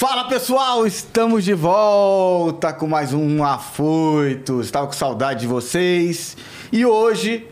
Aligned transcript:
Fala 0.00 0.24
pessoal, 0.24 0.86
estamos 0.86 1.44
de 1.44 1.52
volta 1.52 2.72
com 2.72 2.86
mais 2.86 3.12
um 3.12 3.44
Afoitos. 3.44 4.64
Estava 4.64 4.86
com 4.86 4.94
saudade 4.94 5.40
de 5.40 5.46
vocês 5.46 6.38
e 6.72 6.86
hoje, 6.86 7.46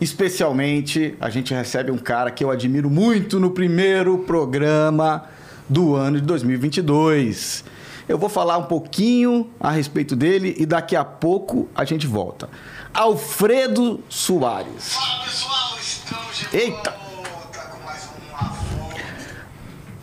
especialmente, 0.00 1.16
a 1.20 1.30
gente 1.30 1.54
recebe 1.54 1.92
um 1.92 1.96
cara 1.96 2.32
que 2.32 2.42
eu 2.42 2.50
admiro 2.50 2.90
muito 2.90 3.38
no 3.38 3.52
primeiro 3.52 4.18
programa 4.18 5.26
do 5.68 5.94
ano 5.94 6.20
de 6.20 6.26
2022. 6.26 7.62
Eu 8.08 8.18
vou 8.18 8.28
falar 8.28 8.58
um 8.58 8.64
pouquinho 8.64 9.48
a 9.60 9.70
respeito 9.70 10.16
dele 10.16 10.52
e 10.58 10.66
daqui 10.66 10.96
a 10.96 11.04
pouco 11.04 11.68
a 11.76 11.84
gente 11.84 12.08
volta. 12.08 12.50
Alfredo 12.92 14.02
Soares. 14.08 14.94
Fala 14.94 15.22
pessoal, 15.22 15.78
estamos 15.78 16.38
de 16.38 16.56
Eita. 16.56 17.03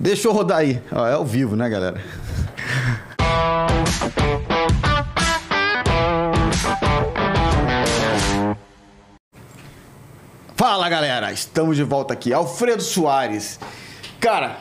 Deixa 0.01 0.27
eu 0.27 0.33
rodar 0.33 0.57
aí. 0.57 0.81
Ó, 0.91 1.07
é 1.07 1.13
ao 1.13 1.23
vivo, 1.23 1.55
né, 1.55 1.69
galera? 1.69 2.01
Fala, 10.55 10.89
galera. 10.89 11.31
Estamos 11.31 11.77
de 11.77 11.83
volta 11.83 12.15
aqui. 12.15 12.33
Alfredo 12.33 12.81
Soares. 12.81 13.59
Cara, 14.19 14.57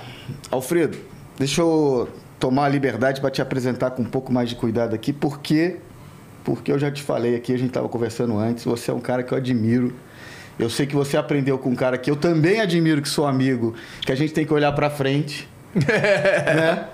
Alfredo, 0.50 0.98
deixa 1.38 1.62
eu 1.62 2.06
tomar 2.38 2.66
a 2.66 2.68
liberdade 2.68 3.22
para 3.22 3.30
te 3.30 3.40
apresentar 3.40 3.92
com 3.92 4.02
um 4.02 4.10
pouco 4.10 4.30
mais 4.30 4.50
de 4.50 4.56
cuidado 4.56 4.94
aqui, 4.94 5.10
porque 5.10 5.78
porque 6.44 6.70
eu 6.70 6.78
já 6.78 6.90
te 6.90 7.02
falei 7.02 7.34
aqui, 7.34 7.54
a 7.54 7.58
gente 7.58 7.68
estava 7.68 7.88
conversando 7.88 8.38
antes, 8.38 8.64
você 8.64 8.90
é 8.90 8.94
um 8.94 9.00
cara 9.00 9.22
que 9.22 9.32
eu 9.32 9.38
admiro. 9.38 9.94
Eu 10.60 10.68
sei 10.68 10.84
que 10.84 10.94
você 10.94 11.16
aprendeu 11.16 11.58
com 11.58 11.70
um 11.70 11.74
cara 11.74 11.96
que 11.96 12.10
eu 12.10 12.16
também 12.16 12.60
admiro, 12.60 13.00
que 13.00 13.08
sou 13.08 13.26
amigo, 13.26 13.74
que 14.02 14.12
a 14.12 14.14
gente 14.14 14.34
tem 14.34 14.44
que 14.44 14.52
olhar 14.52 14.72
para 14.72 14.90
frente, 14.90 15.48
né? 15.74 16.86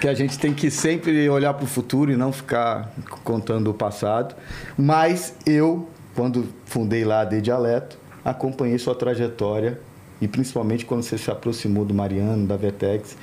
Que 0.00 0.08
a 0.08 0.14
gente 0.14 0.38
tem 0.38 0.54
que 0.54 0.70
sempre 0.70 1.28
olhar 1.28 1.52
para 1.52 1.64
o 1.64 1.66
futuro 1.66 2.10
e 2.10 2.16
não 2.16 2.32
ficar 2.32 2.90
contando 3.22 3.70
o 3.70 3.74
passado. 3.74 4.34
Mas 4.78 5.34
eu, 5.44 5.90
quando 6.14 6.48
fundei 6.64 7.04
lá 7.04 7.20
a 7.20 7.24
De 7.26 7.42
Dialeto, 7.42 7.98
acompanhei 8.24 8.78
sua 8.78 8.94
trajetória 8.94 9.78
e 10.18 10.26
principalmente 10.26 10.86
quando 10.86 11.02
você 11.02 11.18
se 11.18 11.30
aproximou 11.30 11.84
do 11.84 11.92
Mariano, 11.92 12.46
da 12.46 12.56
Vetex. 12.56 13.14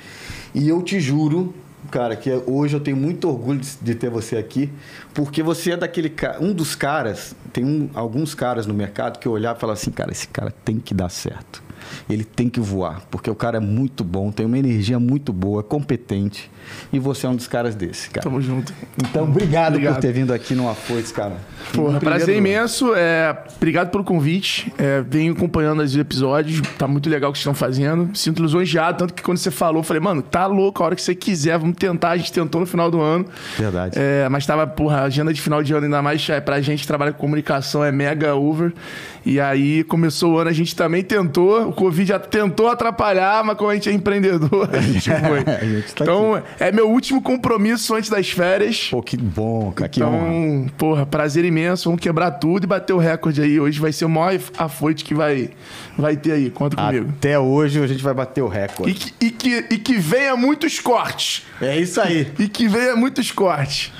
E 0.54 0.68
eu 0.68 0.82
te 0.82 1.00
juro, 1.00 1.52
cara, 1.90 2.16
que 2.16 2.30
hoje 2.46 2.74
eu 2.76 2.80
tenho 2.80 2.96
muito 2.96 3.28
orgulho 3.28 3.60
de, 3.60 3.76
de 3.80 3.94
ter 3.94 4.10
você 4.10 4.36
aqui, 4.36 4.70
porque 5.14 5.42
você 5.42 5.72
é 5.72 5.76
daquele 5.76 6.08
ca- 6.10 6.36
um 6.40 6.52
dos 6.52 6.74
caras, 6.74 7.34
tem 7.52 7.64
um- 7.64 7.88
alguns 7.94 8.34
caras 8.34 8.66
no 8.66 8.74
mercado 8.74 9.18
que 9.18 9.26
eu 9.26 9.32
olhava 9.32 9.58
e 9.58 9.60
falava 9.60 9.78
assim, 9.78 9.90
cara, 9.90 10.10
esse 10.12 10.28
cara 10.28 10.52
tem 10.64 10.78
que 10.78 10.92
dar 10.94 11.08
certo. 11.08 11.62
Ele 12.08 12.24
tem 12.24 12.48
que 12.48 12.60
voar, 12.60 13.02
porque 13.10 13.30
o 13.30 13.34
cara 13.34 13.58
é 13.58 13.60
muito 13.60 14.04
bom, 14.04 14.30
tem 14.30 14.46
uma 14.46 14.58
energia 14.58 14.98
muito 14.98 15.32
boa, 15.32 15.62
competente. 15.62 16.50
E 16.92 16.98
você 16.98 17.26
é 17.26 17.28
um 17.28 17.36
dos 17.36 17.46
caras 17.46 17.74
desse, 17.74 18.10
cara. 18.10 18.22
Tamo 18.22 18.40
junto. 18.40 18.72
Então, 18.98 19.24
obrigado, 19.24 19.72
por 19.72 19.78
Obrigado. 19.78 20.00
ter 20.00 20.12
vindo 20.12 20.32
aqui 20.32 20.54
no 20.54 20.68
Afoites, 20.68 21.12
cara. 21.12 21.36
Porra, 21.72 21.98
prazer 21.98 22.36
imenso. 22.36 22.94
É, 22.94 23.36
obrigado 23.56 23.90
pelo 23.90 24.04
convite. 24.04 24.72
É, 24.78 25.02
venho 25.02 25.32
acompanhando 25.32 25.82
os 25.82 25.96
episódios. 25.96 26.60
Tá 26.78 26.86
muito 26.86 27.08
legal 27.08 27.30
o 27.30 27.32
que 27.32 27.38
vocês 27.38 27.42
estão 27.42 27.54
fazendo. 27.54 28.10
Sinto 28.16 28.42
lisonjeado, 28.42 28.98
tanto 28.98 29.14
que 29.14 29.22
quando 29.22 29.38
você 29.38 29.50
falou, 29.50 29.82
falei, 29.82 30.02
mano, 30.02 30.22
tá 30.22 30.46
louco, 30.46 30.82
a 30.82 30.86
hora 30.86 30.96
que 30.96 31.02
você 31.02 31.14
quiser, 31.14 31.58
vamos 31.58 31.76
tentar. 31.76 32.10
A 32.10 32.16
gente 32.16 32.32
tentou 32.32 32.60
no 32.60 32.66
final 32.66 32.90
do 32.90 33.00
ano. 33.00 33.26
Verdade. 33.56 33.94
É, 33.98 34.28
mas 34.28 34.46
tava, 34.46 34.66
porra, 34.66 34.98
a 34.98 35.02
agenda 35.04 35.32
de 35.32 35.40
final 35.40 35.62
de 35.62 35.72
ano, 35.72 35.84
ainda 35.84 36.02
mais 36.02 36.28
é, 36.28 36.40
pra 36.40 36.60
gente 36.60 36.80
que 36.80 36.86
trabalha 36.86 37.12
com 37.12 37.18
comunicação, 37.18 37.84
é 37.84 37.92
mega 37.92 38.34
over. 38.34 38.72
E 39.24 39.38
aí 39.38 39.84
começou 39.84 40.34
o 40.34 40.38
ano, 40.38 40.48
a 40.48 40.52
gente 40.52 40.74
também 40.74 41.02
tentou. 41.02 41.72
O 41.78 41.84
Covid 41.84 42.08
já 42.08 42.18
tentou 42.18 42.68
atrapalhar, 42.68 43.44
mas 43.44 43.56
como 43.56 43.70
a 43.70 43.74
gente 43.74 43.88
é 43.88 43.92
empreendedor, 43.92 44.68
a 44.74 44.80
gente 44.80 45.08
foi. 45.08 45.44
A 45.46 45.64
gente 45.64 45.94
tá 45.94 46.04
então, 46.04 46.42
é 46.58 46.72
meu 46.72 46.90
último 46.90 47.22
compromisso 47.22 47.94
antes 47.94 48.10
das 48.10 48.28
férias. 48.30 48.88
Pô, 48.90 49.00
que 49.00 49.16
bom, 49.16 49.70
cara, 49.70 49.88
que 49.88 50.02
honra. 50.02 50.28
Então, 50.28 50.66
porra, 50.76 51.06
prazer 51.06 51.44
imenso. 51.44 51.84
Vamos 51.88 52.00
quebrar 52.00 52.32
tudo 52.32 52.64
e 52.64 52.66
bater 52.66 52.92
o 52.92 52.98
recorde 52.98 53.40
aí. 53.40 53.60
Hoje 53.60 53.78
vai 53.78 53.92
ser 53.92 54.04
o 54.06 54.08
maior 54.08 54.40
afoite 54.58 55.04
que 55.04 55.14
vai, 55.14 55.50
vai 55.96 56.16
ter 56.16 56.32
aí. 56.32 56.50
Conta 56.50 56.76
comigo. 56.76 57.10
Até 57.16 57.38
hoje 57.38 57.80
a 57.80 57.86
gente 57.86 58.02
vai 58.02 58.14
bater 58.14 58.42
o 58.42 58.48
recorde. 58.48 58.90
E 58.90 58.94
que, 58.94 59.26
e, 59.26 59.30
que, 59.30 59.74
e 59.74 59.78
que 59.78 59.96
venha 59.98 60.36
muitos 60.36 60.80
cortes. 60.80 61.46
É 61.62 61.78
isso 61.78 62.00
aí. 62.00 62.26
E 62.38 62.48
que 62.48 62.66
venha 62.66 62.96
muitos 62.96 63.30
cortes. 63.30 63.92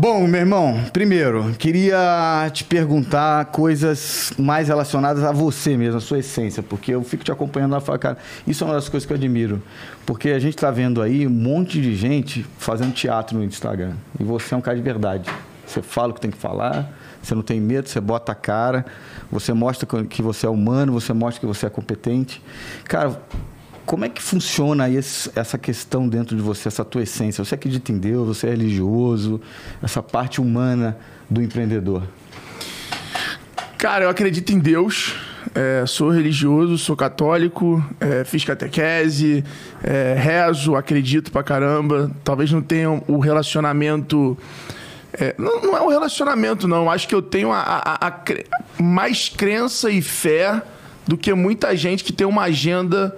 Bom, 0.00 0.26
meu 0.26 0.40
irmão, 0.40 0.82
primeiro, 0.94 1.52
queria 1.58 2.50
te 2.54 2.64
perguntar 2.64 3.44
coisas 3.44 4.32
mais 4.38 4.68
relacionadas 4.68 5.22
a 5.22 5.30
você 5.30 5.76
mesmo, 5.76 5.98
a 5.98 6.00
sua 6.00 6.20
essência, 6.20 6.62
porque 6.62 6.94
eu 6.94 7.04
fico 7.04 7.22
te 7.22 7.30
acompanhando 7.30 7.72
lá 7.72 7.78
e 7.78 7.80
falo, 7.82 7.98
cara, 7.98 8.16
isso 8.46 8.64
é 8.64 8.66
uma 8.66 8.72
das 8.72 8.88
coisas 8.88 9.06
que 9.06 9.12
eu 9.12 9.18
admiro. 9.18 9.62
Porque 10.06 10.30
a 10.30 10.38
gente 10.38 10.56
tá 10.56 10.70
vendo 10.70 11.02
aí 11.02 11.26
um 11.26 11.30
monte 11.30 11.82
de 11.82 11.94
gente 11.94 12.46
fazendo 12.56 12.94
teatro 12.94 13.36
no 13.36 13.44
Instagram. 13.44 13.92
E 14.18 14.24
você 14.24 14.54
é 14.54 14.56
um 14.56 14.62
cara 14.62 14.74
de 14.74 14.82
verdade. 14.82 15.30
Você 15.66 15.82
fala 15.82 16.12
o 16.12 16.14
que 16.14 16.20
tem 16.22 16.30
que 16.30 16.38
falar, 16.38 16.90
você 17.22 17.34
não 17.34 17.42
tem 17.42 17.60
medo, 17.60 17.86
você 17.86 18.00
bota 18.00 18.32
a 18.32 18.34
cara, 18.34 18.86
você 19.30 19.52
mostra 19.52 19.86
que 20.04 20.22
você 20.22 20.46
é 20.46 20.48
humano, 20.48 20.94
você 20.94 21.12
mostra 21.12 21.40
que 21.40 21.46
você 21.46 21.66
é 21.66 21.68
competente. 21.68 22.42
Cara, 22.84 23.20
como 23.90 24.04
é 24.04 24.08
que 24.08 24.22
funciona 24.22 24.88
esse- 24.88 25.28
essa 25.34 25.58
questão 25.58 26.08
dentro 26.08 26.36
de 26.36 26.40
você, 26.42 26.68
essa 26.68 26.84
tua 26.84 27.02
essência? 27.02 27.44
Você 27.44 27.56
acredita 27.56 27.90
em 27.90 27.98
Deus, 27.98 28.24
você 28.38 28.46
é 28.46 28.50
religioso, 28.50 29.40
essa 29.82 30.00
parte 30.00 30.40
humana 30.40 30.96
do 31.28 31.42
empreendedor? 31.42 32.04
Cara, 33.76 34.04
eu 34.04 34.08
acredito 34.10 34.52
em 34.52 34.60
Deus. 34.60 35.14
é, 35.54 35.84
sou 35.86 36.10
religioso, 36.10 36.78
sou 36.78 36.94
católico, 36.94 37.82
é, 37.98 38.22
fiz 38.24 38.44
catequese, 38.44 39.42
é, 39.82 40.14
rezo, 40.16 40.76
acredito 40.76 41.32
pra 41.32 41.42
caramba. 41.42 42.12
Talvez 42.22 42.52
não 42.52 42.62
tenha 42.62 42.90
o 43.08 43.18
relacionamento. 43.18 44.38
é, 45.14 45.34
não, 45.36 45.60
não 45.62 45.76
é 45.76 45.80
um 45.82 45.88
relacionamento, 45.88 46.68
não. 46.68 46.88
Acho 46.88 47.08
que 47.08 47.14
eu 47.16 47.22
tenho 47.22 47.50
a, 47.50 47.58
a- 47.60 48.06
a 48.06 48.10
cre- 48.12 48.46
mais 48.80 49.28
crença 49.28 49.90
e 49.90 50.00
fé 50.00 50.62
do 51.08 51.16
que 51.18 51.34
muita 51.34 51.74
gente 51.74 52.04
que 52.04 52.12
tem 52.12 52.24
uma 52.26 52.42
agenda 52.42 53.16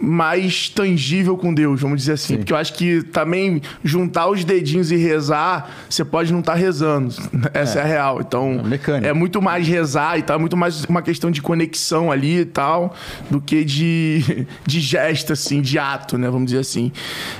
mais 0.00 0.68
tangível 0.68 1.36
com 1.36 1.52
Deus, 1.54 1.80
vamos 1.80 1.98
dizer 2.00 2.12
assim. 2.12 2.36
Porque 2.36 2.52
eu 2.52 2.56
acho 2.56 2.74
que 2.74 3.02
também 3.02 3.62
juntar 3.82 4.28
os 4.28 4.44
dedinhos 4.44 4.90
e 4.90 4.96
rezar, 4.96 5.70
você 5.88 6.04
pode 6.04 6.32
não 6.32 6.40
estar 6.40 6.54
rezando. 6.54 7.14
Essa 7.54 7.78
é, 7.78 7.82
a 7.82 7.84
real. 7.86 8.20
Então, 8.20 8.60
É 9.02 9.08
é 9.08 9.12
muito 9.12 9.40
mais 9.40 9.66
rezar 9.66 10.18
e 10.18 10.22
tal, 10.22 10.36
é 10.36 10.40
muito 10.40 10.56
mais 10.56 10.84
uma 10.84 11.00
questão 11.02 11.30
de 11.30 11.40
conexão 11.40 12.10
ali 12.12 12.40
e 12.40 12.44
tal, 12.44 12.94
do 13.30 13.40
que 13.40 13.64
de, 13.64 14.46
de 14.66 14.80
gesto, 14.80 15.32
assim, 15.32 15.60
de 15.60 15.78
ato, 15.78 16.18
né? 16.18 16.28
Vamos 16.28 16.46
dizer 16.46 16.60
assim. 16.60 16.92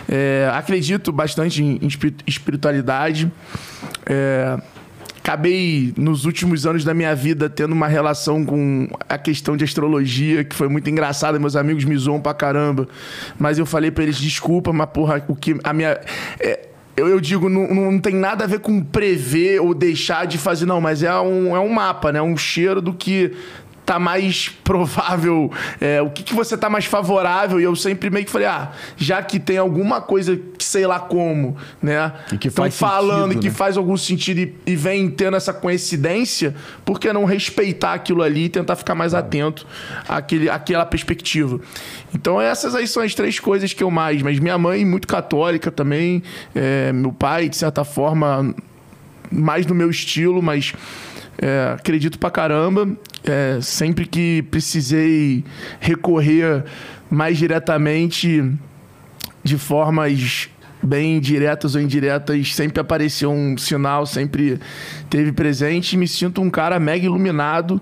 É, 0.09 0.51
acredito 0.55 1.13
bastante 1.13 1.63
em, 1.63 1.79
em 1.83 1.87
espiri- 1.87 2.17
espiritualidade. 2.27 3.31
É, 4.07 4.59
acabei, 5.26 5.92
nos 5.97 6.25
últimos 6.25 6.64
anos 6.66 6.85
da 6.85 6.95
minha 6.95 7.12
vida, 7.12 7.50
tendo 7.50 7.73
uma 7.73 7.88
relação 7.88 8.45
com 8.45 8.87
a 9.09 9.18
questão 9.18 9.56
de 9.56 9.64
astrologia, 9.64 10.45
que 10.45 10.54
foi 10.54 10.68
muito 10.68 10.88
engraçada. 10.88 11.37
Meus 11.37 11.56
amigos 11.56 11.85
me 11.85 11.97
zoam 11.97 12.21
pra 12.21 12.33
caramba. 12.33 12.87
Mas 13.37 13.59
eu 13.59 13.66
falei 13.66 13.90
pra 13.90 14.04
eles, 14.04 14.18
desculpa, 14.18 14.73
mas 14.73 14.88
porra, 14.88 15.25
o 15.26 15.35
que 15.35 15.56
a 15.64 15.73
minha... 15.73 15.99
é, 16.38 16.68
eu, 16.97 17.09
eu 17.09 17.21
digo, 17.21 17.49
não, 17.49 17.66
não 17.75 17.99
tem 17.99 18.14
nada 18.14 18.45
a 18.45 18.47
ver 18.47 18.61
com 18.61 18.80
prever 18.80 19.61
ou 19.61 19.75
deixar 19.75 20.28
de 20.28 20.38
fazer, 20.38 20.64
não, 20.64 20.80
mas 20.80 21.02
é 21.02 21.12
um, 21.21 21.56
é 21.56 21.61
um 21.61 21.71
mapa, 21.71 22.12
né? 22.12 22.23
Um 22.23 22.37
cheiro 22.37 22.80
do 22.80 22.95
que 22.95 23.33
tá 23.87 24.00
mais 24.00 24.49
provável, 24.64 25.50
é, 25.81 26.02
o 26.02 26.11
que, 26.11 26.25
que 26.25 26.35
você 26.35 26.59
tá 26.59 26.69
mais 26.69 26.85
favorável, 26.87 27.61
e 27.61 27.62
eu 27.62 27.76
sempre 27.76 28.11
meio 28.11 28.26
que 28.26 28.33
falei, 28.33 28.49
ah, 28.49 28.73
já 28.97 29.23
que 29.23 29.38
tem 29.38 29.57
alguma 29.57 30.00
coisa 30.00 30.37
que 30.37 30.64
sei 30.64 30.85
lá 30.87 30.99
como, 30.99 31.57
né? 31.81 32.12
E 32.33 32.37
que 32.37 32.50
tão 32.50 32.64
faz 32.64 32.76
falando 32.76 33.28
sentido, 33.28 33.38
e 33.38 33.43
que 33.43 33.49
né? 33.49 33.55
faz 33.55 33.76
algum 33.76 33.97
sentido 33.97 34.40
e, 34.40 34.55
e 34.66 34.75
vem 34.75 35.09
tendo 35.09 35.37
essa 35.37 35.55
coincidência, 35.55 36.52
por 36.85 36.99
que 36.99 37.12
não 37.12 37.25
respeitar 37.25 37.95
aquilo 37.95 38.23
ali 38.23 38.47
e 38.47 38.49
tentar 38.49 38.75
ficar 38.75 38.97
mais 38.97 39.14
atento 39.14 39.64
àquele, 40.09 40.50
àquela 40.50 40.85
perspectiva? 40.85 41.61
Então 42.12 42.40
essas 42.40 42.75
aí 42.75 42.88
são 42.88 43.05
as 43.05 43.14
três 43.14 43.38
coisas 43.38 43.73
que 43.73 43.85
eu 43.85 43.90
mais, 43.90 44.21
mas 44.21 44.40
minha 44.40 44.59
mãe 44.59 44.85
muito 44.85 45.07
católica 45.07 45.71
também, 45.71 46.25
é, 46.55 46.93
meu 46.93 47.12
pai, 47.12 47.49
de 47.49 47.57
certa 47.57 47.85
forma, 47.85 48.52
mais 49.31 49.64
no 49.64 49.75
meu 49.76 49.90
estilo, 49.90 50.43
mas 50.43 50.75
é, 51.38 51.75
acredito 51.75 52.19
pra 52.19 52.31
caramba. 52.31 52.88
É, 53.25 53.59
sempre 53.61 54.07
que 54.07 54.43
precisei 54.50 55.45
recorrer 55.81 56.64
mais 57.11 57.38
diretamente 57.38 58.52
de 59.43 59.59
formas 59.59 60.49
bem 60.83 61.21
diretas 61.21 61.75
ou 61.75 61.81
indiretas, 61.81 62.52
sempre 62.52 62.81
apareceu 62.81 63.31
um 63.31 63.57
sinal, 63.57 64.07
sempre 64.07 64.61
teve 65.11 65.33
presente 65.33 65.97
me 65.97 66.07
sinto 66.07 66.40
um 66.40 66.50
cara 66.50 66.78
mega 66.78 67.05
iluminado 67.05 67.81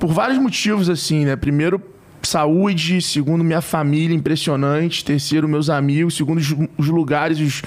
por 0.00 0.12
vários 0.12 0.38
motivos 0.38 0.90
assim, 0.90 1.24
né? 1.24 1.36
Primeiro 1.36 1.80
saúde, 2.22 3.00
segundo 3.00 3.44
minha 3.44 3.60
família 3.60 4.14
impressionante, 4.14 5.04
terceiro 5.04 5.48
meus 5.48 5.70
amigos, 5.70 6.16
segundo 6.16 6.38
os, 6.38 6.54
os 6.76 6.88
lugares 6.88 7.38
os, 7.38 7.62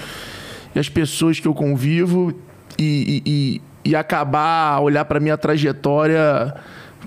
e 0.74 0.78
as 0.78 0.88
pessoas 0.88 1.40
que 1.40 1.48
eu 1.48 1.54
convivo 1.54 2.34
e, 2.78 3.22
e, 3.24 3.60
e- 3.84 3.94
acabar 3.96 4.80
olhar 4.80 5.04
para 5.04 5.20
minha 5.20 5.36
trajetória 5.38 6.54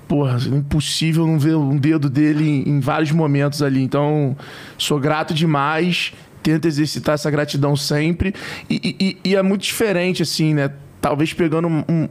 porra, 0.06 0.36
impossível 0.48 1.26
não 1.26 1.38
ver 1.38 1.56
um 1.56 1.76
dedo 1.78 2.10
dele 2.10 2.46
em, 2.66 2.68
em 2.68 2.80
vários 2.80 3.10
momentos 3.10 3.62
ali. 3.62 3.82
Então, 3.82 4.36
sou 4.76 5.00
grato 5.00 5.32
demais 5.32 6.12
tento 6.42 6.68
exercitar 6.68 7.14
essa 7.14 7.30
gratidão 7.30 7.74
sempre. 7.74 8.34
E, 8.68 8.94
e- 9.24 9.30
e 9.30 9.34
é 9.34 9.42
muito 9.42 9.62
diferente, 9.62 10.22
assim, 10.22 10.52
né? 10.52 10.70
Talvez 11.00 11.32
pegando 11.32 11.68
um- 11.68 11.82
um- 11.88 12.08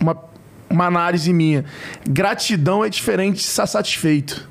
uma, 0.00 0.16
uma 0.70 0.86
análise 0.86 1.30
minha. 1.30 1.62
Gratidão 2.08 2.82
é 2.82 2.88
diferente 2.88 3.34
de 3.34 3.42
estar 3.42 3.66
satisfeito. 3.66 4.48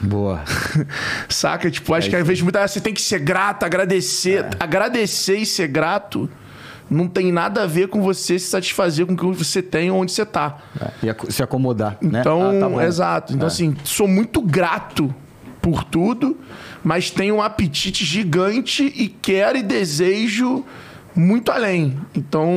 Boa. 0.00 0.42
Saca? 1.28 1.70
Tipo, 1.70 1.92
acho 1.92 2.08
que 2.08 2.16
às 2.16 2.26
vezes 2.26 2.42
muitas 2.42 2.62
vezes 2.62 2.74
você 2.74 2.80
tem 2.80 2.94
que 2.94 3.02
ser 3.02 3.18
grato, 3.18 3.64
agradecer. 3.64 4.46
Agradecer 4.58 5.36
e 5.36 5.44
ser 5.46 5.68
grato 5.68 6.28
não 6.90 7.08
tem 7.08 7.32
nada 7.32 7.62
a 7.62 7.66
ver 7.66 7.88
com 7.88 8.02
você 8.02 8.38
se 8.38 8.46
satisfazer 8.46 9.06
com 9.06 9.14
o 9.14 9.16
que 9.16 9.24
você 9.26 9.62
tem 9.62 9.90
onde 9.90 10.12
você 10.12 10.24
tá. 10.26 10.58
É, 10.80 11.08
e 11.28 11.32
se 11.32 11.42
acomodar, 11.42 11.96
né? 12.02 12.20
Então, 12.20 12.42
Ah, 12.50 12.70
tá 12.78 12.86
exato. 12.86 13.32
Então, 13.32 13.46
É. 13.46 13.50
assim, 13.50 13.74
sou 13.84 14.06
muito 14.06 14.40
grato 14.42 15.12
por 15.62 15.82
tudo, 15.84 16.36
mas 16.82 17.10
tenho 17.10 17.36
um 17.36 17.42
apetite 17.42 18.04
gigante 18.04 18.84
e 18.94 19.08
quero 19.08 19.56
e 19.58 19.62
desejo 19.62 20.64
muito 21.16 21.50
além. 21.50 21.96
Então, 22.14 22.50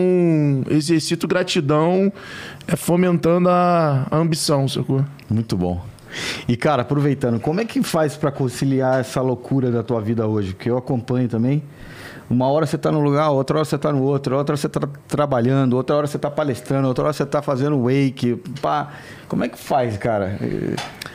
exercito 0.69 1.27
gratidão 1.27 2.11
é 2.67 2.75
fomentando 2.75 3.49
a, 3.49 4.07
a 4.11 4.17
ambição, 4.17 4.67
sacou? 4.67 5.05
Muito 5.29 5.55
bom. 5.55 5.83
E, 6.47 6.57
cara, 6.57 6.81
aproveitando, 6.81 7.39
como 7.39 7.61
é 7.61 7.65
que 7.65 7.83
faz 7.83 8.15
pra 8.17 8.31
conciliar 8.31 8.99
essa 8.99 9.21
loucura 9.21 9.69
da 9.69 9.83
tua 9.83 10.01
vida 10.01 10.25
hoje? 10.25 10.53
Porque 10.53 10.69
eu 10.69 10.77
acompanho 10.77 11.27
também. 11.27 11.61
Uma 12.29 12.47
hora 12.47 12.65
você 12.65 12.77
tá 12.77 12.91
num 12.91 13.01
lugar, 13.01 13.29
outra 13.29 13.57
hora 13.57 13.65
você 13.65 13.77
tá 13.77 13.91
no 13.91 14.03
outro, 14.03 14.35
outra 14.35 14.53
hora 14.53 14.57
você 14.57 14.67
tá 14.67 14.81
trabalhando, 15.07 15.73
outra 15.73 15.95
hora 15.95 16.07
você 16.07 16.19
tá 16.19 16.29
palestrando, 16.29 16.87
outra 16.87 17.05
hora 17.05 17.13
você 17.13 17.25
tá 17.25 17.41
fazendo 17.41 17.83
wake. 17.83 18.35
Pá. 18.61 18.91
Como 19.29 19.43
é 19.43 19.49
que 19.49 19.57
faz, 19.57 19.97
cara? 19.97 20.37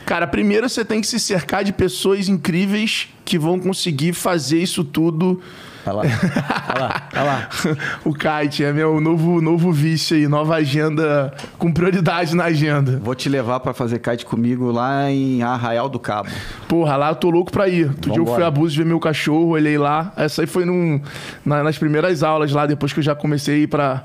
Cara, 0.05 0.25
primeiro 0.25 0.67
você 0.67 0.83
tem 0.83 1.01
que 1.01 1.07
se 1.07 1.19
cercar 1.19 1.63
de 1.63 1.71
pessoas 1.71 2.27
incríveis 2.27 3.09
que 3.23 3.37
vão 3.37 3.59
conseguir 3.59 4.13
fazer 4.13 4.57
isso 4.59 4.83
tudo. 4.83 5.39
Olha 5.85 5.95
lá, 5.95 6.03
olha 6.03 6.79
lá, 6.81 7.07
olha 7.13 7.23
lá. 7.23 7.49
o 8.05 8.13
kite 8.13 8.63
é 8.63 8.71
meu 8.71 9.01
novo, 9.01 9.41
novo 9.41 9.71
vício 9.71 10.15
aí, 10.15 10.27
nova 10.27 10.55
agenda 10.55 11.33
com 11.57 11.71
prioridade 11.73 12.35
na 12.35 12.45
agenda. 12.45 12.99
Vou 13.03 13.13
te 13.13 13.27
levar 13.27 13.59
pra 13.59 13.73
fazer 13.73 13.99
kite 13.99 14.25
comigo 14.25 14.71
lá 14.71 15.11
em 15.11 15.43
Arraial 15.43 15.89
do 15.89 15.99
Cabo. 15.99 16.29
Porra, 16.69 16.95
lá 16.95 17.09
eu 17.09 17.15
tô 17.15 17.29
louco 17.29 17.51
pra 17.51 17.67
ir. 17.67 17.87
Outro 17.87 18.11
dia 18.11 18.19
eu 18.21 18.25
fui 18.35 18.43
a 18.43 18.51
Búzios 18.51 18.77
ver 18.77 18.85
meu 18.85 18.99
cachorro, 18.99 19.49
olhei 19.49 19.77
lá. 19.77 20.13
Essa 20.15 20.41
aí 20.43 20.47
foi 20.47 20.63
num, 20.63 21.01
na- 21.45 21.63
nas 21.63 21.77
primeiras 21.77 22.23
aulas 22.23 22.51
lá, 22.53 22.65
depois 22.65 22.93
que 22.93 22.99
eu 22.99 23.03
já 23.03 23.13
comecei 23.13 23.55
a 23.55 23.57
ir 23.59 23.67
pra, 23.67 24.03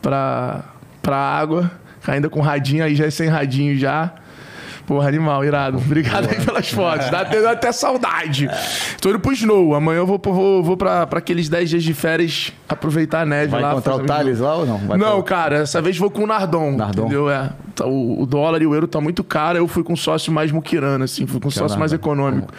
pra, 0.00 0.64
pra 1.02 1.16
água. 1.16 1.70
Ainda 2.06 2.30
com 2.30 2.40
radinho, 2.40 2.84
aí 2.84 2.94
já 2.94 3.06
é 3.06 3.10
sem 3.10 3.28
radinho 3.28 3.76
já. 3.76 4.12
Porra, 4.86 5.08
animal, 5.08 5.44
irado. 5.44 5.78
Obrigado 5.78 6.28
aí 6.30 6.44
pelas 6.44 6.70
fotos. 6.70 7.10
Dá 7.10 7.20
até, 7.22 7.42
dá 7.42 7.50
até 7.50 7.72
saudade. 7.72 8.48
Tô 9.00 9.10
indo 9.10 9.18
pro 9.18 9.32
Snow. 9.32 9.74
Amanhã 9.74 9.98
eu 9.98 10.06
vou, 10.06 10.20
vou, 10.22 10.62
vou 10.62 10.76
pra, 10.76 11.04
pra 11.06 11.18
aqueles 11.18 11.48
10 11.48 11.70
dias 11.70 11.82
de 11.82 11.92
férias 11.92 12.52
aproveitar 12.68 13.22
a 13.22 13.26
neve 13.26 13.48
Vai 13.50 13.62
lá. 13.62 13.72
encontrar 13.72 13.92
fazer 13.92 14.02
o 14.02 14.04
um- 14.04 14.06
Thales 14.06 14.38
lá 14.38 14.54
ou 14.54 14.64
não? 14.66 14.78
Vai 14.78 14.96
não, 14.96 15.22
pra- 15.22 15.36
cara, 15.36 15.56
essa 15.58 15.82
vez 15.82 15.98
vou 15.98 16.08
com 16.10 16.22
o 16.22 16.26
Nardon. 16.26 16.70
Nardon. 16.72 17.02
Entendeu? 17.02 17.28
É. 17.28 17.50
Tá, 17.74 17.84
O, 17.84 18.22
o 18.22 18.26
dólar 18.26 18.62
e 18.62 18.66
o 18.66 18.72
euro 18.74 18.86
tá 18.86 19.00
muito 19.00 19.22
caro, 19.24 19.58
eu 19.58 19.66
fui 19.68 19.82
com 19.82 19.94
sócio 19.96 20.32
mais 20.32 20.50
muquirana, 20.52 21.04
assim, 21.04 21.26
fui 21.26 21.40
com 21.40 21.50
sócio 21.50 21.78
mais 21.78 21.92
econômico. 21.92 22.52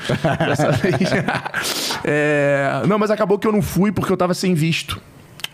Dessa 0.46 0.72
vez. 0.76 0.98
É, 2.04 2.82
Não, 2.88 3.00
mas 3.00 3.10
acabou 3.12 3.38
que 3.40 3.48
eu 3.48 3.52
não 3.52 3.62
fui 3.62 3.92
porque 3.92 4.12
eu 4.12 4.18
tava 4.18 4.34
sem 4.34 4.54
visto. 4.54 5.00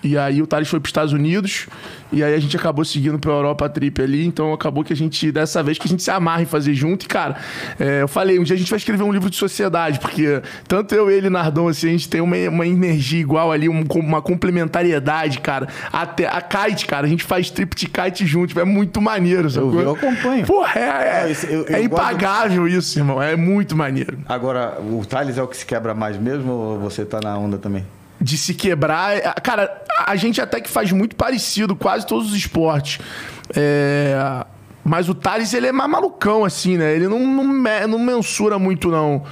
E 0.04 0.18
aí 0.18 0.42
o 0.42 0.48
Thales 0.48 0.68
foi 0.68 0.80
pros 0.80 0.90
Estados 0.90 1.14
Unidos, 1.14 1.68
e 2.12 2.24
aí 2.24 2.34
a 2.34 2.40
gente 2.40 2.56
acabou 2.58 2.84
seguindo 2.84 3.18
Europa 3.30 3.66
a 3.66 3.70
trip 3.70 4.02
ali, 4.02 4.26
então 4.26 4.52
acabou 4.54 4.84
que 4.84 4.92
a 4.92 4.96
gente, 4.96 5.32
dessa 5.32 5.64
vez, 5.64 5.78
que 5.78 5.88
a 5.88 5.90
gente 5.90 6.04
se 6.04 6.12
amarra 6.12 6.42
em 6.42 6.46
fazer 6.46 6.74
junto. 6.74 7.04
E, 7.06 7.08
cara, 7.08 7.38
é, 7.80 8.02
eu 8.02 8.08
falei, 8.08 8.38
um 8.38 8.44
dia 8.44 8.56
a 8.56 8.60
gente 8.60 8.70
vai 8.70 8.78
escrever 8.78 9.04
um 9.04 9.12
livro 9.12 9.30
de 9.30 9.36
sociedade, 9.38 10.00
porque 10.00 10.42
tanto 10.68 10.94
eu, 10.94 11.10
ele 11.10 11.28
e 11.28 11.30
Nardon, 11.30 11.68
assim, 11.70 11.88
a 11.88 11.92
gente 11.92 12.10
tem 12.10 12.20
uma, 12.22 12.36
uma 12.50 12.68
energia 12.68 13.20
igual 13.20 13.52
ali, 13.52 13.70
um- 13.70 13.86
uma 13.96 14.22
complementariedade, 14.22 15.40
cara. 15.40 15.68
Até 15.92 16.28
a 16.28 16.42
kite, 16.42 16.86
cara, 16.86 17.06
a 17.06 17.10
gente 17.10 17.24
faz 17.24 17.50
trip 17.50 17.76
de 17.76 17.88
kite 17.88 18.26
junto, 18.26 18.60
é 18.60 18.66
muito 18.66 19.02
maneiro, 19.02 19.50
sacou? 19.50 19.72
vi, 19.72 19.78
eu 19.84 19.92
acompanho. 19.92 20.46
Porra, 20.46 20.80
é, 20.80 20.82
é, 21.32 21.36
eu- 21.50 21.62
eu 21.64 21.76
é 21.76 21.82
impagável 21.84 22.68
isso, 22.68 23.00
irmão, 23.00 23.22
é 23.22 23.36
muito 23.36 23.76
maneiro. 23.76 24.18
Agora, 24.28 24.78
o 24.82 25.06
Thales 25.06 25.38
é 25.38 25.42
o 25.44 25.48
que 25.48 25.58
se 25.58 25.66
quebra 25.66 25.94
mais 25.94 26.18
mesmo 26.18 26.52
ou 26.52 26.80
você 26.80 27.06
tá 27.06 27.20
na 27.22 27.38
onda 27.38 27.58
também? 27.58 27.86
De 28.22 28.38
se 28.38 28.54
quebrar. 28.54 29.16
é- 29.18 29.34
Cara, 29.42 29.84
a 30.06 30.16
gente 30.16 30.40
até 30.42 30.60
que 30.62 30.70
faz 30.70 30.92
muito 30.92 31.16
parecido, 31.16 31.76
quase 31.76 32.06
todos 32.08 32.30
os 32.32 32.36
esportes. 32.38 33.00
É, 33.56 34.46
Mas 34.86 35.08
o 35.08 35.16
Thales, 35.16 35.54
ele 35.54 35.68
é 35.68 35.72
mais 35.72 35.90
malucão, 35.90 36.44
assim, 36.44 36.78
né? 36.78 36.94
Ele 36.94 37.08
não, 37.08 37.18
não, 37.20 37.88
não 37.88 38.00
mensura 38.00 38.60
muito, 38.60 38.90
não. 38.92 39.24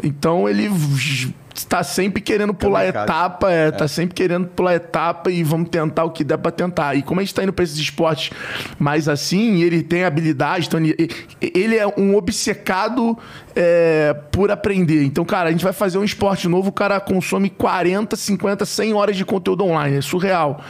Então 0.00 0.48
ele 0.48 0.68
v- 0.68 1.34
tá 1.68 1.82
sempre 1.82 2.22
querendo 2.22 2.54
pular 2.54 2.86
etapa, 2.86 3.50
é, 3.50 3.70
tá 3.72 3.86
sempre 3.88 4.14
querendo 4.14 4.46
pular 4.46 4.74
etapa 4.76 5.28
e 5.30 5.42
vamos 5.42 5.68
tentar 5.70 6.04
o 6.04 6.10
que 6.12 6.22
der 6.22 6.38
pra 6.38 6.50
tentar. 6.52 6.94
E 6.94 7.02
como 7.02 7.18
a 7.20 7.22
gente 7.24 7.34
tá 7.34 7.42
indo 7.42 7.52
pra 7.52 7.64
esses 7.64 7.78
esportes 7.78 8.30
mais 8.78 9.08
assim, 9.08 9.60
ele 9.62 9.82
tem 9.82 10.04
habilidade, 10.04 10.66
então 10.68 10.78
ele, 10.80 11.10
ele 11.40 11.76
é 11.76 11.86
um 11.98 12.14
obcecado 12.16 13.18
é, 13.54 14.14
por 14.30 14.50
aprender. 14.50 15.04
Então, 15.04 15.24
cara, 15.24 15.48
a 15.48 15.52
gente 15.52 15.64
vai 15.64 15.72
fazer 15.72 15.98
um 15.98 16.04
esporte 16.04 16.48
novo, 16.48 16.68
o 16.68 16.72
cara 16.72 17.00
consome 17.00 17.50
40, 17.50 18.16
50, 18.16 18.64
100 18.64 18.94
horas 18.94 19.16
de 19.16 19.24
conteúdo 19.24 19.64
online, 19.64 19.98
é 19.98 20.00
surreal. 20.00 20.60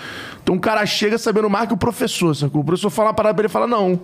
Então 0.43 0.57
o 0.57 0.61
cara 0.61 0.85
chega 0.85 1.17
sabendo 1.19 1.49
mais 1.49 1.69
que 1.69 1.75
o 1.75 1.77
professor, 1.77 2.35
sacou? 2.35 2.63
O 2.63 2.65
professor 2.65 2.91
fala 2.91 3.09
uma 3.09 3.15
parada 3.15 3.35
pra 3.35 3.43
ele 3.43 3.49
e 3.49 3.53
fala, 3.53 3.67
não. 3.67 4.01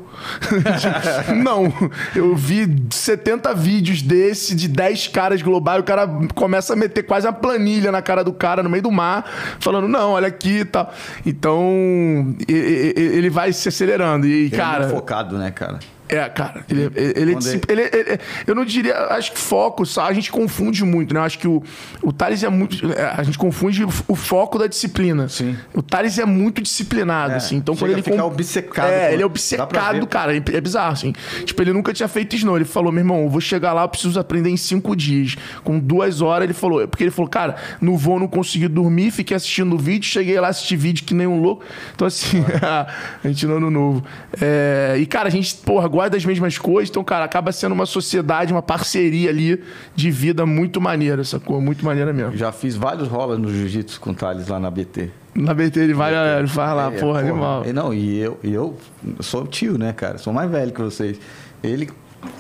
não. 1.43 1.73
Eu 2.15 2.37
vi 2.37 2.87
70 2.91 3.53
vídeos 3.55 4.03
desse, 4.03 4.55
de 4.55 4.69
10 4.69 5.09
caras 5.09 5.43
globais, 5.43 5.81
o 5.81 5.85
cara 5.85 6.09
começa 6.35 6.75
a 6.75 6.77
meter 6.77 7.03
quase 7.03 7.27
uma 7.27 7.33
planilha 7.33 7.91
na 7.91 8.01
cara 8.01 8.23
do 8.23 8.33
cara 8.33 8.63
no 8.63 8.71
meio 8.71 8.83
do 8.83 8.91
mar, 8.91 9.25
falando, 9.59 9.89
não, 9.89 10.13
olha 10.13 10.29
aqui 10.29 10.61
e 10.61 10.65
tal. 10.65 10.93
Então, 11.27 12.37
ele 12.47 13.31
vai 13.31 13.53
se 13.53 13.69
acelerando. 13.69 14.27
E, 14.27 14.47
Ele 14.47 14.55
é 14.55 14.59
cara. 14.59 14.81
muito 14.81 14.95
focado, 14.95 15.37
né, 15.37 15.51
cara? 15.51 15.81
É, 16.09 16.29
cara, 16.29 16.65
ele, 16.71 16.83
ele, 16.95 17.13
ele, 17.17 17.33
é 17.35 17.73
ele- 17.73 17.83
ele- 17.93 18.21
Eu 18.47 18.55
não 18.55 18.65
diria. 18.65 18.95
Acho 19.11 19.33
que 19.33 19.39
foco, 19.39 19.85
só, 19.85 20.07
a 20.07 20.13
gente 20.13 20.31
confunde 20.33 20.85
muito, 20.85 21.13
né? 21.15 21.21
Eu 21.21 21.25
acho 21.25 21.39
que 21.39 21.47
o, 21.49 21.63
o 22.03 22.13
Thales 22.13 22.43
é 22.43 22.49
muito. 22.49 22.91
é, 22.93 23.15
A 23.17 23.23
gente 23.23 23.37
confunde 23.39 23.85
o, 23.85 24.15
foco 24.15 24.59
da 24.59 24.67
disciplina. 24.67 25.29
Sim. 25.29 25.57
O 25.75 25.83
Thales 25.83 26.19
é 26.19 26.25
muito 26.25 26.63
disciplinado, 26.63 27.33
É, 27.35 27.37
assim. 27.37 27.57
Então, 27.57 27.77
quando 27.77 27.91
ele. 27.93 28.01
a 28.01 28.05
ficar 28.05 28.17
com- 28.17 28.23
obcecado 28.29 28.91
É, 28.91 29.13
ele 29.13 29.23
é 29.23 29.27
obcecado, 29.27 30.07
cara. 30.07 30.35
É 30.37 30.43
é 30.55 30.61
bizarro, 30.61 30.93
assim. 30.93 31.13
Tipo, 31.45 31.63
ele 31.63 31.73
nunca 31.73 31.93
tinha 31.93 32.09
feito 32.09 32.35
snow. 32.37 32.57
Ele 32.57 32.65
falou, 32.65 32.91
meu 32.91 33.01
irmão, 33.03 33.23
eu 33.25 33.29
vou 33.29 33.41
chegar 33.41 33.73
lá, 33.73 33.83
eu 33.83 33.89
preciso 33.89 34.19
aprender 34.19 34.49
em 34.51 34.57
cinco 34.57 34.97
dias. 34.97 35.37
Com 35.63 35.79
duas 35.79 36.21
horas, 36.23 36.45
ele 36.45 36.55
falou. 36.55 36.87
Porque 36.89 37.05
ele 37.05 37.11
falou, 37.11 37.29
cara, 37.31 37.57
no 37.81 37.97
voo 37.97 38.19
não 38.19 38.27
consegui 38.29 38.67
dormir, 38.69 39.11
fiquei 39.11 39.37
assistindo 39.37 39.75
o 39.75 39.79
vídeo, 39.79 40.07
cheguei 40.09 40.39
lá, 40.41 40.49
assisti 40.49 40.77
vídeo 40.77 41.05
que 41.05 41.13
nem 41.15 41.27
um 41.27 41.41
louco. 41.41 41.65
Então, 41.95 42.07
assim, 42.07 42.43
a 42.63 43.29
gente 43.29 43.47
no 43.47 43.57
ano 43.57 43.71
novo. 43.71 44.05
É, 44.41 44.97
e, 44.99 45.07
cara, 45.07 45.29
a 45.29 45.31
gente, 45.31 45.55
porra, 45.57 45.89
gosta 45.99 46.11
das 46.11 46.25
mesmas 46.25 46.57
coisas. 46.57 46.91
Então, 46.91 47.03
cara, 47.03 47.25
acaba 47.25 47.51
sendo 47.51 47.73
uma 47.73 47.87
sociedade, 47.87 48.53
uma 48.53 48.63
parceria 48.63 49.31
ali 49.31 49.63
de 49.97 50.11
vida 50.11 50.47
muito 50.47 50.81
maneira, 50.81 51.25
sacou? 51.25 51.61
Muito 51.61 51.85
maneira 51.85 52.13
mesmo. 52.13 52.37
Já 52.37 52.53
fiz 52.53 52.77
vários 52.77 53.09
rolas 53.09 53.39
no 53.39 53.53
jiu-jitsu 53.53 54.01
com 54.01 54.11
o 54.11 54.15
Thales 54.15 54.47
lá 54.47 54.61
na 54.61 54.71
BT. 54.71 55.11
Na 55.35 55.53
BT 55.53 55.81
ele 55.81 55.95
vai, 55.95 56.13
ele 56.39 56.49
faz 56.49 56.77
lá, 56.77 56.93
É, 56.93 57.01
porra, 57.01 57.21
animal. 57.21 57.65
E 57.67 57.73
Não, 57.73 57.93
e 57.93 58.19
eu, 58.19 58.39
e 58.43 58.53
eu 58.53 58.77
sou 59.21 59.47
tio, 59.47 59.77
né, 59.77 59.93
cara? 59.93 60.19
Sou 60.19 60.33
mais 60.33 60.51
velho 60.51 60.73
que 60.73 60.81
vocês. 60.81 61.21
Ele, 61.63 61.91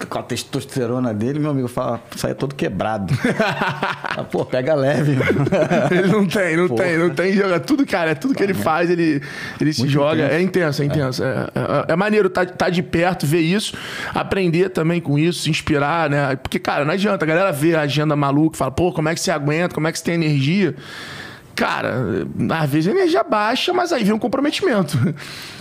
com 0.09 0.19
a 0.19 0.23
testosterona 0.23 1.15
dele, 1.15 1.39
meu 1.39 1.51
amigo 1.51 1.69
fala, 1.69 2.03
sai 2.17 2.35
todo 2.35 2.55
quebrado. 2.55 3.13
Ah, 4.19 4.25
Pô, 4.25 4.45
pega 4.45 4.75
leve, 4.75 5.15
mano. 5.15 5.47
Ele 5.93 6.09
não 6.09 6.27
tem, 6.27 6.57
não 6.57 6.67
Porra. 6.67 6.83
tem, 6.83 6.99
não 6.99 7.11
tem. 7.11 7.33
Joga 7.35 7.61
tudo, 7.61 7.87
cara. 7.87 8.11
É 8.11 8.15
tudo 8.17 8.35
que 8.35 8.43
ele 8.43 8.53
faz, 8.55 8.91
ele, 8.91 9.23
ele 9.61 9.73
se 9.73 9.83
Muito 9.83 9.93
joga. 9.93 10.25
intenso. 10.25 10.35
É 10.35 10.43
intenso, 10.43 10.83
é 10.83 10.85
intenso. 10.85 11.23
É, 11.25 11.29
é, 11.89 11.93
é 11.93 11.97
maneiro 11.97 12.29
tá, 12.29 12.45
tá 12.45 12.69
de 12.69 12.83
perto, 12.83 13.25
ver 13.25 13.39
isso, 13.41 13.77
aprender 14.13 14.71
também 14.71 15.01
com 15.01 15.17
isso, 15.17 15.43
se 15.43 15.51
inspirar, 15.51 16.11
né? 16.11 16.35
Porque, 16.35 16.59
cara, 16.59 16.85
não 16.85 16.93
adianta. 16.95 17.25
A 17.25 17.29
galera 17.29 17.53
vê 17.53 17.77
a 17.77 17.83
agenda 17.83 18.17
maluca, 18.17 18.57
fala, 18.57 18.73
pô, 18.73 18.93
como 18.93 19.09
é 19.09 19.15
que 19.15 19.21
você 19.21 19.31
aguenta, 19.31 19.73
como 19.73 19.87
é 19.87 19.93
que 19.93 19.99
você 19.99 20.05
tem 20.05 20.15
energia. 20.15 20.75
Cara, 21.55 22.27
às 22.61 22.71
vezes 22.71 22.89
a 22.89 22.97
energia 22.97 23.23
baixa, 23.23 23.73
mas 23.73 23.93
aí 23.93 24.03
vem 24.03 24.13
um 24.15 24.19
comprometimento. 24.19 24.99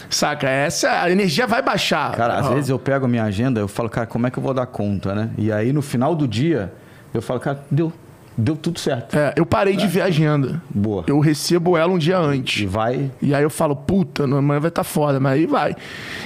Saca? 0.10 0.48
Essa, 0.50 1.02
a 1.04 1.12
energia 1.12 1.46
vai 1.48 1.62
baixar. 1.62 2.16
Cara, 2.16 2.40
às 2.40 2.48
vezes 2.50 2.70
eu 2.70 2.80
pego 2.80 3.06
a 3.06 3.08
minha 3.08 3.24
agenda, 3.24 3.60
eu 3.60 3.68
falo, 3.68 3.90
cara, 3.90 4.08
como 4.08 4.26
é 4.28 4.32
que 4.32 4.38
eu 4.40 4.44
vou 4.44 4.54
dar 4.54 4.66
conta, 4.66 5.14
né? 5.14 5.30
E 5.38 5.52
aí 5.52 5.74
no 5.74 5.82
final 5.82 6.16
do 6.16 6.28
dia, 6.28 6.74
eu 7.14 7.22
falo, 7.22 7.40
cara, 7.40 7.64
deu, 7.70 7.92
deu 8.38 8.56
tudo 8.56 8.80
certo. 8.80 9.18
É, 9.18 9.34
eu 9.36 9.46
parei 9.46 9.76
de 9.76 9.86
ver 9.88 10.02
a 10.02 10.06
agenda. 10.06 10.62
Boa. 10.70 11.04
Eu 11.08 11.20
recebo 11.20 11.76
ela 11.76 11.92
um 11.92 11.98
dia 11.98 12.18
antes. 12.18 12.62
E 12.62 12.66
vai. 12.66 13.12
E 13.22 13.34
aí 13.36 13.44
eu 13.44 13.50
falo, 13.50 13.76
puta, 13.76 14.24
amanhã 14.24 14.60
vai 14.60 14.70
estar 14.70 14.84
foda, 14.84 15.20
mas 15.20 15.34
aí 15.34 15.46
vai. 15.46 15.76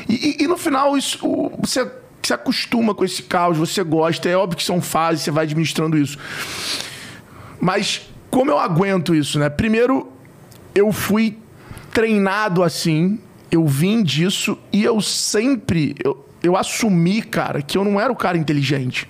E, 0.07 0.37
e- 0.39 0.43
e 0.43 0.47
no 0.47 0.57
final, 0.57 0.95
isso, 0.95 1.25
o- 1.25 1.51
você 1.61 1.89
se 2.21 2.33
acostuma 2.33 2.93
com 2.93 3.03
esse 3.03 3.23
caos, 3.23 3.57
você 3.57 3.83
gosta, 3.83 4.29
é 4.29 4.37
óbvio 4.37 4.55
que 4.57 4.63
são 4.63 4.79
fases, 4.79 5.23
você 5.23 5.31
vai 5.31 5.45
administrando 5.45 5.97
isso. 5.97 6.19
Mas 7.59 8.07
como 8.29 8.51
eu 8.51 8.59
aguento 8.59 9.13
isso, 9.15 9.39
né? 9.39 9.49
Primeiro, 9.49 10.11
eu 10.73 10.91
fui 10.91 11.37
treinado 11.91 12.63
assim, 12.63 13.19
eu 13.51 13.67
vim 13.67 14.01
disso 14.01 14.57
e 14.71 14.83
eu 14.83 15.01
sempre, 15.01 15.95
eu, 16.03 16.25
eu 16.41 16.55
assumi, 16.55 17.21
cara, 17.21 17.61
que 17.61 17.77
eu 17.77 17.83
não 17.83 17.99
era 17.99 18.11
o 18.11 18.15
cara 18.15 18.37
inteligente. 18.37 19.07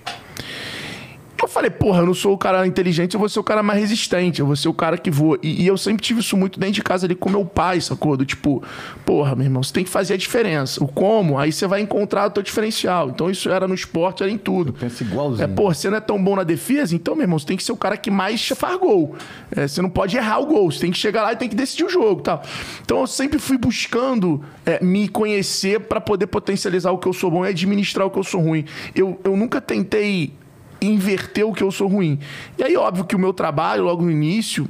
Eu, 1.41 1.47
falei, 1.47 1.71
porra, 1.71 2.01
eu 2.01 2.05
não 2.05 2.13
sou 2.13 2.33
o 2.33 2.37
cara 2.37 2.65
inteligente, 2.67 3.15
eu 3.15 3.19
vou 3.19 3.27
ser 3.27 3.39
o 3.39 3.43
cara 3.43 3.63
mais 3.63 3.79
resistente, 3.79 4.39
eu 4.39 4.45
vou 4.45 4.55
ser 4.55 4.69
o 4.69 4.73
cara 4.73 4.97
que 4.97 5.09
voa. 5.09 5.39
E, 5.41 5.63
e 5.63 5.67
eu 5.67 5.77
sempre 5.77 6.03
tive 6.03 6.19
isso 6.19 6.37
muito 6.37 6.59
dentro 6.59 6.75
de 6.75 6.83
casa 6.83 7.07
ali 7.07 7.15
com 7.15 7.29
meu 7.29 7.45
pai, 7.45 7.81
sacou? 7.81 8.15
Do 8.15 8.25
tipo, 8.25 8.63
porra, 9.05 9.35
meu 9.35 9.45
irmão, 9.45 9.63
você 9.63 9.73
tem 9.73 9.83
que 9.83 9.89
fazer 9.89 10.13
a 10.13 10.17
diferença. 10.17 10.83
O 10.83 10.87
como, 10.87 11.39
aí 11.39 11.51
você 11.51 11.65
vai 11.65 11.81
encontrar 11.81 12.27
o 12.27 12.29
teu 12.29 12.43
diferencial. 12.43 13.09
Então 13.09 13.29
isso 13.29 13.49
era 13.49 13.67
no 13.67 13.73
esporte, 13.73 14.21
era 14.21 14.31
em 14.31 14.37
tudo. 14.37 14.73
Pensa 14.73 15.03
igualzinho. 15.03 15.43
É, 15.43 15.47
pô, 15.47 15.73
você 15.73 15.89
não 15.89 15.97
é 15.97 16.01
tão 16.01 16.21
bom 16.23 16.35
na 16.35 16.43
defesa, 16.43 16.95
então, 16.95 17.15
meu 17.15 17.23
irmão, 17.23 17.39
você 17.39 17.47
tem 17.47 17.57
que 17.57 17.63
ser 17.63 17.71
o 17.71 17.77
cara 17.77 17.97
que 17.97 18.11
mais 18.11 18.47
faz 18.49 18.77
gol. 18.77 19.15
É, 19.55 19.67
você 19.67 19.81
não 19.81 19.89
pode 19.89 20.15
errar 20.15 20.39
o 20.39 20.45
gol, 20.45 20.71
você 20.71 20.79
tem 20.79 20.91
que 20.91 20.97
chegar 20.97 21.23
lá 21.23 21.33
e 21.33 21.35
tem 21.35 21.49
que 21.49 21.55
decidir 21.55 21.85
o 21.85 21.89
jogo 21.89 22.21
tal. 22.21 22.43
Então 22.83 22.99
eu 23.01 23.07
sempre 23.07 23.39
fui 23.39 23.57
buscando 23.57 24.41
é, 24.65 24.83
me 24.83 25.07
conhecer 25.07 25.79
para 25.81 25.99
poder 25.99 26.27
potencializar 26.27 26.91
o 26.91 26.97
que 26.97 27.07
eu 27.07 27.13
sou 27.13 27.31
bom 27.31 27.45
e 27.45 27.49
administrar 27.49 28.05
o 28.05 28.09
que 28.09 28.19
eu 28.19 28.23
sou 28.23 28.41
ruim. 28.41 28.65
Eu, 28.95 29.19
eu 29.23 29.35
nunca 29.35 29.59
tentei 29.59 30.33
inverter 30.81 31.47
o 31.47 31.53
que 31.53 31.63
eu 31.63 31.71
sou 31.71 31.87
ruim. 31.87 32.19
E 32.57 32.63
aí, 32.63 32.75
óbvio 32.75 33.05
que 33.05 33.15
o 33.15 33.19
meu 33.19 33.33
trabalho, 33.33 33.83
logo 33.83 34.01
no 34.01 34.09
início, 34.09 34.67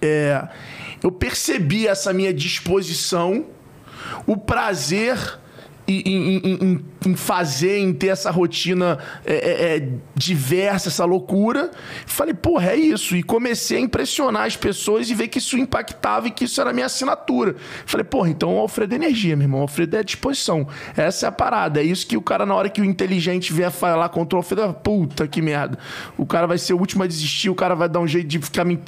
é, 0.00 0.48
eu 1.02 1.12
percebi 1.12 1.86
essa 1.86 2.12
minha 2.12 2.32
disposição, 2.32 3.46
o 4.26 4.36
prazer 4.36 5.39
em, 5.98 6.36
em- 6.38 6.84
em- 7.06 7.14
fazer, 7.16 7.78
em 7.78 7.92
ter 7.92 8.08
essa 8.08 8.30
rotina 8.30 8.98
é, 9.24 9.34
é, 9.34 9.76
é, 9.76 9.88
diversa, 10.14 10.88
essa 10.88 11.04
loucura. 11.04 11.70
Falei, 12.06 12.34
porra, 12.34 12.70
é 12.72 12.76
isso. 12.76 13.16
E 13.16 13.22
comecei 13.22 13.78
a 13.78 13.80
impressionar 13.80 14.44
as 14.46 14.56
pessoas 14.56 15.10
e 15.10 15.14
ver 15.14 15.28
que 15.28 15.38
isso 15.38 15.56
impactava 15.58 16.28
e 16.28 16.30
que 16.30 16.44
isso 16.44 16.60
era 16.60 16.72
minha 16.72 16.86
assinatura. 16.86 17.56
Falei, 17.86 18.04
porra, 18.04 18.30
então 18.30 18.54
o 18.56 18.58
Alfredo 18.58 18.94
é 18.94 18.96
energia, 18.96 19.34
meu 19.36 19.44
irmão. 19.44 19.60
O 19.60 19.62
Alfredo 19.62 19.96
é 19.96 20.02
disposição. 20.02 20.66
Essa 20.96 21.26
é 21.26 21.28
a 21.28 21.32
parada. 21.32 21.80
É 21.80 21.84
isso 21.84 22.06
que 22.06 22.16
o 22.16 22.22
cara, 22.22 22.44
na 22.44 22.54
hora 22.54 22.68
que 22.68 22.80
o 22.80 22.84
inteligente 22.84 23.52
vier 23.52 23.70
falar 23.70 24.08
contra 24.10 24.36
o 24.36 24.38
Alfredo, 24.38 24.72
puta 24.74 25.26
que 25.26 25.40
merda. 25.42 25.78
O 26.16 26.26
cara 26.26 26.46
vai 26.46 26.58
ser 26.58 26.74
o 26.74 26.78
último 26.78 27.02
a 27.02 27.06
desistir, 27.06 27.48
o 27.50 27.54
cara 27.54 27.74
vai 27.74 27.88
dar 27.88 28.00
um 28.00 28.06
jeito 28.06 28.28
de 28.28 28.38
ficar 28.38 28.64
me. 28.64 28.78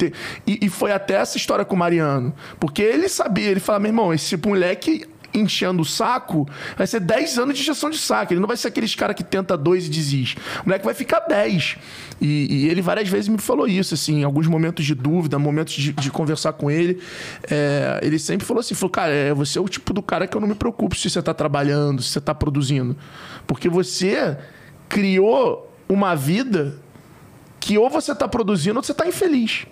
E, 0.45 0.59
e 0.65 0.69
foi 0.69 0.91
até 0.91 1.15
essa 1.15 1.37
história 1.37 1.65
com 1.65 1.75
o 1.75 1.79
Mariano. 1.79 2.33
Porque 2.59 2.81
ele 2.81 3.09
sabia, 3.09 3.49
ele 3.49 3.59
fala, 3.59 3.79
meu 3.79 3.89
irmão, 3.89 4.13
esse 4.13 4.37
moleque 4.37 5.05
enchendo 5.33 5.81
o 5.81 5.85
saco, 5.85 6.47
vai 6.77 6.85
ser 6.85 6.99
10 6.99 7.39
anos 7.39 7.57
de 7.57 7.63
gestão 7.63 7.89
de 7.89 7.97
saco. 7.97 8.33
Ele 8.33 8.39
não 8.39 8.47
vai 8.47 8.57
ser 8.57 8.67
aqueles 8.67 8.93
cara 8.95 9.13
que 9.13 9.23
tenta 9.23 9.57
dois 9.57 9.87
e 9.87 9.89
desiste. 9.89 10.37
O 10.61 10.65
moleque 10.65 10.85
vai 10.85 10.93
ficar 10.93 11.21
10. 11.21 11.77
E, 12.21 12.47
e 12.49 12.69
ele 12.69 12.81
várias 12.81 13.09
vezes 13.09 13.27
me 13.27 13.37
falou 13.37 13.67
isso, 13.67 13.93
assim, 13.93 14.21
em 14.21 14.23
alguns 14.23 14.47
momentos 14.47 14.85
de 14.85 14.95
dúvida, 14.95 15.37
momentos 15.39 15.73
de, 15.73 15.91
de 15.91 16.11
conversar 16.11 16.53
com 16.53 16.69
ele. 16.69 17.01
é, 17.49 17.99
ele 18.01 18.19
sempre 18.19 18.45
falou 18.45 18.61
assim: 18.61 18.75
falou, 18.75 18.91
cara, 18.91 19.13
é, 19.13 19.33
você 19.33 19.57
é 19.57 19.61
o 19.61 19.67
tipo 19.67 19.93
do 19.93 20.01
cara 20.01 20.27
que 20.27 20.37
eu 20.37 20.41
não 20.41 20.47
me 20.47 20.55
preocupo 20.55 20.95
se 20.95 21.09
você 21.09 21.21
tá 21.21 21.33
trabalhando, 21.33 22.01
se 22.01 22.09
você 22.09 22.21
tá 22.21 22.33
produzindo. 22.33 22.95
Porque 23.47 23.67
você 23.67 24.37
criou 24.87 25.71
uma 25.89 26.15
vida 26.15 26.75
que 27.59 27.77
ou 27.77 27.89
você 27.89 28.13
tá 28.13 28.27
produzindo 28.27 28.77
ou 28.77 28.83
você 28.83 28.93
tá 28.93 29.07
infeliz. 29.07 29.65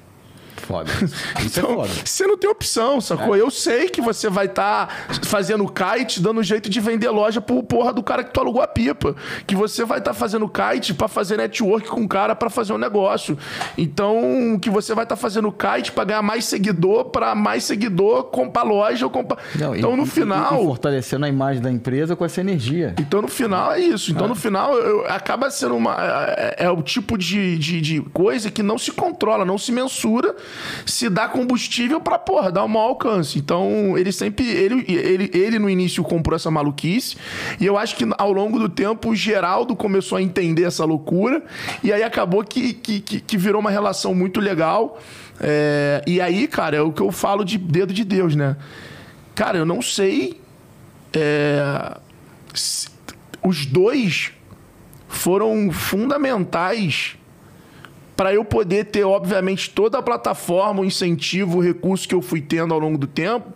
Foda. 0.58 0.92
Isso 1.40 1.60
é 1.60 1.64
Então, 1.64 1.76
foda. 1.76 1.90
você 2.06 2.28
não 2.28 2.38
tem 2.38 2.50
opção, 2.50 3.02
sacou? 3.02 3.36
Eu 3.36 3.50
sei 3.52 3.90
que 3.90 4.02
você 4.02 4.30
vai 4.30 4.46
estar 4.46 4.88
fazendo 5.24 5.68
kite, 5.68 6.22
dando 6.22 6.42
jeito 6.44 6.70
de 6.70 6.80
vender 6.80 7.10
loja 7.10 7.42
pro 7.42 7.62
porra 7.64 7.92
do 7.94 8.04
cara 8.04 8.24
que 8.24 8.32
tu 8.32 8.40
alugou 8.40 8.62
a 8.62 8.68
pipa. 8.68 9.16
Que 9.48 9.56
você 9.56 9.84
vai 9.86 10.00
estar 10.00 10.14
fazendo 10.14 10.48
kite 10.48 10.94
pra 10.94 11.08
fazer 11.08 11.38
network 11.38 11.88
com 11.90 12.02
o 12.04 12.08
cara 12.08 12.36
pra 12.36 12.50
fazer 12.50 12.74
um 12.74 12.78
negócio. 12.78 13.38
Então, 13.78 14.58
que 14.62 14.70
você 14.70 14.94
vai 14.94 15.04
estar 15.04 15.16
fazendo 15.16 15.52
kite 15.52 15.92
pra 15.92 16.04
ganhar 16.04 16.22
mais 16.22 16.46
seguidor, 16.46 17.06
pra 17.06 17.34
mais 17.36 17.64
seguidor 17.64 18.26
comprar 18.26 18.64
loja 18.64 19.06
ou 19.06 19.12
comprar. 19.12 19.40
Não, 19.56 19.76
e- 19.76 19.80
então, 19.80 19.96
no 19.98 20.04
e- 20.04 20.08
final. 20.08 20.62
E 20.62 20.66
fortalecendo 20.66 21.26
a 21.26 21.30
imagem 21.30 21.62
da 21.62 21.72
empresa 21.72 22.16
com 22.16 22.24
essa 22.26 22.42
energia. 22.42 22.96
Então, 23.00 23.22
no 23.22 23.28
final, 23.28 23.74
é 23.74 23.80
isso. 23.80 24.12
Então, 24.12 24.28
no 24.28 24.36
final, 24.36 24.74
eu- 24.76 25.06
acaba 25.08 25.50
sendo 25.50 25.76
uma. 25.76 25.96
É, 26.38 26.56
é 26.66 26.70
o 26.70 26.82
tipo 26.82 27.18
de, 27.18 27.58
de, 27.58 27.82
de 27.82 28.02
coisa 28.14 28.52
que 28.52 28.62
não 28.62 28.78
se 28.78 28.92
controla, 28.92 29.44
não 29.46 29.58
se 29.58 29.72
mensura, 29.72 30.36
se 30.86 31.10
dá 31.10 31.28
combustível 31.28 32.00
pra, 32.02 32.18
porra, 32.20 32.52
dar 32.52 32.64
um 32.64 32.68
maior 32.68 32.88
alcance. 32.88 33.38
Então, 33.38 33.98
ele 33.98 34.12
sempre. 34.12 34.46
Ele, 34.48 34.86
ele, 34.88 35.32
ele 35.34 35.60
no 35.60 35.70
início 35.70 36.04
comprou 36.04 36.36
essa 36.36 36.50
maluquice. 36.52 37.16
E 37.60 37.66
eu 37.66 37.78
acho 37.78 37.96
que 37.96 38.06
ao 38.18 38.32
longo 38.32 38.60
do 38.60 38.70
tempo, 38.70 39.10
o 39.10 39.16
Geraldo 39.16 39.76
começou 39.76 40.18
a 40.18 40.22
entender 40.22 40.64
essa 40.64 40.86
loucura. 40.86 41.44
E 41.84 41.92
aí 41.92 42.04
acabou 42.04 42.44
que, 42.44 42.74
que, 42.74 43.00
que, 43.00 43.20
que 43.20 43.38
virou 43.38 43.62
uma 43.62 43.72
relação 43.72 44.14
muito 44.16 44.40
legal. 44.40 45.00
É, 45.40 46.04
e 46.06 46.22
aí, 46.22 46.48
cara, 46.48 46.78
é 46.78 46.82
o 46.82 46.92
que 46.92 47.02
eu 47.02 47.12
falo 47.12 47.44
de 47.44 47.58
dedo 47.58 47.94
de 47.94 48.04
Deus, 48.04 48.36
né? 48.36 48.56
Cara, 49.34 49.58
eu 49.58 49.66
não 49.66 49.82
sei. 49.82 50.40
é, 51.14 51.98
se- 52.54 52.90
os 53.44 53.66
dois 53.66 54.32
foram 55.08 55.72
fundamentais 55.72 57.18
para 58.16 58.34
eu 58.34 58.44
poder 58.46 58.86
ter, 58.86 59.04
obviamente, 59.04 59.70
toda 59.70 59.98
a 59.98 60.02
plataforma, 60.02 60.82
o 60.82 60.86
incentivo, 60.86 61.58
o 61.58 61.62
recurso 61.62 62.08
que 62.08 62.16
eu 62.16 62.22
fui 62.22 62.42
tendo 62.42 62.74
ao 62.74 62.80
longo 62.80 62.98
do 62.98 63.08
tempo, 63.08 63.52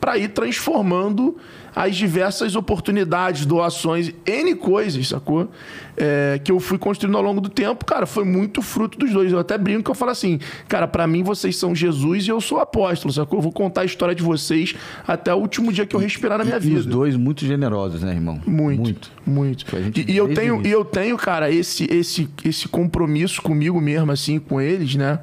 para 0.00 0.18
ir 0.18 0.28
transformando 0.28 1.36
as 1.74 1.96
diversas 1.96 2.56
oportunidades, 2.56 3.44
doações, 3.44 4.12
N 4.24 4.54
coisas, 4.54 5.08
sacou? 5.08 5.50
É, 5.98 6.38
que 6.44 6.52
eu 6.52 6.60
fui 6.60 6.76
construindo 6.76 7.16
ao 7.16 7.22
longo 7.22 7.40
do 7.40 7.48
tempo, 7.48 7.84
cara, 7.84 8.04
foi 8.04 8.22
muito 8.24 8.60
fruto 8.60 8.98
dos 8.98 9.10
dois. 9.10 9.32
Eu 9.32 9.38
até 9.38 9.56
brinco 9.56 9.84
que 9.84 9.90
eu 9.90 9.94
falo 9.94 10.10
assim, 10.10 10.38
cara, 10.68 10.86
para 10.86 11.06
mim 11.06 11.22
vocês 11.22 11.56
são 11.56 11.74
Jesus 11.74 12.26
e 12.26 12.30
eu 12.30 12.38
sou 12.40 12.58
apóstolo, 12.58 13.12
sacou? 13.12 13.38
Eu 13.38 13.42
vou 13.42 13.52
contar 13.52 13.80
a 13.80 13.84
história 13.86 14.14
de 14.14 14.22
vocês 14.22 14.74
até 15.06 15.32
o 15.32 15.38
último 15.38 15.72
dia 15.72 15.86
que 15.86 15.96
eu 15.96 16.00
respirar 16.00 16.36
na 16.36 16.44
minha 16.44 16.58
E 16.58 16.60
vida. 16.60 16.80
os 16.80 16.86
dois 16.86 17.16
muito 17.16 17.46
generosos, 17.46 18.02
né, 18.02 18.12
irmão? 18.12 18.38
Muito, 18.46 18.82
Muito. 18.82 19.10
muito. 19.26 19.64
E, 19.98 20.12
e 20.12 20.16
eu 20.16 20.34
tenho, 20.34 20.66
e 20.66 20.70
eu 20.70 20.84
tenho, 20.84 21.16
cara, 21.16 21.50
esse, 21.50 21.86
esse, 21.90 22.28
esse 22.44 22.68
compromisso 22.68 23.40
comigo 23.40 23.80
mesmo, 23.80 24.12
assim, 24.12 24.38
com 24.38 24.60
eles, 24.60 24.94
né? 24.96 25.18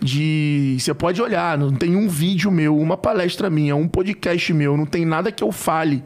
De. 0.00 0.76
Você 0.78 0.92
pode 0.94 1.20
olhar, 1.20 1.58
não 1.58 1.72
tem 1.72 1.96
um 1.96 2.08
vídeo 2.08 2.50
meu, 2.50 2.76
uma 2.78 2.96
palestra 2.96 3.48
minha, 3.50 3.74
um 3.76 3.88
podcast 3.88 4.52
meu, 4.52 4.76
não 4.76 4.86
tem 4.86 5.04
nada 5.04 5.30
que 5.32 5.42
eu 5.42 5.50
fale 5.52 6.02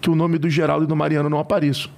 que 0.00 0.10
o 0.10 0.14
nome 0.14 0.38
do 0.38 0.48
Geraldo 0.48 0.84
e 0.84 0.88
do 0.88 0.94
Mariano 0.96 1.28
não 1.30 1.38
apareçam. 1.38 1.90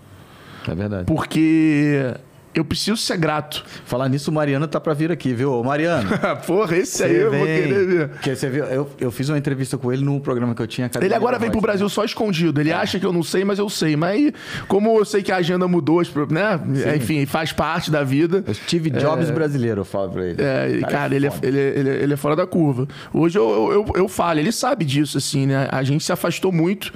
É 0.69 0.75
verdade. 0.75 1.05
Porque 1.07 2.15
eu 2.55 2.65
preciso 2.65 2.97
ser 2.97 3.19
grato. 3.19 3.63
Falar 3.85 4.09
nisso, 4.09 4.31
o 4.31 4.35
Mariano 4.35 4.67
tá 4.67 4.81
pra 4.81 4.95
vir 4.95 5.13
aqui, 5.13 5.35
viu? 5.35 5.53
Ô, 5.53 5.63
Mariano. 5.63 6.09
Porra, 6.47 6.79
esse 6.79 7.05
aí 7.05 7.15
eu 7.17 7.31
vou 7.31 7.45
vem- 7.45 7.63
querer 7.63 7.87
ver. 7.87 8.09
Porque 8.09 8.35
você 8.35 8.49
viu, 8.49 8.65
eu, 8.65 8.91
eu 8.99 9.11
fiz 9.11 9.29
uma 9.29 9.37
entrevista 9.37 9.77
com 9.77 9.93
ele 9.93 10.03
num 10.03 10.19
programa 10.19 10.55
que 10.55 10.63
eu 10.63 10.67
tinha. 10.67 10.91
Ele 11.03 11.13
agora 11.15 11.39
vem 11.39 11.51
pro. 11.51 11.61
Brasil 11.61 11.87
só 11.91 12.03
escondido. 12.03 12.59
Ele 12.59 12.73
acha 12.73 12.99
que 12.99 13.05
eu 13.05 13.13
não 13.13 13.23
sei, 13.23 13.45
mas 13.45 13.59
eu 13.59 13.69
sei. 13.69 13.95
Mas 13.95 14.11
aí, 14.13 14.33
como 14.69 14.97
eu 14.99 15.05
sei 15.05 15.23
que 15.23 15.31
a 15.31 15.37
agenda 15.37 15.69
mudou, 15.69 16.03
pro- 16.07 16.33
né? 16.33 16.59
Enfim, 16.97 17.27
faz 17.27 17.53
parte 17.53 17.91
da 17.91 18.03
vida. 18.03 18.43
Eu 18.47 18.55
tive 18.55 18.89
Jobs 18.89 19.31
brasileiro, 19.31 19.83
eu 19.83 19.85
falo 19.85 20.13
pra 20.13 20.25
ele. 20.25 20.41
É, 20.41 20.81
cara, 20.89 21.15
ele, 21.15 21.27
é, 21.27 21.33
ele, 21.43 21.59
é, 21.59 21.79
ele, 21.79 21.91
é, 21.91 21.93
ele 22.05 22.15
é 22.15 22.17
fora 22.17 22.35
da 22.35 22.47
curva. 22.47 22.89
Hoje 23.13 23.37
eu, 23.39 23.47
eu, 23.51 23.73
eu, 23.73 23.87
eu 23.97 24.09
falo, 24.09 24.41
ele 24.41 24.51
sabe 24.53 24.83
disso, 24.87 25.19
assim, 25.19 25.45
né? 25.47 25.69
A 25.71 25.83
gente 25.83 26.03
se 26.05 26.11
afastou 26.13 26.51
muito 26.51 26.91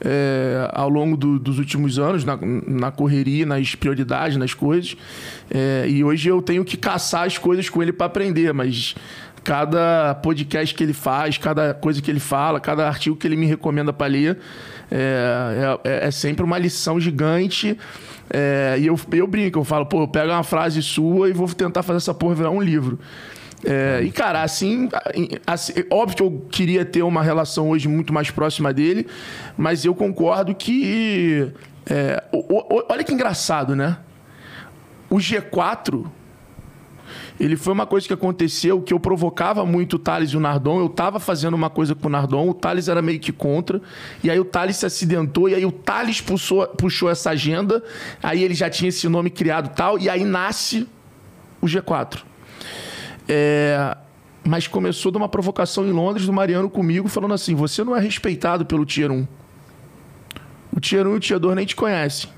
é, 0.00 0.68
ao 0.72 0.88
longo 0.88 1.16
do- 1.16 1.38
dos 1.38 1.58
últimos 1.58 1.98
anos, 1.98 2.24
na, 2.24 2.38
na 2.66 2.90
correria, 2.90 3.44
nas 3.46 3.74
prioridades, 3.74 4.36
nas 4.36 4.54
coisas. 4.54 4.96
É, 5.50 5.86
e 5.88 6.02
hoje 6.02 6.28
eu 6.28 6.40
tenho 6.42 6.64
que 6.64 6.76
caçar 6.76 7.26
as 7.26 7.38
coisas 7.38 7.68
com 7.68 7.82
ele 7.82 7.92
para 7.92 8.06
aprender, 8.06 8.52
mas 8.52 8.94
cada 9.42 10.14
podcast 10.16 10.74
que 10.74 10.82
ele 10.82 10.94
faz, 10.94 11.36
cada 11.36 11.74
coisa 11.74 12.00
que 12.00 12.10
ele 12.10 12.20
fala, 12.20 12.58
cada 12.58 12.86
artigo 12.88 13.14
que 13.14 13.26
ele 13.26 13.36
me 13.36 13.46
recomenda 13.46 13.92
para 13.92 14.06
ler, 14.06 14.38
é, 14.90 15.78
é, 15.84 16.06
é 16.08 16.10
sempre 16.10 16.44
uma 16.44 16.58
lição 16.58 16.98
gigante. 16.98 17.76
É, 18.30 18.76
e 18.78 18.86
eu, 18.86 18.98
eu 19.12 19.26
brinco, 19.26 19.58
eu 19.58 19.64
falo, 19.64 19.84
pô, 19.84 20.02
eu 20.02 20.08
pego 20.08 20.32
uma 20.32 20.42
frase 20.42 20.82
sua 20.82 21.28
e 21.28 21.32
vou 21.34 21.46
tentar 21.48 21.82
fazer 21.82 21.98
essa 21.98 22.14
porra 22.14 22.34
virar 22.34 22.50
um 22.50 22.60
livro. 22.62 22.98
É, 23.64 24.02
e, 24.02 24.10
cara, 24.10 24.42
assim, 24.42 24.88
assim, 25.46 25.72
Óbvio 25.90 26.16
que 26.16 26.22
eu 26.22 26.46
queria 26.50 26.84
ter 26.84 27.02
uma 27.02 27.22
relação 27.22 27.70
hoje 27.70 27.88
muito 27.88 28.12
mais 28.12 28.30
próxima 28.30 28.72
dele, 28.72 29.06
mas 29.56 29.84
eu 29.84 29.94
concordo 29.94 30.54
que. 30.54 31.50
é, 31.88 32.22
o- 32.32 32.38
o- 32.78 32.84
olha 32.90 33.02
que 33.04 33.12
engraçado, 33.12 33.74
né? 33.74 33.96
O 35.10 35.16
G4. 35.16 36.04
Ele 37.38 37.56
foi 37.56 37.72
uma 37.72 37.84
coisa 37.86 38.06
que 38.06 38.12
aconteceu 38.12 38.80
que 38.80 38.92
eu 38.94 39.00
provocava 39.00 39.66
muito 39.66 39.94
o 39.96 39.98
Thales 39.98 40.30
e 40.30 40.36
o 40.36 40.40
Nardon. 40.40 40.80
Eu 40.80 40.88
tava 40.88 41.18
fazendo 41.18 41.54
uma 41.54 41.68
coisa 41.68 41.94
com 41.94 42.06
o 42.06 42.10
Nardon, 42.10 42.48
o 42.48 42.54
Thales 42.54 42.88
era 42.88 43.02
meio 43.02 43.18
que 43.18 43.32
contra. 43.32 43.80
E 44.22 44.30
aí 44.30 44.38
o 44.38 44.44
Thales 44.44 44.76
se 44.76 44.86
acidentou, 44.86 45.48
e 45.48 45.54
aí 45.54 45.64
o 45.66 45.72
Thales 45.72 46.20
puxou, 46.20 46.66
puxou 46.68 47.10
essa 47.10 47.30
agenda. 47.30 47.82
Aí 48.22 48.42
ele 48.42 48.54
já 48.54 48.70
tinha 48.70 48.88
esse 48.88 49.08
nome 49.08 49.30
criado 49.30 49.74
tal. 49.74 49.98
E 49.98 50.08
aí 50.08 50.24
nasce 50.24 50.88
o 51.60 51.66
G4. 51.66 52.20
É, 53.28 53.96
mas 54.44 54.66
começou 54.66 55.10
de 55.10 55.16
uma 55.16 55.28
provocação 55.28 55.86
em 55.86 55.92
Londres 55.92 56.26
do 56.26 56.32
Mariano 56.32 56.68
comigo, 56.68 57.08
falando 57.08 57.34
assim: 57.34 57.54
você 57.54 57.82
não 57.82 57.96
é 57.96 58.00
respeitado 58.00 58.66
pelo 58.66 58.84
Tier 58.84 59.10
1. 59.10 59.26
O 60.76 60.80
Tier 60.80 61.06
1 61.06 61.12
e 61.12 61.16
o 61.16 61.20
Tier 61.20 61.38
2 61.38 61.56
nem 61.56 61.66
te 61.66 61.76
conhecem. 61.76 62.28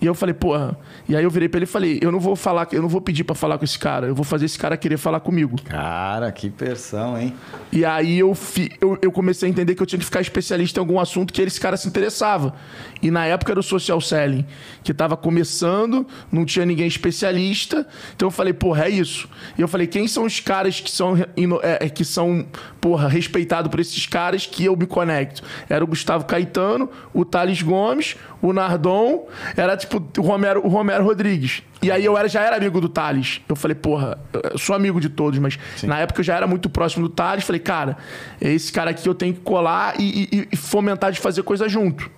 E 0.00 0.06
eu 0.06 0.14
falei, 0.14 0.34
porra. 0.34 0.76
E 1.12 1.16
aí 1.16 1.24
eu 1.24 1.30
virei 1.30 1.46
pra 1.46 1.58
ele 1.58 1.64
e 1.64 1.66
falei, 1.66 1.98
eu 2.00 2.10
não 2.10 2.18
vou 2.18 2.34
falar, 2.34 2.66
eu 2.72 2.80
não 2.80 2.88
vou 2.88 2.98
pedir 2.98 3.22
pra 3.22 3.34
falar 3.34 3.58
com 3.58 3.66
esse 3.66 3.78
cara, 3.78 4.06
eu 4.06 4.14
vou 4.14 4.24
fazer 4.24 4.46
esse 4.46 4.58
cara 4.58 4.78
querer 4.78 4.96
falar 4.96 5.20
comigo. 5.20 5.60
Cara, 5.62 6.32
que 6.32 6.48
pressão, 6.48 7.18
hein? 7.20 7.34
E 7.70 7.84
aí 7.84 8.18
eu, 8.20 8.34
fi- 8.34 8.72
eu, 8.80 8.96
eu 9.02 9.12
comecei 9.12 9.46
a 9.46 9.50
entender 9.50 9.74
que 9.74 9.82
eu 9.82 9.86
tinha 9.86 9.98
que 9.98 10.06
ficar 10.06 10.22
especialista 10.22 10.80
em 10.80 10.82
algum 10.82 10.98
assunto 10.98 11.30
que 11.30 11.42
esse 11.42 11.60
cara 11.60 11.76
se 11.76 11.86
interessava. 11.86 12.54
E 13.02 13.10
na 13.10 13.26
época 13.26 13.52
era 13.52 13.60
o 13.60 13.62
social 13.62 14.00
selling, 14.00 14.46
que 14.82 14.94
tava 14.94 15.14
começando, 15.14 16.06
não 16.30 16.46
tinha 16.46 16.64
ninguém 16.64 16.86
especialista. 16.86 17.86
Então 18.16 18.28
eu 18.28 18.30
falei, 18.32 18.54
porra, 18.54 18.86
é 18.86 18.88
isso. 18.88 19.28
E 19.58 19.60
eu 19.60 19.68
falei, 19.68 19.86
quem 19.86 20.08
são 20.08 20.24
os 20.24 20.40
caras 20.40 20.80
que 20.80 20.90
são, 20.90 21.14
é, 21.62 21.84
é, 21.84 21.88
que 21.90 22.06
são 22.06 22.46
porra, 22.80 23.06
respeitados 23.06 23.70
por 23.70 23.80
esses 23.80 24.06
caras 24.06 24.46
que 24.46 24.64
eu 24.64 24.74
me 24.74 24.86
conecto? 24.86 25.42
Era 25.68 25.84
o 25.84 25.86
Gustavo 25.86 26.24
Caetano, 26.24 26.88
o 27.12 27.22
Thales 27.22 27.60
Gomes, 27.60 28.16
o 28.40 28.50
Nardon, 28.52 29.28
era 29.56 29.76
tipo 29.76 30.02
o 30.18 30.22
Romero, 30.22 30.64
o 30.64 30.68
Romero 30.68 31.01
Rodrigues. 31.02 31.62
E 31.82 31.90
aí 31.90 32.04
eu 32.04 32.16
era, 32.16 32.28
já 32.28 32.40
era 32.42 32.56
amigo 32.56 32.80
do 32.80 32.88
Thales. 32.88 33.40
Eu 33.48 33.56
falei, 33.56 33.74
porra, 33.74 34.18
eu 34.52 34.58
sou 34.58 34.74
amigo 34.74 35.00
de 35.00 35.08
todos, 35.08 35.38
mas 35.38 35.58
na 35.82 35.98
época 35.98 36.20
eu 36.20 36.24
já 36.24 36.36
era 36.36 36.46
muito 36.46 36.70
próximo 36.70 37.08
do 37.08 37.12
Thales. 37.14 37.44
Falei, 37.44 37.60
cara, 37.60 37.96
esse 38.40 38.72
cara 38.72 38.90
aqui 38.90 39.08
eu 39.08 39.14
tenho 39.14 39.34
que 39.34 39.40
colar 39.40 39.94
e, 40.00 40.28
e- 40.32 40.48
e 40.52 40.56
fomentar 40.56 41.10
de 41.12 41.20
fazer 41.20 41.42
coisa 41.42 41.68
junto. 41.68 42.10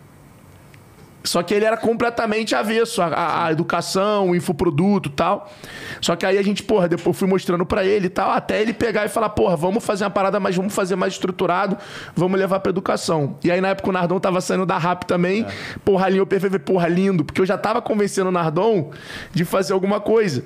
Só 1.27 1.43
que 1.43 1.55
ele 1.55 1.65
era 1.65 1.77
completamente 1.79 2.55
avesso 2.55 3.01
à, 3.01 3.49
educação, 3.51 4.29
o 4.29 4.37
infoproduto 4.37 5.09
e 5.09 5.13
tal. 5.13 5.51
Só 5.99 6.15
que 6.15 6.27
aí 6.27 6.37
a 6.37 6.43
gente, 6.43 6.63
porra, 6.63 6.87
depois 6.87 7.17
fui 7.17 7.27
mostrando 7.27 7.65
pra 7.65 7.83
ele 7.83 8.07
e 8.07 8.11
tal, 8.11 8.31
até 8.31 8.61
ele 8.61 8.75
pegar 8.75 9.07
e 9.07 9.09
falar, 9.09 9.31
porra, 9.31 9.57
vamos 9.57 9.83
fazer 9.83 10.05
uma 10.05 10.11
parada 10.11 10.39
mais, 10.39 10.55
vamos 10.55 10.75
fazer 10.75 10.97
mais 10.97 11.15
estruturado, 11.15 11.79
vamos 12.15 12.39
levar 12.39 12.61
pra 12.61 12.69
educação. 12.69 13.39
E 13.43 13.51
aí 13.51 13.59
na 13.59 13.69
época 13.69 13.89
o 13.89 13.93
Nardon 13.93 14.21
tava 14.21 14.39
saindo 14.43 14.67
da 14.67 14.77
RAP 14.77 15.05
também, 15.05 15.47
porra, 15.83 16.11
linha, 16.11 16.23
o 16.23 16.27
PVV, 16.27 16.59
porra, 16.59 16.89
lindo, 16.89 17.25
porque 17.25 17.41
eu 17.41 17.47
já 17.47 17.57
tava 17.57 17.81
convencendo 17.81 18.29
o 18.29 18.33
Nardon 18.33 18.91
de 19.33 19.47
fazer 19.47 19.73
alguma 19.73 20.01
coisa. 20.01 20.45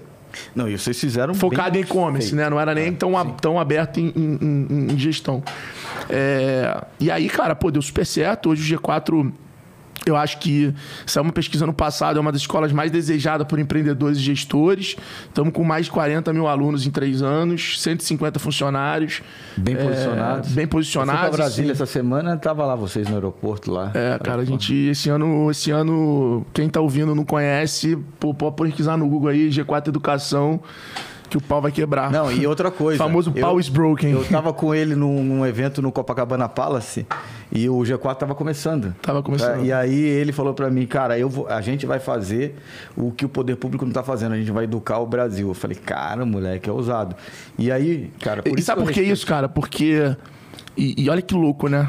Não, 0.55 0.69
e 0.69 0.79
vocês 0.79 1.01
fizeram 1.01 1.35
Focado 1.35 1.77
em 1.77 1.81
e-commerce, 1.81 2.35
né? 2.37 2.49
Não 2.49 2.61
era 2.61 2.73
nem 2.73 2.93
tão, 2.93 3.17
a- 3.19 3.25
tão 3.25 3.59
aberto 3.59 3.99
em, 3.99 4.13
em- 4.15 4.39
em- 4.41 4.93
em 4.93 4.99
gestão. 4.99 5.43
É, 6.09 6.85
e 7.01 7.11
aí, 7.11 7.29
cara, 7.29 7.57
pô, 7.57 7.71
deu 7.71 7.83
super 7.83 8.07
certo. 8.07 8.51
Hoje 8.51 8.75
o 8.75 8.79
G4, 8.79 9.33
eu 10.09 10.17
acho 10.17 10.39
que 10.39 10.75
saiu 11.07 11.23
uma 11.25 11.33
pesquisa 11.33 11.67
no 11.67 11.73
passado, 11.73 12.17
é 12.19 12.21
uma 12.21 12.33
das 12.33 12.41
escolas 12.41 12.73
mais 12.73 12.91
desejadas 12.91 13.47
por 13.47 13.59
empreendedores 13.59 14.19
e 14.19 14.21
gestores. 14.21 14.97
Estamos 15.27 15.53
com 15.53 15.63
mais 15.65 15.87
de 15.87 15.93
40 15.93 16.33
mil 16.33 16.47
alunos 16.49 16.87
em 16.87 16.91
três 16.91 17.23
anos, 17.23 17.81
150 17.81 18.39
funcionários. 18.39 19.23
Bem 19.57 19.75
É, 19.77 19.85
posicionados. 19.85 20.49
bem 20.51 20.65
Eu 20.65 20.71
fui 20.71 20.79
posicionados. 20.81 21.21
pra 21.21 21.31
Brasília 21.31 21.75
sim. 21.75 21.83
essa 21.83 21.87
semana, 21.87 22.37
tava 22.37 22.65
lá 22.65 22.75
vocês 22.75 23.09
no 23.09 23.15
aeroporto 23.15 23.71
lá. 23.71 23.91
É, 23.95 24.19
cara, 24.23 24.43
a 24.43 24.45
gente, 24.45 24.75
esse 24.75 25.09
ano, 25.09 25.51
esse 25.51 25.71
ano, 25.71 26.45
quem 26.53 26.69
tá 26.69 26.81
ouvindo 26.81 27.15
não 27.15 27.25
conhece, 27.25 27.97
pode 28.19 28.57
pesquisar 28.57 28.97
no 28.97 29.09
Google 29.09 29.29
aí, 29.31 29.49
G4 29.51 29.89
Educação, 29.89 30.61
que 31.31 31.37
o 31.37 31.41
pau 31.43 31.61
vai 31.61 31.71
quebrar. 31.71 32.11
Não, 32.11 32.33
e 32.33 32.47
outra 32.47 32.71
coisa. 32.71 32.97
famoso 33.03 33.31
eu- 33.35 33.41
pau 33.43 33.61
is 33.61 33.69
broken. 33.69 34.13
Eu 34.13 34.25
tava 34.25 34.53
com 34.53 34.75
ele 34.75 34.95
num, 34.95 35.23
num 35.23 35.45
evento 35.47 35.83
no 35.83 35.93
Copacabana 35.93 36.49
Palace 36.49 37.07
e 37.51 37.69
o 37.69 37.79
G4 37.79 38.15
tava 38.17 38.35
começando. 38.35 38.95
Tava 39.01 39.23
começando. 39.23 39.65
E 39.65 39.73
aí 39.73 39.95
ele 39.95 40.33
falou 40.33 40.53
pra 40.55 40.69
mim, 40.71 40.87
cara, 40.87 41.19
eu 41.19 41.29
vou- 41.29 41.49
a 41.49 41.61
gente 41.61 41.87
vai 41.87 41.99
fazer 41.99 42.57
o 42.97 43.11
que 43.11 43.25
o 43.25 43.29
poder 43.29 43.57
público 43.57 43.85
não 43.85 43.93
tá 43.93 44.03
fazendo, 44.03 44.33
a 44.35 44.39
gente 44.39 44.51
vai 44.51 44.65
educar 44.65 44.99
o 44.99 45.07
Brasil. 45.07 45.49
Eu 45.49 45.55
falei, 45.55 45.77
cara, 45.77 46.25
moleque, 46.27 46.69
é 46.69 46.73
ousado. 46.73 47.17
E 47.59 47.71
aí, 47.73 48.11
cara, 48.21 48.43
por 48.43 48.59
e 48.59 48.63
sabe 48.63 48.81
eu 48.81 48.85
por 48.85 48.93
que 48.93 49.01
respeito- 49.01 49.17
isso, 49.17 49.27
cara? 49.27 49.49
Porque. 49.49 50.15
E, 50.77 51.03
e 51.05 51.09
olha 51.11 51.23
que 51.23 51.35
louco, 51.35 51.69
né? 51.69 51.89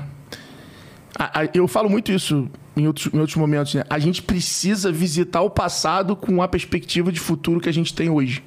A- 1.17 1.41
a- 1.41 1.49
eu 1.53 1.67
falo 1.67 1.89
muito 1.89 2.11
isso 2.11 2.47
em 2.77 2.87
outros, 2.87 3.13
em 3.13 3.19
outros 3.19 3.35
momentos, 3.35 3.73
né? 3.75 3.83
A 3.89 3.99
gente 3.99 4.21
precisa 4.23 4.91
visitar 4.91 5.41
o 5.41 5.49
passado 5.49 6.15
com 6.15 6.41
a 6.41 6.47
perspectiva 6.47 7.11
de 7.11 7.19
futuro 7.19 7.59
que 7.59 7.67
a 7.67 7.73
gente 7.73 7.93
tem 7.93 8.09
hoje. 8.09 8.43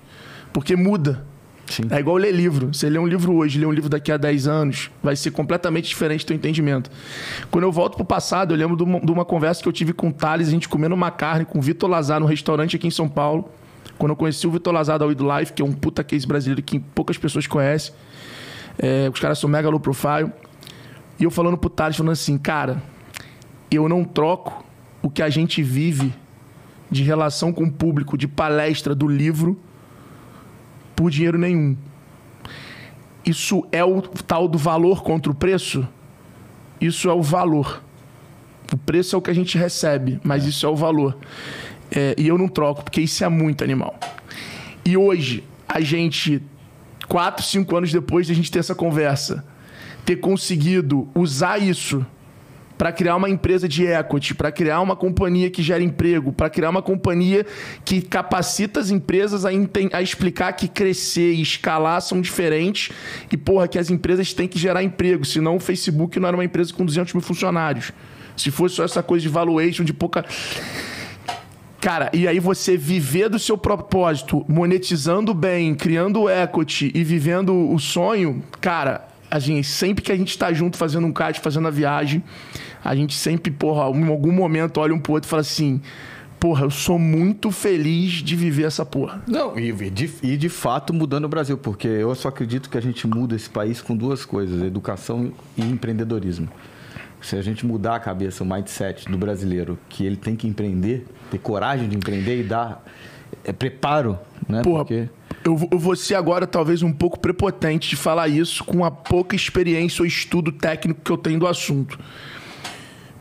Porque 0.52 0.74
muda. 0.76 1.24
Sim. 1.66 1.84
É 1.90 1.98
igual 1.98 2.16
ler 2.16 2.32
livro. 2.32 2.68
Você 2.72 2.88
lê 2.88 2.98
um 2.98 3.06
livro 3.06 3.34
hoje, 3.34 3.58
lê 3.58 3.66
um 3.66 3.72
livro 3.72 3.88
daqui 3.88 4.12
a 4.12 4.16
10 4.16 4.46
anos, 4.46 4.90
vai 5.02 5.16
ser 5.16 5.30
completamente 5.30 5.88
diferente 5.88 6.24
do 6.24 6.28
teu 6.28 6.36
entendimento. 6.36 6.90
Quando 7.50 7.64
eu 7.64 7.72
volto 7.72 7.96
pro 7.96 8.04
passado, 8.04 8.52
eu 8.52 8.58
lembro 8.58 8.76
de 8.76 8.82
uma, 8.82 9.00
de 9.00 9.10
uma 9.10 9.24
conversa 9.24 9.62
que 9.62 9.68
eu 9.68 9.72
tive 9.72 9.92
com 9.92 10.08
o 10.08 10.12
Thales, 10.12 10.48
a 10.48 10.50
gente 10.50 10.68
comendo 10.68 10.94
uma 10.94 11.10
carne 11.10 11.44
com 11.44 11.58
o 11.58 11.62
Vitor 11.62 11.88
Lazar 11.88 12.20
no 12.20 12.26
restaurante 12.26 12.76
aqui 12.76 12.86
em 12.86 12.90
São 12.90 13.08
Paulo. 13.08 13.48
Quando 13.98 14.10
eu 14.10 14.16
conheci 14.16 14.46
o 14.46 14.50
Vitor 14.50 14.72
Lazar 14.72 14.98
da 14.98 15.06
We 15.06 15.14
Do 15.14 15.26
Life, 15.38 15.52
que 15.52 15.62
é 15.62 15.64
um 15.64 15.72
puta 15.72 16.02
case 16.02 16.26
brasileiro 16.26 16.62
que 16.62 16.78
poucas 16.78 17.16
pessoas 17.16 17.46
conhecem. 17.46 17.94
É, 18.78 19.08
os 19.12 19.20
caras 19.20 19.38
são 19.38 19.48
mega 19.48 19.68
low 19.68 19.80
profile. 19.80 20.30
E 21.18 21.24
eu 21.24 21.30
falando 21.30 21.56
pro 21.56 21.70
Thales, 21.70 21.96
falando 21.96 22.12
assim, 22.12 22.36
cara, 22.36 22.82
eu 23.70 23.88
não 23.88 24.04
troco 24.04 24.64
o 25.00 25.10
que 25.10 25.22
a 25.22 25.28
gente 25.28 25.62
vive 25.62 26.12
de 26.90 27.02
relação 27.02 27.52
com 27.52 27.64
o 27.64 27.72
público, 27.72 28.18
de 28.18 28.28
palestra, 28.28 28.94
do 28.94 29.08
livro, 29.08 29.58
por 30.94 31.10
dinheiro 31.10 31.38
nenhum. 31.38 31.76
Isso 33.24 33.66
é 33.70 33.84
o 33.84 34.02
tal 34.02 34.48
do 34.48 34.58
valor 34.58 35.02
contra 35.02 35.30
o 35.30 35.34
preço? 35.34 35.86
Isso 36.80 37.08
é 37.08 37.12
o 37.12 37.22
valor. 37.22 37.82
O 38.72 38.76
preço 38.76 39.14
é 39.14 39.18
o 39.18 39.22
que 39.22 39.30
a 39.30 39.34
gente 39.34 39.56
recebe, 39.56 40.20
mas 40.24 40.44
isso 40.44 40.66
é 40.66 40.68
o 40.68 40.74
valor. 40.74 41.16
É, 41.90 42.14
e 42.18 42.26
eu 42.26 42.38
não 42.38 42.48
troco, 42.48 42.82
porque 42.82 43.00
isso 43.00 43.22
é 43.22 43.28
muito 43.28 43.62
animal. 43.62 43.98
E 44.84 44.96
hoje, 44.96 45.44
a 45.68 45.80
gente, 45.80 46.42
quatro, 47.06 47.44
cinco 47.44 47.76
anos 47.76 47.92
depois 47.92 48.26
de 48.26 48.32
a 48.32 48.34
gente 48.34 48.50
ter 48.50 48.58
essa 48.58 48.74
conversa, 48.74 49.44
ter 50.04 50.16
conseguido 50.16 51.08
usar 51.14 51.58
isso 51.58 52.04
para 52.82 52.90
criar 52.90 53.14
uma 53.14 53.30
empresa 53.30 53.68
de 53.68 53.86
equity, 53.86 54.34
para 54.34 54.50
criar 54.50 54.80
uma 54.80 54.96
companhia 54.96 55.48
que 55.48 55.62
gera 55.62 55.84
emprego, 55.84 56.32
para 56.32 56.50
criar 56.50 56.68
uma 56.68 56.82
companhia 56.82 57.46
que 57.84 58.02
capacita 58.02 58.80
as 58.80 58.90
empresas 58.90 59.44
a, 59.44 59.50
a 59.92 60.02
explicar 60.02 60.52
que 60.54 60.66
crescer 60.66 61.32
e 61.32 61.42
escalar 61.42 62.00
são 62.00 62.20
diferentes 62.20 62.92
e, 63.30 63.36
porra, 63.36 63.68
que 63.68 63.78
as 63.78 63.88
empresas 63.88 64.32
têm 64.32 64.48
que 64.48 64.58
gerar 64.58 64.82
emprego, 64.82 65.24
senão 65.24 65.54
o 65.54 65.60
Facebook 65.60 66.18
não 66.18 66.26
era 66.26 66.36
uma 66.36 66.44
empresa 66.44 66.74
com 66.74 66.84
200 66.84 67.14
mil 67.14 67.22
funcionários. 67.22 67.92
Se 68.36 68.50
fosse 68.50 68.74
só 68.74 68.84
essa 68.84 69.00
coisa 69.00 69.22
de 69.22 69.28
valuation, 69.28 69.84
de 69.84 69.92
pouca... 69.92 70.24
Cara, 71.80 72.10
e 72.12 72.26
aí 72.26 72.40
você 72.40 72.76
viver 72.76 73.28
do 73.28 73.38
seu 73.38 73.56
propósito, 73.56 74.44
monetizando 74.48 75.32
bem, 75.32 75.72
criando 75.76 76.28
equity 76.28 76.90
e 76.92 77.04
vivendo 77.04 77.54
o 77.72 77.78
sonho, 77.78 78.42
cara, 78.60 79.06
a 79.32 79.38
gente, 79.38 79.66
sempre 79.66 80.04
que 80.04 80.12
a 80.12 80.16
gente 80.16 80.36
tá 80.36 80.52
junto 80.52 80.76
fazendo 80.76 81.06
um 81.06 81.12
kart, 81.12 81.40
fazendo 81.40 81.66
a 81.66 81.70
viagem, 81.70 82.22
a 82.84 82.94
gente 82.94 83.14
sempre, 83.14 83.50
porra, 83.52 83.88
em 83.96 84.06
algum 84.08 84.32
momento 84.32 84.78
olha 84.78 84.94
um 84.94 84.98
pro 84.98 85.12
outro 85.14 85.28
e 85.28 85.30
fala 85.30 85.40
assim: 85.42 85.80
porra, 86.40 86.64
eu 86.64 86.70
sou 86.70 86.98
muito 86.98 87.50
feliz 87.50 88.14
de 88.14 88.34
viver 88.34 88.64
essa 88.64 88.84
porra. 88.84 89.22
Não, 89.26 89.58
e 89.58 89.72
de, 89.90 90.10
e 90.22 90.36
de 90.36 90.48
fato 90.48 90.92
mudando 90.92 91.24
o 91.24 91.28
Brasil, 91.28 91.56
porque 91.56 91.86
eu 91.86 92.14
só 92.14 92.28
acredito 92.28 92.68
que 92.68 92.76
a 92.76 92.82
gente 92.82 93.06
muda 93.06 93.36
esse 93.36 93.48
país 93.48 93.80
com 93.80 93.96
duas 93.96 94.24
coisas: 94.24 94.60
educação 94.62 95.32
e 95.56 95.62
empreendedorismo. 95.62 96.48
Se 97.20 97.36
a 97.36 97.42
gente 97.42 97.64
mudar 97.64 97.94
a 97.94 98.00
cabeça, 98.00 98.42
o 98.42 98.46
mindset 98.46 99.08
do 99.08 99.16
brasileiro, 99.16 99.78
que 99.88 100.04
ele 100.04 100.16
tem 100.16 100.34
que 100.34 100.48
empreender, 100.48 101.06
ter 101.30 101.38
coragem 101.38 101.88
de 101.88 101.96
empreender 101.96 102.40
e 102.40 102.42
dar 102.42 102.84
é, 103.44 103.52
preparo, 103.52 104.18
né? 104.48 104.60
Porra, 104.62 104.84
Porque 104.84 105.08
eu, 105.44 105.56
vou- 105.56 105.68
eu 105.70 105.78
vou 105.78 105.94
ser 105.94 106.16
agora 106.16 106.48
talvez 106.48 106.82
um 106.82 106.92
pouco 106.92 107.20
prepotente 107.20 107.88
de 107.88 107.94
falar 107.94 108.26
isso 108.26 108.64
com 108.64 108.84
a 108.84 108.90
pouca 108.90 109.36
experiência 109.36 110.02
ou 110.02 110.06
estudo 110.06 110.50
técnico 110.50 111.00
que 111.00 111.12
eu 111.12 111.16
tenho 111.16 111.38
do 111.38 111.46
assunto. 111.46 111.96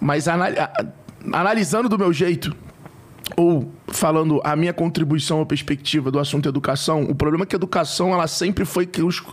Mas 0.02 0.28
anali- 0.28 0.58
a- 0.58 0.86
analisando 1.32 1.88
do 1.88 1.98
meu 1.98 2.12
jeito, 2.12 2.54
ou 3.38 3.72
falando 3.88 4.42
a 4.44 4.56
minha 4.56 4.74
contribuição 4.74 5.40
ou 5.40 5.46
perspectiva 5.46 6.10
do 6.12 6.20
assunto 6.20 6.50
educação, 6.50 7.04
o 7.04 7.14
problema 7.16 7.44
é 7.44 7.48
que 7.48 7.56
a 7.56 7.58
educação 7.58 8.12
ela 8.14 8.28
sempre 8.28 8.66
foi 8.66 8.86
cons- 8.86 9.24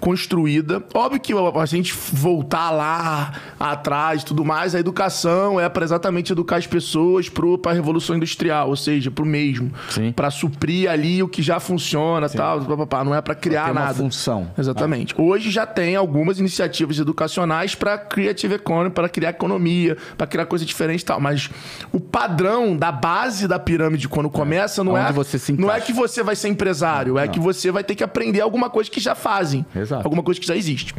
construída. 0.00 0.82
Óbvio 0.94 1.20
que 1.20 1.32
a 1.32 1.66
gente 1.66 1.94
voltar 2.12 2.70
lá 2.70 3.32
atrás 3.58 4.22
e 4.22 4.24
tudo 4.24 4.44
mais, 4.44 4.74
a 4.74 4.80
educação 4.80 5.60
é 5.60 5.68
para 5.68 5.84
exatamente 5.84 6.32
educar 6.32 6.56
as 6.56 6.66
pessoas 6.66 7.28
para 7.28 7.70
a 7.70 7.74
revolução 7.74 8.16
industrial, 8.16 8.68
ou 8.68 8.76
seja, 8.76 9.10
para 9.10 9.24
o 9.24 9.26
mesmo, 9.26 9.72
para 10.14 10.30
suprir 10.30 10.90
ali 10.90 11.22
o 11.22 11.28
que 11.28 11.42
já 11.42 11.60
funciona, 11.60 12.28
tal, 12.28 12.60
papapá, 12.62 13.04
não 13.04 13.14
é 13.14 13.20
para 13.20 13.34
criar 13.34 13.66
ter 13.66 13.70
uma 13.72 13.80
nada. 13.80 13.94
função. 13.94 14.50
Exatamente. 14.56 15.14
Hoje 15.18 15.50
já 15.50 15.66
tem 15.66 15.96
algumas 15.96 16.38
iniciativas 16.38 16.98
educacionais 16.98 17.74
para 17.74 17.98
creative 17.98 18.54
economy, 18.54 18.90
para 18.90 19.08
criar 19.08 19.30
economia, 19.30 19.96
para 20.16 20.26
criar 20.26 20.46
coisa 20.46 20.64
diferente 20.64 21.02
e 21.02 21.04
tal. 21.04 21.20
Mas 21.20 21.50
o 21.92 22.00
padrão 22.00 22.76
da 22.76 22.92
base 22.92 23.46
da 23.48 23.58
pirâmide 23.58 24.08
quando 24.08 24.30
começa 24.30 24.84
não 24.84 24.96
é, 24.96 25.00
Onde 25.00 25.38
se 25.38 25.52
não 25.52 25.70
é 25.70 25.80
que 25.80 25.92
você 25.92 26.22
vai 26.22 26.36
ser 26.36 26.48
empresário, 26.48 27.18
é 27.18 27.26
que 27.26 27.40
você 27.40 27.70
vai 27.70 27.82
ter 27.82 27.94
que 27.94 28.04
aprender 28.04 28.40
alguma 28.40 28.70
coisa 28.70 28.90
que 28.90 29.00
já 29.00 29.14
fazem, 29.14 29.64
Exato. 29.74 29.87
Alguma 29.92 30.22
coisa 30.22 30.40
que 30.40 30.46
já 30.46 30.56
existe. 30.56 30.94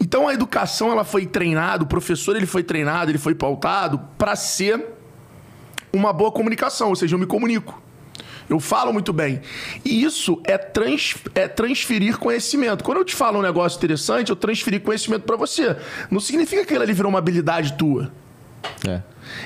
Então 0.00 0.28
a 0.28 0.34
educação 0.34 0.92
ela 0.92 1.04
foi 1.04 1.26
treinada, 1.26 1.82
o 1.82 1.86
professor 1.86 2.36
ele 2.36 2.46
foi 2.46 2.62
treinado, 2.62 3.10
ele 3.10 3.18
foi 3.18 3.34
pautado 3.34 3.98
para 4.18 4.36
ser 4.36 4.84
uma 5.92 6.12
boa 6.12 6.30
comunicação, 6.30 6.88
ou 6.88 6.96
seja, 6.96 7.14
eu 7.14 7.18
me 7.18 7.26
comunico. 7.26 7.82
Eu 8.48 8.60
falo 8.60 8.92
muito 8.92 9.12
bem. 9.12 9.40
E 9.84 10.04
isso 10.04 10.40
é, 10.44 10.58
trans, 10.58 11.16
é 11.34 11.48
transferir 11.48 12.18
conhecimento. 12.18 12.84
Quando 12.84 12.98
eu 12.98 13.04
te 13.04 13.14
falo 13.14 13.38
um 13.38 13.42
negócio 13.42 13.78
interessante, 13.78 14.28
eu 14.28 14.36
transferi 14.36 14.78
conhecimento 14.78 15.22
para 15.22 15.36
você. 15.36 15.76
Não 16.10 16.20
significa 16.20 16.60
que 16.60 16.66
aquilo 16.68 16.82
ali 16.82 16.92
virou 16.92 17.10
uma 17.10 17.18
habilidade 17.18 17.72
tua. 17.74 18.12
é. 18.86 19.02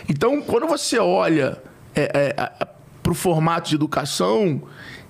Então, 0.09 0.43
quando 0.43 0.67
você 0.67 0.99
olha 0.99 1.63
é, 1.95 2.35
é, 2.37 2.67
para 3.03 3.13
o 3.13 3.15
formato 3.15 3.69
de 3.69 3.77
educação, 3.77 4.63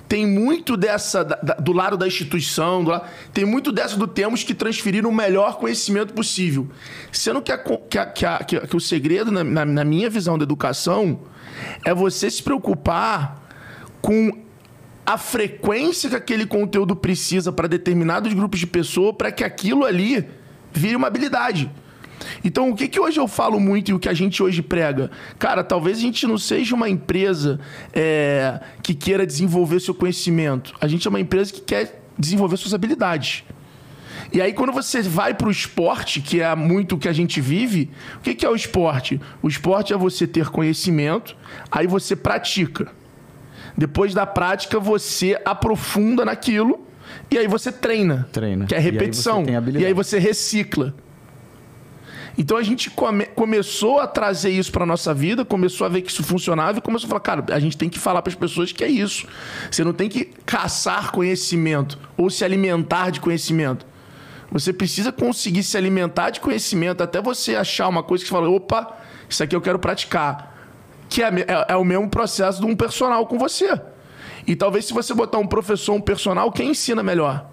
tem 0.08 0.26
muito 0.26 0.76
dessa, 0.76 1.22
da- 1.22 1.54
do 1.54 1.72
lado 1.72 1.96
da 1.96 2.06
instituição, 2.06 2.82
do 2.82 2.90
lado- 2.90 3.06
tem 3.32 3.44
muito 3.44 3.70
dessa 3.70 3.96
do 3.96 4.06
temos 4.06 4.42
que 4.42 4.54
transferir 4.54 5.06
o 5.06 5.12
melhor 5.12 5.58
conhecimento 5.58 6.14
possível. 6.14 6.66
Sendo 7.12 7.42
que, 7.42 7.52
a- 7.52 7.58
que 7.58 7.98
a- 7.98 8.06
que 8.06 8.24
a- 8.26 8.66
que 8.66 8.76
o 8.76 8.80
segredo, 8.80 9.30
na, 9.30 9.44
na- 9.44 9.64
na 9.66 9.84
minha 9.84 10.08
visão 10.08 10.38
da 10.38 10.44
educação, 10.44 11.20
é 11.84 11.92
você 11.92 12.30
se 12.30 12.42
preocupar 12.42 13.46
com 14.00 14.30
a 15.04 15.18
frequência 15.18 16.08
que 16.10 16.16
aquele 16.16 16.46
conteúdo 16.46 16.94
precisa 16.96 17.50
para 17.52 17.66
determinados 17.68 18.32
grupos 18.32 18.60
de 18.60 18.66
pessoas 18.66 19.14
para 19.16 19.30
que 19.32 19.42
aquilo 19.44 19.84
ali 19.84 20.26
vire 20.72 20.96
uma 20.96 21.06
habilidade. 21.06 21.70
Então, 22.44 22.70
o 22.70 22.74
que, 22.74 22.88
que 22.88 22.98
hoje 22.98 23.18
eu 23.18 23.28
falo 23.28 23.60
muito 23.60 23.90
e 23.90 23.94
o 23.94 23.98
que 23.98 24.08
a 24.08 24.14
gente 24.14 24.42
hoje 24.42 24.62
prega? 24.62 25.10
Cara, 25.38 25.62
talvez 25.62 25.98
a 25.98 26.00
gente 26.00 26.26
não 26.26 26.38
seja 26.38 26.74
uma 26.74 26.88
empresa 26.88 27.60
é, 27.92 28.60
que 28.82 28.94
queira 28.94 29.26
desenvolver 29.26 29.80
seu 29.80 29.94
conhecimento. 29.94 30.74
A 30.80 30.86
gente 30.86 31.06
é 31.06 31.10
uma 31.10 31.20
empresa 31.20 31.52
que 31.52 31.60
quer 31.60 32.02
desenvolver 32.18 32.56
suas 32.56 32.74
habilidades. 32.74 33.44
E 34.32 34.42
aí, 34.42 34.52
quando 34.52 34.72
você 34.72 35.00
vai 35.00 35.32
para 35.32 35.48
o 35.48 35.50
esporte, 35.50 36.20
que 36.20 36.42
é 36.42 36.54
muito 36.54 36.96
o 36.96 36.98
que 36.98 37.08
a 37.08 37.12
gente 37.12 37.40
vive, 37.40 37.90
o 38.16 38.20
que, 38.20 38.34
que 38.34 38.44
é 38.44 38.50
o 38.50 38.54
esporte? 38.54 39.20
O 39.40 39.48
esporte 39.48 39.92
é 39.92 39.96
você 39.96 40.26
ter 40.26 40.50
conhecimento, 40.50 41.34
aí 41.70 41.86
você 41.86 42.14
pratica. 42.14 42.88
Depois 43.76 44.12
da 44.12 44.26
prática, 44.26 44.78
você 44.78 45.40
aprofunda 45.44 46.24
naquilo 46.24 46.86
e 47.30 47.38
aí 47.38 47.46
você 47.46 47.72
treina. 47.72 48.28
Treina. 48.32 48.66
Que 48.66 48.74
é 48.74 48.78
E 48.78 48.80
aí 48.80 48.90
repetição. 48.90 49.44
você. 49.44 49.78
E 49.78 49.86
aí 49.86 49.92
você 49.92 50.18
recicla. 50.18 50.94
Então 52.40 52.56
a 52.56 52.62
gente 52.62 52.88
come- 52.90 53.26
começou 53.26 53.98
a 53.98 54.06
trazer 54.06 54.50
isso 54.50 54.70
para 54.70 54.86
nossa 54.86 55.12
vida, 55.12 55.44
começou 55.44 55.84
a 55.84 55.90
ver 55.90 56.02
que 56.02 56.10
isso 56.10 56.22
funcionava 56.22 56.78
e 56.78 56.80
começou 56.80 57.06
a 57.06 57.08
falar, 57.08 57.20
cara, 57.20 57.44
a 57.52 57.58
gente 57.58 57.76
tem 57.76 57.88
que 57.88 57.98
falar 57.98 58.22
para 58.22 58.30
as 58.30 58.36
pessoas 58.38 58.70
que 58.70 58.84
é 58.84 58.88
isso. 58.88 59.26
Você 59.68 59.82
não 59.82 59.92
tem 59.92 60.08
que 60.08 60.26
caçar 60.46 61.10
conhecimento 61.10 61.98
ou 62.16 62.30
se 62.30 62.44
alimentar 62.44 63.10
de 63.10 63.20
conhecimento. 63.20 63.84
Você 64.52 64.72
precisa 64.72 65.10
conseguir 65.10 65.64
se 65.64 65.76
alimentar 65.76 66.30
de 66.30 66.38
conhecimento 66.38 67.02
até 67.02 67.20
você 67.20 67.56
achar 67.56 67.88
uma 67.88 68.04
coisa 68.04 68.22
que 68.22 68.28
você 68.30 68.34
fala, 68.34 68.48
opa, 68.48 68.96
isso 69.28 69.42
aqui 69.42 69.56
eu 69.56 69.60
quero 69.60 69.80
praticar. 69.80 70.56
Que 71.08 71.22
é, 71.24 71.28
é- 71.40 71.66
é 71.70 71.76
o 71.76 71.84
mesmo 71.84 72.08
processo 72.08 72.60
de 72.60 72.66
um 72.66 72.76
personal 72.76 73.26
com 73.26 73.36
você. 73.36 73.78
E 74.46 74.54
talvez 74.54 74.84
se 74.84 74.92
você 74.94 75.12
botar 75.12 75.38
um 75.38 75.46
professor, 75.46 75.92
um 75.92 76.00
personal, 76.00 76.52
quem 76.52 76.70
ensina 76.70 77.02
melhor? 77.02 77.50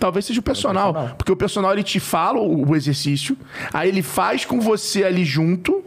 Talvez 0.00 0.24
seja 0.24 0.40
o 0.40 0.42
personal, 0.42 0.92
personal. 0.92 1.16
Porque 1.16 1.30
o 1.30 1.36
personal 1.36 1.72
ele 1.72 1.82
te 1.84 2.00
fala 2.00 2.40
o, 2.40 2.70
o 2.70 2.74
exercício, 2.74 3.36
aí 3.72 3.88
ele 3.88 4.02
faz 4.02 4.44
com 4.44 4.58
você 4.60 5.04
ali 5.04 5.24
junto, 5.24 5.84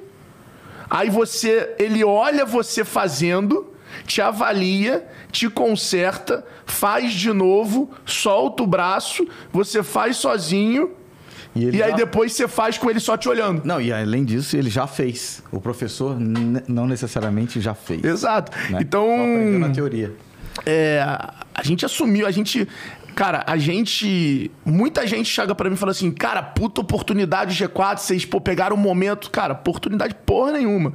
aí 0.89 1.09
você, 1.09 1.73
ele 1.79 2.03
olha 2.03 2.45
você 2.45 2.85
fazendo, 2.85 3.67
te 4.05 4.21
avalia, 4.21 5.05
te 5.31 5.49
conserta, 5.49 6.45
faz 6.65 7.11
de 7.13 7.33
novo, 7.33 7.89
solta 8.05 8.63
o 8.63 8.67
braço, 8.67 9.27
você 9.51 9.81
faz 9.83 10.17
sozinho, 10.17 10.91
E, 11.55 11.65
e 11.65 11.83
aí 11.83 11.89
já- 11.91 11.95
depois 11.95 12.33
você 12.33 12.47
faz 12.47 12.77
com 12.77 12.89
ele 12.89 12.99
só 12.99 13.15
te 13.17 13.27
olhando. 13.29 13.61
Não, 13.65 13.79
e 13.81 13.91
além 13.93 14.23
disso, 14.23 14.55
ele 14.57 14.69
já 14.69 14.87
fez. 14.87 15.43
O 15.51 15.59
professor 15.61 16.17
não 16.67 16.85
necessariamente 16.87 17.59
já 17.61 17.73
fez. 17.73 18.03
Exato. 18.03 18.51
né? 18.71 18.79
Então, 18.81 19.05
Só 19.07 19.59
na 19.59 19.69
teoria. 19.69 20.13
é, 20.65 20.99
a 21.53 21.63
gente 21.63 21.85
assumiu, 21.85 22.25
a 22.27 22.31
gente. 22.31 22.67
Cara, 23.15 23.43
a 23.45 23.57
gente. 23.57 24.49
Muita 24.65 25.05
gente 25.05 25.29
chega 25.29 25.53
pra 25.53 25.69
mim 25.69 25.75
e 25.75 25.77
fala 25.77 25.91
assim: 25.91 26.11
cara, 26.11 26.41
puta 26.41 26.81
oportunidade 26.81 27.55
G4, 27.55 27.97
vocês 27.97 28.25
pô, 28.25 28.41
pegaram 28.41 28.75
um 28.75 28.79
momento. 28.79 29.29
Cara, 29.29 29.53
oportunidade 29.53 30.15
porra 30.25 30.53
nenhuma. 30.53 30.93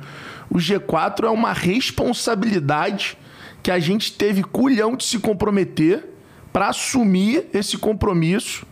O 0.51 0.57
G4 0.57 1.25
é 1.25 1.31
uma 1.31 1.53
responsabilidade 1.53 3.17
que 3.63 3.71
a 3.71 3.79
gente 3.79 4.13
teve 4.13 4.43
culhão 4.43 4.97
de 4.97 5.05
se 5.05 5.19
comprometer 5.19 6.07
pra 6.53 6.69
assumir 6.69 7.47
esse 7.53 7.79
compromisso. 7.79 8.67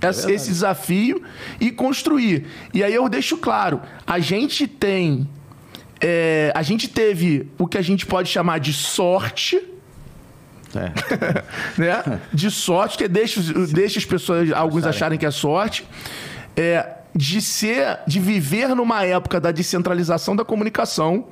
Esse, 0.00 0.30
esse 0.30 0.48
desafio 0.48 1.22
e 1.58 1.72
construir. 1.72 2.46
E 2.72 2.84
aí 2.84 2.94
eu 2.94 3.08
deixo 3.08 3.36
claro: 3.38 3.80
a 4.06 4.18
gente 4.18 4.66
tem. 4.66 5.28
é, 6.00 6.52
a 6.54 6.62
gente 6.62 6.88
teve 6.88 7.50
o 7.58 7.66
que 7.66 7.78
a 7.78 7.82
gente 7.82 8.06
pode 8.06 8.28
chamar 8.28 8.58
de 8.58 8.72
sorte 8.72 9.75
É. 10.76 10.92
né? 11.80 12.20
De 12.32 12.50
sorte, 12.50 12.98
que 12.98 13.08
deixa, 13.08 13.40
deixa 13.72 13.98
as 13.98 14.04
pessoas, 14.04 14.50
alguns 14.52 14.84
acharem 14.84 15.18
que 15.18 15.26
é 15.26 15.30
sorte, 15.30 15.86
é, 16.56 16.94
de 17.14 17.40
ser, 17.40 18.00
de 18.06 18.20
viver 18.20 18.74
numa 18.74 19.04
época 19.04 19.40
da 19.40 19.50
descentralização 19.50 20.36
da 20.36 20.44
comunicação 20.44 21.26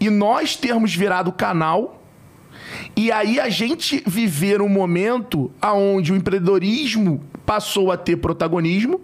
e 0.00 0.10
nós 0.10 0.56
termos 0.56 0.94
virado 0.94 1.30
canal 1.32 2.02
e 2.96 3.10
aí 3.12 3.38
a 3.38 3.48
gente 3.48 4.02
viver 4.06 4.60
um 4.60 4.68
momento 4.68 5.50
aonde 5.60 6.12
o 6.12 6.16
empreendedorismo 6.16 7.22
passou 7.46 7.90
a 7.92 7.96
ter 7.96 8.16
protagonismo 8.16 9.00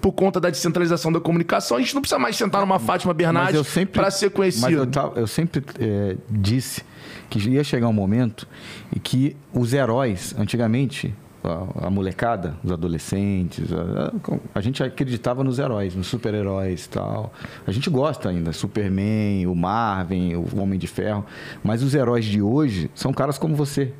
por 0.00 0.12
conta 0.12 0.40
da 0.40 0.48
descentralização 0.48 1.12
da 1.12 1.20
comunicação, 1.20 1.76
a 1.76 1.80
gente 1.80 1.94
não 1.94 2.00
precisa 2.00 2.18
mais 2.18 2.34
sentar 2.34 2.62
numa 2.62 2.78
Fátima 2.78 3.12
Mas 3.12 3.18
Bernardes 3.18 3.76
eu 3.76 3.86
para 3.86 4.10
ser 4.10 4.26
Mas 4.26 4.34
conhecido. 4.34 4.72
eu, 4.72 4.86
ta- 4.86 5.12
eu 5.14 5.26
sempre 5.26 5.62
é, 5.78 6.16
disse 6.30 6.82
que 7.30 7.38
ia 7.48 7.64
chegar 7.64 7.88
um 7.88 7.92
momento 7.92 8.46
em 8.94 8.98
que 8.98 9.34
os 9.54 9.72
heróis, 9.72 10.34
antigamente, 10.38 11.14
a, 11.42 11.86
a 11.86 11.90
molecada, 11.90 12.54
os 12.62 12.70
adolescentes, 12.70 13.64
a, 13.72 14.12
a- 14.54 14.60
gente 14.60 14.82
acreditava 14.82 15.42
nos 15.42 15.58
heróis, 15.58 15.94
nos 15.94 16.06
super-heróis 16.08 16.84
e 16.84 16.88
tal. 16.90 17.32
A 17.66 17.72
gente 17.72 17.88
gosta 17.88 18.28
ainda, 18.28 18.52
Superman, 18.52 19.46
o 19.46 19.54
Marvel, 19.54 20.44
o 20.52 20.60
Homem 20.60 20.78
de 20.78 20.86
Ferro. 20.86 21.24
Mas 21.64 21.82
os 21.82 21.94
heróis 21.94 22.26
de 22.26 22.42
hoje 22.42 22.90
são 22.94 23.12
caras 23.12 23.38
como 23.38 23.54
você, 23.56 23.92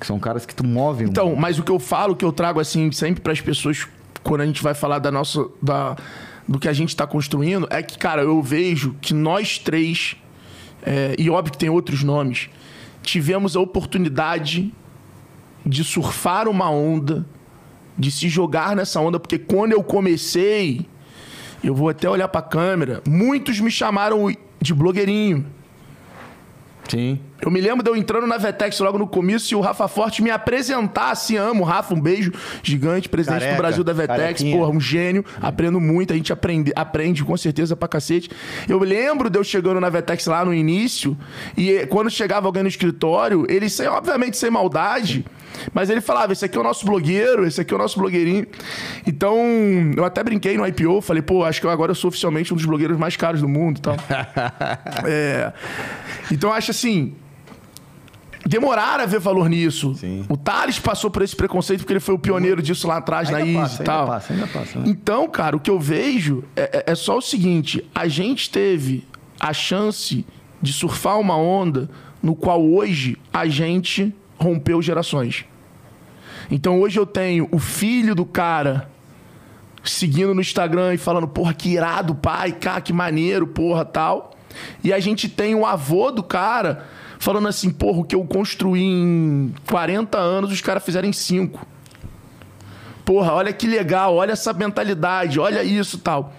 que 0.00 0.06
são 0.06 0.18
caras 0.18 0.46
que 0.46 0.54
tu 0.54 0.64
movem 0.64 1.08
Então, 1.08 1.36
mas 1.36 1.58
o 1.58 1.62
que 1.62 1.70
eu 1.72 1.78
falo, 1.78 2.14
o 2.14 2.16
que 2.16 2.24
eu 2.24 2.32
trago 2.32 2.58
assim 2.60 2.90
sempre 2.92 3.20
para 3.20 3.32
as 3.32 3.40
pessoas 3.40 3.86
quando 4.22 4.40
a 4.42 4.46
gente 4.46 4.62
vai 4.62 4.72
falar 4.74 4.98
da 4.98 5.10
nossa 5.10 5.46
da 5.62 5.94
do 6.46 6.58
que 6.58 6.66
a 6.68 6.72
gente 6.72 6.88
está 6.88 7.06
construindo 7.06 7.66
é 7.70 7.82
que, 7.82 7.98
cara, 7.98 8.22
eu 8.22 8.40
vejo 8.42 8.94
que 9.02 9.12
nós 9.12 9.58
três 9.58 10.16
é, 10.82 11.14
e 11.18 11.28
óbvio 11.28 11.52
que 11.52 11.58
tem 11.58 11.68
outros 11.68 12.02
nomes 12.02 12.48
tivemos 13.08 13.56
a 13.56 13.60
oportunidade 13.60 14.72
de 15.64 15.82
surfar 15.82 16.46
uma 16.46 16.70
onda, 16.70 17.26
de 17.96 18.10
se 18.10 18.28
jogar 18.28 18.76
nessa 18.76 19.00
onda, 19.00 19.18
porque 19.18 19.38
quando 19.38 19.72
eu 19.72 19.82
comecei, 19.82 20.86
eu 21.64 21.74
vou 21.74 21.88
até 21.88 22.08
olhar 22.08 22.28
para 22.28 22.40
a 22.40 22.48
câmera, 22.48 23.02
muitos 23.08 23.60
me 23.60 23.70
chamaram 23.70 24.30
de 24.60 24.74
blogueirinho. 24.74 25.46
Sim. 26.88 27.20
Eu 27.40 27.50
me 27.50 27.60
lembro 27.60 27.84
de 27.84 27.90
eu 27.90 27.94
entrando 27.94 28.26
na 28.26 28.36
Vetex 28.36 28.80
logo 28.80 28.98
no 28.98 29.06
começo 29.06 29.52
e 29.52 29.56
o 29.56 29.60
Rafa 29.60 29.86
Forte 29.86 30.22
me 30.22 30.30
apresentar, 30.30 31.12
assim, 31.12 31.36
amo 31.36 31.62
Rafa, 31.62 31.94
um 31.94 32.00
beijo 32.00 32.32
gigante, 32.62 33.08
presidente 33.08 33.40
Careca, 33.40 33.56
do 33.56 33.58
Brasil 33.58 33.84
da 33.84 33.92
Vetex, 33.92 34.18
carequinha. 34.18 34.56
porra, 34.56 34.70
um 34.70 34.80
gênio, 34.80 35.24
aprendo 35.40 35.80
muito, 35.80 36.12
a 36.12 36.16
gente 36.16 36.32
aprende, 36.32 36.72
aprende 36.74 37.24
com 37.24 37.36
certeza 37.36 37.76
pra 37.76 37.86
cacete. 37.86 38.30
Eu 38.68 38.78
lembro 38.80 39.30
de 39.30 39.38
eu 39.38 39.44
chegando 39.44 39.80
na 39.80 39.88
Vetex 39.88 40.26
lá 40.26 40.44
no 40.44 40.52
início 40.52 41.16
e 41.56 41.86
quando 41.86 42.10
chegava 42.10 42.46
alguém 42.46 42.62
no 42.62 42.68
escritório, 42.68 43.46
ele, 43.48 43.68
sem, 43.68 43.86
obviamente 43.86 44.36
sem 44.36 44.50
maldade, 44.50 45.24
mas 45.72 45.90
ele 45.90 46.00
falava, 46.00 46.32
esse 46.32 46.44
aqui 46.44 46.56
é 46.56 46.60
o 46.60 46.64
nosso 46.64 46.84
blogueiro, 46.86 47.46
esse 47.46 47.60
aqui 47.60 47.72
é 47.72 47.76
o 47.76 47.78
nosso 47.78 47.98
blogueirinho. 47.98 48.46
Então, 49.06 49.36
eu 49.96 50.04
até 50.04 50.22
brinquei 50.22 50.56
no 50.56 50.66
IPO, 50.66 51.00
falei, 51.00 51.22
pô, 51.22 51.44
acho 51.44 51.60
que 51.60 51.66
eu 51.66 51.70
agora 51.70 51.90
eu 51.90 51.94
sou 51.94 52.08
oficialmente 52.08 52.52
um 52.52 52.56
dos 52.56 52.64
blogueiros 52.66 52.96
mais 52.98 53.16
caros 53.16 53.40
do 53.40 53.48
mundo 53.48 53.78
e 53.78 53.80
tal. 53.80 53.96
É, 55.06 55.52
então 56.30 56.50
eu 56.50 56.54
acho 56.54 56.70
assim. 56.70 57.14
Demoraram 58.46 59.02
a 59.04 59.06
ver 59.06 59.18
valor 59.20 59.48
nisso. 59.48 59.94
Sim. 59.96 60.24
O 60.28 60.36
Thales 60.36 60.78
passou 60.78 61.10
por 61.10 61.20
esse 61.22 61.36
preconceito 61.36 61.80
porque 61.80 61.92
ele 61.92 62.00
foi 62.00 62.14
o 62.14 62.18
pioneiro 62.18 62.62
disso 62.62 62.86
lá 62.88 62.96
atrás 62.96 63.28
na 63.28 63.38
Ainda 63.38 63.50
Easy 63.60 63.60
passa, 63.70 63.82
e 63.82 63.84
tal. 63.84 64.00
ainda 64.00 64.12
passa, 64.12 64.32
ainda 64.32 64.46
passa. 64.46 64.78
né? 64.78 64.84
Então, 64.88 65.28
cara, 65.28 65.56
o 65.56 65.60
que 65.60 65.70
eu 65.70 65.78
vejo 65.78 66.44
é, 66.56 66.84
é- 66.86 66.92
é 66.92 66.94
só 66.94 67.18
o 67.18 67.20
seguinte: 67.20 67.84
a 67.94 68.08
gente 68.08 68.48
teve 68.48 69.04
a 69.38 69.52
chance 69.52 70.24
de 70.62 70.72
surfar 70.72 71.18
uma 71.20 71.36
onda 71.36 71.90
no 72.22 72.34
qual 72.34 72.64
hoje 72.64 73.18
a 73.32 73.46
gente 73.46 74.14
rompeu 74.38 74.80
gerações. 74.80 75.44
Então 76.50 76.80
hoje 76.80 76.98
eu 76.98 77.04
tenho 77.06 77.48
o 77.52 77.58
filho 77.58 78.14
do 78.14 78.24
cara 78.24 78.88
seguindo 79.84 80.34
no 80.34 80.40
Instagram 80.40 80.94
e 80.94 80.98
falando, 80.98 81.26
porra, 81.28 81.52
que 81.54 81.70
irado, 81.70 82.14
pai, 82.14 82.52
cara, 82.52 82.80
que 82.80 82.92
maneiro, 82.92 83.46
porra, 83.46 83.84
tal. 83.84 84.32
E 84.82 84.92
a 84.92 84.98
gente 85.00 85.28
tem 85.28 85.54
o 85.54 85.64
avô 85.66 86.10
do 86.10 86.22
cara 86.22 86.84
falando 87.18 87.48
assim, 87.48 87.70
porra, 87.70 87.98
o 88.00 88.04
que 88.04 88.14
eu 88.14 88.24
construí 88.24 88.82
em 88.82 89.52
40 89.68 90.18
anos, 90.18 90.52
os 90.52 90.60
caras 90.60 90.84
fizeram 90.84 91.08
em 91.08 91.12
5. 91.12 91.66
Porra, 93.04 93.32
olha 93.32 93.52
que 93.52 93.66
legal, 93.66 94.14
olha 94.16 94.32
essa 94.32 94.52
mentalidade, 94.52 95.40
olha 95.40 95.62
isso 95.62 95.98
tal. 95.98 96.34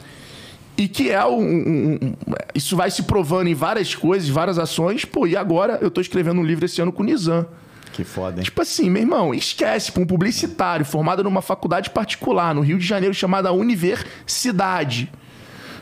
E 0.78 0.88
que 0.88 1.10
é 1.12 1.26
um, 1.26 1.40
um- 1.42 1.94
um- 2.04 2.16
Isso 2.56 2.76
vai 2.76 2.90
se 2.92 3.04
provando 3.04 3.48
em 3.48 3.54
várias 3.54 3.96
coisas, 3.96 4.30
várias 4.30 4.58
ações. 4.58 5.04
Pô, 5.04 5.28
e 5.28 5.36
agora 5.36 5.78
eu 5.82 5.90
tô 5.92 6.00
escrevendo 6.00 6.40
um 6.40 6.44
livro 6.44 6.66
esse 6.66 6.82
ano 6.82 6.92
com 6.92 7.04
o 7.04 7.06
Nizam. 7.06 7.46
Que 7.94 8.04
foda, 8.04 8.40
hein? 8.40 8.44
Tipo 8.44 8.62
assim, 8.62 8.90
meu 8.90 9.02
irmão, 9.02 9.34
esquece, 9.34 9.92
pra 9.92 10.02
um 10.02 10.06
publicitário 10.06 10.86
formado 10.86 11.24
numa 11.24 11.42
faculdade 11.42 11.90
particular 11.90 12.54
no 12.54 12.62
Rio 12.62 12.78
de 12.78 12.86
Janeiro 12.86 13.14
chamada 13.14 13.52
Universidade. 13.52 15.12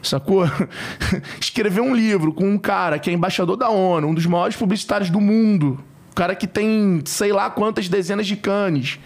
sacou? 0.02 0.46
Escrever 1.40 1.82
um 1.82 1.96
livro 1.96 2.34
com 2.34 2.50
um 2.50 2.58
cara 2.58 2.98
que 3.00 3.10
é 3.10 3.14
embaixador 3.14 3.58
da 3.58 3.70
ONU, 3.70 4.08
um 4.08 4.14
dos 4.14 4.26
maiores 4.26 4.56
publicitários 4.56 5.10
do 5.10 5.22
mundo, 5.22 5.80
um 6.12 6.16
cara 6.16 6.36
que 6.36 6.48
tem 6.48 7.02
sei 7.06 7.32
lá 7.32 7.50
quantas 7.50 7.88
dezenas 7.88 8.26
de 8.26 8.36
canes. 8.36 9.00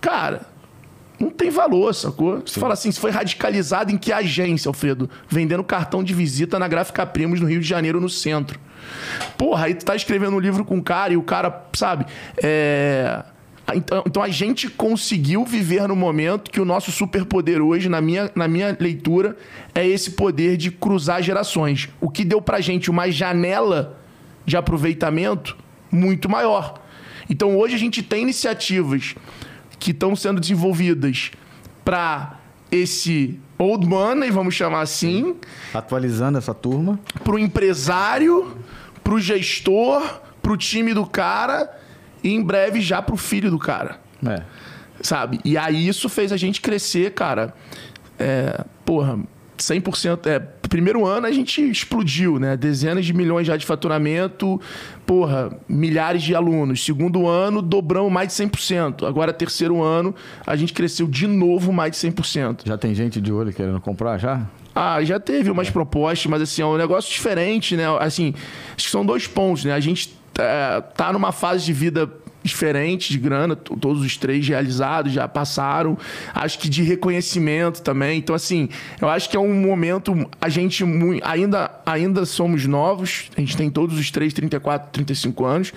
Cara, 0.00 0.46
não 1.22 1.30
tem 1.30 1.50
valor, 1.50 1.94
sacou? 1.94 2.42
Você 2.44 2.58
fala 2.58 2.74
assim, 2.74 2.90
se 2.90 2.98
foi 2.98 3.12
radicalizado 3.12 3.92
em 3.92 3.96
que 3.96 4.12
agência, 4.12 4.68
Alfredo? 4.68 5.08
Vendendo 5.28 5.62
cartão 5.62 6.02
de 6.02 6.12
visita 6.12 6.58
na 6.58 6.66
Gráfica 6.66 7.06
Primos 7.06 7.40
no 7.40 7.46
Rio 7.46 7.60
de 7.60 7.66
Janeiro, 7.68 8.00
no 8.00 8.08
centro. 8.08 8.58
Porra, 9.36 9.66
aí 9.66 9.74
tu 9.74 9.84
tá 9.84 9.94
escrevendo 9.96 10.36
um 10.36 10.40
livro 10.40 10.64
com 10.64 10.76
um 10.76 10.82
cara 10.82 11.12
e 11.12 11.16
o 11.16 11.22
cara, 11.22 11.64
sabe, 11.74 12.06
é. 12.42 13.22
Então, 13.74 14.02
então 14.06 14.22
a 14.22 14.28
gente 14.28 14.68
conseguiu 14.68 15.44
viver 15.44 15.86
no 15.86 15.94
momento 15.94 16.50
que 16.50 16.60
o 16.60 16.64
nosso 16.64 16.90
superpoder 16.90 17.62
hoje, 17.62 17.88
na 17.88 18.00
minha, 18.00 18.30
na 18.34 18.48
minha 18.48 18.76
leitura, 18.78 19.36
é 19.74 19.86
esse 19.86 20.10
poder 20.10 20.56
de 20.56 20.70
cruzar 20.70 21.22
gerações. 21.22 21.88
O 22.00 22.10
que 22.10 22.24
deu 22.24 22.42
pra 22.42 22.60
gente 22.60 22.90
uma 22.90 23.10
janela 23.10 23.98
de 24.44 24.56
aproveitamento 24.56 25.56
muito 25.90 26.28
maior. 26.28 26.82
Então 27.30 27.56
hoje 27.56 27.74
a 27.74 27.78
gente 27.78 28.02
tem 28.02 28.22
iniciativas 28.22 29.14
que 29.78 29.92
estão 29.92 30.14
sendo 30.16 30.40
desenvolvidas 30.40 31.30
para 31.84 32.38
esse 32.70 33.38
old 33.58 33.86
money, 33.86 34.30
vamos 34.30 34.54
chamar 34.54 34.80
assim, 34.80 35.36
Atualizando 35.72 36.38
essa 36.38 36.52
turma. 36.52 36.98
pro 37.22 37.38
empresário, 37.38 38.56
pro 39.02 39.18
gestor, 39.20 40.20
pro 40.42 40.56
time 40.56 40.92
do 40.94 41.06
cara 41.06 41.70
e 42.22 42.30
em 42.32 42.42
breve 42.42 42.80
já 42.80 43.00
pro 43.02 43.16
filho 43.16 43.50
do 43.50 43.58
cara, 43.58 43.98
É. 44.26 44.42
sabe? 45.00 45.40
E 45.44 45.56
aí 45.56 45.86
isso 45.88 46.08
fez 46.08 46.32
a 46.32 46.36
gente 46.36 46.60
crescer, 46.60 47.12
cara. 47.12 47.54
É, 48.18 48.64
porra, 48.84 49.18
100%. 49.58 50.26
É, 50.26 50.38
primeiro 50.38 51.04
ano 51.06 51.26
a 51.26 51.32
gente 51.32 51.60
explodiu, 51.70 52.38
né? 52.38 52.56
Dezenas 52.56 53.04
de 53.04 53.12
milhões 53.12 53.46
já 53.46 53.56
de 53.56 53.66
faturamento, 53.66 54.60
porra, 55.06 55.56
milhares 55.68 56.22
de 56.22 56.34
alunos. 56.34 56.84
Segundo 56.84 57.28
ano, 57.28 57.60
dobramos 57.60 58.10
mais 58.10 58.28
de 58.28 58.34
100%. 58.34 59.06
Agora, 59.06 59.32
terceiro 59.32 59.82
ano, 59.82 60.14
a 60.46 60.56
gente 60.56 60.72
cresceu 60.72 61.06
de 61.06 61.26
novo 61.26 61.72
mais 61.72 61.92
de 61.92 61.98
100%. 61.98 62.62
Já 62.64 62.78
tem 62.78 62.94
gente 62.94 63.20
de 63.20 63.32
olho 63.32 63.52
querendo 63.52 63.80
comprar 63.80 64.18
já? 64.18 64.46
Ah, 64.74 65.02
já 65.04 65.20
teve 65.20 65.50
umas 65.50 65.70
propostas, 65.70 66.26
mas 66.26 66.42
assim, 66.42 66.62
é 66.62 66.66
um 66.66 66.76
negócio 66.76 67.12
diferente, 67.12 67.76
né? 67.76 67.84
Assim, 68.00 68.34
acho 68.74 68.86
que 68.86 68.90
são 68.90 69.04
dois 69.04 69.26
pontos, 69.26 69.64
né? 69.64 69.72
A 69.72 69.80
gente 69.80 70.16
é, 70.38 70.80
tá 70.80 71.12
numa 71.12 71.32
fase 71.32 71.64
de 71.64 71.72
vida 71.72 72.10
diferente 72.42 73.12
de 73.12 73.18
grana, 73.18 73.54
todos 73.54 74.02
os 74.02 74.16
três 74.16 74.46
realizados 74.46 75.12
já 75.12 75.28
passaram, 75.28 75.96
acho 76.34 76.58
que 76.58 76.68
de 76.68 76.82
reconhecimento 76.82 77.82
também. 77.82 78.18
Então, 78.18 78.34
assim, 78.34 78.68
eu 79.00 79.08
acho 79.08 79.30
que 79.30 79.36
é 79.36 79.40
um 79.40 79.54
momento, 79.54 80.28
a 80.40 80.48
gente 80.48 80.84
ainda, 81.22 81.70
ainda 81.86 82.24
somos 82.26 82.66
novos, 82.66 83.30
a 83.36 83.40
gente 83.40 83.56
tem 83.56 83.70
todos 83.70 83.98
os 83.98 84.10
três, 84.10 84.32
34, 84.32 84.90
35 84.90 85.44
anos, 85.44 85.72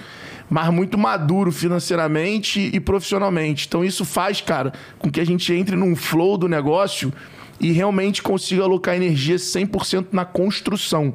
mas 0.49 0.69
muito 0.69 0.97
maduro 0.97 1.51
financeiramente 1.51 2.71
e 2.73 2.79
profissionalmente. 2.79 3.67
Então, 3.67 3.83
isso 3.83 4.03
faz, 4.05 4.41
cara, 4.41 4.73
com 4.97 5.09
que 5.11 5.19
a 5.19 5.25
gente 5.25 5.53
entre 5.53 5.75
num 5.75 5.95
flow 5.95 6.37
do 6.37 6.47
negócio 6.47 7.13
e 7.59 7.71
realmente 7.71 8.21
consiga 8.23 8.63
alocar 8.63 8.95
energia 8.95 9.35
100% 9.37 10.07
na 10.11 10.25
construção. 10.25 11.13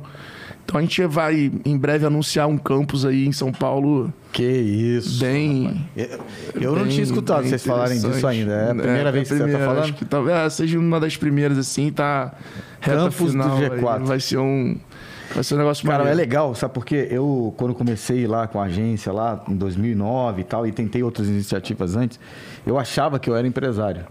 Então 0.64 0.79
a 0.79 0.83
gente 0.83 1.05
vai 1.07 1.50
em 1.64 1.76
breve 1.76 2.07
anunciar 2.07 2.46
um 2.46 2.57
campus 2.57 3.05
aí 3.05 3.26
em 3.26 3.33
São 3.33 3.50
Paulo 3.50 4.12
Que 4.33 4.44
isso. 4.44 5.18
bem. 5.24 5.88
Eu, 5.96 6.09
eu 6.61 6.72
não 6.76 6.83
bem- 6.83 6.92
tinha 6.92 7.03
escutado 7.03 7.44
vocês 7.46 7.64
falarem 7.64 7.98
disso 8.00 8.24
ainda. 8.26 8.53
É 8.53 8.70
a 8.70 8.74
primeira 8.74 9.11
vez 9.11 9.29
que 9.29 9.35
você 9.35 9.42
primeira, 9.42 9.66
tá 9.66 9.74
falando? 9.74 9.92
Que 9.94 10.05
talvez 10.05 10.53
seja 10.53 10.79
uma 10.79 11.00
das 11.00 11.16
primeiras 11.16 11.59
assim, 11.59 11.90
tá 11.90 12.33
Campus 12.81 13.18
do 13.35 13.42
final. 13.42 13.57
aí, 13.59 13.68
G4. 13.70 14.05
Vai 14.05 14.20
ser 14.20 14.38
um 14.38 14.76
vai 15.35 15.42
ser 15.44 15.55
um 15.55 15.59
negócio 15.59 15.85
Cara, 15.85 15.94
é 15.96 15.98
maneiro. 16.07 16.18
legal, 16.20 16.55
sabe 16.55 16.72
por 16.74 16.85
quê? 16.85 17.07
Eu, 17.11 17.53
quando 17.57 17.74
comecei 17.74 18.26
lá 18.29 18.46
com 18.46 18.61
a 18.61 18.64
agência, 18.64 19.12
lá 19.12 19.42
em 19.48 19.55
2009 19.57 20.40
e 20.40 20.44
tal, 20.44 20.66
e 20.66 20.72
tentei 20.72 21.03
outras 21.03 21.26
iniciativas 21.29 21.96
antes, 21.96 22.18
eu 22.66 22.79
achava 22.79 23.18
que 23.18 23.29
eu 23.31 23.35
era 23.37 23.46
empresário. 23.46 24.05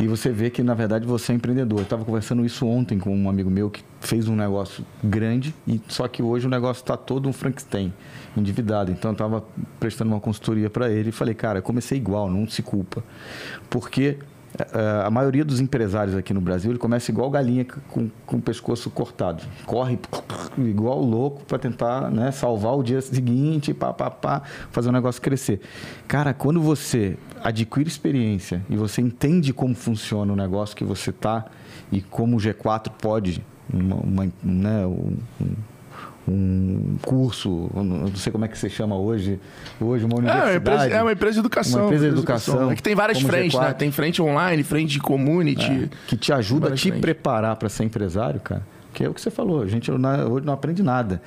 E 0.00 0.06
você 0.06 0.30
vê 0.30 0.50
que, 0.50 0.62
na 0.62 0.74
verdade, 0.74 1.06
você 1.06 1.32
é 1.32 1.34
empreendedor. 1.34 1.80
Eu 1.80 1.84
estava 1.84 2.04
conversando 2.04 2.44
isso 2.44 2.66
ontem 2.66 2.98
com 2.98 3.14
um 3.16 3.28
amigo 3.28 3.50
meu 3.50 3.70
que 3.70 3.82
fez 4.00 4.28
um 4.28 4.34
negócio 4.34 4.84
grande, 5.02 5.54
e 5.66 5.80
só 5.88 6.08
que 6.08 6.22
hoje 6.22 6.46
o 6.46 6.50
negócio 6.50 6.80
está 6.80 6.96
todo 6.96 7.28
um 7.28 7.32
Frankenstein, 7.32 7.92
endividado. 8.36 8.90
Então, 8.90 9.10
eu 9.10 9.12
estava 9.12 9.44
prestando 9.78 10.10
uma 10.10 10.20
consultoria 10.20 10.68
para 10.68 10.90
ele 10.90 11.10
e 11.10 11.12
falei, 11.12 11.34
cara, 11.34 11.62
comecei 11.62 11.98
igual, 11.98 12.30
não 12.30 12.48
se 12.48 12.62
culpa. 12.62 13.04
Porque 13.70 14.18
a 15.04 15.10
maioria 15.10 15.44
dos 15.44 15.60
empresários 15.60 16.14
aqui 16.14 16.34
no 16.34 16.40
Brasil, 16.40 16.70
ele 16.70 16.78
começa 16.78 17.10
igual 17.10 17.30
galinha 17.30 17.64
com, 17.64 18.10
com 18.26 18.36
o 18.36 18.40
pescoço 18.40 18.90
cortado. 18.90 19.42
Corre 19.64 19.98
igual 20.58 21.00
louco 21.00 21.44
para 21.44 21.58
tentar 21.58 22.10
né, 22.10 22.30
salvar 22.30 22.76
o 22.76 22.82
dia 22.82 23.00
seguinte, 23.00 23.72
pá, 23.72 23.92
pá, 23.92 24.10
pá, 24.10 24.42
fazer 24.70 24.90
o 24.90 24.92
negócio 24.92 25.22
crescer. 25.22 25.60
Cara, 26.06 26.34
quando 26.34 26.60
você 26.60 27.16
adquire 27.42 27.88
experiência 27.88 28.62
e 28.68 28.76
você 28.76 29.00
entende 29.00 29.52
como 29.52 29.74
funciona 29.74 30.32
o 30.32 30.36
negócio 30.36 30.76
que 30.76 30.84
você 30.84 31.12
tá 31.12 31.46
e 31.90 32.00
como 32.00 32.36
o 32.36 32.40
G4 32.40 32.90
pode, 33.00 33.44
uma, 33.72 33.96
uma, 33.96 34.32
né, 34.42 34.86
um, 34.86 35.16
um 36.28 36.96
curso, 37.02 37.68
não 37.74 38.14
sei 38.14 38.30
como 38.32 38.44
é 38.44 38.48
que 38.48 38.56
você 38.56 38.68
chama 38.68 38.96
hoje, 38.96 39.40
hoje 39.80 40.04
uma 40.04 40.14
É, 40.14 40.18
universidade. 40.18 40.50
uma 40.50 40.56
empresa, 40.56 40.94
é 40.94 41.02
uma 41.02 41.12
empresa 41.12 41.32
de 41.34 41.38
educação. 41.40 41.80
Uma 41.80 41.86
empresa 41.86 42.04
de 42.06 42.12
educação, 42.12 42.70
É 42.70 42.74
que 42.76 42.82
tem 42.82 42.94
várias 42.94 43.20
frentes, 43.20 43.54
G4. 43.58 43.66
né? 43.68 43.72
Tem 43.74 43.90
frente 43.90 44.22
online, 44.22 44.62
frente 44.62 44.90
de 44.92 45.00
community. 45.00 45.90
que 46.06 46.16
te 46.16 46.32
ajuda 46.32 46.68
a 46.68 46.72
te 46.72 46.82
frentes. 46.82 47.00
preparar 47.00 47.56
para 47.56 47.68
ser 47.68 47.84
empresário, 47.84 48.40
cara. 48.40 48.62
Que 48.94 49.02
é 49.04 49.08
o 49.08 49.14
que 49.14 49.20
você 49.22 49.30
falou. 49.30 49.62
A 49.62 49.66
gente 49.66 49.90
não- 49.90 50.32
hoje 50.32 50.44
não 50.44 50.52
aprende 50.52 50.82
nada 50.82 51.22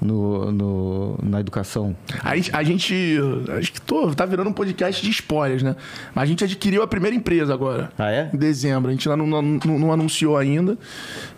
no, 0.00 0.50
no- 0.50 1.18
na 1.22 1.38
educação. 1.38 1.94
A 2.24 2.34
gente, 2.34 2.50
a 2.56 2.62
gente. 2.62 3.18
Acho 3.58 3.72
que 3.74 3.80
tô, 3.82 4.10
tá 4.14 4.24
virando 4.24 4.48
um 4.48 4.52
podcast 4.54 5.04
de 5.04 5.10
spoilers, 5.10 5.62
né? 5.62 5.76
Mas 6.14 6.24
a 6.24 6.26
gente 6.26 6.42
adquiriu 6.44 6.82
a 6.82 6.86
primeira 6.88 7.14
empresa 7.14 7.52
agora. 7.52 7.92
Ah, 7.98 8.10
é? 8.10 8.30
Em 8.32 8.38
dezembro. 8.38 8.88
A 8.88 8.92
gente 8.92 9.06
lá 9.06 9.18
não, 9.18 9.26
não, 9.26 9.42
não 9.78 9.92
anunciou 9.92 10.38
ainda, 10.38 10.78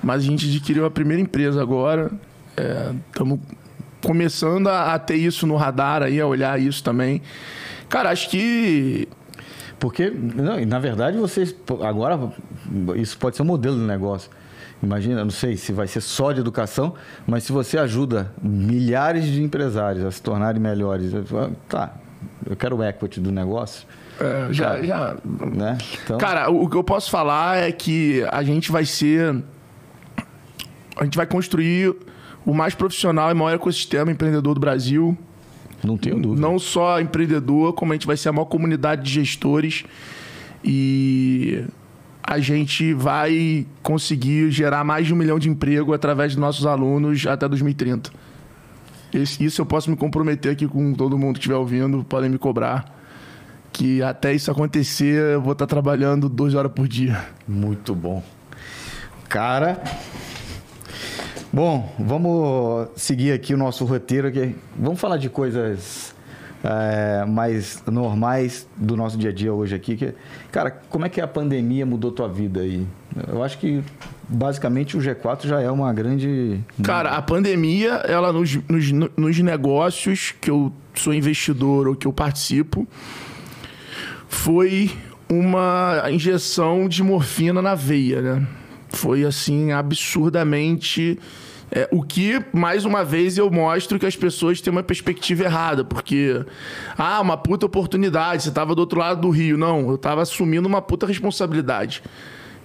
mas 0.00 0.22
a 0.22 0.24
gente 0.24 0.46
adquiriu 0.48 0.86
a 0.86 0.90
primeira 0.90 1.20
empresa 1.20 1.60
agora. 1.60 2.12
Estamos 3.08 3.40
começando 4.02 4.68
a, 4.68 4.94
a 4.94 4.98
ter 4.98 5.16
isso 5.16 5.46
no 5.46 5.56
radar 5.56 6.02
aí, 6.02 6.20
a 6.20 6.26
olhar 6.26 6.60
isso 6.60 6.82
também. 6.82 7.22
Cara, 7.88 8.10
acho 8.10 8.28
que. 8.30 9.08
Porque, 9.78 10.10
não, 10.10 10.64
na 10.64 10.78
verdade, 10.78 11.16
vocês. 11.18 11.54
Agora, 11.86 12.18
isso 12.96 13.16
pode 13.18 13.36
ser 13.36 13.42
um 13.42 13.46
modelo 13.46 13.76
de 13.76 13.84
negócio. 13.84 14.30
Imagina, 14.82 15.22
não 15.22 15.30
sei 15.30 15.56
se 15.56 15.72
vai 15.72 15.86
ser 15.86 16.00
só 16.00 16.32
de 16.32 16.40
educação, 16.40 16.94
mas 17.24 17.44
se 17.44 17.52
você 17.52 17.78
ajuda 17.78 18.32
milhares 18.42 19.26
de 19.26 19.40
empresários 19.40 20.04
a 20.04 20.10
se 20.10 20.20
tornarem 20.20 20.60
melhores, 20.60 21.12
tá, 21.68 21.94
eu 22.44 22.56
quero 22.56 22.76
o 22.76 22.82
equity 22.82 23.20
do 23.20 23.30
negócio, 23.30 23.86
é, 24.20 24.52
já, 24.52 24.82
já. 24.82 25.16
né? 25.54 25.78
Então, 26.02 26.18
Cara, 26.18 26.50
o 26.50 26.68
que 26.68 26.76
eu 26.76 26.82
posso 26.82 27.10
falar 27.10 27.58
é 27.58 27.70
que 27.70 28.26
a 28.30 28.42
gente 28.42 28.72
vai 28.72 28.84
ser. 28.84 29.42
A 30.96 31.04
gente 31.04 31.16
vai 31.16 31.26
construir 31.26 31.94
o 32.44 32.52
mais 32.54 32.74
profissional 32.74 33.30
e 33.30 33.34
maior 33.34 33.54
ecossistema 33.54 34.10
empreendedor 34.10 34.54
do 34.54 34.60
Brasil. 34.60 35.16
não 35.82 35.96
tenho 35.96 36.18
dúvida. 36.20 36.40
Não 36.40 36.58
só 36.58 37.00
empreendedor, 37.00 37.72
como 37.72 37.92
a 37.92 37.94
gente 37.96 38.06
vai 38.06 38.16
ser 38.16 38.28
a 38.28 38.32
maior 38.32 38.44
comunidade 38.46 39.02
de 39.02 39.10
gestores. 39.10 39.84
E 40.64 41.64
a 42.22 42.38
gente 42.38 42.94
vai 42.94 43.66
conseguir 43.82 44.50
gerar 44.52 44.84
mais 44.84 45.06
de 45.08 45.12
um 45.12 45.16
milhão 45.16 45.38
de 45.38 45.48
emprego 45.48 45.92
através 45.92 46.32
dos 46.34 46.40
nossos 46.40 46.66
alunos 46.66 47.26
até 47.26 47.48
2030. 47.48 48.10
Esse- 49.12 49.44
isso 49.44 49.60
eu 49.60 49.66
posso 49.66 49.90
me 49.90 49.96
comprometer 49.96 50.52
aqui 50.52 50.66
com 50.68 50.94
todo 50.94 51.18
mundo 51.18 51.34
que 51.34 51.40
estiver 51.40 51.56
ouvindo, 51.56 52.04
podem 52.04 52.30
me 52.30 52.38
cobrar. 52.38 53.00
Que 53.72 54.02
até 54.02 54.32
isso 54.34 54.50
acontecer, 54.50 55.20
eu 55.34 55.40
vou 55.42 55.52
estar 55.52 55.66
trabalhando 55.66 56.28
12 56.28 56.56
horas 56.56 56.70
por 56.72 56.86
dia. 56.86 57.24
Muito 57.48 57.94
bom. 57.94 58.22
Cara. 59.28 59.82
Bom, 61.54 61.94
vamos 61.98 62.88
seguir 62.96 63.30
aqui 63.32 63.52
o 63.52 63.58
nosso 63.58 63.84
roteiro 63.84 64.28
aqui. 64.28 64.56
Vamos 64.74 64.98
falar 64.98 65.18
de 65.18 65.28
coisas 65.28 66.14
é, 66.64 67.26
mais 67.26 67.82
normais 67.86 68.66
do 68.74 68.96
nosso 68.96 69.18
dia 69.18 69.28
a 69.28 69.32
dia 69.34 69.52
hoje 69.52 69.74
aqui. 69.74 69.94
Que, 69.94 70.14
cara, 70.50 70.70
como 70.70 71.04
é 71.04 71.10
que 71.10 71.20
a 71.20 71.28
pandemia 71.28 71.84
mudou 71.84 72.10
tua 72.10 72.26
vida 72.26 72.60
aí? 72.60 72.86
Eu 73.28 73.42
acho 73.42 73.58
que 73.58 73.84
basicamente 74.26 74.96
o 74.96 75.00
G4 75.00 75.46
já 75.46 75.60
é 75.60 75.70
uma 75.70 75.92
grande. 75.92 76.58
Cara, 76.82 77.10
a 77.10 77.20
pandemia, 77.20 77.96
ela 78.06 78.32
nos, 78.32 78.56
nos, 78.66 78.90
nos 79.14 79.38
negócios 79.40 80.34
que 80.40 80.50
eu 80.50 80.72
sou 80.94 81.12
investidor 81.12 81.86
ou 81.86 81.94
que 81.94 82.06
eu 82.06 82.14
participo, 82.14 82.88
foi 84.26 84.90
uma 85.28 86.04
injeção 86.10 86.88
de 86.88 87.02
morfina 87.02 87.60
na 87.60 87.74
veia, 87.74 88.22
né? 88.22 88.46
Foi 88.88 89.24
assim, 89.24 89.70
absurdamente. 89.70 91.18
É, 91.74 91.88
o 91.90 92.02
que, 92.02 92.44
mais 92.52 92.84
uma 92.84 93.02
vez, 93.02 93.38
eu 93.38 93.50
mostro 93.50 93.98
que 93.98 94.04
as 94.04 94.14
pessoas 94.14 94.60
têm 94.60 94.70
uma 94.70 94.82
perspectiva 94.82 95.44
errada, 95.44 95.82
porque. 95.82 96.44
Ah, 96.98 97.18
uma 97.20 97.36
puta 97.36 97.64
oportunidade, 97.64 98.42
você 98.42 98.50
tava 98.50 98.74
do 98.74 98.80
outro 98.80 99.00
lado 99.00 99.22
do 99.22 99.30
rio. 99.30 99.56
Não, 99.56 99.90
eu 99.90 99.96
tava 99.96 100.20
assumindo 100.20 100.68
uma 100.68 100.82
puta 100.82 101.06
responsabilidade. 101.06 102.02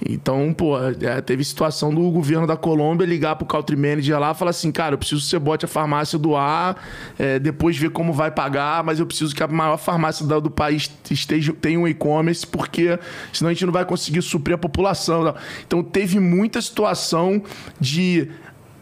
Então, 0.06 0.54
pô, 0.54 0.78
é, 0.78 1.22
teve 1.22 1.44
situação 1.44 1.94
do 1.94 2.12
governo 2.12 2.46
da 2.46 2.56
Colômbia 2.56 3.06
ligar 3.06 3.36
pro 3.36 3.48
country 3.48 3.76
manager 3.76 4.20
lá 4.20 4.32
e 4.32 4.36
falar 4.36 4.52
assim, 4.52 4.72
cara, 4.72 4.94
eu 4.94 4.98
preciso 4.98 5.22
que 5.22 5.28
você 5.30 5.40
bote 5.40 5.66
a 5.66 5.68
farmácia 5.68 6.20
do 6.20 6.36
ar, 6.36 6.78
é, 7.18 7.40
depois 7.40 7.76
ver 7.78 7.90
como 7.90 8.14
vai 8.14 8.30
pagar, 8.30 8.84
mas 8.84 9.00
eu 9.00 9.08
preciso 9.08 9.34
que 9.34 9.42
a 9.42 9.48
maior 9.48 9.78
farmácia 9.78 10.26
do, 10.26 10.42
do 10.42 10.52
país 10.52 10.92
esteja, 11.10 11.52
tenha 11.54 11.80
um 11.80 11.88
e-commerce, 11.88 12.46
porque 12.46 13.00
senão 13.34 13.50
a 13.50 13.54
gente 13.54 13.66
não 13.66 13.74
vai 13.74 13.86
conseguir 13.86 14.22
suprir 14.22 14.54
a 14.54 14.58
população. 14.58 15.34
Então 15.66 15.82
teve 15.82 16.20
muita 16.20 16.62
situação 16.62 17.42
de 17.80 18.30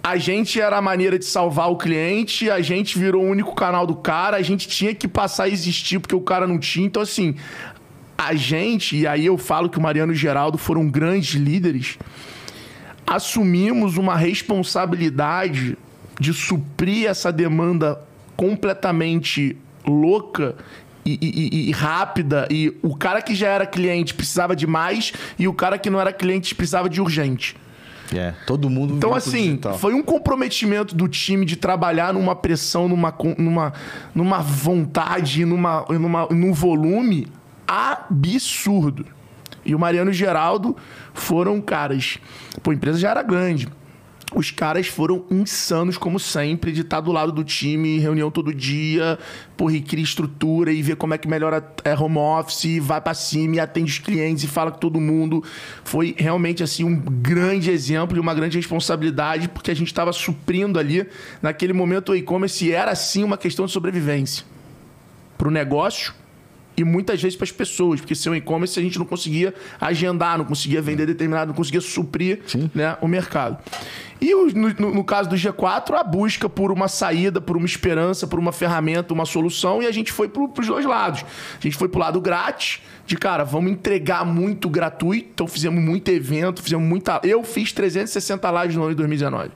a 0.07 0.17
gente 0.17 0.61
era 0.61 0.77
a 0.77 0.81
maneira 0.83 1.17
de 1.17 1.25
salvar 1.25 1.71
o 1.71 1.75
cliente, 1.77 2.47
a 2.47 2.61
gente 2.61 2.99
virou 2.99 3.23
o 3.23 3.27
único 3.27 3.55
canal 3.55 3.87
do 3.87 3.95
cara, 3.95 4.37
a 4.37 4.41
gente 4.43 4.67
tinha 4.67 4.93
que 4.93 5.07
passar 5.07 5.45
a 5.45 5.49
existir 5.49 5.97
porque 5.99 6.13
o 6.13 6.21
cara 6.21 6.45
não 6.45 6.59
tinha. 6.59 6.85
Então, 6.85 7.01
assim, 7.01 7.33
a 8.15 8.35
gente, 8.35 8.95
e 8.95 9.07
aí 9.07 9.25
eu 9.25 9.35
falo 9.35 9.67
que 9.67 9.79
o 9.79 9.81
Mariano 9.81 10.11
e 10.11 10.15
o 10.15 10.17
Geraldo 10.17 10.59
foram 10.59 10.87
grandes 10.87 11.33
líderes, 11.33 11.97
assumimos 13.07 13.97
uma 13.97 14.15
responsabilidade 14.15 15.75
de 16.19 16.33
suprir 16.35 17.07
essa 17.09 17.31
demanda 17.31 17.99
completamente 18.37 19.57
louca 19.87 20.55
e, 21.03 21.17
e- 21.19 21.69
e 21.69 21.71
rápida. 21.71 22.47
E 22.51 22.77
o 22.83 22.95
cara 22.95 23.23
que 23.23 23.33
já 23.33 23.47
era 23.47 23.65
cliente 23.65 24.13
precisava 24.13 24.55
de 24.55 24.67
mais, 24.67 25.13
e 25.39 25.47
o 25.47 25.53
cara 25.53 25.79
que 25.79 25.89
não 25.89 25.99
era 25.99 26.13
cliente 26.13 26.53
precisava 26.53 26.87
de 26.87 27.01
urgente. 27.01 27.55
É, 28.13 28.33
todo 28.45 28.69
mundo. 28.69 28.95
Então, 28.95 29.13
assim, 29.13 29.49
digital. 29.49 29.77
foi 29.77 29.93
um 29.93 30.03
comprometimento 30.03 30.95
do 30.95 31.07
time 31.07 31.45
de 31.45 31.55
trabalhar 31.55 32.13
numa 32.13 32.35
pressão, 32.35 32.87
numa, 32.87 33.13
numa, 33.37 33.73
numa 34.13 34.39
vontade, 34.39 35.45
numa, 35.45 35.85
numa, 35.89 36.27
num 36.27 36.53
volume 36.53 37.27
absurdo. 37.67 39.05
E 39.65 39.73
o 39.73 39.79
Mariano 39.79 40.11
e 40.11 40.13
o 40.13 40.13
Geraldo 40.13 40.75
foram 41.13 41.59
caras. 41.59 42.19
Pô, 42.61 42.71
a 42.71 42.73
empresa 42.73 42.99
já 42.99 43.09
era 43.09 43.23
grande. 43.23 43.67
Os 44.35 44.51
caras 44.51 44.87
foram 44.87 45.23
insanos, 45.31 45.97
como 45.97 46.19
sempre, 46.19 46.73
de 46.73 46.81
estar 46.81 46.99
do 46.99 47.09
lado 47.09 47.31
do 47.31 47.41
time, 47.41 47.99
reunião 47.99 48.29
todo 48.29 48.53
dia, 48.53 49.17
porra, 49.55 49.77
e 49.77 49.81
cria 49.81 50.03
estrutura 50.03 50.73
e 50.73 50.81
vê 50.81 50.93
como 50.93 51.13
é 51.13 51.17
que 51.17 51.25
melhora 51.25 51.65
é, 51.85 51.95
home 51.95 52.17
office, 52.17 52.79
vai 52.81 52.99
pra 52.99 53.13
cima 53.13 53.55
e 53.55 53.59
atende 53.61 53.93
os 53.93 53.97
clientes 53.97 54.43
e 54.43 54.47
fala 54.47 54.71
com 54.71 54.77
todo 54.77 54.99
mundo. 54.99 55.41
Foi 55.85 56.13
realmente, 56.17 56.61
assim, 56.61 56.83
um 56.83 56.97
grande 56.97 57.71
exemplo 57.71 58.17
e 58.17 58.19
uma 58.19 58.33
grande 58.33 58.57
responsabilidade, 58.57 59.47
porque 59.47 59.71
a 59.71 59.73
gente 59.73 59.87
estava 59.87 60.11
suprindo 60.11 60.77
ali, 60.77 61.07
naquele 61.41 61.71
momento, 61.71 62.11
o 62.11 62.15
e-commerce 62.15 62.69
era, 62.69 62.93
sim, 62.93 63.23
uma 63.23 63.37
questão 63.37 63.65
de 63.65 63.71
sobrevivência 63.71 64.43
para 65.37 65.47
o 65.47 65.51
negócio 65.51 66.13
e 66.77 66.83
muitas 66.83 67.21
vezes 67.21 67.35
para 67.37 67.45
as 67.45 67.51
pessoas, 67.51 67.99
porque 68.01 68.15
sem 68.15 68.31
o 68.31 68.35
e-commerce 68.35 68.77
a 68.79 68.81
gente 68.83 68.97
não 68.99 69.05
conseguia 69.05 69.53
agendar, 69.79 70.37
não 70.37 70.45
conseguia 70.45 70.81
vender 70.81 71.05
determinado, 71.05 71.47
não 71.49 71.55
conseguia 71.55 71.81
suprir 71.81 72.41
né, 72.73 72.97
o 73.01 73.07
mercado. 73.07 73.57
E 74.19 74.33
no, 74.33 74.69
no- 74.69 74.93
no 74.95 75.03
caso 75.03 75.29
do 75.29 75.35
G4, 75.35 75.93
a 75.93 76.03
busca 76.03 76.47
por 76.49 76.71
uma 76.71 76.87
saída, 76.87 77.39
por 77.41 77.55
uma 77.57 77.65
esperança, 77.65 78.25
por 78.27 78.39
uma 78.39 78.51
ferramenta, 78.51 79.13
uma 79.13 79.25
solução, 79.25 79.81
e 79.83 79.85
a 79.87 79.91
gente 79.91 80.11
foi 80.11 80.27
para 80.29 80.41
os 80.61 80.67
dois 80.67 80.85
lados. 80.85 81.23
A 81.59 81.61
gente 81.61 81.75
foi 81.77 81.87
para 81.87 81.97
o 81.97 82.01
lado 82.01 82.21
grátis, 82.21 82.81
de 83.05 83.15
cara, 83.17 83.43
vamos 83.43 83.71
entregar 83.71 84.25
muito 84.25 84.69
gratuito, 84.69 85.29
então 85.33 85.47
fizemos 85.47 85.81
muito 85.83 86.09
evento, 86.09 86.61
fizemos 86.63 86.87
muita. 86.87 87.19
Eu 87.23 87.43
fiz 87.43 87.71
360 87.71 88.49
lives 88.63 88.75
no 88.75 88.81
ano 88.83 88.91
de 88.91 88.97
2019. 88.97 89.51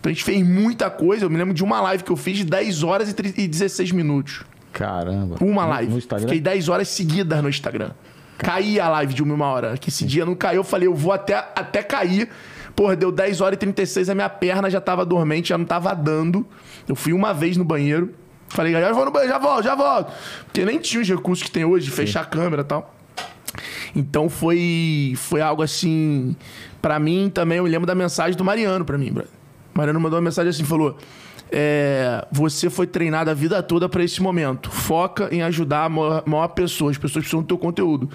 Então 0.00 0.10
a 0.10 0.12
gente 0.14 0.24
fez 0.24 0.42
muita 0.46 0.88
coisa. 0.90 1.24
Eu 1.26 1.30
me 1.30 1.36
lembro 1.36 1.54
de 1.54 1.62
uma 1.62 1.80
live 1.80 2.02
que 2.02 2.10
eu 2.10 2.16
fiz 2.16 2.38
de 2.38 2.44
10 2.44 2.82
horas 2.82 3.14
e 3.36 3.46
16 3.46 3.92
minutos. 3.92 4.42
Caramba. 4.72 5.36
Uma 5.40 5.66
live. 5.66 5.92
No 5.92 5.98
Instagram. 5.98 6.26
Fiquei 6.26 6.40
10 6.40 6.68
horas 6.68 6.88
seguidas 6.88 7.42
no 7.42 7.48
Instagram. 7.48 7.90
Caía 8.38 8.86
a 8.86 8.88
live 8.88 9.14
de 9.14 9.22
uma, 9.22 9.46
hora. 9.46 9.76
Que 9.76 9.90
esse 9.90 10.04
dia 10.04 10.24
não 10.24 10.34
caiu. 10.34 10.60
Eu 10.60 10.64
falei, 10.64 10.88
eu 10.88 10.94
vou 10.94 11.12
até, 11.12 11.34
até 11.34 11.82
cair. 11.82 12.28
Porra, 12.74 12.96
deu 12.96 13.12
10 13.12 13.40
horas 13.40 13.56
e 13.56 13.58
36, 13.58 14.08
a 14.08 14.14
minha 14.14 14.30
perna 14.30 14.70
já 14.70 14.80
tava 14.80 15.04
dormente, 15.04 15.50
já 15.50 15.58
não 15.58 15.64
tava 15.64 15.94
dando. 15.94 16.46
Eu 16.88 16.96
fui 16.96 17.12
uma 17.12 17.34
vez 17.34 17.56
no 17.56 17.64
banheiro. 17.64 18.14
Falei, 18.48 18.72
já 18.72 18.92
vou 18.92 19.04
no 19.04 19.10
banheiro, 19.10 19.32
já 19.32 19.38
volto, 19.38 19.62
já 19.62 19.74
volto. 19.74 20.12
Porque 20.44 20.64
nem 20.64 20.78
tinha 20.78 21.02
os 21.02 21.08
recursos 21.08 21.44
que 21.44 21.50
tem 21.50 21.64
hoje, 21.64 21.86
de 21.86 21.90
fechar 21.90 22.22
a 22.22 22.24
câmera 22.24 22.62
e 22.62 22.64
tal. 22.64 22.94
Então 23.94 24.28
foi, 24.28 25.14
foi 25.16 25.40
algo 25.40 25.62
assim. 25.62 26.34
Pra 26.80 26.98
mim 26.98 27.30
também, 27.32 27.58
eu 27.58 27.64
lembro 27.64 27.86
da 27.86 27.94
mensagem 27.94 28.36
do 28.36 28.44
Mariano 28.44 28.84
pra 28.84 28.96
mim, 28.96 29.12
brother. 29.12 29.30
Mariano 29.74 30.00
mandou 30.00 30.18
uma 30.18 30.24
mensagem 30.24 30.50
assim: 30.50 30.64
falou. 30.64 30.96
É, 31.52 32.26
você 32.32 32.70
foi 32.70 32.86
treinado 32.86 33.30
a 33.30 33.34
vida 33.34 33.62
toda 33.62 33.88
pra 33.88 34.02
esse 34.02 34.22
momento. 34.22 34.70
Foca 34.70 35.28
em 35.30 35.42
ajudar 35.42 35.84
a 35.84 35.88
maior, 35.88 36.22
maior 36.26 36.48
pessoa. 36.48 36.90
As 36.90 36.96
pessoas 36.96 37.24
precisam 37.24 37.42
do 37.42 37.46
teu 37.46 37.58
conteúdo. 37.58 38.08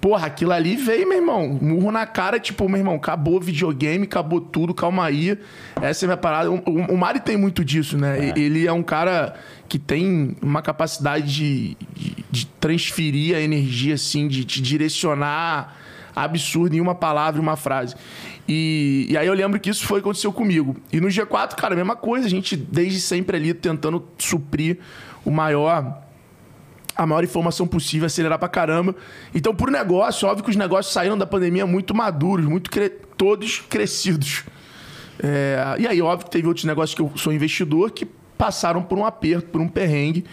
Porra, 0.00 0.28
aquilo 0.28 0.52
ali 0.52 0.76
veio, 0.76 1.08
meu 1.08 1.18
irmão. 1.18 1.58
Murro 1.60 1.90
na 1.90 2.06
cara, 2.06 2.38
tipo, 2.38 2.68
meu 2.68 2.78
irmão, 2.78 2.94
acabou 2.94 3.36
o 3.36 3.40
videogame, 3.40 4.04
acabou 4.04 4.40
tudo, 4.40 4.72
calma 4.72 5.04
aí. 5.04 5.36
Essa 5.82 6.04
é 6.04 6.06
a 6.06 6.08
minha 6.08 6.16
parada. 6.16 6.50
O, 6.50 6.62
o, 6.64 6.94
o 6.94 6.96
Mari 6.96 7.18
tem 7.18 7.36
muito 7.36 7.64
disso, 7.64 7.98
né? 7.98 8.32
Ele 8.36 8.66
é 8.66 8.72
um 8.72 8.82
cara 8.82 9.34
que 9.68 9.78
tem 9.78 10.36
uma 10.40 10.62
capacidade 10.62 11.26
de, 11.26 11.76
de, 11.92 12.24
de 12.30 12.46
transferir 12.60 13.36
a 13.36 13.40
energia, 13.40 13.94
assim, 13.94 14.28
de 14.28 14.44
te 14.44 14.62
direcionar 14.62 15.85
absurdo 16.16 16.74
em 16.74 16.80
uma 16.80 16.94
palavra, 16.94 17.40
uma 17.40 17.56
frase. 17.56 17.94
E, 18.48 19.06
e 19.10 19.16
aí 19.16 19.26
eu 19.26 19.34
lembro 19.34 19.60
que 19.60 19.68
isso 19.70 19.84
foi 19.86 20.00
aconteceu 20.00 20.32
comigo. 20.32 20.74
E 20.92 21.00
no 21.00 21.08
G4, 21.08 21.54
cara, 21.54 21.74
a 21.74 21.76
mesma 21.76 21.94
coisa. 21.94 22.26
A 22.26 22.30
gente, 22.30 22.56
desde 22.56 23.00
sempre 23.00 23.36
ali, 23.36 23.52
tentando 23.52 24.02
suprir 24.18 24.78
o 25.24 25.30
maior 25.30 26.02
a 26.96 27.04
maior 27.04 27.22
informação 27.22 27.66
possível, 27.66 28.06
acelerar 28.06 28.38
pra 28.38 28.48
caramba. 28.48 28.96
Então, 29.34 29.54
por 29.54 29.70
negócio, 29.70 30.26
óbvio 30.26 30.42
que 30.44 30.50
os 30.50 30.56
negócios 30.56 30.94
saíram 30.94 31.18
da 31.18 31.26
pandemia 31.26 31.66
muito 31.66 31.94
maduros, 31.94 32.46
muito 32.46 32.70
cre- 32.70 32.88
todos 33.18 33.60
crescidos. 33.68 34.44
É, 35.22 35.76
e 35.78 35.86
aí, 35.86 36.00
óbvio 36.00 36.24
que 36.24 36.30
teve 36.30 36.48
outros 36.48 36.64
negócios 36.64 36.94
que 36.94 37.02
eu 37.02 37.12
sou 37.16 37.34
investidor 37.34 37.90
que 37.90 38.06
passaram 38.38 38.82
por 38.82 38.96
um 38.96 39.04
aperto, 39.04 39.48
por 39.50 39.60
um 39.60 39.68
perrengue. 39.68 40.24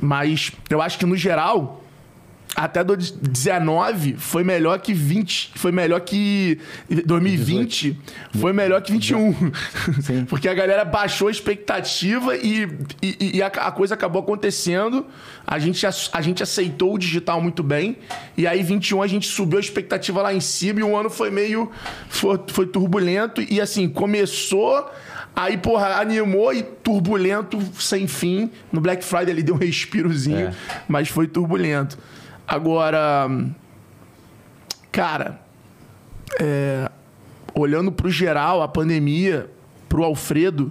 Mas 0.00 0.50
eu 0.68 0.82
acho 0.82 0.98
que, 0.98 1.06
no 1.06 1.16
geral, 1.16 1.83
até 2.56 2.84
2019 2.84 4.14
foi 4.18 4.44
melhor 4.44 4.78
que 4.80 4.92
20. 4.94 5.52
Foi 5.56 5.72
melhor 5.72 6.00
que. 6.00 6.58
2020 7.06 7.98
foi 8.40 8.52
melhor 8.52 8.80
que 8.82 8.92
21. 8.92 9.34
Porque 10.28 10.48
a 10.48 10.54
galera 10.54 10.84
baixou 10.84 11.28
a 11.28 11.30
expectativa 11.30 12.36
e, 12.36 12.68
e, 13.02 13.36
e 13.38 13.42
a, 13.42 13.46
a 13.46 13.72
coisa 13.72 13.94
acabou 13.94 14.22
acontecendo. 14.22 15.06
A 15.46 15.58
gente, 15.58 15.84
ace- 15.86 16.08
a 16.12 16.20
gente 16.22 16.42
aceitou 16.42 16.94
o 16.94 16.98
digital 16.98 17.40
muito 17.40 17.62
bem. 17.62 17.98
E 18.36 18.46
aí, 18.46 18.62
21, 18.62 19.02
a 19.02 19.06
gente 19.06 19.26
subiu 19.26 19.58
a 19.58 19.60
expectativa 19.60 20.22
lá 20.22 20.32
em 20.32 20.40
cima 20.40 20.80
e 20.80 20.82
o 20.82 20.96
ano 20.96 21.10
foi 21.10 21.30
meio. 21.30 21.70
Foi, 22.08 22.38
foi 22.48 22.66
turbulento. 22.66 23.40
E 23.42 23.60
assim, 23.60 23.88
começou. 23.88 24.90
Aí, 25.36 25.56
porra, 25.58 25.96
animou 26.00 26.52
e 26.54 26.62
turbulento 26.62 27.58
sem 27.80 28.06
fim. 28.06 28.50
No 28.72 28.80
Black 28.80 29.04
Friday 29.04 29.30
ele 29.30 29.42
deu 29.42 29.56
um 29.56 29.58
respirozinho, 29.58 30.46
É. 30.48 30.54
mas 30.86 31.08
foi 31.08 31.26
turbulento. 31.26 31.98
Agora, 32.46 33.28
cara, 34.92 35.40
é, 36.40 36.90
olhando 37.54 37.90
pro 37.90 38.10
geral, 38.10 38.62
a 38.62 38.68
pandemia, 38.68 39.50
pro 39.88 40.04
Alfredo, 40.04 40.70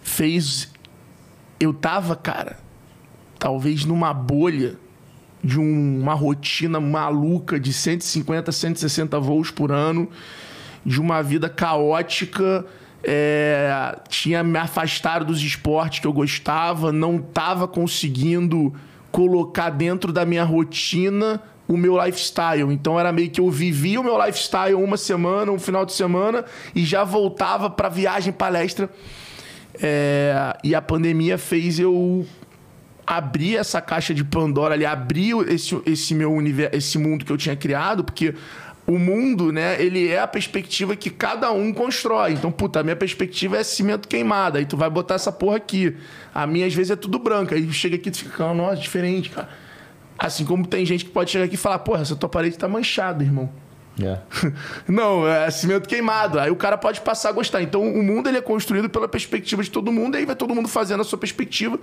fez. 0.00 0.72
Eu 1.60 1.74
tava, 1.74 2.16
cara, 2.16 2.58
talvez 3.38 3.84
numa 3.84 4.14
bolha 4.14 4.76
de 5.44 5.58
um- 5.60 6.00
uma 6.00 6.14
rotina 6.14 6.80
maluca 6.80 7.60
de 7.60 7.72
150, 7.72 8.50
160 8.50 9.20
voos 9.20 9.50
por 9.50 9.70
ano, 9.70 10.08
de 10.84 11.00
uma 11.00 11.22
vida 11.22 11.48
caótica. 11.48 12.64
é, 13.04 13.96
tinha 14.08 14.42
me 14.42 14.58
afastado 14.58 15.24
dos 15.26 15.40
esportes 15.40 16.00
que 16.00 16.06
eu 16.08 16.12
gostava, 16.12 16.90
não 16.90 17.20
tava 17.20 17.68
conseguindo 17.68 18.74
colocar 19.18 19.70
dentro 19.70 20.12
da 20.12 20.24
minha 20.24 20.44
rotina 20.44 21.42
o 21.66 21.76
meu 21.76 22.00
lifestyle. 22.00 22.72
Então 22.72 23.00
era 23.00 23.10
meio 23.10 23.28
que 23.28 23.40
eu 23.40 23.50
vivia 23.50 24.00
o 24.00 24.04
meu 24.04 24.16
lifestyle 24.16 24.74
uma 24.74 24.96
semana, 24.96 25.50
um 25.50 25.58
final 25.58 25.84
de 25.84 25.92
semana 25.92 26.44
e 26.72 26.84
já 26.84 27.02
voltava 27.02 27.68
para 27.68 27.88
viagem, 27.88 28.32
palestra. 28.32 28.88
É, 29.82 30.56
e 30.62 30.72
a 30.72 30.80
pandemia 30.80 31.36
fez 31.36 31.80
eu 31.80 32.24
abrir 33.04 33.56
essa 33.56 33.80
caixa 33.80 34.14
de 34.14 34.22
Pandora 34.22 34.74
ali, 34.74 34.86
abrir 34.86 35.34
esse, 35.48 35.76
esse 35.84 36.14
meu 36.14 36.32
universo, 36.32 36.76
esse 36.76 36.96
mundo 36.96 37.24
que 37.24 37.32
eu 37.32 37.36
tinha 37.36 37.56
criado, 37.56 38.04
porque 38.04 38.36
o 38.88 38.98
mundo, 38.98 39.52
né, 39.52 39.80
ele 39.82 40.08
é 40.08 40.18
a 40.18 40.26
perspectiva 40.26 40.96
que 40.96 41.10
cada 41.10 41.52
um 41.52 41.72
constrói. 41.74 42.32
Então, 42.32 42.50
puta, 42.50 42.80
a 42.80 42.82
minha 42.82 42.96
perspectiva 42.96 43.58
é 43.58 43.62
cimento 43.62 44.08
queimado. 44.08 44.56
Aí 44.56 44.64
tu 44.64 44.76
vai 44.78 44.88
botar 44.88 45.14
essa 45.16 45.30
porra 45.30 45.58
aqui. 45.58 45.94
A 46.34 46.46
minha, 46.46 46.66
às 46.66 46.72
vezes, 46.74 46.90
é 46.92 46.96
tudo 46.96 47.18
branco. 47.18 47.52
Aí 47.52 47.70
chega 47.70 47.96
aqui 47.96 48.08
e 48.08 48.12
tu 48.12 48.18
fica, 48.18 48.54
nossa, 48.54 48.76
diferente, 48.80 49.28
cara. 49.28 49.48
Assim 50.18 50.44
como 50.44 50.66
tem 50.66 50.84
gente 50.86 51.04
que 51.04 51.10
pode 51.10 51.30
chegar 51.30 51.44
aqui 51.44 51.54
e 51.54 51.58
falar, 51.58 51.78
porra, 51.80 52.00
essa 52.00 52.16
tua 52.16 52.28
parede 52.30 52.56
tá 52.56 52.66
manchada, 52.66 53.22
irmão. 53.22 53.50
É. 54.02 54.18
Não, 54.90 55.28
é 55.28 55.50
cimento 55.50 55.88
queimado. 55.88 56.40
Aí 56.40 56.50
o 56.50 56.56
cara 56.56 56.78
pode 56.78 57.00
passar 57.02 57.28
a 57.28 57.32
gostar. 57.32 57.60
Então 57.62 57.82
o 57.82 58.02
mundo 58.02 58.28
ele 58.28 58.38
é 58.38 58.40
construído 58.40 58.88
pela 58.88 59.06
perspectiva 59.06 59.62
de 59.62 59.70
todo 59.70 59.92
mundo, 59.92 60.14
e 60.14 60.18
aí 60.20 60.24
vai 60.24 60.34
todo 60.34 60.54
mundo 60.54 60.66
fazendo 60.68 61.00
a 61.00 61.04
sua 61.04 61.18
perspectiva. 61.18 61.78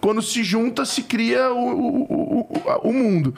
Quando 0.00 0.20
se 0.20 0.44
junta, 0.44 0.84
se 0.84 1.04
cria 1.04 1.50
o, 1.52 1.56
o, 1.58 2.40
o- 2.40 2.88
o 2.90 2.92
mundo. 2.92 3.34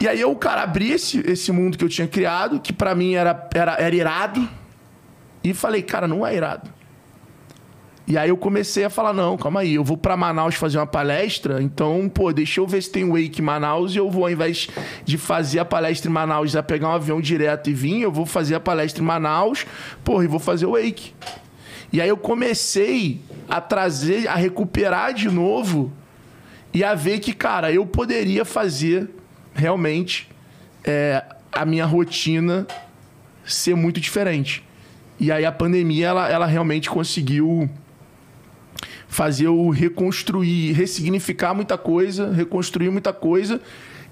E 0.00 0.06
aí 0.06 0.20
eu, 0.20 0.34
cara, 0.36 0.62
abri 0.62 0.92
esse, 0.92 1.18
esse 1.28 1.50
mundo 1.50 1.76
que 1.76 1.84
eu 1.84 1.88
tinha 1.88 2.06
criado, 2.06 2.60
que 2.60 2.72
pra 2.72 2.94
mim 2.94 3.14
era, 3.14 3.48
era, 3.52 3.74
era 3.74 3.94
irado, 3.94 4.48
e 5.42 5.52
falei, 5.54 5.82
cara, 5.82 6.06
não 6.06 6.26
é 6.26 6.36
irado. 6.36 6.70
E 8.06 8.16
aí 8.16 8.30
eu 8.30 8.38
comecei 8.38 8.84
a 8.84 8.90
falar, 8.90 9.12
não, 9.12 9.36
calma 9.36 9.60
aí, 9.60 9.74
eu 9.74 9.84
vou 9.84 9.96
pra 9.96 10.16
Manaus 10.16 10.54
fazer 10.54 10.78
uma 10.78 10.86
palestra, 10.86 11.62
então, 11.62 12.08
pô, 12.08 12.32
deixa 12.32 12.58
eu 12.58 12.66
ver 12.66 12.82
se 12.82 12.90
tem 12.90 13.06
wake 13.06 13.42
Manaus 13.42 13.94
e 13.94 13.98
eu 13.98 14.10
vou, 14.10 14.24
ao 14.24 14.30
invés 14.30 14.68
de 15.04 15.18
fazer 15.18 15.58
a 15.58 15.64
palestra 15.64 16.10
em 16.10 16.14
Manaus, 16.14 16.52
já 16.52 16.62
pegar 16.62 16.88
um 16.88 16.92
avião 16.92 17.20
direto 17.20 17.68
e 17.68 17.74
vir, 17.74 18.00
eu 18.00 18.10
vou 18.10 18.24
fazer 18.24 18.54
a 18.54 18.60
palestra 18.60 19.02
em 19.02 19.06
Manaus, 19.06 19.66
pô, 20.02 20.22
e 20.22 20.26
vou 20.26 20.40
fazer 20.40 20.64
o 20.64 20.72
wake. 20.72 21.12
E 21.92 22.00
aí 22.00 22.08
eu 22.08 22.16
comecei 22.16 23.20
a 23.46 23.60
trazer, 23.60 24.26
a 24.26 24.36
recuperar 24.36 25.12
de 25.12 25.28
novo 25.28 25.92
e 26.72 26.82
a 26.82 26.94
ver 26.94 27.18
que, 27.18 27.34
cara, 27.34 27.70
eu 27.70 27.84
poderia 27.84 28.44
fazer 28.44 29.10
realmente 29.58 30.28
é, 30.84 31.24
a 31.52 31.66
minha 31.66 31.84
rotina 31.84 32.66
ser 33.44 33.74
muito 33.74 34.00
diferente. 34.00 34.64
E 35.18 35.32
aí 35.32 35.44
a 35.44 35.50
pandemia, 35.50 36.06
ela, 36.06 36.28
ela 36.28 36.46
realmente 36.46 36.88
conseguiu 36.88 37.68
fazer 39.08 39.46
eu 39.46 39.68
reconstruir, 39.70 40.72
ressignificar 40.72 41.54
muita 41.54 41.76
coisa, 41.76 42.32
reconstruir 42.32 42.90
muita 42.90 43.12
coisa 43.12 43.60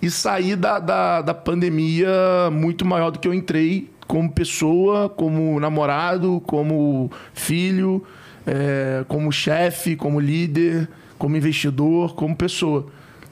e 0.03 0.11
sair 0.11 0.57
da, 0.57 0.81
da, 0.81 1.23
da 1.23 1.35
pandemia 1.35 2.09
muito 2.51 2.85
maior 2.85 3.11
do 3.11 3.21
que 3.21 3.29
eu 3.29 3.33
entrei 3.33 3.89
como 4.09 4.31
pessoa, 4.33 5.09
como 5.09 5.61
namorado, 5.61 6.43
como 6.45 7.11
filho, 7.33 8.05
é, 8.45 9.05
como 9.07 9.31
chefe, 9.31 9.95
como 9.95 10.19
líder, 10.19 10.89
como 11.17 11.37
investidor, 11.37 12.15
como 12.17 12.35
pessoa. 12.35 12.87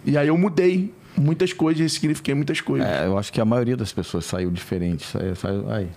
E 0.04 0.16
aí 0.16 0.28
eu 0.28 0.38
mudei 0.38 0.92
muitas 1.16 1.52
coisas, 1.52 1.80
ressignifiquei 1.80 2.34
muitas 2.34 2.60
coisas. 2.60 2.88
É, 2.88 3.06
eu 3.06 3.16
acho 3.18 3.32
que 3.32 3.40
a 3.40 3.44
maioria 3.44 3.76
das 3.76 3.92
pessoas 3.92 4.24
saiu 4.24 4.50
diferente. 4.50 5.04
Saiu, 5.04 5.34
saiu 5.36 5.70
aí. 5.70 5.88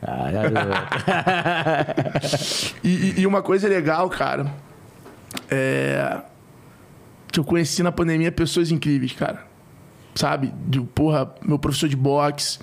Ai, 0.00 0.36
ai, 0.36 0.46
ai. 0.54 2.20
E, 2.84 3.20
e- 3.20 3.26
uma 3.26 3.42
coisa 3.42 3.68
legal, 3.68 4.08
cara, 4.08 4.46
é 5.50 6.20
que 7.30 7.38
eu 7.38 7.44
conheci 7.44 7.82
na 7.82 7.92
pandemia 7.92 8.32
pessoas 8.32 8.70
incríveis, 8.70 9.12
cara. 9.12 9.46
Sabe? 10.14 10.52
De, 10.66 10.80
porra, 10.80 11.32
meu 11.44 11.58
professor 11.58 11.88
de 11.88 11.96
boxe, 11.96 12.58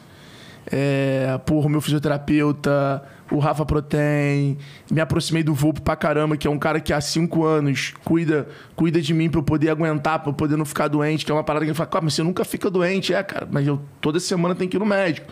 é, 0.72 1.40
porra, 1.46 1.70
meu 1.70 1.80
fisioterapeuta, 1.82 3.04
o 3.32 3.40
Rafa 3.40 3.66
Protem. 3.66 4.58
Me 4.92 5.02
aproximei 5.02 5.44
do 5.44 5.54
Volpo 5.54 5.82
pra 5.82 5.96
caramba, 5.96 6.38
que 6.38 6.48
é 6.48 6.50
um 6.50 6.60
cara 6.60 6.80
que 6.80 6.94
há 6.94 7.02
cinco 7.02 7.44
anos 7.44 7.94
cuida, 8.04 8.48
cuida 8.76 9.02
de 9.02 9.14
mim 9.14 9.30
pra 9.30 9.40
eu 9.40 9.44
poder 9.44 9.70
aguentar, 9.70 10.20
pra 10.20 10.30
eu 10.30 10.34
poder 10.34 10.56
não 10.56 10.66
ficar 10.66 10.88
doente, 10.88 11.26
que 11.26 11.32
é 11.32 11.34
uma 11.36 11.44
parada 11.44 11.66
que 11.66 11.72
ele 11.72 11.78
fala, 11.78 11.90
cara, 11.90 12.04
mas 12.06 12.14
você 12.14 12.24
nunca 12.24 12.46
fica 12.46 12.70
doente. 12.70 13.14
É, 13.14 13.24
cara, 13.24 13.48
mas 13.52 13.66
eu 13.68 13.80
toda 14.00 14.20
semana 14.20 14.54
tenho 14.56 14.70
que 14.70 14.78
ir 14.78 14.80
no 14.80 14.86
médico. 14.86 15.28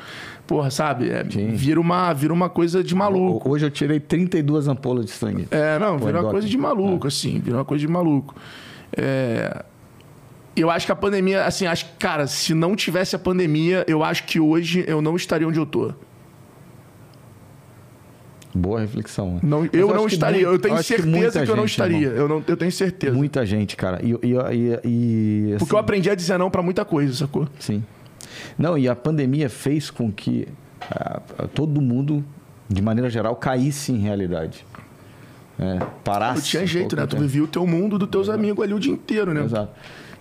Porra, 0.48 0.70
sabe? 0.70 1.10
É, 1.10 1.24
vira, 1.24 1.80
uma, 1.80 2.12
vira 2.14 2.34
uma 2.34 2.50
coisa 2.50 2.84
de 2.84 2.94
maluco. 2.94 3.50
Hoje 3.50 3.66
eu 3.66 3.72
tirei 3.72 4.00
32 4.00 4.68
ampolas 4.68 5.06
de 5.06 5.12
sangue. 5.12 5.48
É, 5.50 5.80
não, 5.80 5.98
virou 5.98 6.22
uma 6.22 6.32
coisa 6.32 6.48
de 6.48 6.58
maluco, 6.58 7.08
assim, 7.08 7.40
virou 7.40 7.60
uma 7.60 7.66
coisa 7.66 7.80
de 7.80 7.88
maluco. 7.92 8.36
É, 8.96 9.64
Eu 10.56 10.70
acho 10.70 10.86
que 10.86 10.92
a 10.92 10.96
pandemia, 10.96 11.46
assim, 11.46 11.66
acho 11.66 11.86
que, 11.86 11.92
cara, 11.98 12.28
se 12.28 12.54
não 12.54 12.76
tivesse 12.76 13.16
a 13.16 13.20
pandemia, 13.20 13.86
eu 13.88 14.04
acho 14.04 14.26
que 14.26 14.40
hoje 14.40 14.84
eu 14.88 15.02
não 15.02 15.16
estaria 15.16 15.48
onde 15.48 15.58
eu 15.60 15.66
tô. 15.66 15.94
Boa 18.56 18.82
reflexão. 18.82 19.36
né? 19.36 19.40
Não, 19.44 19.62
Mas 19.62 19.70
eu 19.74 19.88
não 19.88 20.06
que 20.06 20.14
estaria, 20.14 20.48
muito- 20.48 20.54
eu 20.56 20.60
tenho 20.60 20.76
que 20.78 20.84
certeza 20.84 21.08
que, 21.10 21.16
muita 21.20 21.40
eu 21.40 21.48
não 21.56 21.64
gente, 21.64 21.70
estaria. 21.72 21.98
irmão, 22.08 22.18
Eu, 22.18 22.28
não, 22.30 22.44
eu 22.48 22.58
tenho 22.58 22.72
certeza. 22.72 23.16
Muita 23.16 23.46
gente, 23.46 23.76
cara. 23.76 24.00
E, 24.04 24.12
e, 24.12 24.34
e, 24.54 24.80
e, 25.54 25.56
Porque 25.58 25.74
eu 25.74 25.78
assim, 25.78 25.84
aprendi 25.84 26.10
a 26.10 26.16
dizer 26.16 26.38
não 26.38 26.52
pra 26.52 26.62
muita 26.62 26.86
coisa, 26.86 27.14
sacou? 27.14 27.48
Sim. 27.60 27.84
Não, 28.58 28.78
e 28.78 28.88
a 28.88 28.96
pandemia 28.96 29.50
fez 29.50 29.90
com 29.90 30.12
que 30.12 30.48
ah, 30.82 31.22
todo 31.54 31.82
mundo, 31.82 32.24
de 32.70 32.82
maneira 32.82 33.10
geral, 33.10 33.36
caísse 33.36 33.92
em 33.92 33.98
realidade. 33.98 34.66
É, 35.60 35.80
parasse. 36.04 36.36
Não 36.40 36.46
tinha 36.46 36.64
um 36.64 36.68
jeito, 36.68 36.96
pouco 36.96 37.02
né? 37.02 37.08
Tu 37.08 37.18
vivia 37.18 37.44
o 37.44 37.48
teu 37.48 37.66
mundo 37.66 37.98
dos 37.98 38.10
teus 38.10 38.30
amigos 38.30 38.64
ali 38.64 38.74
o 38.74 38.80
dia 38.80 38.92
inteiro, 38.94 39.34
né? 39.34 39.44
Exato. 39.44 39.72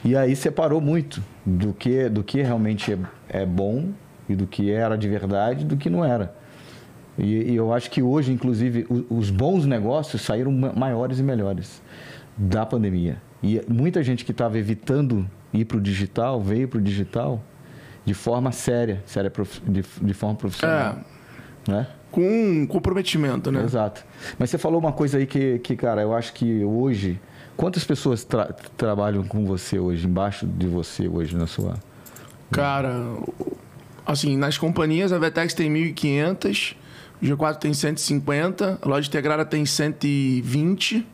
E 0.05 0.17
aí 0.17 0.35
separou 0.37 0.81
muito 0.81 1.23
do 1.45 1.73
que, 1.73 2.09
do 2.09 2.23
que 2.25 2.43
realmente 2.43 2.93
é, 2.93 2.99
é 3.43 3.47
bom 3.47 3.91
e 4.29 4.35
do 4.35 4.47
que 4.47 4.71
era 4.71 4.97
de 4.97 5.09
verdade 5.09 5.63
e 5.63 5.65
do 5.67 5.77
que 5.77 5.89
não 5.89 6.05
era. 6.05 6.35
E, 7.23 7.53
e 7.53 7.57
eu 7.57 7.73
acho 7.73 7.89
que 7.91 8.03
hoje, 8.03 8.33
inclusive, 8.33 8.85
o- 8.91 9.17
os 9.17 9.31
bons 9.31 9.65
negócios 9.65 10.21
saíram 10.23 10.51
ma- 10.53 10.73
maiores 10.75 11.19
e 11.21 11.23
melhores 11.23 11.81
da 12.37 12.67
pandemia. 12.67 13.17
E 13.43 13.63
muita 13.69 14.03
gente 14.03 14.25
que 14.25 14.33
estava 14.33 14.59
evitando 14.59 15.25
ir 15.55 15.65
para 15.65 15.77
o 15.77 15.81
digital 15.81 16.41
veio 16.41 16.67
para 16.69 16.79
o 16.79 16.83
digital 16.83 17.43
de 18.05 18.13
forma 18.15 18.51
séria, 18.53 19.03
séria 19.07 19.33
de, 19.67 19.85
de 20.03 20.15
forma 20.15 20.35
profissional. 20.35 20.99
Né? 21.69 21.87
Com 22.11 22.23
um 22.23 22.67
comprometimento, 22.67 23.51
né? 23.53 23.63
Exato. 23.63 24.05
Mas 24.39 24.51
você 24.51 24.59
falou 24.59 24.81
uma 24.81 24.93
coisa 24.93 25.19
aí 25.19 25.27
que, 25.27 25.59
que 25.61 25.77
cara, 25.77 26.03
eu 26.03 26.15
acho 26.15 26.33
que 26.35 26.65
hoje. 26.65 27.21
Quantas 27.57 27.85
pessoas 27.85 28.25
tra- 28.25 28.53
trabalham 28.77 29.23
com 29.25 29.45
você 29.45 29.79
hoje, 29.79 30.07
embaixo 30.07 30.47
de 30.47 30.67
você 30.67 31.07
hoje 31.07 31.37
na 31.37 31.47
sua. 31.47 31.75
Cara, 32.51 33.15
assim, 34.07 34.37
nas 34.37 34.59
companhias 34.59 35.13
a 35.13 35.19
Vetex 35.19 35.55
tem 35.55 35.71
1.500, 35.73 36.75
o 37.23 37.37
G4 37.37 37.57
tem 37.57 37.73
150, 37.73 38.79
a 38.83 38.89
loja 38.89 39.09
integrada 39.09 39.45
tem 39.45 39.65
120. 39.67 41.07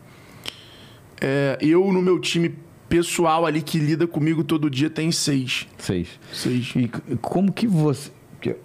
É, 1.20 1.58
eu, 1.60 1.92
no 1.92 2.00
meu 2.00 2.18
time 2.18 2.54
pessoal 2.88 3.44
ali 3.44 3.60
que 3.60 3.78
lida 3.78 4.06
comigo 4.06 4.42
todo 4.44 4.70
dia, 4.70 4.88
tem 4.88 5.10
6. 5.12 5.66
Seis. 5.78 6.08
6. 6.32 6.74
E 6.76 6.88
como 7.20 7.52
que 7.52 7.66
você. 7.66 8.10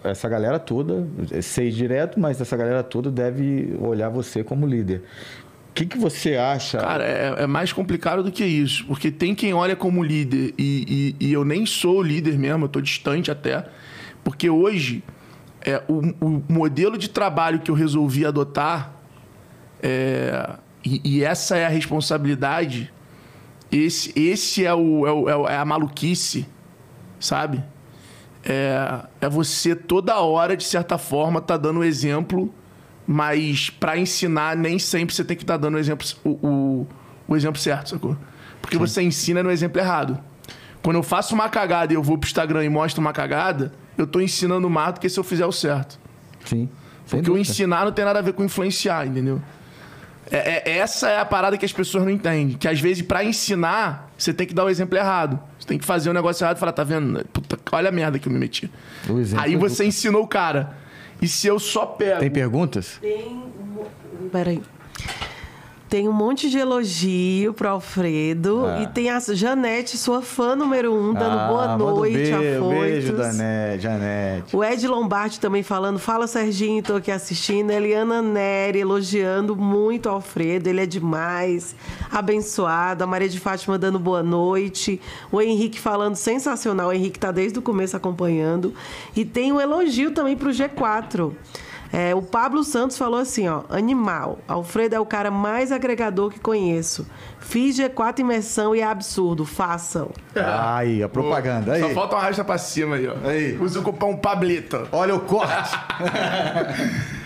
Essa 0.04 0.30
galera 0.30 0.60
toda, 0.60 1.08
é 1.32 1.42
seis 1.42 1.76
direto, 1.76 2.20
mas 2.20 2.40
essa 2.40 2.56
galera 2.56 2.84
toda 2.84 3.10
deve 3.10 3.76
olhar 3.80 4.08
você 4.08 4.44
como 4.44 4.68
líder. 4.68 5.02
O 5.72 5.74
que, 5.74 5.88
que 5.88 5.98
você 5.98 6.36
acha? 6.36 6.78
Cara, 6.78 7.04
é, 7.04 7.36
é 7.44 7.48
mais 7.48 7.74
complicado 7.74 8.22
do 8.22 8.32
que 8.32 8.46
isso, 8.46 8.86
porque 8.86 9.10
tem 9.10 9.34
quem 9.34 9.52
olha 9.52 9.76
como 9.76 10.04
líder 10.04 10.54
e, 10.60 11.16
e- 11.20 11.26
e 11.30 11.34
eu 11.34 11.44
nem 11.44 11.66
sou 11.66 12.04
líder 12.04 12.38
mesmo, 12.38 12.66
eu 12.66 12.70
tô 12.70 12.80
distante 12.80 13.32
até, 13.32 13.66
porque 14.24 14.48
hoje 14.48 15.04
é, 15.66 15.82
o, 15.88 16.00
o 16.26 16.44
modelo 16.50 16.98
de 16.98 17.10
trabalho 17.10 17.60
que 17.60 17.72
eu 17.72 17.76
resolvi 17.76 18.26
adotar 18.26 18.94
é, 19.82 20.56
e, 20.84 21.02
e 21.04 21.24
essa 21.24 21.58
é 21.58 21.66
a 21.66 21.70
responsabilidade, 21.70 22.94
esse, 23.72 24.14
esse 24.20 24.66
é, 24.66 24.74
o, 24.74 25.08
é, 25.08 25.12
o- 25.12 25.48
é 25.50 25.54
é 25.54 25.58
a 25.58 25.66
maluquice, 25.66 26.46
sabe? 27.20 27.64
É, 28.46 29.06
é 29.22 29.30
você 29.30 29.76
toda 29.76 30.20
hora, 30.20 30.56
de 30.58 30.64
certa 30.64 30.98
forma, 30.98 31.40
tá 31.42 31.56
dando 31.58 31.80
o 31.80 31.84
exemplo, 31.84 32.54
mas 33.08 33.70
para 33.70 33.98
ensinar, 33.98 34.56
nem 34.56 34.78
sempre 34.78 35.16
você 35.16 35.24
tem 35.24 35.36
que 35.36 35.44
estar 35.44 35.58
dando 35.58 35.76
o 35.76 35.80
exemplo, 35.80 36.06
o, 36.26 36.86
o, 37.28 37.36
exemplo 37.36 37.60
certo, 37.60 37.90
sacou? 37.92 38.18
Porque 38.62 38.78
você 38.78 39.02
ensina 39.02 39.42
no 39.44 39.52
exemplo 39.52 39.80
errado. 39.82 40.20
Quando 40.82 40.98
eu 40.98 41.04
faço 41.04 41.34
uma 41.34 41.50
cagada 41.50 41.94
e 41.94 41.96
eu 41.96 42.04
vou 42.04 42.18
pro 42.18 42.28
Instagram 42.28 42.64
e 42.66 42.70
mostro 42.70 43.02
uma 43.02 43.14
cagada, 43.14 43.74
eu 43.98 44.08
tô 44.08 44.20
ensinando 44.20 44.70
mais 44.70 44.94
do 44.96 45.00
que 45.00 45.10
se 45.10 45.20
eu 45.20 45.24
fizer 45.24 45.46
o 45.46 45.52
certo. 45.52 46.00
Sim. 46.46 46.70
Porque 47.10 47.30
o 47.30 47.38
ensinar 47.38 47.86
não 47.86 47.92
tem 47.92 48.06
nada 48.06 48.20
a 48.20 48.22
ver 48.22 48.34
com 48.34 48.44
influenciar, 48.44 49.06
entendeu? 49.06 49.42
É- 50.32 50.72
é- 50.72 50.78
essa 50.78 51.10
é 51.10 51.20
a 51.20 51.26
parada 51.26 51.58
que 51.58 51.66
as 51.66 51.74
pessoas 51.74 52.04
não 52.04 52.12
entendem. 52.12 52.58
Que 52.58 52.68
às 52.68 52.80
vezes, 52.80 53.04
pra 53.04 53.24
ensinar, 53.24 54.10
você 54.18 54.34
tem 54.34 54.48
que 54.48 54.54
dar 54.54 54.64
o 54.64 54.70
exemplo 54.70 54.98
errado. 54.98 55.40
Você 55.60 55.68
tem 55.68 55.78
que 55.78 55.86
fazer 55.86 56.10
o 56.10 56.14
negócio 56.14 56.44
errado 56.44 56.58
e 56.58 56.60
falar, 56.60 56.72
tá 56.72 56.84
vendo? 56.84 57.24
Puta, 57.26 57.60
olha 57.72 57.90
a 57.90 57.92
merda 57.92 58.18
que 58.18 58.28
eu 58.28 58.32
me 58.34 58.40
meti. 58.40 58.72
Aí 59.38 59.54
é 59.54 59.58
você 59.58 59.86
ensinou 59.86 60.24
o 60.24 60.28
cara. 60.28 60.76
E 61.22 61.28
se 61.28 61.48
eu 61.48 61.60
só 61.60 61.86
pego. 61.86 62.20
Tem 62.20 62.32
perguntas? 62.32 62.98
Tem. 63.00 63.28
um 63.30 64.30
Peraí. 64.32 64.62
Tem 65.94 66.10
um 66.10 66.12
monte 66.12 66.50
de 66.50 66.58
elogio 66.58 67.54
pro 67.54 67.70
Alfredo. 67.70 68.66
Ah. 68.66 68.82
E 68.82 68.88
tem 68.88 69.12
a 69.12 69.20
Janete, 69.20 69.96
sua 69.96 70.24
fã 70.24 70.56
número 70.56 70.92
um, 70.92 71.14
dando 71.14 71.38
Ah, 71.38 71.48
boa 71.48 71.68
manda 71.68 71.84
um 71.84 71.96
noite, 71.98 72.16
beijo, 72.16 72.36
afoitos. 72.36 72.80
Beijo, 72.80 73.16
Danete, 73.16 73.84
Janete. 73.84 74.56
O 74.58 74.64
Ed 74.64 74.88
Lombardi 74.88 75.40
também 75.40 75.62
falando, 75.62 76.00
fala 76.00 76.26
Serginho, 76.26 76.82
tô 76.82 76.96
aqui 76.96 77.12
assistindo. 77.12 77.70
Eliana 77.70 78.24
Neri 78.24 78.80
elogiando 78.80 79.56
muito 79.56 80.08
o 80.08 80.14
Alfredo, 80.14 80.68
ele 80.68 80.82
é 80.82 80.88
demais, 80.88 81.76
abençoado. 82.12 83.04
A 83.04 83.06
Maria 83.06 83.30
de 83.30 83.40
Fátima 83.40 83.78
dando 83.78 84.00
boa 84.00 84.24
noite. 84.24 85.00
O 85.32 85.40
Henrique 85.40 85.80
falando 85.80 86.16
sensacional, 86.16 86.90
o 86.90 86.92
Henrique 86.92 87.20
tá 87.20 87.32
desde 87.32 87.60
o 87.60 87.62
começo 87.62 87.96
acompanhando. 87.96 88.74
E 89.16 89.24
tem 89.24 89.52
um 89.52 89.62
elogio 89.62 90.10
também 90.10 90.36
pro 90.36 90.50
G4. 90.50 91.34
É, 91.94 92.16
o 92.16 92.24
Pablo 92.24 92.64
Santos 92.64 92.98
falou 92.98 93.20
assim, 93.20 93.48
ó, 93.48 93.62
animal. 93.70 94.40
Alfredo 94.48 94.96
é 94.96 95.00
o 95.00 95.06
cara 95.06 95.30
mais 95.30 95.72
agregador 95.72 96.32
que 96.32 96.40
conheço. 96.40 97.06
Fiz 97.40 97.78
G4 97.78 98.18
imersão 98.18 98.76
e 98.76 98.80
é 98.80 98.84
absurdo, 98.84 99.46
façam. 99.46 100.10
Aí, 100.36 101.04
a 101.04 101.08
propaganda. 101.08 101.74
Aí. 101.74 101.82
Só 101.82 101.90
falta 101.90 102.16
uma 102.16 102.24
racha 102.24 102.44
pra 102.44 102.58
cima 102.58 102.96
aí, 102.96 103.08
ó. 103.08 103.14
Aí. 103.24 103.56
Usa 103.60 103.80
o 103.80 103.84
cupom 103.84 104.18
Pablito. 104.18 104.88
Olha 104.92 105.14
o 105.14 105.20
corte. 105.20 105.78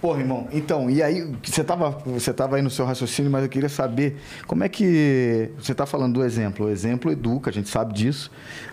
Porra, 0.00 0.20
irmão, 0.20 0.48
então, 0.50 0.88
e 0.88 1.02
aí, 1.02 1.30
você 1.42 1.62
tava, 1.62 1.90
você 2.06 2.32
tava 2.32 2.56
aí 2.56 2.62
no 2.62 2.70
seu 2.70 2.86
raciocínio, 2.86 3.30
mas 3.30 3.42
eu 3.42 3.50
queria 3.50 3.68
saber 3.68 4.16
como 4.46 4.64
é 4.64 4.68
que. 4.68 5.50
Você 5.58 5.74
tá 5.74 5.84
falando 5.84 6.14
do 6.14 6.24
exemplo. 6.24 6.66
O 6.66 6.70
exemplo 6.70 7.12
educa, 7.12 7.50
a 7.50 7.52
gente 7.52 7.68
sabe 7.68 7.92
disso, 7.92 8.30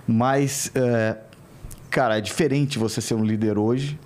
mas, 0.07 0.71
é, 0.73 1.17
cara, 1.89 2.17
é 2.17 2.21
diferente 2.21 2.79
você 2.79 3.01
ser 3.01 3.15
um 3.15 3.25
líder 3.25 3.57
hoje, 3.57 3.99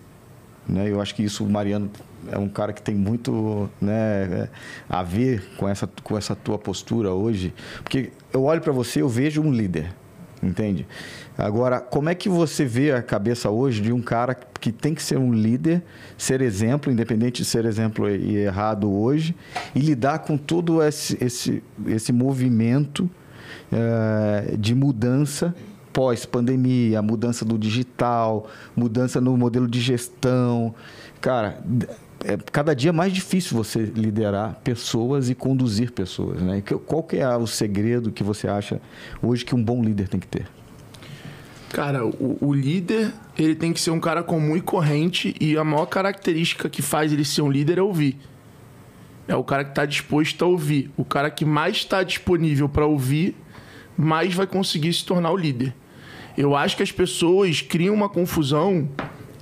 né? 0.67 0.89
Eu 0.89 1.01
acho 1.01 1.15
que 1.15 1.23
isso 1.23 1.43
o 1.43 1.49
Mariano 1.49 1.89
é 2.29 2.37
um 2.37 2.49
cara 2.49 2.73
que 2.73 2.81
tem 2.81 2.95
muito 2.95 3.69
né, 3.79 4.49
a 4.89 5.01
ver 5.03 5.43
com 5.57 5.67
essa, 5.67 5.87
com 6.03 6.17
essa 6.17 6.35
tua 6.35 6.57
postura 6.57 7.11
hoje, 7.11 7.53
porque 7.83 8.11
eu 8.33 8.43
olho 8.43 8.61
para 8.61 8.73
você, 8.73 9.01
eu 9.01 9.09
vejo 9.09 9.41
um 9.41 9.51
líder, 9.51 9.93
entende? 10.43 10.85
Agora, 11.37 11.79
como 11.79 12.09
é 12.09 12.15
que 12.15 12.27
você 12.27 12.65
vê 12.65 12.91
a 12.91 13.01
cabeça 13.01 13.49
hoje 13.49 13.81
de 13.81 13.93
um 13.93 14.01
cara 14.01 14.35
que 14.35 14.71
tem 14.71 14.93
que 14.93 15.03
ser 15.03 15.17
um 15.17 15.31
líder, 15.31 15.83
ser 16.17 16.41
exemplo, 16.41 16.91
independente 16.91 17.43
de 17.43 17.47
ser 17.47 17.63
exemplo 17.65 18.09
e 18.09 18.37
errado 18.37 18.91
hoje, 18.91 19.35
e 19.75 19.79
lidar 19.79 20.19
com 20.19 20.35
todo 20.35 20.81
esse, 20.81 21.17
esse, 21.23 21.63
esse 21.85 22.11
movimento 22.11 23.09
eh, 23.71 24.55
de 24.57 24.73
mudança 24.73 25.53
pós-pandemia, 25.97 27.01
mudança 27.01 27.43
do 27.43 27.57
digital, 27.57 28.47
mudança 28.75 29.19
no 29.19 29.35
modelo 29.35 29.67
de 29.67 29.81
gestão. 29.81 30.75
Cara, 31.19 31.59
é 32.23 32.37
cada 32.51 32.75
dia 32.75 32.93
mais 32.93 33.11
difícil 33.11 33.57
você 33.57 33.79
liderar 33.79 34.61
pessoas 34.63 35.27
e 35.27 35.33
conduzir 35.33 35.91
pessoas, 35.91 36.39
né? 36.39 36.61
Qual 36.85 37.01
que 37.01 37.17
é 37.17 37.35
o 37.35 37.47
segredo 37.47 38.11
que 38.11 38.23
você 38.23 38.47
acha 38.47 38.79
hoje 39.23 39.43
que 39.43 39.55
um 39.55 39.63
bom 39.63 39.81
líder 39.81 40.07
tem 40.07 40.19
que 40.19 40.27
ter? 40.27 40.47
Cara, 41.73 42.05
o, 42.05 42.37
o 42.41 42.53
líder, 42.53 43.11
ele 43.35 43.55
tem 43.55 43.73
que 43.73 43.81
ser 43.81 43.89
um 43.89 43.99
cara 43.99 44.21
comum 44.21 44.55
e 44.55 44.61
corrente 44.61 45.35
e 45.41 45.57
a 45.57 45.63
maior 45.63 45.87
característica 45.87 46.69
que 46.69 46.83
faz 46.83 47.11
ele 47.11 47.25
ser 47.25 47.41
um 47.41 47.49
líder 47.49 47.79
é 47.79 47.81
ouvir. 47.81 48.19
É 49.27 49.35
o 49.35 49.43
cara 49.43 49.63
que 49.63 49.71
está 49.71 49.83
disposto 49.83 50.45
a 50.45 50.47
ouvir. 50.47 50.91
O 50.95 51.03
cara 51.03 51.31
que 51.31 51.43
mais 51.43 51.77
está 51.77 52.03
disponível 52.03 52.69
para 52.69 52.85
ouvir, 52.85 53.35
mais 53.97 54.35
vai 54.35 54.45
conseguir 54.45 54.93
se 54.93 55.03
tornar 55.03 55.31
o 55.31 55.35
líder. 55.35 55.73
Eu 56.37 56.55
acho 56.55 56.77
que 56.77 56.83
as 56.83 56.91
pessoas 56.91 57.61
criam 57.61 57.95
uma 57.95 58.07
confusão 58.07 58.87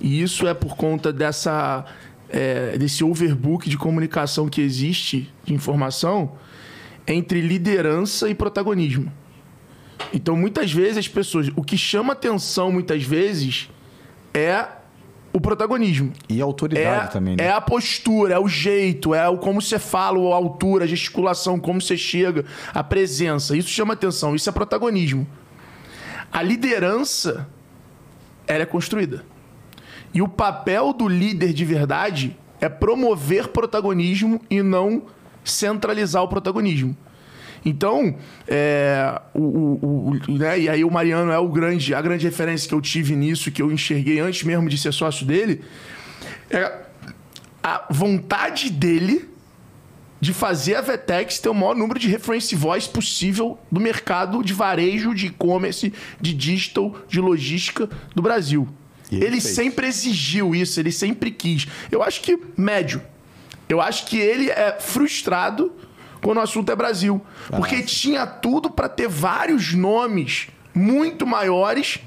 e 0.00 0.22
isso 0.22 0.46
é 0.46 0.54
por 0.54 0.76
conta 0.76 1.12
dessa 1.12 1.84
é, 2.28 2.76
desse 2.78 3.04
overbook 3.04 3.68
de 3.68 3.76
comunicação 3.76 4.48
que 4.48 4.60
existe 4.60 5.32
de 5.44 5.54
informação 5.54 6.32
entre 7.06 7.40
liderança 7.40 8.28
e 8.28 8.34
protagonismo. 8.34 9.12
Então, 10.12 10.36
muitas 10.36 10.72
vezes, 10.72 10.98
as 10.98 11.08
pessoas. 11.08 11.50
O 11.56 11.62
que 11.62 11.76
chama 11.76 12.12
atenção, 12.12 12.72
muitas 12.72 13.02
vezes, 13.02 13.70
é 14.34 14.66
o 15.32 15.40
protagonismo. 15.40 16.12
E 16.28 16.40
a 16.40 16.44
autoridade 16.44 17.06
É, 17.06 17.10
também, 17.10 17.36
né? 17.36 17.44
é 17.44 17.50
a 17.50 17.60
postura, 17.60 18.34
é 18.34 18.38
o 18.38 18.48
jeito, 18.48 19.14
é 19.14 19.28
o 19.28 19.36
como 19.38 19.60
você 19.60 19.78
fala, 19.78 20.18
a 20.32 20.34
altura, 20.34 20.84
a 20.84 20.86
gesticulação, 20.86 21.58
como 21.58 21.80
você 21.80 21.96
chega, 21.96 22.44
a 22.72 22.82
presença. 22.82 23.56
Isso 23.56 23.68
chama 23.68 23.94
atenção, 23.94 24.34
isso 24.34 24.48
é 24.48 24.52
protagonismo. 24.52 25.26
A 26.36 26.42
liderança, 26.42 27.48
ela 28.46 28.62
é 28.62 28.66
construída. 28.66 29.24
E 30.12 30.20
o 30.20 30.28
papel 30.28 30.92
do 30.92 31.08
líder 31.08 31.54
de 31.54 31.64
verdade 31.64 32.36
é 32.60 32.68
promover 32.68 33.48
protagonismo 33.48 34.38
e 34.50 34.62
não 34.62 35.04
centralizar 35.42 36.22
o 36.22 36.28
protagonismo. 36.28 36.94
Então, 37.64 38.16
é, 38.46 39.18
o, 39.32 39.40
o- 39.40 40.10
o- 40.28 40.32
né, 40.38 40.60
e 40.60 40.68
aí 40.68 40.84
o 40.84 40.90
Mariano 40.90 41.32
é 41.32 41.38
o 41.38 41.48
grande, 41.48 41.94
a 41.94 42.02
grande 42.02 42.26
referência 42.26 42.68
que 42.68 42.74
eu 42.74 42.82
tive 42.82 43.16
nisso, 43.16 43.50
que 43.50 43.62
eu 43.62 43.72
enxerguei 43.72 44.20
antes 44.20 44.42
mesmo 44.44 44.68
de 44.68 44.76
ser 44.76 44.92
sócio 44.92 45.24
dele, 45.24 45.62
é 46.50 46.82
a 47.62 47.86
vontade 47.90 48.68
dele 48.70 49.26
de 50.26 50.34
fazer 50.34 50.74
a 50.74 50.80
Vetex 50.80 51.38
ter 51.38 51.48
o 51.48 51.54
maior 51.54 51.76
número 51.76 52.00
de 52.00 52.08
reference 52.08 52.54
voice 52.56 52.88
possível 52.88 53.56
do 53.70 53.80
mercado 53.80 54.42
de 54.42 54.52
varejo, 54.52 55.14
de 55.14 55.26
e-commerce, 55.26 55.92
de 56.20 56.34
digital, 56.34 56.96
de 57.06 57.20
logística 57.20 57.88
do 58.12 58.20
Brasil. 58.20 58.68
Ele 59.10 59.40
sempre 59.40 59.86
exigiu 59.86 60.52
isso, 60.52 60.80
ele 60.80 60.90
sempre 60.90 61.30
quis. 61.30 61.68
Eu 61.92 62.02
acho 62.02 62.20
que 62.22 62.36
médio. 62.56 63.00
Eu 63.68 63.80
acho 63.80 64.06
que 64.06 64.18
ele 64.18 64.50
é 64.50 64.76
frustrado 64.80 65.72
quando 66.20 66.38
o 66.38 66.40
assunto 66.40 66.72
é 66.72 66.74
Brasil. 66.74 67.24
Porque 67.48 67.82
tinha 67.82 68.26
tudo 68.26 68.68
para 68.68 68.88
ter 68.88 69.08
vários 69.08 69.74
nomes 69.74 70.48
muito 70.74 71.24
maiores. 71.24 72.00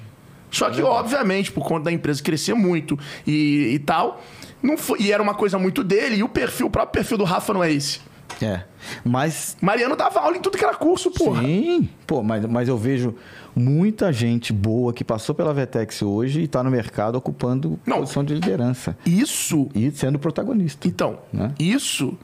Só 0.51 0.69
que, 0.69 0.81
obviamente, 0.81 1.53
por 1.53 1.65
conta 1.65 1.85
da 1.85 1.91
empresa 1.93 2.21
crescer 2.21 2.53
muito 2.53 2.99
e, 3.25 3.75
e 3.75 3.79
tal, 3.79 4.21
não 4.61 4.77
foi, 4.77 5.03
e 5.03 5.11
era 5.11 5.23
uma 5.23 5.35
coisa 5.35 5.57
muito 5.57 5.85
dele, 5.85 6.17
e 6.17 6.23
o 6.23 6.27
perfil, 6.27 6.67
o 6.67 6.69
próprio 6.69 7.01
perfil 7.01 7.17
do 7.17 7.23
Rafa 7.23 7.53
não 7.53 7.63
é 7.63 7.71
esse. 7.71 8.08
É. 8.41 8.61
Mas 9.03 9.57
Mariano 9.61 9.95
dava 9.95 10.19
aula 10.21 10.37
em 10.37 10.41
tudo 10.41 10.57
que 10.57 10.63
era 10.63 10.73
curso, 10.75 11.11
porra. 11.11 11.43
Sim, 11.43 11.89
pô, 12.07 12.23
mas, 12.23 12.45
mas 12.45 12.67
eu 12.69 12.77
vejo 12.77 13.13
muita 13.55 14.13
gente 14.13 14.53
boa 14.53 14.93
que 14.93 15.03
passou 15.03 15.35
pela 15.35 15.53
Vetex 15.53 16.01
hoje 16.01 16.41
e 16.41 16.43
está 16.45 16.63
no 16.63 16.71
mercado 16.71 17.15
ocupando 17.15 17.77
Não. 17.85 17.99
posição 17.99 18.23
de 18.23 18.33
liderança 18.33 18.97
Isso 19.05 19.67
e 19.75 19.91
sendo 19.91 20.17
protagonista. 20.17 20.87
Então, 20.87 21.19
Né? 21.33 21.53
isso 21.59 22.17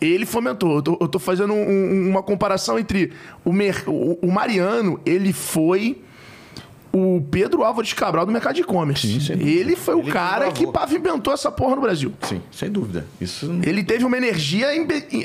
ele 0.00 0.26
fomentou. 0.26 0.74
Eu 0.76 0.82
tô, 0.82 0.98
eu 1.00 1.08
tô 1.08 1.18
fazendo 1.18 1.54
um- 1.54 1.66
um- 1.70 2.10
uma 2.10 2.22
comparação 2.22 2.78
entre 2.78 3.12
o, 3.44 3.52
mer- 3.52 3.84
o, 3.86 4.18
o 4.20 4.30
Mariano, 4.30 5.00
ele 5.06 5.32
foi 5.32 6.02
o 6.94 7.20
Pedro 7.30 7.64
Álvares 7.64 7.92
Cabral 7.92 8.24
do 8.24 8.30
mercado 8.32 8.54
de 8.54 8.60
e-commerce. 8.60 9.20
Sim. 9.20 9.32
Ele 9.40 9.74
foi 9.74 9.94
o 9.94 9.98
Ele 9.98 10.06
que 10.06 10.12
cara 10.12 10.52
que 10.52 10.66
pavimentou 10.66 11.32
essa 11.34 11.50
porra 11.50 11.74
no 11.74 11.82
Brasil. 11.82 12.12
Sim, 12.22 12.40
sem 12.52 12.70
dúvida. 12.70 13.04
Isso 13.20 13.50
Ele 13.64 13.82
teve 13.82 14.04
uma 14.04 14.16
energia 14.16 14.68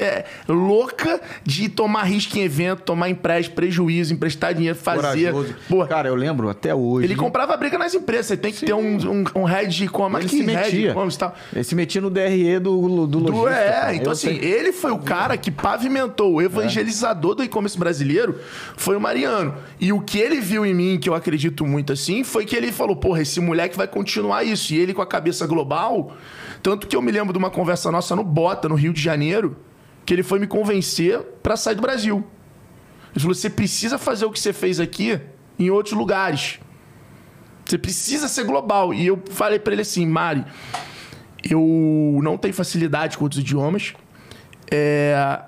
é, 0.01 0.26
louca 0.47 1.22
de 1.43 1.70
tomar 1.70 2.03
risco 2.03 2.38
em 2.38 2.41
evento, 2.41 2.82
tomar 2.82 3.09
empréstimo, 3.09 3.55
prejuízo, 3.55 4.13
emprestar 4.13 4.53
dinheiro, 4.53 4.78
fazer. 4.78 5.32
Pô, 5.67 5.86
Cara, 5.86 6.07
eu 6.09 6.15
lembro 6.15 6.49
até 6.49 6.74
hoje. 6.74 7.05
ele 7.05 7.15
comprava 7.15 7.55
briga 7.55 7.78
nas 7.78 7.93
empresas. 7.93 8.26
Você 8.28 8.38
tem 8.38 8.51
que 8.51 8.65
ter 8.65 8.74
um, 8.74 8.97
um, 9.11 9.24
um 9.36 9.43
head 9.43 9.74
de 9.76 9.86
e-commerce. 9.86 10.28
Ele 10.36 10.43
se 10.43 10.51
metia. 10.55 10.89
e-commerce 10.91 11.17
e 11.17 11.20
tal. 11.20 11.36
Ele 11.53 11.63
se 11.63 11.76
metia 11.76 12.01
no 12.01 12.09
DRE 12.09 12.59
do, 12.59 13.05
do 13.07 13.20
Do- 13.20 13.47
é, 13.47 13.72
cara. 13.72 13.93
então 13.93 14.07
Eu 14.07 14.11
assim, 14.13 14.28
sei- 14.39 14.39
ele 14.43 14.72
foi 14.72 14.91
o 14.91 14.97
cara 14.99 15.38
que 15.38 15.51
pavimentou, 15.51 16.34
o 16.34 16.41
evangelizador 16.41 17.36
do 17.36 17.43
e-commerce 17.43 17.78
brasileiro 17.78 18.36
foi 18.76 18.95
o 18.95 19.01
Mariano. 19.01 19.53
E 19.80 19.93
o 19.93 20.01
que 20.01 20.17
ele 20.17 20.39
viu 20.39 20.65
em 20.65 20.74
mim, 20.74 20.97
que 20.99 21.07
eu 21.09 21.13
acredito 21.13 21.59
muito 21.66 21.93
assim, 21.93 22.24
foi 22.24 22.45
que 22.45 22.55
ele 22.55 22.72
falou, 22.72 22.95
porra, 22.95 23.22
esse 23.22 23.39
moleque 23.39 23.78
vai 23.78 23.88
continuar 23.88 24.43
isso. 24.43 24.74
E 24.74 24.78
ele 24.78 24.93
com 24.93 25.01
a 25.01 25.07
cabeça 25.07 25.45
global, 25.47 26.16
tanto 26.62 26.88
que 26.88 26.95
eu 26.95 27.01
me 27.01 27.12
lembro 27.12 27.34
de 27.34 27.39
uma 27.39 27.49
conversa 27.49 27.91
nossa 27.91 28.16
no 28.16 28.24
Bota, 28.24 28.70
no 28.70 28.76
Rio 28.76 28.93
de 28.93 29.01
Janeiro, 29.01 29.57
que 30.05 30.14
ele 30.14 30.24
foi 30.24 30.39
me 30.39 30.47
convencer 30.47 31.20
pra 31.43 31.55
sair 31.55 31.76
do 31.76 31.82
Brasil. 31.82 32.26
Ele 33.12 33.20
falou, 33.20 33.34
você 33.36 33.49
precisa 33.49 33.97
fazer 33.97 34.26
o 34.26 34.32
que 34.32 34.39
você 34.39 34.53
fez 34.53 34.80
aqui 34.80 35.20
em 35.57 35.70
outros 35.70 35.93
lugares. 35.93 36.60
Você 37.66 37.78
precisa 37.78 38.28
ser 38.28 38.45
global. 38.45 38.93
E 38.93 39.05
eu 39.05 39.22
falei 39.30 39.60
pra 39.60 39.74
ele 39.74 39.82
assim, 39.82 40.05
Mari, 40.05 40.45
eu 41.43 42.20
não 42.24 42.38
tenho 42.38 42.53
facilidade 42.53 43.18
com 43.18 43.26
outros 43.26 43.41
idiomas. 43.41 43.93
É, 44.72 45.39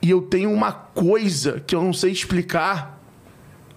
e 0.00 0.10
eu 0.10 0.22
tenho 0.22 0.52
uma 0.52 0.72
coisa 0.72 1.60
que 1.60 1.74
eu 1.74 1.82
não 1.82 1.92
sei 1.92 2.12
explicar 2.12 2.97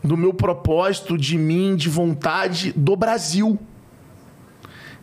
do 0.04 0.18
meu 0.18 0.34
propósito, 0.34 1.18
de 1.18 1.38
mim, 1.38 1.76
de 1.76 1.90
vontade 1.90 2.72
do 2.76 2.96
Brasil. 2.96 3.60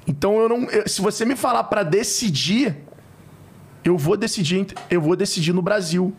Então 0.06 0.38
eu 0.38 0.48
não. 0.48 0.64
eu- 0.70 0.88
se 0.88 1.00
você 1.00 1.24
me 1.24 1.36
falar 1.36 1.64
pra 1.64 1.82
decidir, 1.82 2.76
eu 3.84 3.96
vou 3.96 4.16
decidir, 4.16 4.66
eu 4.90 5.00
vou 5.00 5.14
decidir 5.14 5.52
no 5.52 5.62
Brasil. 5.62 6.12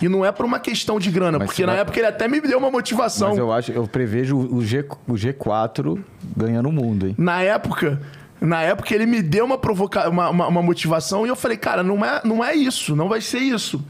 E 0.00 0.08
não 0.08 0.24
é 0.24 0.32
por 0.32 0.44
uma 0.44 0.58
questão 0.58 0.98
de 0.98 1.10
grana, 1.12 1.38
Mas 1.38 1.46
porque 1.46 1.64
na 1.64 1.72
vai- 1.72 1.80
época 1.82 1.98
ele 1.98 2.08
até 2.08 2.26
me 2.26 2.40
deu 2.40 2.58
uma 2.58 2.70
motivação. 2.72 3.28
Mas 3.30 3.38
eu 3.38 3.52
acho, 3.52 3.70
eu 3.72 3.86
prevejo 3.86 4.36
o, 4.36 4.60
G, 4.64 4.84
o 5.06 5.12
G4 5.12 6.02
ganhando 6.36 6.68
o 6.68 6.72
mundo, 6.72 7.06
hein? 7.06 7.14
Na 7.16 7.40
época, 7.40 8.00
na 8.42 8.60
época 8.62 8.94
ele 8.94 9.06
me 9.06 9.22
deu 9.22 9.44
uma, 9.44 9.56
provoca 9.56 10.08
uma, 10.08 10.28
uma, 10.30 10.48
uma 10.48 10.62
motivação 10.62 11.24
e 11.24 11.28
eu 11.28 11.36
falei, 11.36 11.56
cara, 11.56 11.82
não 11.82 12.04
é, 12.04 12.20
não 12.24 12.44
é 12.44 12.54
isso, 12.54 12.96
não 12.96 13.08
vai 13.08 13.20
ser 13.20 13.38
isso. 13.38 13.84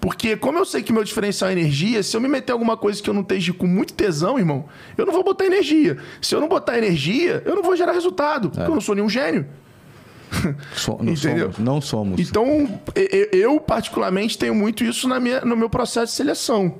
Porque 0.00 0.36
como 0.36 0.58
eu 0.58 0.64
sei 0.64 0.82
que 0.82 0.92
meu 0.92 1.04
diferencial 1.04 1.50
é 1.50 1.52
energia, 1.52 2.02
se 2.02 2.16
eu 2.16 2.20
me 2.20 2.28
meter 2.28 2.52
em 2.52 2.54
alguma 2.54 2.76
coisa 2.76 3.02
que 3.02 3.10
eu 3.10 3.14
não 3.14 3.20
esteja 3.22 3.52
com 3.52 3.66
muito 3.66 3.92
tesão, 3.92 4.38
irmão, 4.38 4.64
eu 4.96 5.04
não 5.04 5.12
vou 5.12 5.22
botar 5.22 5.44
energia. 5.44 5.98
Se 6.22 6.34
eu 6.34 6.40
não 6.40 6.48
botar 6.48 6.78
energia, 6.78 7.42
eu 7.44 7.54
não 7.54 7.62
vou 7.62 7.76
gerar 7.76 7.92
resultado, 7.92 8.48
porque 8.50 8.70
eu 8.70 8.74
não 8.74 8.80
sou 8.80 8.94
nenhum 8.94 9.08
gênio. 9.08 9.46
So- 10.74 10.98
não, 11.02 11.12
Entendeu? 11.12 11.52
somos, 11.52 11.58
não 11.58 11.80
somos. 11.80 12.20
Então, 12.20 12.68
eu 13.32 13.58
particularmente 13.60 14.36
tenho 14.36 14.54
muito 14.54 14.84
isso 14.84 15.08
na 15.08 15.18
minha, 15.18 15.40
no 15.40 15.56
meu 15.56 15.70
processo 15.70 16.12
de 16.12 16.16
seleção. 16.16 16.76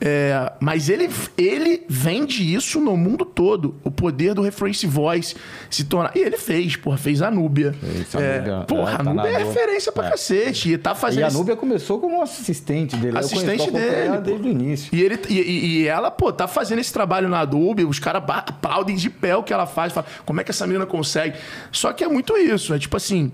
É, 0.00 0.52
mas 0.60 0.88
ele, 0.88 1.08
ele 1.38 1.84
vende 1.88 2.54
isso 2.54 2.80
no 2.80 2.96
mundo 2.96 3.24
todo. 3.24 3.76
O 3.84 3.90
poder 3.90 4.34
do 4.34 4.42
reference 4.42 4.86
voice 4.86 5.34
se 5.70 5.84
tornar. 5.84 6.14
E 6.16 6.20
ele 6.20 6.36
fez, 6.36 6.76
porra, 6.76 6.96
fez 6.98 7.22
a 7.22 7.30
Núbia. 7.30 7.72
Fez 7.80 8.14
É, 8.16 8.38
Núbia, 8.38 8.64
porra, 8.66 8.90
é, 8.90 8.94
a 8.94 8.98
tá 8.98 9.04
Núbia 9.04 9.28
é 9.30 9.38
referência 9.38 9.92
pra 9.92 10.06
É. 10.08 10.10
cacete. 10.10 10.72
E 10.72 10.76
tá 10.78 10.94
fazendo. 10.94 11.20
E 11.20 11.24
a 11.24 11.30
Núbia 11.30 11.56
começou 11.56 12.00
como 12.00 12.20
assistente 12.20 12.96
dele. 12.96 13.16
Assistente 13.18 13.70
dele, 13.70 14.18
desde 14.22 14.48
o 14.48 14.50
início. 14.50 14.94
E, 14.94 15.00
ele, 15.02 15.18
e, 15.28 15.82
e- 15.82 15.88
ela, 15.88 16.10
pô, 16.10 16.32
tá 16.32 16.46
fazendo 16.48 16.80
esse 16.80 16.92
trabalho 16.92 17.28
na 17.28 17.40
Adobe, 17.40 17.84
os 17.84 17.98
caras 17.98 18.22
aplaudem 18.28 18.96
de 18.96 19.08
pé 19.08 19.36
o 19.36 19.42
que 19.42 19.52
ela 19.52 19.66
faz, 19.66 19.92
fala, 19.92 20.06
como 20.26 20.40
é 20.40 20.44
que 20.44 20.50
essa 20.50 20.66
menina 20.66 20.84
consegue? 20.86 21.36
Só 21.70 21.92
que 21.92 22.02
é 22.04 22.08
muito 22.08 22.36
isso, 22.36 22.74
é 22.74 22.78
tipo 22.78 22.96
assim, 22.96 23.32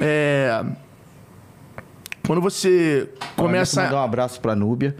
é... 0.00 0.62
Quando 2.24 2.40
você 2.40 3.08
Começa 3.36 3.82
mandar 3.82 3.96
um 3.96 4.04
abraço 4.04 4.40
pra 4.40 4.54
Núbia. 4.54 4.94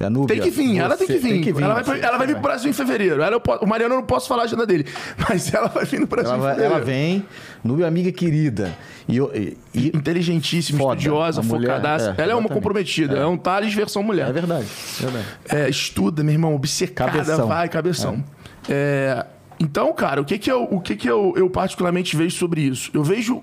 A 0.00 0.08
Núbia 0.08 0.36
Tem 0.36 0.44
que 0.44 0.50
vir, 0.50 0.78
ela 0.78 0.96
tem 0.96 1.06
que 1.08 1.14
você- 1.14 1.18
vir. 1.40 1.60
ela, 1.62 1.74
vai, 1.74 1.82
pro- 1.84 1.96
ela 1.96 2.18
vai 2.18 2.26
vir 2.26 2.34
pro 2.34 2.42
Brasil 2.42 2.70
em 2.70 2.72
fevereiro. 2.72 3.20
Ela, 3.20 3.34
eu 3.34 3.40
po- 3.40 3.56
o 3.56 3.66
Mariano 3.66 3.94
eu 3.94 3.98
não 3.98 4.06
posso 4.06 4.28
falar 4.28 4.42
a 4.42 4.44
agenda 4.44 4.64
dele, 4.64 4.86
mas 5.28 5.52
ela 5.52 5.66
vai 5.68 5.84
vir 5.84 5.98
no 5.98 6.06
Brasil 6.06 6.32
Ela, 6.34 6.38
em 6.38 6.48
fevereiro. 6.50 6.74
ela 6.74 6.84
vem, 6.84 7.26
Núbia 7.64 7.84
é 7.84 7.88
amiga 7.88 8.12
querida. 8.12 8.76
E, 9.08 9.16
eu- 9.16 9.32
e- 9.34 9.56
Inteligentíssima, 9.74 10.78
Foda. 10.78 10.92
estudiosa, 11.00 11.42
focadaça. 11.42 12.14
é, 12.16 12.22
ela 12.22 12.32
é 12.32 12.34
uma 12.36 12.48
comprometida. 12.48 13.16
É, 13.18 13.26
um 13.26 13.36
Thales 13.36 13.74
versão 13.74 14.02
mulher. 14.02 14.28
é 14.28 14.32
verdade, 14.32 14.66
é 15.00 15.02
verdade. 15.02 15.26
É, 15.48 15.68
estuda, 15.68 16.22
meu 16.22 16.32
irmão, 16.32 16.54
obcecada, 16.54 17.10
Cabeção. 17.12 17.48
vai, 17.48 17.68
cabeção. 17.68 18.24
É, 18.68 19.26
então, 19.58 19.92
cara, 19.92 20.20
o 20.20 20.24
que 20.24 20.38
que, 20.38 20.52
eu, 20.52 20.62
o 20.62 20.80
que, 20.80 20.94
que 20.94 21.10
eu, 21.10 21.34
eu 21.36 21.50
particularmente 21.50 22.16
vejo 22.16 22.36
sobre 22.36 22.60
isso? 22.60 22.88
Eu 22.94 23.02
vejo 23.02 23.42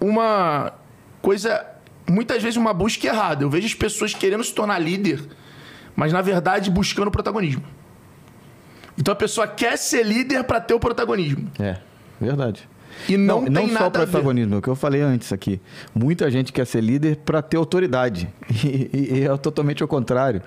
uma 0.00 0.72
coisa, 1.20 1.64
muitas 2.08 2.42
vezes 2.42 2.56
uma 2.56 2.72
busca 2.72 3.06
errada. 3.06 3.44
Eu 3.44 3.50
vejo 3.50 3.66
as 3.66 3.74
pessoas 3.74 4.14
querendo 4.14 4.42
se 4.44 4.54
tornar 4.54 4.78
líder, 4.78 5.20
mas 5.98 6.12
na 6.12 6.22
verdade 6.22 6.70
buscando 6.70 7.10
protagonismo. 7.10 7.64
Então 8.96 9.10
a 9.12 9.16
pessoa 9.16 9.48
quer 9.48 9.76
ser 9.76 10.04
líder 10.06 10.44
pra 10.44 10.60
ter 10.60 10.74
o 10.74 10.78
protagonismo. 10.78 11.50
É, 11.58 11.76
verdade. 12.20 12.68
E 13.08 13.16
não, 13.16 13.42
tem 13.44 13.52
não 13.52 13.66
nada 13.66 13.78
só 13.78 13.84
ver. 13.90 14.10
protagonismo, 14.10 14.54
é 14.54 14.58
o 14.58 14.62
que 14.62 14.68
eu 14.68 14.76
falei 14.76 15.00
antes 15.02 15.32
aqui. 15.32 15.60
Muita 15.94 16.30
gente 16.30 16.52
quer 16.52 16.66
ser 16.66 16.80
líder 16.82 17.16
para 17.16 17.42
ter 17.42 17.56
autoridade. 17.56 18.28
E, 18.64 18.90
e- 18.92 19.18
e 19.18 19.24
é 19.24 19.36
totalmente 19.36 19.82
ao 19.82 19.88
contrário. 19.88 20.40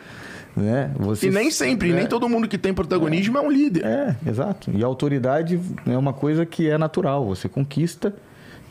Né? 0.56 0.92
Você, 0.98 1.28
E 1.28 1.32
nem 1.32 1.50
sempre, 1.52 1.92
é, 1.92 1.94
nem 1.96 2.08
todo 2.08 2.28
mundo 2.30 2.48
que 2.48 2.58
tem 2.58 2.74
protagonismo 2.74 3.38
é, 3.38 3.42
um 3.42 3.50
líder. 3.52 3.86
É, 3.86 4.16
exato. 4.26 4.70
E 4.74 4.84
a 4.84 4.86
autoridade 4.88 5.60
é 5.86 5.98
uma 5.98 6.12
coisa 6.14 6.46
que 6.46 6.70
é 6.70 6.78
natural. 6.78 7.26
Você 7.28 7.48
conquista 7.50 8.14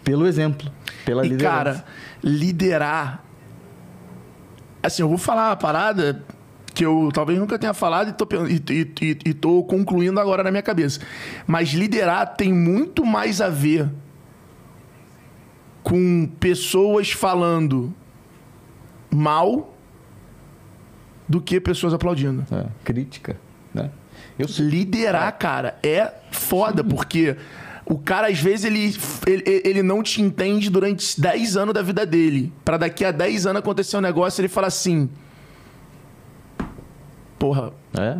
pelo 0.04 0.26
exemplo, 0.26 0.70
pela 1.06 1.24
E, 1.24 1.28
liderança. 1.30 1.54
cara, 1.56 1.84
liderar. 2.22 3.22
Assim, 4.82 5.02
eu 5.02 5.08
vou 5.08 5.18
falar 5.18 5.48
uma 5.50 5.56
parada 5.56 6.22
que 6.80 6.86
eu 6.86 7.10
talvez 7.12 7.38
nunca 7.38 7.58
tenha 7.58 7.74
falado 7.74 8.08
e 8.08 8.12
tô, 8.14 8.26
e, 8.46 8.90
e, 9.02 9.18
e, 9.26 9.34
tô 9.34 9.62
concluindo 9.64 10.18
agora 10.18 10.42
na 10.42 10.50
minha 10.50 10.62
cabeça. 10.62 10.98
Mas 11.46 11.68
liderar 11.74 12.36
tem 12.36 12.54
muito 12.54 13.04
mais 13.04 13.42
a 13.42 13.50
ver 13.50 13.86
com 15.82 16.26
pessoas 16.40 17.10
falando 17.10 17.94
mal 19.10 19.76
do 21.28 21.38
que 21.38 21.60
pessoas 21.60 21.92
aplaudindo. 21.92 22.46
É, 22.50 22.64
crítica, 22.82 23.36
né? 23.74 23.90
Eu 24.38 24.46
Liderar, 24.58 25.36
cara, 25.36 25.78
é 25.82 26.10
foda, 26.30 26.82
porque 26.82 27.36
o 27.84 27.98
cara, 27.98 28.28
às 28.28 28.40
vezes, 28.40 28.64
ele, 28.64 28.96
ele, 29.26 29.62
ele 29.66 29.82
não 29.82 30.02
te 30.02 30.22
entende 30.22 30.70
durante 30.70 31.20
10 31.20 31.58
anos 31.58 31.74
da 31.74 31.82
vida 31.82 32.06
dele. 32.06 32.50
Pra 32.64 32.78
daqui 32.78 33.04
a 33.04 33.10
10 33.10 33.44
anos 33.44 33.60
acontecer 33.60 33.98
um 33.98 34.00
negócio, 34.00 34.40
ele 34.40 34.48
fala 34.48 34.68
assim. 34.68 35.10
Porra, 37.40 37.72
é. 37.98 38.18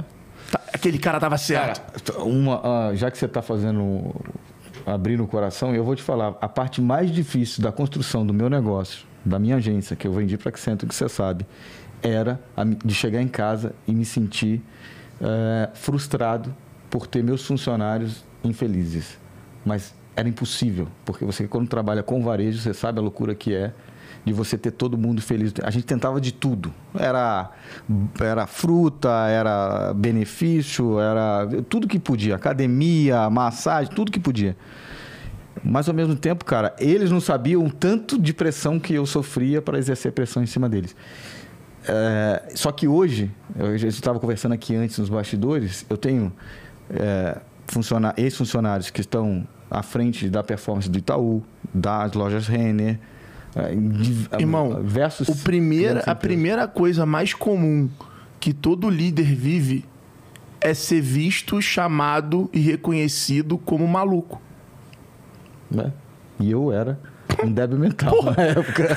tá- 0.51 0.61
aquele 0.73 0.99
cara 0.99 1.21
tava 1.21 1.37
certo. 1.37 2.13
Uma, 2.23 2.89
ah, 2.89 2.95
já 2.95 3.11
que 3.11 3.19
você 3.19 3.27
está 3.27 3.43
fazendo 3.43 4.15
abrindo 4.87 5.23
o 5.23 5.27
coração, 5.27 5.75
eu 5.75 5.85
vou 5.85 5.95
te 5.95 6.03
falar 6.03 6.39
a 6.41 6.49
parte 6.49 6.81
mais 6.81 7.13
difícil 7.13 7.63
da 7.63 7.71
construção 7.71 8.25
do 8.27 8.33
meu 8.33 8.49
negócio, 8.49 9.07
da 9.23 9.39
minha 9.39 9.57
agência 9.57 9.95
que 9.95 10.07
eu 10.09 10.13
vendi 10.15 10.39
para 10.39 10.49
Accenture, 10.49 10.89
que 10.89 10.95
você 10.95 11.07
sabe, 11.07 11.47
era 12.03 12.41
a 12.57 12.65
de 12.65 12.95
chegar 12.95 13.21
em 13.21 13.29
casa 13.29 13.75
e 13.87 13.93
me 13.93 14.07
sentir 14.07 14.63
eh, 15.21 15.69
frustrado 15.75 16.55
por 16.89 17.07
ter 17.07 17.23
meus 17.23 17.45
funcionários 17.45 18.25
infelizes. 18.43 19.19
Mas 19.67 19.95
era 20.17 20.27
impossível, 20.27 20.89
porque 21.05 21.27
você 21.27 21.47
quando 21.47 21.69
trabalha 21.69 22.03
com 22.03 22.23
varejo, 22.25 22.59
você 22.59 22.73
sabe 22.73 22.99
a 22.99 23.03
loucura 23.03 23.35
que 23.35 23.55
é 23.55 23.75
de 24.25 24.33
você 24.33 24.59
ter 24.59 24.71
todo 24.71 24.99
mundo 24.99 25.23
feliz. 25.23 25.53
A 25.63 25.71
gente 25.71 25.85
tentava 25.85 26.21
de 26.21 26.33
tudo. 26.33 26.73
Era, 26.95 27.51
era 28.21 28.47
fruta, 28.47 29.09
era 29.29 29.93
benefício, 29.95 31.01
era 31.01 31.49
tudo 31.69 31.89
que 31.89 31.99
podia. 31.99 32.37
Academia, 32.37 33.29
massagem, 33.31 33.93
tudo 33.93 34.11
que 34.11 34.21
podia. 34.21 34.57
Mas 35.63 35.89
ao 35.89 35.95
mesmo 35.95 36.17
tempo, 36.17 36.45
cara, 36.45 36.75
eles 36.79 37.11
não 37.11 37.21
sabiam 37.21 37.65
o 37.65 37.71
tanto 37.71 38.19
de 38.19 38.33
pressão 38.33 38.79
que 38.79 38.95
eu 38.95 39.05
sofria 39.05 39.61
para 39.61 39.79
exercer 39.79 40.13
pressão 40.13 40.43
em 40.43 40.47
cima 40.47 40.69
deles. 40.69 40.95
É, 41.87 42.53
só 42.55 42.71
que 42.71 42.87
hoje, 42.87 43.31
eu 43.59 43.75
estava 43.75 44.19
conversando 44.21 44.53
aqui 44.53 44.75
antes 44.75 44.99
nos 44.99 45.09
bastidores, 45.09 45.85
eu 45.89 45.97
tenho 45.97 46.33
é, 46.91 47.39
ex-funcionários 48.17 48.91
que 48.91 49.01
estão 49.01 49.47
à 49.71 49.83
frente 49.83 50.29
da 50.29 50.43
performance 50.43 50.89
do 50.91 50.99
Itaú, 50.99 51.43
das 51.73 52.13
lojas 52.13 52.47
Renner, 52.47 52.99
Irmão, 54.39 54.81
versus 54.83 55.29
o 55.29 55.37
primeira, 55.37 56.01
a 56.07 56.15
primeira 56.15 56.69
coisa 56.69 57.05
mais 57.05 57.35
comum 57.35 57.89
que 58.39 58.53
todo 58.53 58.89
líder 58.89 59.35
vive 59.35 59.85
é 60.61 60.75
ser 60.75 61.01
visto, 61.01 61.61
chamado 61.61 62.49
e 62.53 62.61
reconhecido 62.61 63.59
como 63.59 63.87
maluco. 63.89 64.41
né? 65.71 65.93
E 66.39 66.51
eu 66.51 66.73
era 66.73 66.99
um 67.45 67.53
débil 67.53 67.79
mental 67.79 68.23
na 68.23 68.43
época. 68.43 68.89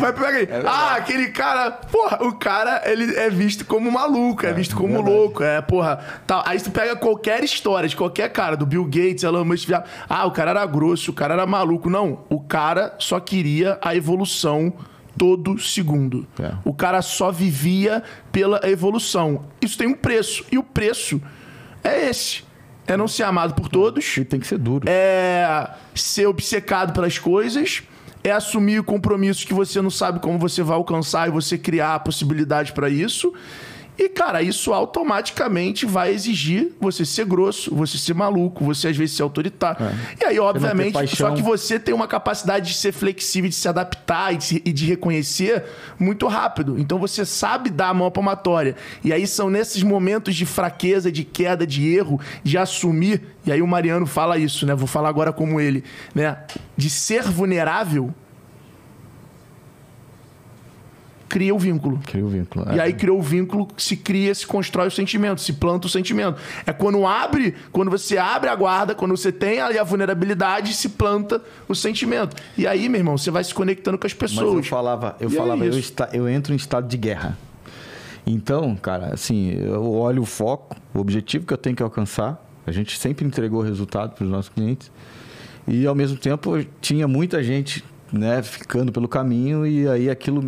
Vai 0.00 0.12
pegar 0.12 0.28
aí. 0.28 0.48
ah, 0.66 0.94
aquele 0.96 1.28
cara. 1.28 1.70
Porra, 1.70 2.24
o 2.24 2.32
cara, 2.34 2.82
ele 2.84 3.14
é 3.16 3.28
visto 3.30 3.64
como 3.64 3.90
maluco, 3.90 4.46
é, 4.46 4.52
visto 4.52 4.76
como 4.76 4.94
verdade. 4.94 5.10
louco. 5.10 5.42
É, 5.42 5.60
porra. 5.60 6.00
Tal. 6.26 6.42
Aí 6.46 6.60
tu 6.60 6.70
pega 6.70 6.96
qualquer 6.96 7.42
história 7.44 7.88
de 7.88 7.96
qualquer 7.96 8.30
cara, 8.30 8.56
do 8.56 8.66
Bill 8.66 8.84
Gates, 8.84 9.22
Elon 9.22 9.44
Musk. 9.44 9.70
Ah, 10.08 10.26
o 10.26 10.30
cara 10.30 10.50
era 10.50 10.66
grosso, 10.66 11.10
o 11.10 11.14
cara 11.14 11.34
era 11.34 11.46
maluco. 11.46 11.90
Não, 11.90 12.24
o 12.28 12.40
cara 12.40 12.94
só 12.98 13.20
queria 13.20 13.78
a 13.82 13.94
evolução 13.94 14.72
todo 15.16 15.58
segundo. 15.58 16.26
É. 16.40 16.52
O 16.64 16.74
cara 16.74 17.00
só 17.02 17.30
vivia 17.30 18.02
pela 18.32 18.60
evolução. 18.68 19.44
Isso 19.60 19.78
tem 19.78 19.86
um 19.86 19.94
preço. 19.94 20.44
E 20.50 20.58
o 20.58 20.62
preço 20.62 21.20
é 21.82 22.08
esse. 22.08 22.42
É 22.86 22.96
não 22.96 23.08
ser 23.08 23.22
amado 23.22 23.54
por 23.54 23.68
todos 23.68 24.16
E 24.18 24.24
tem 24.24 24.38
que 24.38 24.46
ser 24.46 24.58
duro. 24.58 24.86
é 24.88 25.70
ser 25.94 26.26
obcecado 26.26 26.92
pelas 26.92 27.18
coisas, 27.18 27.82
é 28.22 28.30
assumir 28.30 28.82
compromissos 28.82 29.44
que 29.44 29.54
você 29.54 29.80
não 29.80 29.90
sabe 29.90 30.20
como 30.20 30.38
você 30.38 30.62
vai 30.62 30.76
alcançar 30.76 31.28
e 31.28 31.30
você 31.30 31.56
criar 31.56 31.94
a 31.94 31.98
possibilidade 31.98 32.72
pra 32.72 32.88
isso. 32.88 33.32
E, 33.96 34.08
cara, 34.08 34.42
isso 34.42 34.72
automaticamente 34.72 35.86
vai 35.86 36.12
exigir 36.12 36.72
você 36.80 37.04
ser 37.04 37.24
grosso, 37.26 37.74
você 37.74 37.96
ser 37.96 38.14
maluco, 38.14 38.64
você 38.64 38.88
às 38.88 38.96
vezes 38.96 39.16
ser 39.16 39.22
autoritário. 39.22 39.86
E 40.20 40.24
aí, 40.24 40.38
obviamente, 40.38 41.16
só 41.16 41.30
que 41.30 41.42
você 41.42 41.78
tem 41.78 41.94
uma 41.94 42.08
capacidade 42.08 42.68
de 42.68 42.74
ser 42.74 42.92
flexível, 42.92 43.48
de 43.48 43.54
se 43.54 43.68
adaptar 43.68 44.34
e 44.34 44.36
de, 44.36 44.62
e 44.64 44.72
de 44.72 44.86
reconhecer 44.86 45.64
muito 45.98 46.26
rápido. 46.26 46.76
Então 46.78 46.98
você 46.98 47.24
sabe 47.24 47.70
dar 47.70 47.88
a 47.88 47.94
mão 47.94 48.10
palmatória. 48.10 48.74
E 49.02 49.12
aí 49.12 49.26
são 49.26 49.48
nesses 49.48 49.82
momentos 49.82 50.34
de 50.34 50.44
fraqueza, 50.44 51.10
de 51.10 51.22
queda, 51.22 51.66
de 51.66 51.94
erro, 51.94 52.20
de 52.42 52.58
assumir. 52.58 53.22
E 53.46 53.52
aí 53.52 53.62
o 53.62 53.66
Mariano 53.66 54.06
fala 54.06 54.38
isso, 54.38 54.66
né? 54.66 54.74
Vou 54.74 54.88
falar 54.88 55.08
agora 55.08 55.32
como 55.32 55.60
ele, 55.60 55.84
né? 56.14 56.38
De 56.76 56.90
ser 56.90 57.22
vulnerável. 57.22 58.12
Cria 61.34 61.52
o 61.52 61.58
vínculo. 61.58 61.98
Cria 62.06 62.24
o 62.24 62.28
vínculo. 62.28 62.64
E 62.72 62.78
é. 62.78 62.82
aí 62.82 62.92
criou 62.92 63.18
o 63.18 63.22
vínculo, 63.22 63.66
se 63.76 63.96
cria, 63.96 64.32
se 64.32 64.46
constrói 64.46 64.86
o 64.86 64.90
sentimento, 64.90 65.40
se 65.40 65.52
planta 65.54 65.88
o 65.88 65.90
sentimento. 65.90 66.40
É 66.64 66.72
quando 66.72 67.04
abre, 67.04 67.56
quando 67.72 67.90
você 67.90 68.16
abre 68.16 68.48
a 68.48 68.54
guarda, 68.54 68.94
quando 68.94 69.16
você 69.16 69.32
tem 69.32 69.60
ali 69.60 69.76
a 69.76 69.82
vulnerabilidade, 69.82 70.72
se 70.72 70.90
planta 70.90 71.42
o 71.68 71.74
sentimento. 71.74 72.36
E 72.56 72.68
aí, 72.68 72.88
meu 72.88 73.00
irmão, 73.00 73.18
você 73.18 73.32
vai 73.32 73.42
se 73.42 73.52
conectando 73.52 73.98
com 73.98 74.06
as 74.06 74.14
Mas 74.14 74.30
eu 74.32 74.38
pessoas. 74.44 74.68
falava, 74.68 75.16
eu 75.18 75.28
E 75.28 75.34
é 75.34 75.36
falava, 75.36 75.64
eu, 75.64 75.70
isso. 75.70 75.78
esta- 75.80 76.08
eu 76.12 76.28
entro 76.28 76.52
em 76.52 76.56
estado 76.56 76.86
de 76.86 76.96
guerra. 76.96 77.36
Então, 78.24 78.76
cara, 78.76 79.12
assim, 79.12 79.50
eu 79.60 79.90
olho 79.92 80.22
o 80.22 80.26
foco, 80.26 80.76
o 80.94 81.00
objetivo 81.00 81.44
que 81.44 81.52
eu 81.52 81.58
tenho 81.58 81.74
que 81.74 81.82
alcançar. 81.82 82.40
A 82.64 82.70
gente 82.70 82.96
sempre 82.96 83.26
entregou 83.26 83.60
resultado 83.60 84.14
para 84.14 84.24
os 84.24 84.30
nossos 84.30 84.50
clientes. 84.50 84.88
E 85.66 85.84
ao 85.84 85.96
mesmo 85.96 86.16
tempo 86.16 86.64
tinha 86.80 87.08
muita 87.08 87.42
gente, 87.42 87.84
né, 88.12 88.40
ficando 88.40 88.92
pelo 88.92 89.08
caminho 89.08 89.66
e 89.66 89.88
aí 89.88 90.08
aquilo 90.08 90.44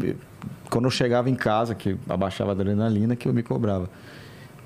quando 0.70 0.84
eu 0.86 0.90
chegava 0.90 1.28
em 1.30 1.34
casa, 1.34 1.74
que 1.74 1.96
abaixava 2.08 2.50
a 2.50 2.52
adrenalina, 2.52 3.14
que 3.16 3.28
eu 3.28 3.32
me 3.34 3.42
cobrava. 3.42 3.88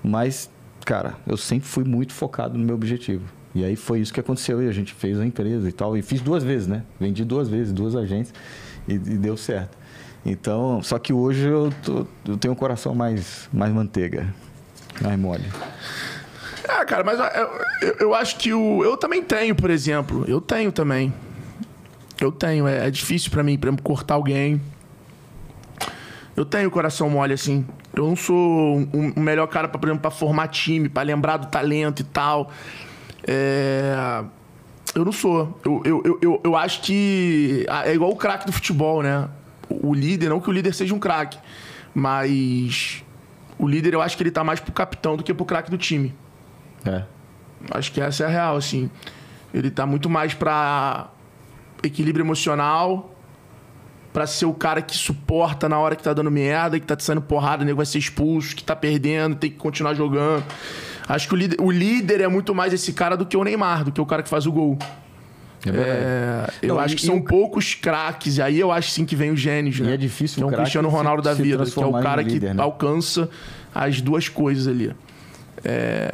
Mas, 0.02 0.50
cara, 0.84 1.14
eu 1.26 1.36
sempre 1.36 1.68
fui 1.68 1.84
muito 1.84 2.12
focado 2.12 2.56
no 2.58 2.64
meu 2.64 2.74
objetivo. 2.74 3.24
E 3.54 3.64
aí 3.64 3.74
foi 3.76 4.00
isso 4.00 4.12
que 4.14 4.20
aconteceu 4.20 4.62
e 4.62 4.68
a 4.68 4.72
gente 4.72 4.94
fez 4.94 5.18
a 5.18 5.26
empresa 5.26 5.68
e 5.68 5.72
tal. 5.72 5.96
E 5.96 6.02
fiz 6.02 6.20
duas 6.20 6.42
vezes, 6.44 6.66
né? 6.68 6.82
Vendi 6.98 7.24
duas 7.24 7.48
vezes, 7.48 7.72
duas 7.72 7.96
agências 7.96 8.32
e, 8.86 8.94
e 8.94 8.98
deu 8.98 9.36
certo. 9.36 9.76
Então, 10.24 10.82
só 10.82 10.98
que 10.98 11.12
hoje 11.12 11.46
eu, 11.48 11.72
tô- 11.82 12.06
eu 12.26 12.36
tenho 12.36 12.52
um 12.52 12.56
coração 12.56 12.94
mais, 12.94 13.48
mais 13.52 13.72
manteiga, 13.72 14.32
mais 15.00 15.18
mole. 15.18 15.44
Ah, 16.68 16.84
cara, 16.84 17.02
mas 17.02 17.18
eu, 17.18 17.94
eu- 18.00 18.14
acho 18.14 18.36
que 18.36 18.52
o. 18.52 18.84
Eu 18.84 18.96
também 18.96 19.22
tenho, 19.22 19.54
por 19.56 19.70
exemplo. 19.70 20.24
Eu 20.28 20.40
tenho 20.40 20.70
também. 20.70 21.12
Eu 22.20 22.30
tenho. 22.30 22.68
É, 22.68 22.86
é 22.86 22.90
difícil 22.90 23.30
pra 23.30 23.42
mim, 23.42 23.58
exemplo, 23.68 23.82
cortar 23.82 24.14
alguém. 24.14 24.60
Eu 26.40 26.44
tenho 26.46 26.70
coração 26.70 27.10
mole, 27.10 27.34
assim. 27.34 27.66
Eu 27.94 28.06
não 28.06 28.16
sou 28.16 28.78
um- 28.94 29.12
o 29.14 29.20
melhor 29.20 29.46
cara, 29.46 29.68
pra, 29.68 29.78
por 29.78 29.86
exemplo, 29.88 30.00
pra 30.00 30.10
formar 30.10 30.48
time, 30.48 30.88
pra 30.88 31.02
lembrar 31.02 31.36
do 31.36 31.48
talento 31.48 32.00
e 32.00 32.04
tal. 32.04 32.50
É. 33.28 34.24
Eu 34.94 35.04
não 35.04 35.12
sou. 35.12 35.60
Eu, 35.62 35.82
eu, 35.84 36.02
eu, 36.02 36.18
eu, 36.22 36.40
eu 36.42 36.56
acho 36.56 36.80
que. 36.80 37.66
É 37.84 37.92
igual 37.92 38.10
o 38.10 38.16
craque 38.16 38.46
do 38.46 38.52
futebol, 38.52 39.02
né? 39.02 39.28
O 39.68 39.90
o 39.90 39.94
líder, 39.94 40.30
não 40.30 40.40
que 40.40 40.48
o 40.48 40.52
líder 40.52 40.72
seja 40.72 40.94
um 40.94 40.98
craque, 40.98 41.38
mas. 41.94 43.04
O 43.58 43.68
líder 43.68 43.92
eu 43.92 44.00
acho 44.00 44.16
que 44.16 44.22
ele 44.22 44.30
tá 44.30 44.42
mais 44.42 44.58
pro 44.60 44.72
capitão 44.72 45.18
do 45.18 45.22
que 45.22 45.34
pro 45.34 45.44
craque 45.44 45.70
do 45.70 45.76
time. 45.76 46.14
É. 46.86 47.04
Acho 47.72 47.92
que 47.92 48.00
essa 48.00 48.22
é 48.24 48.26
a 48.26 48.30
real, 48.30 48.56
assim. 48.56 48.90
Ele 49.52 49.70
tá 49.70 49.84
muito 49.84 50.08
mais 50.08 50.32
pra 50.32 51.08
equilíbrio 51.82 52.24
emocional, 52.24 53.14
pra 54.12 54.26
ser 54.26 54.44
o 54.46 54.52
cara 54.54 54.82
que 54.82 54.96
suporta 54.96 55.68
na 55.68 55.78
hora 55.78 55.94
que 55.94 56.02
tá 56.02 56.12
dando 56.12 56.30
merda, 56.30 56.78
que 56.80 56.86
tá 56.86 56.96
te 56.96 57.04
saindo 57.04 57.22
porrada, 57.22 57.62
o 57.62 57.66
nego 57.66 57.76
vai 57.76 57.86
ser 57.86 57.98
expulso, 57.98 58.56
que 58.56 58.64
tá 58.64 58.74
perdendo, 58.74 59.36
tem 59.36 59.50
que 59.50 59.56
continuar 59.56 59.94
jogando. 59.94 60.44
Acho 61.08 61.28
que 61.28 61.34
o 61.34 61.36
líder, 61.36 61.56
o 61.60 61.70
líder 61.70 62.20
é 62.20 62.28
muito 62.28 62.54
mais 62.54 62.72
esse 62.72 62.92
cara 62.92 63.16
do 63.16 63.24
que 63.26 63.36
o 63.36 63.44
Neymar, 63.44 63.84
do 63.84 63.92
que 63.92 64.00
o 64.00 64.06
cara 64.06 64.22
que 64.22 64.28
faz 64.28 64.46
o 64.46 64.52
gol. 64.52 64.78
É. 65.66 65.68
É, 65.70 66.50
eu 66.62 66.74
Não, 66.76 66.80
acho 66.80 66.94
e- 66.94 66.96
que 66.96 67.02
e 67.02 67.06
são 67.06 67.16
o- 67.18 67.24
poucos 67.24 67.74
craques, 67.74 68.38
e 68.38 68.42
aí 68.42 68.58
eu 68.58 68.72
acho 68.72 68.90
sim 68.90 69.04
que 69.04 69.14
vem 69.14 69.30
os 69.30 69.38
gênios, 69.40 69.78
E 69.78 69.82
né? 69.82 69.94
é 69.94 69.96
difícil 69.96 70.36
que 70.36 70.42
é 70.42 70.46
o 70.46 70.48
um 70.48 70.52
Cristiano 70.52 70.88
se- 70.88 70.94
Ronaldo 70.96 71.22
da 71.22 71.34
se 71.36 71.42
vida, 71.42 71.64
que 71.64 71.78
é 71.82 71.86
o 71.86 71.92
cara 72.00 72.22
líder, 72.22 72.48
que 72.50 72.54
né? 72.56 72.62
alcança 72.62 73.28
as 73.74 74.00
duas 74.00 74.28
coisas 74.28 74.66
ali. 74.66 74.92
É, 75.62 76.10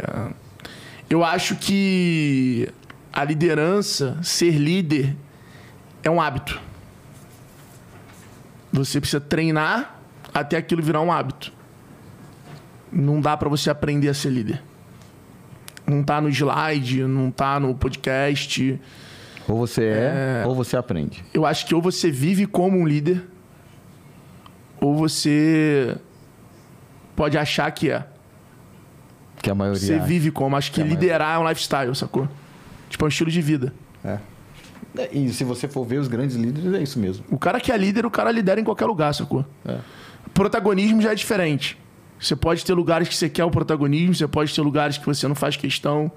eu 1.09 1.23
acho 1.23 1.55
que 1.57 2.69
a 3.13 3.23
liderança, 3.25 4.19
ser 4.23 4.51
líder, 4.53 5.15
é 6.03 6.11
um 6.11 6.21
hábito. 6.21 6.61
Você 8.77 9.01
precisa 9.01 9.21
treinar 9.21 9.99
até 10.35 10.57
aquilo 10.57 10.83
virar 10.83 11.01
um 11.01 11.11
hábito. 11.11 11.53
Não 12.93 13.21
dá 13.21 13.37
pra 13.37 13.49
você 13.49 13.71
aprender 13.71 14.09
a 14.09 14.15
ser 14.15 14.31
líder. 14.31 14.63
Não 15.87 16.03
tá 16.03 16.21
no 16.21 16.29
slide, 16.29 17.03
não 17.05 17.31
tá 17.31 17.59
no 17.59 17.75
podcast. 17.75 18.81
Ou 19.49 19.57
você 19.59 19.85
é, 19.85 20.45
ou 20.47 20.55
você 20.55 20.77
aprende. 20.77 21.25
Eu 21.33 21.47
acho 21.47 21.65
que 21.67 21.75
ou 21.75 21.81
você 21.81 22.11
vive 22.11 22.47
como 22.47 22.77
um 22.79 22.87
líder, 22.87 23.25
ou 24.81 24.95
você 24.97 25.97
pode 27.15 27.39
achar 27.39 27.71
que 27.71 27.91
é. 27.91 28.05
Que 29.41 29.51
a 29.51 29.55
maioria. 29.55 29.81
Você 29.81 29.95
acha. 29.95 30.05
vive 30.05 30.31
como. 30.31 30.57
Acho 30.57 30.71
que 30.71 30.77
Que 30.77 30.81
maioria- 30.81 31.01
liderar 31.01 31.37
é 31.37 31.39
um 31.39 31.49
lifestyle, 31.49 31.95
sacou? 31.95 32.29
Tipo, 32.91 33.05
é 33.05 33.07
um 33.07 33.09
estilo 33.09 33.31
de 33.31 33.41
vida. 33.41 33.73
É. 34.05 34.19
E 35.13 35.31
se 35.31 35.45
você 35.45 35.69
for 35.69 35.85
ver 35.85 35.99
os 35.99 36.09
grandes 36.09 36.37
líderes, 36.37 36.73
é 36.75 36.83
isso 36.83 36.99
mesmo. 36.99 37.25
O 37.31 37.39
cara 37.39 37.61
que 37.61 37.73
é 37.73 37.77
líder, 37.77 38.07
o 38.07 38.11
cara 38.11 38.31
lidera 38.31 38.61
em 38.61 38.65
qualquer 38.65 38.87
lugar, 38.87 39.15
sacou? 39.15 39.45
É. 39.65 39.79
Protagonismo 40.33 41.01
já 41.01 41.13
é 41.13 41.15
diferente. 41.15 41.79
Você 42.19 42.35
pode 42.35 42.65
ter 42.65 42.73
lugares 42.73 43.09
que 43.09 43.15
você 43.15 43.29
quer 43.29 43.45
o 43.45 43.51
protagonismo, 43.51 44.15
você 44.15 44.27
pode 44.27 44.55
ter 44.55 44.63
lugares 44.63 44.99
que 44.99 45.07
você 45.07 45.29
não 45.29 45.35
faz 45.35 45.57
questão. 45.57 46.11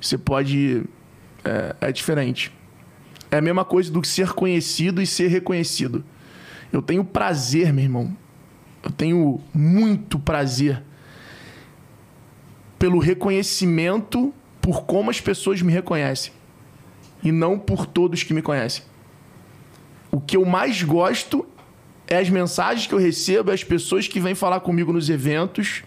Você 0.00 0.18
pode. 0.18 0.84
É, 1.44 1.76
é 1.88 1.92
diferente. 1.92 2.52
É 3.30 3.38
a 3.38 3.40
mesma 3.40 3.64
coisa 3.64 3.90
do 3.90 4.00
que 4.00 4.08
ser 4.08 4.30
conhecido 4.30 5.00
e 5.00 5.06
ser 5.06 5.28
reconhecido. 5.28 6.04
Eu 6.72 6.82
tenho 6.82 7.04
prazer, 7.04 7.72
meu 7.72 7.84
irmão. 7.84 8.16
Eu 8.82 8.90
tenho 8.90 9.40
muito 9.52 10.18
prazer 10.18 10.82
pelo 12.78 12.98
reconhecimento 12.98 14.32
por 14.60 14.84
como 14.84 15.10
as 15.10 15.20
pessoas 15.20 15.62
me 15.62 15.72
reconhecem. 15.72 16.32
E 17.22 17.32
não 17.32 17.58
por 17.58 17.86
todos 17.86 18.22
que 18.22 18.34
me 18.34 18.42
conhecem. 18.42 18.84
O 20.10 20.20
que 20.20 20.36
eu 20.36 20.44
mais 20.44 20.82
gosto 20.82 21.46
é 22.06 22.18
as 22.18 22.30
mensagens 22.30 22.86
que 22.86 22.94
eu 22.94 22.98
recebo, 22.98 23.50
é 23.50 23.54
as 23.54 23.64
pessoas 23.64 24.06
que 24.06 24.20
vêm 24.20 24.34
falar 24.34 24.60
comigo 24.60 24.92
nos 24.92 25.10
eventos 25.10 25.82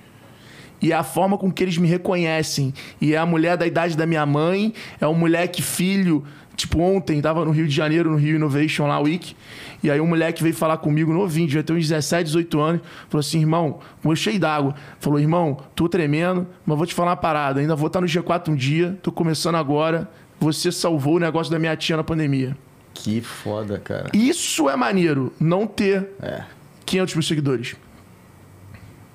e 0.81 0.91
é 0.91 0.95
a 0.95 1.03
forma 1.03 1.37
com 1.37 1.51
que 1.51 1.63
eles 1.63 1.77
me 1.77 1.87
reconhecem. 1.87 2.73
E 2.99 3.13
é 3.13 3.17
a 3.17 3.25
mulher 3.25 3.57
da 3.57 3.67
idade 3.67 3.97
da 3.97 4.05
minha 4.05 4.25
mãe, 4.25 4.73
é 4.99 5.07
o 5.07 5.13
moleque 5.13 5.61
filho. 5.61 6.23
Tipo, 6.55 6.81
ontem 6.81 7.21
tava 7.21 7.45
no 7.45 7.51
Rio 7.51 7.67
de 7.67 7.73
Janeiro, 7.73 8.11
no 8.11 8.17
Rio 8.17 8.35
Innovation 8.35 8.85
lá, 8.87 8.99
Week. 8.99 9.35
E 9.81 9.89
aí 9.89 10.01
um 10.01 10.07
moleque 10.07 10.43
veio 10.43 10.53
falar 10.53 10.77
comigo, 10.77 11.13
novinho, 11.13 11.47
já 11.47 11.63
tem 11.63 11.75
uns 11.75 11.87
17, 11.87 12.25
18 12.25 12.59
anos. 12.59 12.81
Falou 13.07 13.19
assim, 13.19 13.39
irmão, 13.39 13.79
um 14.03 14.13
cheio 14.15 14.39
d'água. 14.39 14.75
Falou, 14.99 15.19
irmão, 15.19 15.57
tô 15.73 15.87
tremendo, 15.87 16.45
mas 16.65 16.77
vou 16.77 16.85
te 16.85 16.93
falar 16.93 17.11
uma 17.11 17.17
parada. 17.17 17.61
Ainda 17.61 17.75
vou 17.75 17.87
estar 17.87 18.01
no 18.01 18.07
G4 18.07 18.49
um 18.49 18.55
dia, 18.55 18.97
tô 19.01 19.11
começando 19.11 19.55
agora. 19.55 20.09
Você 20.39 20.71
salvou 20.71 21.15
o 21.15 21.19
negócio 21.19 21.51
da 21.51 21.59
minha 21.59 21.75
tia 21.75 21.97
na 21.97 22.03
pandemia. 22.03 22.55
Que 22.93 23.21
foda, 23.21 23.79
cara. 23.79 24.09
Isso 24.13 24.69
é 24.69 24.75
maneiro, 24.75 25.33
não 25.39 25.65
ter 25.67 26.09
É. 26.21 26.43
500 26.85 27.15
mil 27.15 27.23
seguidores. 27.23 27.75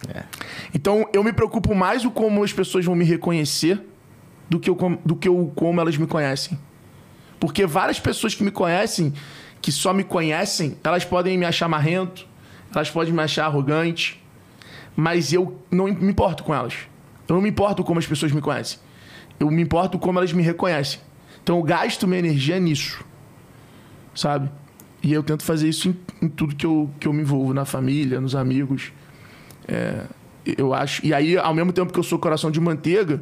É. 0.09 0.23
Então 0.75 1.09
eu 1.13 1.25
me 1.25 1.33
preocupo 1.33 1.75
mais 1.75 2.05
o 2.05 2.11
como 2.11 2.45
as 2.45 2.53
pessoas 2.53 2.85
vão 2.85 2.95
me 2.95 3.05
reconhecer 3.05 3.81
do 4.49 4.61
que, 4.61 4.71
com- 4.75 4.99
do 5.05 5.17
que 5.17 5.29
o 5.29 5.47
como 5.55 5.81
elas 5.81 5.97
me 5.97 6.07
conhecem. 6.07 6.59
Porque 7.41 7.67
várias 7.67 7.99
pessoas 7.99 8.35
que 8.35 8.43
me 8.45 8.51
conhecem, 8.51 9.13
que 9.63 9.73
só 9.73 9.93
me 9.95 10.05
conhecem, 10.05 10.77
elas 10.85 11.05
podem 11.05 11.37
me 11.39 11.45
achar 11.47 11.69
marrento, 11.69 12.27
elas 12.75 12.91
podem 12.91 13.13
me 13.15 13.23
achar 13.23 13.47
arrogante, 13.47 14.23
mas 14.95 15.33
eu 15.33 15.59
não 15.71 15.87
me 15.87 16.11
importo 16.11 16.45
com 16.45 16.55
elas. 16.55 16.75
Eu 17.27 17.35
não 17.37 17.43
me 17.43 17.49
importo 17.49 17.83
como 17.83 17.99
as 17.99 18.07
pessoas 18.07 18.31
me 18.33 18.41
conhecem. 18.43 18.79
Eu 19.41 19.51
me 19.51 19.63
importo 19.63 19.99
como 19.99 20.19
elas 20.19 20.33
me 20.33 20.43
reconhecem. 20.43 21.01
Então 21.45 21.59
eu 21.59 21.63
gasto 21.63 22.09
minha 22.09 22.19
energia 22.19 22.59
nisso. 22.59 23.05
Sabe? 24.15 24.51
E 25.03 25.13
eu 25.13 25.23
tento 25.23 25.45
fazer 25.45 25.69
isso 25.69 25.91
em, 25.91 25.97
em 26.23 26.29
tudo 26.29 26.57
que 26.57 26.65
eu, 26.65 26.91
que 26.99 27.07
eu 27.07 27.13
me 27.13 27.21
envolvo, 27.21 27.53
na 27.53 27.67
família, 27.67 28.19
nos 28.19 28.35
amigos. 28.35 28.91
É, 29.69 30.05
eu 30.57 30.73
acho. 30.73 31.05
E 31.05 31.13
aí, 31.13 31.37
ao 31.37 31.53
mesmo 31.53 31.71
tempo 31.71 31.93
que 31.93 31.99
eu 31.99 32.03
sou 32.03 32.19
coração 32.19 32.51
de 32.51 32.59
manteiga, 32.59 33.21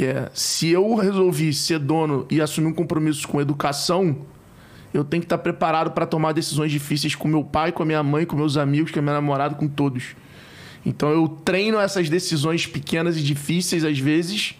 é, 0.00 0.28
se 0.34 0.70
eu 0.70 0.96
resolvi 0.96 1.54
ser 1.54 1.78
dono 1.78 2.26
e 2.28 2.40
assumir 2.40 2.66
um 2.66 2.72
compromisso 2.72 3.28
com 3.28 3.40
educação, 3.40 4.16
eu 4.92 5.04
tenho 5.04 5.20
que 5.20 5.26
estar 5.26 5.38
preparado 5.38 5.92
para 5.92 6.04
tomar 6.04 6.32
decisões 6.32 6.72
difíceis 6.72 7.14
com 7.14 7.28
meu 7.28 7.44
pai, 7.44 7.70
com 7.70 7.84
a 7.84 7.86
minha 7.86 8.02
mãe, 8.02 8.26
com 8.26 8.34
meus 8.34 8.56
amigos, 8.56 8.90
com 8.90 8.98
a 8.98 9.02
minha 9.02 9.14
namorada, 9.14 9.54
com 9.54 9.68
todos. 9.68 10.16
Então 10.84 11.10
eu 11.10 11.28
treino 11.28 11.78
essas 11.78 12.08
decisões 12.08 12.66
pequenas 12.66 13.16
e 13.16 13.22
difíceis, 13.22 13.84
às 13.84 14.00
vezes, 14.00 14.56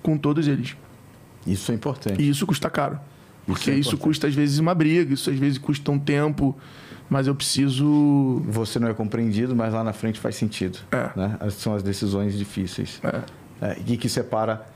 com 0.00 0.16
todos 0.16 0.46
eles. 0.46 0.76
Isso 1.46 1.72
é 1.72 1.74
importante. 1.74 2.22
E 2.22 2.28
isso 2.28 2.46
custa 2.46 2.70
caro. 2.70 2.98
Porque 3.46 3.70
é 3.70 3.74
isso, 3.74 3.96
custa, 3.98 4.26
às 4.26 4.34
vezes, 4.34 4.58
uma 4.58 4.74
briga, 4.74 5.12
isso 5.12 5.28
às 5.28 5.38
vezes 5.38 5.58
custa 5.58 5.90
um 5.90 5.98
tempo, 5.98 6.56
mas 7.10 7.26
eu 7.26 7.34
preciso. 7.34 8.42
Você 8.48 8.78
não 8.78 8.88
é 8.88 8.94
compreendido, 8.94 9.54
mas 9.54 9.74
lá 9.74 9.84
na 9.84 9.92
frente 9.92 10.18
faz 10.18 10.36
sentido. 10.36 10.78
É. 10.90 11.10
Né? 11.14 11.38
São 11.50 11.74
as 11.74 11.82
decisões 11.82 12.36
difíceis. 12.36 13.00
É, 13.04 13.20
É, 13.60 13.76
e 13.86 13.96
que 13.96 14.08
separa 14.08 14.66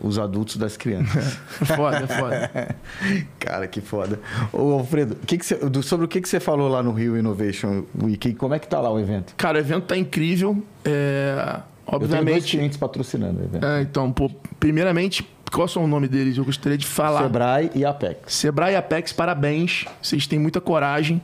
os 0.00 0.18
adultos 0.18 0.56
das 0.56 0.76
crianças. 0.76 1.34
foda, 1.76 1.98
é 1.98 2.06
foda. 2.06 2.76
Cara, 3.38 3.66
que 3.66 3.80
foda. 3.80 4.20
Ô, 4.52 4.72
Alfredo, 4.72 5.16
que 5.26 5.38
que 5.38 5.44
sobre 5.82 6.04
o 6.04 6.08
que, 6.08 6.20
que 6.20 6.28
você 6.28 6.38
falou 6.38 6.68
lá 6.68 6.82
no 6.82 6.92
Rio 6.92 7.18
Innovation 7.18 7.84
Week? 8.00 8.34
Como 8.34 8.54
é 8.54 8.58
que 8.58 8.68
tá 8.68 8.80
lá 8.80 8.90
o 8.90 8.98
evento? 8.98 9.34
Cara, 9.36 9.58
o 9.58 9.60
evento 9.60 9.86
tá 9.86 9.96
incrível. 9.96 10.62
É, 10.84 11.60
Eu 11.90 11.98
dois 11.98 12.12
obviamente. 12.12 12.56
clientes 12.56 12.76
patrocinando 12.76 13.40
o 13.40 13.44
evento. 13.44 13.64
É, 13.64 13.82
então, 13.82 14.10
pô, 14.12 14.30
primeiramente, 14.58 15.26
qual 15.52 15.68
são 15.68 15.84
o 15.84 15.86
nome 15.86 16.08
deles? 16.08 16.36
Eu 16.36 16.44
gostaria 16.44 16.76
de 16.76 16.86
falar. 16.86 17.22
Sebrae 17.22 17.70
e 17.74 17.84
Apex. 17.84 18.18
Sebrae 18.26 18.72
e 18.72 18.76
Apex, 18.76 19.12
parabéns. 19.12 19.84
Vocês 20.02 20.26
têm 20.26 20.38
muita 20.38 20.60
coragem. 20.60 21.22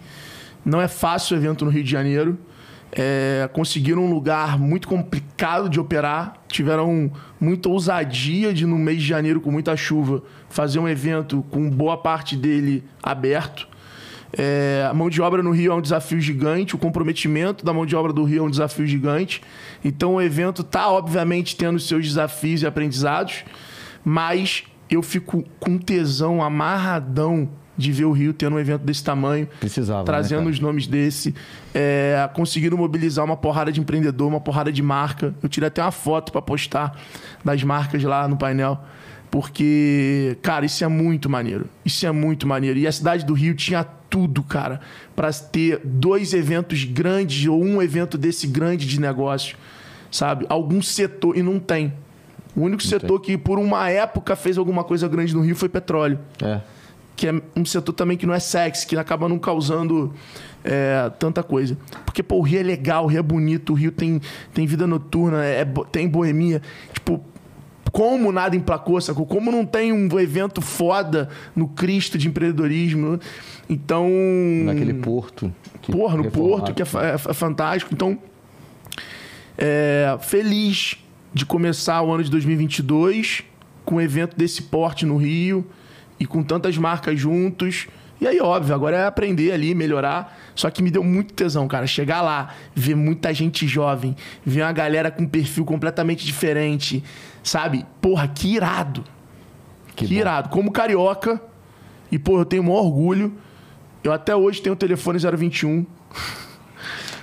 Não 0.65 0.81
é 0.81 0.89
fácil 0.89 1.37
o 1.37 1.41
evento 1.41 1.65
no 1.65 1.71
Rio 1.71 1.83
de 1.83 1.91
Janeiro. 1.91 2.39
É, 2.93 3.49
conseguiram 3.53 4.05
um 4.05 4.11
lugar 4.11 4.59
muito 4.59 4.87
complicado 4.87 5.69
de 5.69 5.81
operar. 5.81 6.35
Tiveram 6.49 7.11
muita 7.41 7.69
ousadia 7.69 8.53
de, 8.53 8.67
no 8.67 8.77
mês 8.77 9.01
de 9.01 9.09
janeiro, 9.09 9.41
com 9.41 9.51
muita 9.51 9.77
chuva, 9.77 10.23
fazer 10.49 10.79
um 10.79 10.89
evento 10.89 11.45
com 11.51 11.71
boa 11.71 11.97
parte 11.97 12.37
dele 12.37 12.85
aberto. 13.03 13.69
É, 14.33 14.87
a 14.89 14.95
mão 14.95 15.11
de 15.11 15.21
obra 15.21 15.43
no 15.43 15.51
Rio 15.51 15.73
é 15.73 15.75
um 15.75 15.81
desafio 15.81 16.21
gigante, 16.21 16.75
o 16.75 16.79
comprometimento 16.79 17.65
da 17.65 17.73
mão 17.73 17.85
de 17.85 17.97
obra 17.97 18.13
do 18.13 18.23
Rio 18.23 18.45
é 18.45 18.47
um 18.47 18.51
desafio 18.51 18.87
gigante. 18.87 19.43
Então 19.85 20.15
o 20.15 20.23
evento 20.23 20.63
está, 20.63 20.91
obviamente, 20.91 21.57
tendo 21.57 21.79
seus 21.79 22.07
desafios 22.07 22.63
e 22.63 22.67
aprendizados, 22.67 23.45
mas 24.05 24.65
eu 24.91 25.03
fico 25.03 25.45
com 25.59 25.79
tesão 25.79 26.43
amarradão 26.43 27.49
de 27.77 27.93
ver 27.93 28.05
o 28.05 28.13
Rio 28.13 28.35
tendo 28.35 28.57
um 28.57 28.59
evento 28.59 28.83
desse 28.83 29.03
tamanho, 29.03 29.49
Precisava, 29.59 30.01
né, 30.01 30.05
trazendo 30.05 30.41
cara? 30.41 30.51
os 30.51 30.61
nomes 30.61 30.87
desse, 30.87 31.35
é, 31.75 32.29
conseguindo 32.35 32.77
mobilizar 32.77 33.25
uma 33.25 33.37
porrada 33.37 33.73
de 33.73 33.81
empreendedor, 33.81 34.29
uma 34.29 34.41
porrada 34.41 34.71
de 34.71 34.83
marca. 34.83 35.35
Eu 35.43 35.49
tirei 35.49 35.69
até 35.69 35.81
uma 35.83 35.91
foto 35.91 36.31
para 36.31 36.43
postar 36.43 37.01
das 37.43 37.63
marcas 37.65 38.03
lá 38.05 38.29
no 38.29 38.37
painel. 38.37 38.79
Porque, 39.31 40.37
cara, 40.43 40.67
isso 40.67 40.85
é 40.85 40.89
muito 40.89 41.31
maneiro. 41.31 41.67
Isso 41.85 42.05
é 42.05 42.11
muito 42.11 42.47
maneiro. 42.47 42.79
E 42.79 42.87
a 42.87 42.93
cidade 42.93 43.25
do 43.25 43.33
Rio 43.33 43.55
tinha 43.55 43.85
tudo, 43.85 44.43
cara, 44.43 44.81
pra 45.21 45.31
ter 45.35 45.83
dois 45.85 46.33
eventos 46.33 46.85
grandes 46.85 47.47
ou 47.47 47.63
um 47.63 47.83
evento 47.83 48.17
desse 48.17 48.47
grande 48.47 48.87
de 48.87 48.99
negócio, 48.99 49.55
sabe? 50.11 50.47
Algum 50.49 50.81
setor 50.81 51.37
e 51.37 51.43
não 51.43 51.59
tem. 51.59 51.93
O 52.57 52.63
único 52.63 52.83
setor 52.83 53.21
que 53.21 53.37
por 53.37 53.59
uma 53.59 53.91
época 53.91 54.35
fez 54.35 54.57
alguma 54.57 54.83
coisa 54.83 55.07
grande 55.07 55.35
no 55.35 55.43
Rio 55.43 55.55
foi 55.55 55.69
petróleo 55.69 56.19
É. 56.43 56.61
que 57.15 57.27
é 57.29 57.35
um 57.55 57.67
setor 57.67 57.93
também 57.93 58.17
que 58.17 58.25
não 58.25 58.33
é 58.33 58.41
sexy, 58.41 58.87
que 58.87 58.97
acaba 58.97 59.29
não 59.29 59.39
causando 59.39 60.11
é, 60.65 61.11
tanta 61.19 61.43
coisa. 61.43 61.77
Porque, 62.07 62.23
pô, 62.23 62.37
o 62.37 62.41
Rio 62.43 62.61
é 62.61 62.63
legal, 62.63 63.05
o 63.05 63.07
Rio 63.07 63.19
é 63.19 63.23
bonito, 63.23 63.75
o 63.75 63.77
Rio 63.77 63.93
tem, 63.93 64.23
tem 64.55 64.67
vida 64.67 64.87
noturna, 64.87 65.45
é, 65.45 65.67
bo- 65.67 65.85
tem 65.85 66.09
boemia. 66.09 66.63
Tipo, 66.95 67.23
como 67.93 68.33
nada 68.33 68.57
emplacou, 68.57 68.99
sacou? 69.03 69.27
Como 69.27 69.53
não 69.53 69.67
tem 69.67 69.93
um 69.93 70.19
evento 70.19 70.63
foda 70.63 71.29
no 71.55 71.69
Cristo 71.69 72.17
de 72.17 72.27
empreendedorismo. 72.27 73.21
Então. 73.71 74.09
Naquele 74.65 74.95
porto. 74.95 75.53
que- 75.81 75.93
Porra, 75.93 76.17
no. 76.17 76.31
Porto, 76.31 76.75
que 76.75 76.83
é, 76.83 76.85
é 76.85 76.87
fa- 77.19 77.33
fantástico. 77.33 77.95
Então, 77.95 78.19
é, 79.57 80.17
feliz 80.21 80.97
de 81.33 81.47
começar 81.47 82.03
o 82.03 82.13
ano 82.13 82.25
de 82.25 82.31
2022 82.31 83.45
com 83.85 83.97
um 83.97 84.01
evento 84.01 84.37
desse 84.37 84.63
porte 84.63 85.07
no 85.07 85.17
Rio 85.17 85.65
e 86.19 86.27
com 86.27 86.43
tantas 86.43 86.77
marcas 86.77 87.19
juntos. 87.19 87.87
E 88.21 88.27
aí, 88.27 88.39
óbvio, 88.41 88.75
agora 88.75 88.97
é 88.99 89.07
aprender 89.07 89.51
ali, 89.53 89.75
melhorar. 89.75 90.39
Só 90.55 90.69
que 90.69 90.83
me 90.83 90.91
deu 90.91 91.03
muito 91.03 91.33
tesão, 91.33 91.67
cara. 91.67 91.87
Chegar 91.87 92.21
lá, 92.21 92.53
ver 92.75 92.95
muita 92.95 93.33
gente 93.33 93.67
jovem, 93.67 94.15
ver 94.45 94.63
uma 94.63 94.73
galera 94.73 95.11
com 95.11 95.23
um 95.23 95.29
perfil 95.29 95.65
completamente 95.65 96.27
diferente, 96.27 97.03
sabe? 97.43 97.87
Porra, 98.01 98.29
que 98.29 98.55
irado. 98.55 99.05
Que, 99.97 100.07
bom. 100.07 100.13
irado. 100.13 100.49
Como 100.51 100.71
carioca, 100.71 101.41
e, 102.13 102.19
pô, 102.19 102.39
eu 102.41 102.45
tenho 102.45 102.63
o 102.63 102.67
maior 102.67 102.83
orgulho. 102.85 103.33
Eu 104.03 104.13
até 104.13 104.35
hoje 104.35 104.63
tenho 104.63 104.75
o 104.75 104.77
telefone 104.77 105.19
021. 105.19 105.85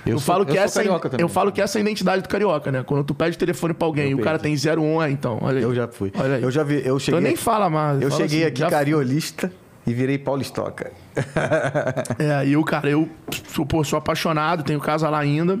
Eu, 0.06 0.18
sou- 0.18 0.20
falo 0.34 0.46
que 0.46 0.52
sou 0.52 0.62
essa 0.62 0.82
também. 0.82 1.20
eu 1.20 1.28
falo 1.28 1.52
que 1.52 1.60
essa 1.60 1.78
é 1.78 1.80
a 1.80 1.82
identidade 1.82 2.22
do 2.22 2.28
carioca, 2.28 2.70
né? 2.72 2.82
Quando 2.82 3.04
tu 3.04 3.14
pede 3.14 3.36
o 3.36 3.38
telefone 3.38 3.74
pra 3.74 3.86
alguém 3.86 4.10
e 4.10 4.14
o 4.14 4.20
cara 4.20 4.38
tem 4.38 4.54
01, 4.56 5.02
é, 5.02 5.10
então, 5.10 5.38
olha 5.42 5.58
aí. 5.58 5.62
Eu 5.62 5.74
já 5.74 5.86
fui. 5.88 6.10
Olha 6.16 6.36
aí. 6.36 6.42
Eu 6.42 6.50
já 6.50 6.62
vi, 6.62 6.74
eu 6.76 6.80
Então 6.80 6.98
cheguei. 6.98 7.20
nem 7.20 7.32
aqui- 7.34 7.42
fala 7.42 7.68
mais. 7.68 8.00
eu 8.00 8.08
fala 8.10 8.22
cheguei 8.22 8.44
assim, 8.44 8.62
aqui 8.64 8.70
cariolista 8.70 9.52
e 9.86 9.92
virei 9.92 10.16
paulistoca. 10.18 10.92
É, 12.18 12.46
e 12.46 12.52
eu, 12.52 12.64
cara, 12.64 12.88
eu 12.88 13.08
sou, 13.48 13.66
pô, 13.66 13.82
sou 13.84 13.98
apaixonado, 13.98 14.62
tenho 14.62 14.80
casa 14.80 15.08
lá 15.10 15.18
ainda. 15.18 15.58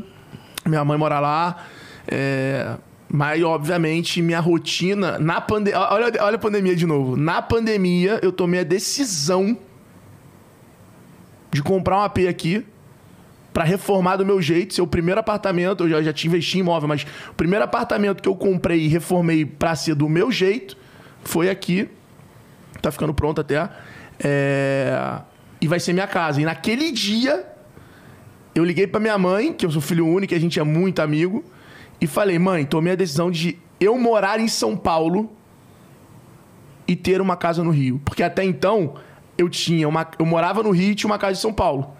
Minha 0.64 0.84
mãe 0.84 0.96
mora 0.96 1.18
lá. 1.20 1.64
É, 2.06 2.74
mas, 3.10 3.42
obviamente, 3.42 4.22
minha 4.22 4.40
rotina. 4.40 5.18
Na 5.18 5.40
pandemia. 5.40 5.78
Olha, 5.90 6.12
olha 6.20 6.36
a 6.36 6.38
pandemia 6.38 6.74
de 6.76 6.86
novo. 6.86 7.16
Na 7.16 7.42
pandemia, 7.42 8.18
eu 8.22 8.32
tomei 8.32 8.60
a 8.60 8.64
decisão 8.64 9.58
de 11.58 11.62
comprar 11.62 11.98
um 11.98 12.02
AP 12.02 12.18
aqui 12.28 12.64
pra 13.52 13.64
reformar 13.64 14.16
do 14.16 14.24
meu 14.24 14.40
jeito. 14.40 14.74
Ser 14.74 14.82
o 14.82 14.86
primeiro 14.86 15.18
apartamento. 15.18 15.84
Eu 15.84 15.88
já, 15.88 16.02
já 16.02 16.12
tinha 16.12 16.28
investido 16.28 16.58
em 16.58 16.60
imóvel, 16.60 16.88
mas 16.88 17.04
o 17.28 17.34
primeiro 17.34 17.64
apartamento 17.64 18.22
que 18.22 18.28
eu 18.28 18.36
comprei 18.36 18.82
e 18.82 18.86
reformei 18.86 19.44
pra 19.44 19.74
ser 19.74 19.96
do 19.96 20.08
meu 20.08 20.30
jeito 20.30 20.76
foi 21.24 21.50
aqui. 21.50 21.88
Tá 22.80 22.92
ficando 22.92 23.12
pronto 23.12 23.40
até. 23.40 23.68
É, 24.20 25.18
E 25.60 25.66
vai 25.66 25.80
ser 25.80 25.92
minha 25.92 26.06
casa. 26.06 26.40
E 26.40 26.44
naquele 26.44 26.92
dia, 26.92 27.44
eu 28.54 28.64
liguei 28.64 28.86
pra 28.86 29.00
minha 29.00 29.18
mãe, 29.18 29.52
que 29.52 29.66
eu 29.66 29.70
sou 29.72 29.82
filho 29.82 30.06
único, 30.06 30.32
a 30.32 30.38
gente 30.38 30.60
é 30.60 30.62
muito 30.62 31.02
amigo, 31.02 31.44
e 32.00 32.06
falei: 32.06 32.38
mãe, 32.38 32.64
tomei 32.64 32.92
a 32.92 32.96
decisão 32.96 33.32
de 33.32 33.58
eu 33.80 33.98
morar 33.98 34.38
em 34.38 34.46
São 34.46 34.76
Paulo 34.76 35.32
e 36.86 36.94
ter 36.94 37.20
uma 37.20 37.36
casa 37.36 37.64
no 37.64 37.70
Rio. 37.70 38.00
Porque 38.04 38.22
até 38.22 38.44
então, 38.44 38.94
eu 39.38 39.48
tinha 39.48 39.88
uma. 39.88 40.06
Eu 40.18 40.26
morava 40.26 40.62
no 40.62 40.70
Rio 40.70 40.90
e 40.90 40.94
tinha 40.94 41.08
uma 41.08 41.18
casa 41.18 41.38
em 41.38 41.40
São 41.40 41.52
Paulo. 41.52 41.96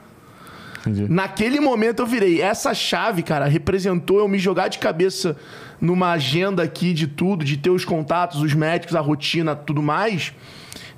Entendi. 0.80 1.06
Naquele 1.08 1.60
momento 1.60 2.02
eu 2.02 2.06
virei. 2.06 2.42
Essa 2.42 2.74
chave, 2.74 3.22
cara, 3.22 3.46
representou 3.46 4.18
eu 4.18 4.28
me 4.28 4.38
jogar 4.38 4.68
de 4.68 4.78
cabeça 4.78 5.36
numa 5.80 6.12
agenda 6.12 6.62
aqui 6.62 6.92
de 6.92 7.06
tudo, 7.06 7.44
de 7.44 7.56
ter 7.56 7.70
os 7.70 7.84
contatos, 7.84 8.42
os 8.42 8.52
médicos, 8.52 8.96
a 8.96 9.00
rotina, 9.00 9.54
tudo 9.54 9.82
mais. 9.82 10.32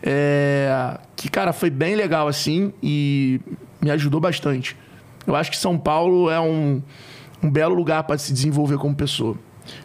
É, 0.02 0.98
que, 1.14 1.28
cara, 1.28 1.52
foi 1.52 1.68
bem 1.68 1.94
legal 1.94 2.26
assim 2.26 2.72
e 2.82 3.40
me 3.80 3.90
ajudou 3.90 4.20
bastante. 4.20 4.76
Eu 5.26 5.36
acho 5.36 5.50
que 5.50 5.56
São 5.56 5.78
Paulo 5.78 6.30
é 6.30 6.40
um, 6.40 6.82
um 7.42 7.50
belo 7.50 7.74
lugar 7.74 8.04
para 8.04 8.16
se 8.16 8.32
desenvolver 8.32 8.78
como 8.78 8.94
pessoa. 8.94 9.36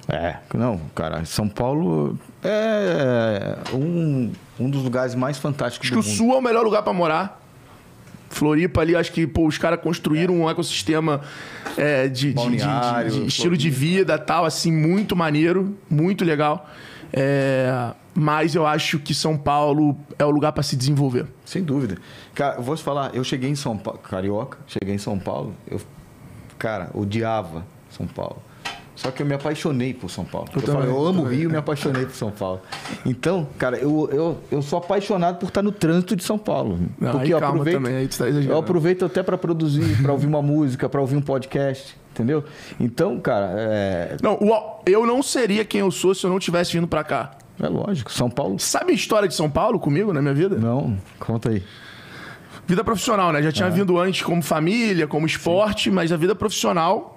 É, 0.07 0.37
não, 0.53 0.79
cara, 0.95 1.25
São 1.25 1.49
Paulo 1.49 2.17
é 2.43 3.57
um, 3.73 4.31
um 4.59 4.69
dos 4.69 4.83
lugares 4.83 5.15
mais 5.15 5.37
fantásticos 5.37 5.87
Acho 5.87 5.95
do 5.97 6.01
que 6.01 6.07
o 6.07 6.09
mundo. 6.09 6.17
Sul 6.17 6.33
é 6.33 6.37
o 6.37 6.41
melhor 6.41 6.63
lugar 6.63 6.81
para 6.83 6.93
morar. 6.93 7.41
Floripa 8.29 8.81
ali, 8.81 8.95
acho 8.95 9.11
que 9.13 9.25
pô, 9.25 9.47
os 9.47 9.57
caras 9.57 9.79
construíram 9.79 10.33
um 10.41 10.49
ecossistema 10.49 11.21
é, 11.77 12.07
de, 12.07 12.33
de- 12.33 12.49
de- 12.49 13.09
de- 13.21 13.27
estilo 13.27 13.55
de 13.55 13.69
vida 13.69 14.17
tal, 14.17 14.43
assim, 14.45 14.71
muito 14.71 15.15
maneiro, 15.15 15.77
muito 15.89 16.25
legal. 16.25 16.69
É, 17.13 17.93
mas 18.13 18.53
eu 18.55 18.65
acho 18.65 18.99
que 18.99 19.13
São 19.13 19.37
Paulo 19.37 19.97
é 20.19 20.25
o 20.25 20.29
lugar 20.29 20.51
para 20.51 20.63
se 20.63 20.75
desenvolver. 20.75 21.27
Sem 21.45 21.63
dúvida. 21.63 21.97
Cara, 22.33 22.55
eu 22.57 22.63
vou 22.63 22.75
te 22.75 22.83
falar, 22.83 23.15
eu 23.15 23.23
cheguei 23.23 23.49
em 23.49 23.55
São 23.55 23.77
Paulo, 23.77 23.99
carioca, 23.99 24.57
cheguei 24.67 24.95
em 24.95 24.97
São 24.97 25.17
Paulo, 25.17 25.53
eu, 25.67 25.79
cara, 26.57 26.89
odiava 26.93 27.65
São 27.89 28.05
Paulo. 28.07 28.41
Só 28.95 29.11
que 29.11 29.21
eu 29.21 29.25
me 29.25 29.33
apaixonei 29.33 29.93
por 29.93 30.09
São 30.09 30.23
Paulo. 30.23 30.47
Eu, 30.55 30.61
também, 30.61 30.81
falei, 30.81 30.89
eu 30.89 31.05
amo 31.05 31.21
o 31.21 31.23
também. 31.25 31.39
Rio 31.39 31.49
e 31.49 31.51
me 31.51 31.57
apaixonei 31.57 32.05
por 32.05 32.15
São 32.15 32.31
Paulo. 32.31 32.61
Então, 33.05 33.47
cara, 33.57 33.77
eu, 33.77 34.09
eu, 34.11 34.37
eu 34.49 34.61
sou 34.61 34.79
apaixonado 34.79 35.37
por 35.37 35.47
estar 35.47 35.61
no 35.61 35.71
trânsito 35.71 36.15
de 36.15 36.23
São 36.23 36.37
Paulo. 36.37 36.79
Porque 36.97 37.33
eu 37.33 37.37
aproveito, 37.37 37.75
também, 37.75 38.07
tá 38.07 38.27
eu 38.27 38.57
aproveito 38.57 39.03
até 39.03 39.21
para 39.21 39.37
produzir, 39.37 40.01
para 40.01 40.13
ouvir 40.13 40.27
uma 40.27 40.41
música, 40.41 40.87
para 40.87 41.01
ouvir 41.01 41.17
um 41.17 41.21
podcast, 41.21 41.95
entendeu? 42.11 42.43
Então, 42.79 43.19
cara, 43.19 43.53
é, 43.57 44.17
Não, 44.23 44.39
eu 44.85 45.05
não 45.05 45.21
seria 45.21 45.65
quem 45.65 45.81
eu 45.81 45.91
sou 45.91 46.15
se 46.15 46.25
eu 46.25 46.29
não 46.29 46.39
tivesse 46.39 46.71
vindo 46.71 46.87
para 46.87 47.03
cá. 47.03 47.31
é 47.61 47.67
lógico. 47.67 48.11
São 48.11 48.29
Paulo. 48.29 48.57
Sabe 48.59 48.93
a 48.93 48.95
história 48.95 49.27
de 49.27 49.35
São 49.35 49.49
Paulo 49.49 49.77
comigo 49.77 50.13
na 50.13 50.21
minha 50.21 50.33
vida? 50.33 50.55
Não, 50.55 50.97
conta 51.19 51.49
aí. 51.49 51.61
Vida 52.67 52.83
profissional, 52.83 53.31
né? 53.31 53.43
Já 53.43 53.51
tinha 53.51 53.69
vindo 53.69 53.99
antes 53.99 54.23
como 54.23 54.41
família, 54.41 55.05
como 55.05 55.27
esporte, 55.27 55.91
mas 55.91 56.11
a 56.11 56.17
vida 56.17 56.33
profissional. 56.33 57.14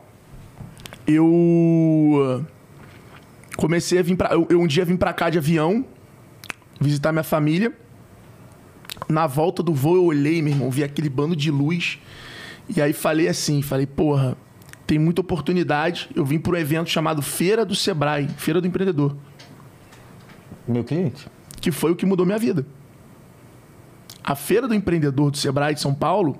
Eu 1.09 2.45
comecei 3.57 3.99
a 3.99 4.03
vir 4.03 4.15
pra. 4.15 4.35
Eu, 4.35 4.47
eu 4.51 4.61
um 4.61 4.67
dia 4.67 4.85
vim 4.85 4.95
pra 4.97 5.13
cá 5.15 5.31
de 5.31 5.39
avião, 5.39 5.85
visitar 6.79 7.13
minha 7.13 7.25
família. 7.25 7.73
Na 9.09 9.27
volta 9.27 9.63
do 9.63 9.73
voo 9.73 9.97
eu 9.97 10.05
olhei, 10.05 10.43
meu 10.43 10.53
irmão, 10.53 10.71
vi 10.71 10.85
aquele 10.85 11.09
bando 11.09 11.35
de 11.35 11.51
luz. 11.51 11.99
E 12.69 12.83
aí 12.83 12.93
falei 12.93 13.27
assim, 13.27 13.63
falei, 13.63 13.87
porra, 13.87 14.37
tem 14.87 14.99
muita 14.99 15.23
oportunidade. 15.23 16.11
Eu 16.15 16.27
vim 16.27 16.39
para 16.39 16.53
um 16.53 16.57
evento 16.57 16.91
chamado 16.91 17.23
Feira 17.23 17.65
do 17.65 17.75
Sebrae, 17.75 18.29
Feira 18.37 18.61
do 18.61 18.67
Empreendedor, 18.67 19.17
Meu 20.67 20.85
cliente? 20.85 21.27
que 21.59 21.73
foi 21.73 21.91
o 21.91 21.97
que 21.97 22.05
mudou 22.05 22.27
minha 22.27 22.39
vida. 22.39 22.67
A 24.23 24.35
Feira 24.35 24.69
do 24.69 24.75
Empreendedor 24.75 25.31
do 25.31 25.39
Sebrae 25.39 25.75
de 25.75 25.81
São 25.81 25.95
Paulo, 25.95 26.39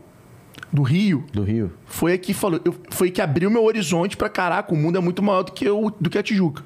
do 0.73 0.83
Rio, 0.83 1.25
Do 1.33 1.43
Rio. 1.43 1.73
foi 1.87 2.17
que 2.19 2.35
falou, 2.35 2.61
eu- 2.65 2.75
foi 2.91 3.11
que 3.11 3.21
abriu 3.23 3.51
meu 3.51 3.65
horizonte 3.65 4.17
para 4.17 4.29
caraca, 4.29 4.73
o 4.73 4.77
mundo 4.77 4.99
é 4.99 5.01
muito 5.01 5.23
maior 5.23 5.43
do 5.43 5.53
que, 5.53 5.65
eu, 5.65 5.95
do 6.01 6.11
que 6.11 6.19
a 6.19 6.23
Tijuca. 6.23 6.63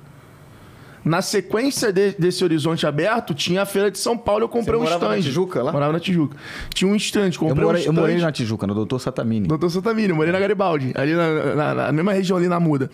Na 1.05 1.21
sequência 1.21 1.93
de- 1.93 2.13
desse 2.13 2.45
horizonte 2.45 2.87
aberto, 2.87 3.35
tinha 3.35 3.63
a 3.63 3.67
feira 3.67 3.91
de 3.91 3.99
São 3.99 4.17
Paulo, 4.17 4.45
eu 4.45 4.49
comprei 4.49 4.75
Você 4.79 4.81
um 4.81 4.83
morava 4.85 5.09
na 5.09 5.19
stand. 5.19 5.29
Tijuca, 5.31 5.63
lá? 5.63 5.73
Morava 5.73 5.93
na 5.93 5.99
Tijuca. 6.01 6.37
Tinha 6.73 6.89
um 6.91 6.95
stand, 6.95 7.31
Eu 7.33 7.39
comprei 7.41 7.65
morei, 7.65 7.83
um 7.83 7.85
eu 7.87 7.91
stand. 7.93 8.01
morei 8.01 8.17
na 8.19 8.31
Tijuca, 8.31 8.67
no 8.69 8.75
Doutor 8.75 9.01
Satamini. 9.01 9.49
Doutor 9.49 9.69
Santamini, 9.71 10.13
morei 10.13 10.33
na 10.33 10.39
Garibaldi, 10.39 10.93
ali 10.95 11.13
na, 11.15 11.55
na- 11.57 11.75
na 11.75 11.93
mesma 11.93 12.13
região 12.13 12.39
ali 12.39 12.47
na 12.49 12.61
Muda. 12.61 12.89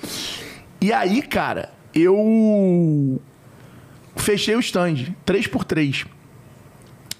E 0.80 0.90
aí, 0.90 1.20
cara, 1.20 1.70
eu 1.94 3.20
fechei 4.16 4.56
o 4.56 4.60
stand, 4.60 5.14
3x3. 5.26 6.06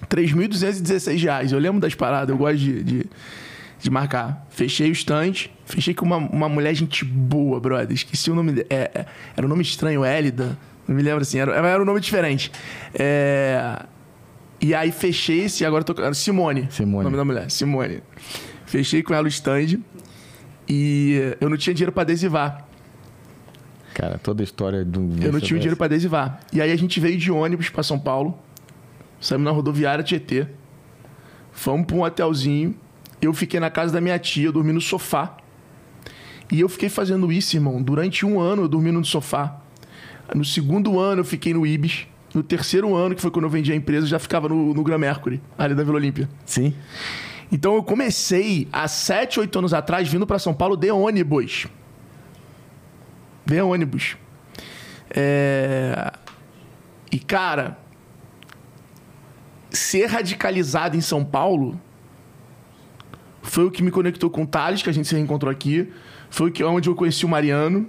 3.216 0.09 1.21
reais. 1.21 1.51
Eu 1.51 1.59
lembro 1.59 1.79
das 1.79 1.93
paradas, 1.93 2.29
eu 2.29 2.37
gosto 2.37 2.57
de, 2.57 2.83
de, 2.83 3.05
de 3.79 3.89
marcar. 3.89 4.45
Fechei 4.49 4.89
o 4.89 4.93
stand, 4.93 5.49
fechei 5.65 5.93
com 5.93 6.05
uma, 6.05 6.17
uma 6.17 6.49
mulher 6.49 6.73
gente 6.73 7.05
boa, 7.05 7.59
brother. 7.59 7.91
Esqueci 7.91 8.29
o 8.29 8.35
nome 8.35 8.51
dela. 8.51 8.67
É, 8.69 8.91
é, 8.93 9.05
era 9.35 9.45
um 9.45 9.49
nome 9.49 9.61
estranho, 9.61 10.03
Hélida. 10.03 10.57
Não 10.87 10.95
me 10.95 11.01
lembro 11.01 11.21
assim, 11.21 11.39
era, 11.39 11.55
era 11.55 11.81
um 11.81 11.85
nome 11.85 11.99
diferente. 11.99 12.51
É, 12.93 13.85
e 14.61 14.75
aí 14.75 14.91
fechei 14.91 15.45
esse, 15.45 15.65
agora 15.65 15.85
eu 15.87 15.93
tô. 15.93 16.13
Simone. 16.13 16.67
Simone. 16.69 17.03
Nome 17.03 17.17
da 17.17 17.25
mulher, 17.25 17.49
Simone. 17.49 18.03
Fechei 18.65 19.01
com 19.01 19.13
ela 19.13 19.25
o 19.25 19.27
stand 19.27 19.79
e 20.67 21.35
eu 21.39 21.49
não 21.49 21.57
tinha 21.57 21.73
dinheiro 21.73 21.91
pra 21.91 22.03
adesivar. 22.03 22.65
Cara, 23.93 24.17
toda 24.17 24.43
a 24.43 24.45
história 24.45 24.85
do. 24.85 24.99
Eu 25.21 25.31
não 25.31 25.39
tinha 25.39 25.57
o 25.57 25.59
dinheiro 25.59 25.75
pra 25.75 25.85
adesivar. 25.85 26.39
E 26.53 26.61
aí 26.61 26.71
a 26.71 26.75
gente 26.75 26.99
veio 26.99 27.17
de 27.17 27.31
ônibus 27.31 27.69
pra 27.69 27.83
São 27.83 27.99
Paulo. 27.99 28.37
Saímos 29.19 29.45
na 29.45 29.51
rodoviária 29.51 30.03
Tietê. 30.03 30.47
Fomos 31.51 31.85
pra 31.85 31.95
um 31.95 32.03
hotelzinho. 32.03 32.75
Eu 33.21 33.33
fiquei 33.33 33.59
na 33.59 33.69
casa 33.69 33.93
da 33.93 34.01
minha 34.01 34.17
tia, 34.17 34.47
eu 34.47 34.51
dormi 34.51 34.71
no 34.71 34.81
sofá. 34.81 35.37
E 36.51 36.59
eu 36.59 36.69
fiquei 36.69 36.89
fazendo 36.89 37.31
isso, 37.31 37.55
irmão. 37.55 37.81
Durante 37.81 38.25
um 38.25 38.39
ano 38.39 38.63
eu 38.63 38.67
dormi 38.67 38.91
no 38.91 39.03
sofá. 39.05 39.59
No 40.33 40.45
segundo 40.45 40.99
ano 40.99 41.21
eu 41.21 41.25
fiquei 41.25 41.53
no 41.53 41.65
Ibis. 41.65 42.07
No 42.33 42.43
terceiro 42.43 42.95
ano, 42.95 43.15
que 43.15 43.21
foi 43.21 43.31
quando 43.31 43.45
eu 43.45 43.49
vendi 43.49 43.71
a 43.71 43.75
empresa, 43.75 44.05
eu 44.05 44.09
já 44.09 44.19
ficava 44.19 44.47
no, 44.47 44.73
no 44.73 44.83
Gran 44.83 44.99
Mercury, 44.99 45.41
ali 45.57 45.73
da 45.73 45.83
Vila 45.83 45.95
Olímpia. 45.95 46.29
Sim. 46.45 46.75
Então 47.51 47.73
eu 47.73 47.81
comecei 47.81 48.67
há 48.71 48.87
7, 48.87 49.39
8 49.39 49.59
anos 49.59 49.73
atrás 49.73 50.07
vindo 50.07 50.27
pra 50.27 50.37
São 50.37 50.53
Paulo 50.53 50.77
de 50.77 50.91
ônibus. 50.91 51.65
De 53.45 53.59
ônibus. 53.61 54.15
É... 55.09 56.13
E 57.11 57.17
cara, 57.17 57.79
ser 59.71 60.05
radicalizado 60.05 60.95
em 60.95 61.01
São 61.01 61.25
Paulo 61.25 61.79
foi 63.41 63.65
o 63.65 63.71
que 63.71 63.81
me 63.81 63.91
conectou 63.91 64.29
com 64.29 64.43
o 64.43 64.47
Thales, 64.47 64.81
que 64.81 64.89
a 64.89 64.93
gente 64.93 65.07
se 65.07 65.15
reencontrou 65.15 65.51
aqui. 65.51 65.87
Foi 66.29 66.51
onde 66.63 66.89
eu 66.89 66.95
conheci 66.95 67.25
o 67.25 67.29
Mariano. 67.29 67.87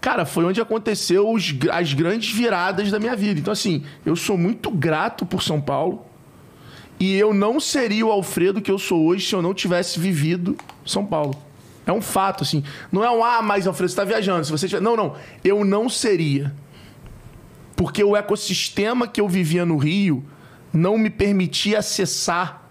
Cara, 0.00 0.26
foi 0.26 0.44
onde 0.44 0.60
aconteceu 0.60 1.30
os- 1.30 1.54
as 1.70 1.94
grandes 1.94 2.32
viradas 2.34 2.90
da 2.90 2.98
minha 2.98 3.14
vida. 3.14 3.38
Então, 3.38 3.52
assim, 3.52 3.84
eu 4.04 4.16
sou 4.16 4.36
muito 4.36 4.70
grato 4.70 5.24
por 5.24 5.42
São 5.42 5.60
Paulo. 5.60 6.04
E 6.98 7.14
eu 7.14 7.32
não 7.32 7.58
seria 7.58 8.06
o 8.06 8.10
Alfredo 8.12 8.60
que 8.60 8.70
eu 8.70 8.78
sou 8.78 9.04
hoje 9.06 9.26
se 9.26 9.34
eu 9.34 9.40
não 9.42 9.54
tivesse 9.54 9.98
vivido 9.98 10.56
São 10.84 11.06
Paulo. 11.06 11.36
É 11.86 11.92
um 11.92 12.00
fato, 12.02 12.42
assim. 12.44 12.62
Não 12.92 13.02
é 13.04 13.10
um, 13.10 13.24
ah, 13.24 13.42
mas 13.42 13.66
Alfredo, 13.66 13.90
você 13.90 13.96
tá 13.96 14.04
viajando. 14.04 14.44
Se 14.44 14.50
você 14.50 14.68
tiver... 14.68 14.80
Não, 14.80 14.96
não. 14.96 15.14
Eu 15.42 15.64
não 15.64 15.88
seria. 15.88 16.52
Porque 17.74 18.04
o 18.04 18.16
ecossistema 18.16 19.08
que 19.08 19.20
eu 19.20 19.28
vivia 19.28 19.64
no 19.64 19.76
Rio 19.76 20.24
não 20.72 20.96
me 20.96 21.10
permitia 21.10 21.78
acessar 21.78 22.68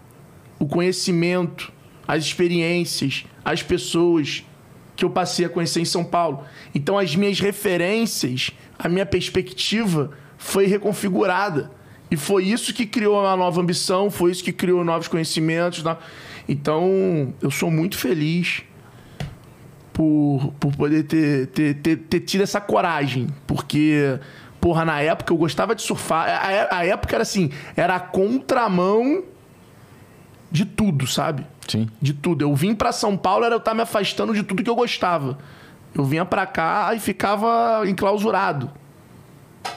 o 0.58 0.66
conhecimento, 0.66 1.72
as 2.14 2.26
experiências, 2.26 3.26
as 3.46 3.64
pessoas 3.64 4.44
que 4.98 5.06
eu 5.06 5.10
passei 5.10 5.46
a 5.46 5.50
conhecer 5.50 5.80
em 5.80 5.86
São 5.86 6.04
Paulo. 6.04 6.44
Então, 6.76 6.98
as 6.98 7.16
minhas 7.16 7.40
referências, 7.40 8.52
a 8.78 8.90
minha 8.90 9.06
perspectiva 9.06 10.12
foi 10.38 10.66
reconfigurada. 10.66 11.72
E 12.10 12.18
foi 12.18 12.44
isso 12.44 12.74
que 12.74 12.86
criou 12.86 13.18
uma 13.22 13.38
nova 13.38 13.62
ambição, 13.62 14.12
foi 14.12 14.32
isso 14.32 14.44
que 14.44 14.52
criou 14.52 14.84
novos 14.84 15.08
conhecimentos. 15.08 15.82
no- 15.84 15.98
Então, 16.50 17.34
eu 17.42 17.50
sou 17.50 17.72
muito 17.72 17.98
feliz 17.98 18.62
por, 19.94 20.54
por 20.60 20.76
poder 20.76 21.04
ter, 21.04 21.48
ter, 21.48 21.76
ter, 21.76 21.96
ter 21.96 22.20
tido 22.20 22.42
essa 22.44 22.60
coragem. 22.60 23.28
Porque, 23.48 24.20
porra, 24.60 24.84
na 24.84 25.00
época 25.00 25.32
eu 25.32 25.38
gostava 25.38 25.74
de 25.74 25.82
surfar. 25.82 26.28
A 26.72 26.86
época 26.86 27.16
era 27.16 27.22
assim, 27.24 27.50
era 27.76 27.96
a 27.96 28.00
contramão 28.02 29.24
de 30.52 30.66
tudo, 30.66 31.08
sabe? 31.08 31.46
Sim. 31.72 31.88
De 32.02 32.14
tudo. 32.14 32.42
Eu 32.44 32.54
vim 32.54 32.76
pra 32.76 32.92
São 32.92 33.16
Paulo, 33.16 33.46
era 33.46 33.56
eu 33.56 33.60
estar 33.60 33.74
me 33.74 33.82
afastando 33.82 34.34
de 34.34 34.44
tudo 34.44 34.62
que 34.62 34.70
eu 34.70 34.76
gostava. 34.76 35.38
Eu 35.96 36.04
vinha 36.04 36.26
pra 36.26 36.46
cá 36.46 36.94
e 36.94 37.00
ficava 37.00 37.84
enclausurado. 37.88 38.70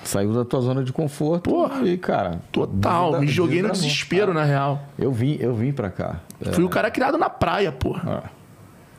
Saiu 0.03 0.33
da 0.33 0.45
tua 0.45 0.61
zona 0.61 0.83
de 0.83 0.93
conforto. 0.93 1.49
Porra. 1.51 1.87
E, 1.87 1.97
cara. 1.97 2.41
Total. 2.51 3.21
me 3.21 3.29
joguei 3.29 3.63
no 3.63 3.71
desespero, 3.71 4.35
na 4.35 4.43
real. 4.43 4.83
Eu 4.99 5.13
vim, 5.13 5.37
eu 5.39 5.55
vim 5.55 5.73
pra 5.73 5.89
cá. 5.89 6.21
É, 6.45 6.53
Fui 6.53 6.65
o 6.65 6.69
cara 6.69 6.91
criado 6.91 7.17
na 7.17 7.31
praia, 7.31 7.71
porra. 7.71 8.23
ah, 8.25 8.31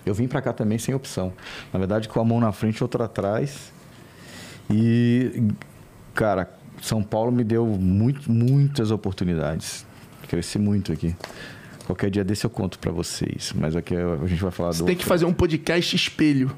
eu 0.06 0.14
vim 0.14 0.28
pra 0.28 0.42
cá 0.42 0.54
também 0.54 0.78
sem 0.78 0.96
opção. 0.96 1.34
Na 1.74 1.80
verdade, 1.80 2.08
com 2.08 2.20
a 2.22 2.24
mão 2.24 2.40
na 2.40 2.52
frente 2.52 2.78
e 2.78 2.84
outra 2.84 3.06
atrás. 3.06 3.74
E, 4.70 5.44
cara, 6.14 6.50
São 6.82 7.04
Paulo 7.04 7.32
me 7.32 7.44
deu 7.44 7.66
muito, 7.66 8.32
muitas 8.32 8.90
oportunidades. 8.90 9.86
Cresci 10.30 10.58
muito 10.58 10.92
aqui. 10.94 11.16
Qualquer 11.86 12.10
dia 12.10 12.24
desse 12.24 12.46
eu 12.46 12.50
conto 12.50 12.80
pra 12.80 12.92
vocês. 12.92 13.54
Mas 13.56 13.76
aqui 13.76 13.96
a 13.96 14.26
gente 14.28 14.42
vai 14.42 14.52
falar 14.52 14.74
Você 14.74 14.80
do. 14.80 14.86
tem 14.86 14.96
que 14.96 15.06
fazer 15.06 15.26
um 15.26 15.34
podcast 15.34 15.96
espelho. 15.96 16.52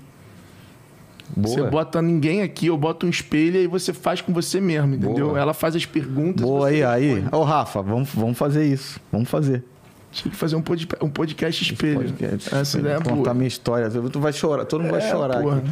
Boa. 1.35 1.55
Você 1.55 1.69
bota 1.69 2.01
ninguém 2.01 2.41
aqui, 2.41 2.67
eu 2.67 2.77
boto 2.77 3.05
um 3.05 3.09
espelho 3.09 3.57
e 3.59 3.67
você 3.67 3.91
faz 3.93 4.21
com 4.21 4.33
você 4.33 4.61
mesmo, 4.61 4.95
entendeu? 4.95 5.27
Boa. 5.27 5.39
Ela 5.39 5.53
faz 5.53 5.75
as 5.75 5.85
perguntas. 5.85 6.41
Boa 6.41 6.69
você 6.69 6.83
aí, 6.83 7.11
aí. 7.15 7.25
Ô, 7.31 7.43
Rafa, 7.43 7.81
vamos, 7.81 8.09
vamos 8.13 8.37
fazer 8.37 8.65
isso. 8.65 8.99
Vamos 9.11 9.29
fazer. 9.29 9.63
Tinha 10.09 10.31
que 10.31 10.37
fazer 10.37 10.55
um, 10.55 10.61
pod- 10.61 10.87
um 11.01 11.09
podcast 11.09 11.61
espelho. 11.61 11.97
Podcast. 11.99 12.55
Essa 12.55 12.79
ideia 12.79 12.93
é 12.93 12.97
Contar 12.99 13.13
boa. 13.15 13.33
minha 13.33 13.47
história. 13.47 13.89
Tu 13.89 14.19
vai 14.21 14.31
chorar, 14.31 14.63
todo 14.63 14.81
mundo 14.81 14.91
vai 14.91 15.01
É, 15.01 15.11
chorar 15.11 15.41
porra. 15.41 15.57
aqui. 15.57 15.69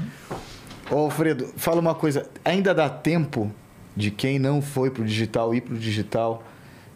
Ô, 0.94 0.98
Alfredo, 0.98 1.48
fala 1.56 1.80
uma 1.80 1.96
coisa. 1.96 2.28
Ainda 2.44 2.74
dá 2.76 2.90
tempo 2.90 3.50
de 3.96 4.12
quem 4.12 4.38
não 4.38 4.62
foi 4.62 4.92
pro 4.92 5.06
digital 5.06 5.56
ir 5.56 5.62
pro 5.62 5.78
digital? 5.78 6.44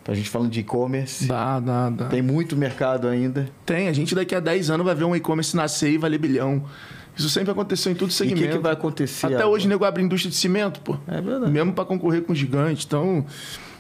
A 0.10 0.16
gente 0.16 0.30
falando 0.30 0.50
de 0.50 0.62
e-commerce. 0.62 1.28
Dá, 1.28 1.60
dá, 1.60 1.90
dá. 1.90 2.06
Tem 2.06 2.22
muito 2.22 2.58
mercado 2.58 3.08
ainda. 3.08 3.48
Tem, 3.64 3.88
a 3.88 3.94
gente 3.94 4.16
daqui 4.16 4.34
a 4.34 4.40
10 4.40 4.72
anos 4.72 4.86
vai 4.86 4.96
ver 4.96 5.04
um 5.04 5.16
e-commerce 5.16 5.56
nascer 5.56 5.92
e 5.92 5.98
valer 6.00 6.18
bilhão. 6.18 6.64
Isso 7.16 7.30
sempre 7.30 7.52
aconteceu 7.52 7.92
em 7.92 7.96
todo 7.96 8.10
E 8.10 8.12
o 8.12 8.14
segmento. 8.14 8.42
que, 8.48 8.54
que 8.54 8.58
vai 8.58 8.74
acontecer? 8.74 9.28
Até 9.28 9.36
agora? 9.36 9.50
hoje, 9.50 9.68
nego 9.68 9.86
abre 9.86 10.02
indústria 10.02 10.32
de 10.32 10.38
cimento, 10.38 10.80
pô. 10.80 10.98
É 11.08 11.22
verdade. 11.22 11.52
Mesmo 11.52 11.74
pra 11.74 11.86
concorrer 11.86 12.24
com 12.24 12.34
os 12.34 12.40
gigantes. 12.40 12.86
Então, 12.86 13.24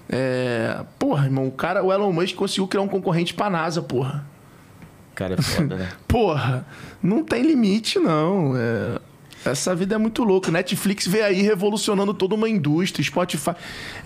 é... 0.07 0.83
Porra, 0.99 1.25
irmão, 1.25 1.47
o 1.47 1.51
cara, 1.51 1.83
o 1.83 1.91
Elon 1.91 2.11
Musk 2.11 2.35
conseguiu 2.35 2.67
criar 2.67 2.83
um 2.83 2.87
concorrente 2.87 3.33
pra 3.33 3.49
NASA, 3.49 3.81
porra. 3.81 4.23
Cara, 5.15 5.33
é 5.33 5.41
foda, 5.41 5.75
né? 5.75 5.89
Porra, 6.07 6.65
não 7.01 7.23
tem 7.23 7.41
limite, 7.41 7.97
não. 7.99 8.55
É, 8.55 8.99
Essa 9.45 9.73
vida 9.73 9.95
é 9.95 9.97
muito 9.97 10.23
louca. 10.23 10.51
Netflix 10.51 11.07
veio 11.07 11.25
aí 11.25 11.41
revolucionando 11.41 12.13
toda 12.13 12.35
uma 12.35 12.49
indústria, 12.49 13.03
Spotify. 13.03 13.51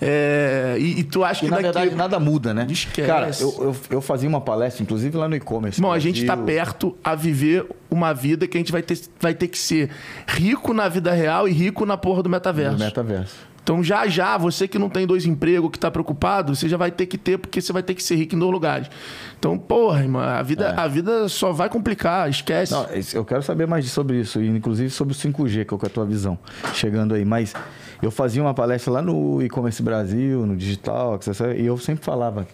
É, 0.00 0.76
E, 0.78 1.00
e 1.00 1.04
tu 1.04 1.24
acha 1.24 1.44
E 1.44 1.48
que 1.48 1.50
na 1.50 1.56
daqui... 1.60 1.72
verdade 1.72 1.94
nada 1.96 2.20
muda, 2.20 2.54
né? 2.54 2.66
Esquece. 2.70 3.06
Cara, 3.08 3.30
eu, 3.40 3.54
eu, 3.60 3.76
eu 3.90 4.00
fazia 4.00 4.28
uma 4.28 4.40
palestra, 4.40 4.82
inclusive 4.82 5.16
lá 5.16 5.28
no 5.28 5.34
e-commerce. 5.36 5.78
Irmão, 5.80 5.92
a 5.92 5.98
gente 5.98 6.24
tá 6.24 6.36
Brasil. 6.36 6.54
perto 6.54 6.96
a 7.02 7.14
viver 7.14 7.66
uma 7.90 8.12
vida 8.12 8.46
que 8.46 8.56
a 8.56 8.60
gente 8.60 8.72
vai 8.72 8.82
ter, 8.82 8.98
vai 9.20 9.34
ter 9.34 9.48
que 9.48 9.58
ser 9.58 9.90
rico 10.26 10.72
na 10.72 10.88
vida 10.88 11.12
real 11.12 11.48
e 11.48 11.52
rico 11.52 11.84
na 11.86 11.96
porra 11.96 12.22
do 12.22 12.28
metaverso. 12.28 12.76
do 12.78 12.84
metaverso. 12.84 13.53
Então 13.64 13.82
já 13.82 14.06
já, 14.06 14.36
você 14.36 14.68
que 14.68 14.78
não 14.78 14.90
tem 14.90 15.06
dois 15.06 15.24
empregos, 15.24 15.70
que 15.70 15.78
tá 15.78 15.90
preocupado, 15.90 16.54
você 16.54 16.68
já 16.68 16.76
vai 16.76 16.90
ter 16.90 17.06
que 17.06 17.16
ter, 17.16 17.38
porque 17.38 17.62
você 17.62 17.72
vai 17.72 17.82
ter 17.82 17.94
que 17.94 18.02
ser 18.02 18.14
rico 18.14 18.36
em 18.36 18.38
dois 18.38 18.52
lugares. 18.52 18.90
Então, 19.38 19.58
porra, 19.58 20.02
irmão, 20.02 20.20
a 20.20 20.42
vida, 20.42 20.74
a 20.76 20.86
vida 20.86 21.26
só 21.30 21.50
vai 21.50 21.70
complicar, 21.70 22.28
esquece. 22.28 22.74
É. 22.74 22.76
Não, 22.76 22.86
eu 23.14 23.24
quero 23.24 23.42
saber 23.42 23.66
mais 23.66 23.90
sobre 23.90 24.20
isso, 24.20 24.42
e 24.42 24.48
inclusive 24.48 24.90
sobre 24.90 25.14
o 25.14 25.16
5G, 25.16 25.64
que 25.64 25.74
é 25.74 25.86
a 25.86 25.90
tua 25.90 26.04
visão, 26.04 26.38
chegando 26.74 27.14
aí. 27.14 27.24
Mas 27.24 27.54
eu 28.02 28.10
fazia 28.10 28.42
uma 28.42 28.52
palestra 28.52 28.92
lá 28.92 29.00
no 29.00 29.42
e-commerce 29.42 29.82
Brasil, 29.82 30.44
no 30.44 30.54
digital, 30.54 31.18
e 31.56 31.64
eu 31.64 31.78
sempre 31.78 32.04
falava 32.04 32.46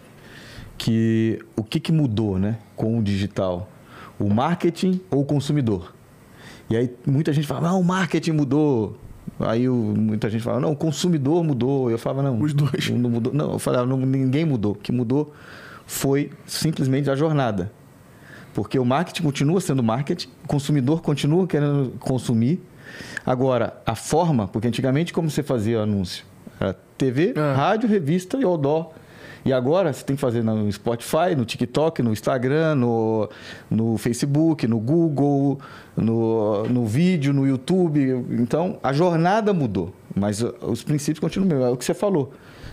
que 0.79 1.41
o 1.57 1.65
que, 1.65 1.81
que 1.81 1.91
mudou 1.91 2.39
né, 2.39 2.57
com 2.77 2.99
o 2.99 3.03
digital? 3.03 3.69
O 4.17 4.33
marketing 4.33 5.01
ou 5.11 5.23
o 5.23 5.25
consumidor? 5.25 5.93
E 6.71 6.77
aí 6.77 6.95
muita 7.05 7.33
gente 7.33 7.49
fala, 7.49 7.69
não, 7.69 7.81
o 7.81 7.85
marketing 7.85 8.31
mudou. 8.31 8.97
Aí 9.41 9.69
o- 9.69 9.75
muita 9.97 10.29
gente 10.29 10.43
fala, 10.43 10.61
não, 10.61 10.73
o 10.73 10.77
consumidor 10.77 11.43
mudou. 11.43 11.91
Eu 11.91 11.99
falava, 11.99 12.23
não. 12.23 12.41
Os 12.41 12.53
dois. 12.53 12.91
Não 12.91 13.09
mudou. 13.11 13.33
Não, 13.33 13.53
eu 13.53 13.59
falava, 13.59 13.87
não, 13.87 13.97
ninguém 13.99 14.45
mudou. 14.45 14.73
O 14.73 14.75
que 14.77 14.93
mudou 14.93 15.33
foi 15.87 16.31
simplesmente 16.47 17.11
a 17.11 17.17
jornada. 17.17 17.73
Porque 18.53 18.79
o 18.79 18.85
marketing 18.85 19.23
continua 19.23 19.61
sendo 19.61 19.83
marketing, 19.83 20.29
o 20.45 20.49
consumidor 20.49 21.01
continua 21.03 21.47
querendo 21.47 21.93
consumir. 22.01 22.61
Agora, 23.25 23.81
a 23.87 23.95
forma, 23.95 24.49
porque 24.49 24.67
antigamente 24.67 25.13
como 25.13 25.31
você 25.31 25.43
fazia 25.43 25.81
anúncio? 25.81 26.25
Era 26.59 26.75
TV, 26.99 27.33
É. 27.37 27.55
rádio, 27.55 27.89
revista 27.89 28.37
e 28.39 28.45
outdoor. 28.45 28.91
E 29.45 29.53
agora 29.53 29.93
você 29.93 30.05
tem 30.05 30.17
que 30.17 30.21
fazer 30.21 30.43
no 30.43 30.71
Spotify, 30.71 31.35
no 31.37 31.45
TikTok, 31.45 32.03
no 32.03 32.13
Instagram, 32.13 32.75
no, 32.75 33.29
no 33.71 33.97
Facebook, 33.97 34.67
no 34.67 34.79
Google, 34.79 35.59
no, 35.97 36.65
no 36.65 36.87
vídeo, 36.87 37.33
no 37.33 37.47
YouTube. 37.47 38.25
Então, 38.31 38.79
a 38.83 38.93
jornada 38.93 39.53
mudou, 39.53 39.93
mas 40.15 40.43
uh, 40.43 40.55
os 40.63 40.83
princípios 40.83 41.21
continuam 41.21 41.49
mesmo. 41.49 41.65
É 41.65 41.71
o 41.71 41.77
que 41.77 41.85
você 41.85 41.95
falou. 41.95 42.33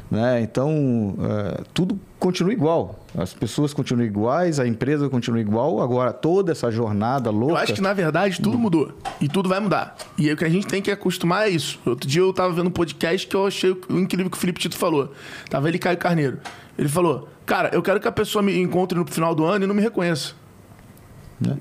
Né? 0.10 0.42
Então, 0.42 1.16
é, 1.20 1.64
tudo 1.74 2.00
continua 2.18 2.54
igual. 2.54 3.00
As 3.18 3.34
pessoas 3.34 3.74
continuam 3.74 4.06
iguais, 4.06 4.58
a 4.60 4.66
empresa 4.66 5.10
continua 5.10 5.40
igual. 5.40 5.82
Agora, 5.82 6.14
toda 6.14 6.54
essa 6.54 6.72
jornada 6.72 7.30
louca... 7.30 7.54
Eu 7.54 7.58
acho 7.58 7.74
que, 7.74 7.82
na 7.82 7.92
verdade, 7.92 8.42
tudo 8.42 8.58
mudou. 8.58 8.94
E 9.20 9.28
tudo 9.28 9.50
vai 9.50 9.60
mudar. 9.60 9.98
E 10.18 10.28
aí, 10.28 10.34
o 10.34 10.38
que 10.38 10.46
a 10.46 10.50
gente 10.50 10.66
tem 10.66 10.82
que 10.82 10.90
acostumar 10.90 11.48
é 11.48 11.50
isso. 11.50 11.78
Outro 11.86 12.08
dia 12.08 12.22
eu 12.22 12.32
tava 12.32 12.54
vendo 12.54 12.68
um 12.68 12.72
podcast 12.72 13.28
que 13.28 13.36
eu 13.36 13.46
achei 13.46 13.72
o 13.72 14.00
incrível 14.00 14.30
que 14.32 14.38
o 14.38 14.40
Felipe 14.40 14.62
Tito 14.62 14.78
falou. 14.78 15.12
Tava 15.50 15.68
ele 15.68 15.76
e 15.76 15.80
Caio 15.80 15.98
Carneiro. 15.98 16.40
Ele 16.78 16.90
falou: 16.90 17.28
Cara, 17.46 17.70
eu 17.74 17.82
quero 17.82 18.00
que 18.00 18.08
a 18.08 18.12
pessoa 18.12 18.42
me 18.42 18.58
encontre 18.60 18.98
no 18.98 19.06
final 19.06 19.34
do 19.34 19.44
ano 19.46 19.66
e 19.66 19.68
não 19.68 19.76
me 19.76 19.82
reconheça. 19.82 20.34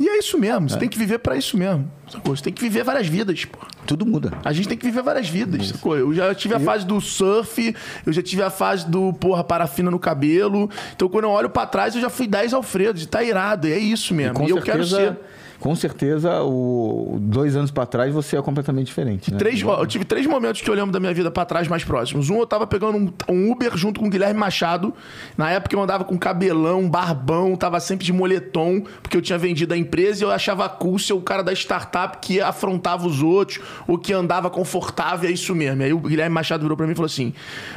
E 0.00 0.08
é 0.08 0.18
isso 0.18 0.38
mesmo. 0.38 0.70
Você 0.70 0.78
tem 0.78 0.88
que 0.88 0.98
viver 0.98 1.18
pra 1.18 1.36
isso 1.36 1.56
mesmo. 1.56 1.90
Sacou? 2.08 2.34
Você 2.34 2.44
tem 2.44 2.52
que 2.52 2.62
viver 2.62 2.82
várias 2.82 3.06
vidas, 3.06 3.44
pô. 3.44 3.58
Tudo 3.86 4.06
muda. 4.06 4.32
A 4.42 4.52
gente 4.52 4.68
tem 4.68 4.78
que 4.78 4.86
viver 4.86 5.02
várias 5.02 5.28
vidas, 5.28 5.68
sacou? 5.68 5.96
Eu 5.96 6.14
já 6.14 6.34
tive 6.34 6.54
a 6.54 6.60
fase 6.60 6.86
do 6.86 7.00
surf, 7.00 7.74
eu 8.06 8.12
já 8.12 8.22
tive 8.22 8.42
a 8.42 8.48
fase 8.48 8.88
do, 8.88 9.12
porra, 9.12 9.44
parafina 9.44 9.90
no 9.90 9.98
cabelo. 9.98 10.70
Então, 10.94 11.08
quando 11.08 11.24
eu 11.24 11.30
olho 11.30 11.50
pra 11.50 11.66
trás, 11.66 11.94
eu 11.94 12.00
já 12.00 12.08
fui 12.08 12.26
10 12.26 12.54
Alfredo, 12.54 13.06
tá 13.06 13.22
irado. 13.22 13.68
E 13.68 13.72
é 13.72 13.78
isso 13.78 14.14
mesmo. 14.14 14.34
com 14.34 14.46
E, 14.46 14.50
eu 14.50 14.62
quero 14.62 14.84
ser. 14.86 15.16
Com 15.58 15.74
certeza, 15.74 16.42
o 16.42 17.18
dois 17.20 17.56
anos 17.56 17.70
pra 17.70 17.86
trás 17.86 18.12
você 18.12 18.36
é 18.36 18.42
completamente 18.42 18.86
diferente. 18.86 19.32
Né? 19.32 19.38
Três, 19.38 19.60
eu 19.62 19.86
tive 19.86 20.04
três 20.04 20.26
momentos 20.26 20.60
que 20.60 20.68
eu 20.70 20.74
lembro 20.74 20.92
da 20.92 21.00
minha 21.00 21.12
vida 21.14 21.30
pra 21.30 21.44
trás 21.44 21.66
mais 21.68 21.82
próximos. 21.84 22.28
Um, 22.30 22.38
eu 22.38 22.46
tava 22.46 22.66
pegando 22.66 22.98
um, 22.98 23.12
um 23.32 23.50
Uber 23.52 23.76
junto 23.76 24.00
com 24.00 24.06
o 24.06 24.10
Guilherme 24.10 24.38
Machado. 24.38 24.92
Na 25.36 25.50
época 25.50 25.74
eu 25.74 25.80
andava 25.82 26.04
com 26.04 26.16
cabelão, 26.18 26.88
barbão, 26.88 27.56
tava 27.56 27.80
sempre 27.80 28.04
de 28.04 28.12
moletom, 28.12 28.82
porque 29.02 29.16
eu 29.16 29.22
tinha 29.22 29.38
vendido 29.38 29.72
a 29.74 29.76
empresa 29.76 30.22
e 30.22 30.24
eu 30.26 30.30
achava 30.30 30.68
cool 30.68 30.98
ser 30.98 31.12
o 31.14 31.20
cara 31.20 31.42
da 31.42 31.52
startup 31.52 32.18
que 32.18 32.40
afrontava 32.40 33.06
os 33.06 33.22
outros, 33.22 33.60
ou 33.88 33.96
que 33.98 34.12
andava 34.12 34.50
confortável, 34.50 35.28
é 35.28 35.32
isso 35.32 35.54
mesmo. 35.54 35.82
Aí 35.82 35.92
o 35.92 35.98
Guilherme 35.98 36.34
Machado 36.34 36.62
virou 36.62 36.76
pra 36.76 36.86
mim 36.86 36.92
e 36.92 36.96
falou 36.96 37.06
assim: 37.06 37.32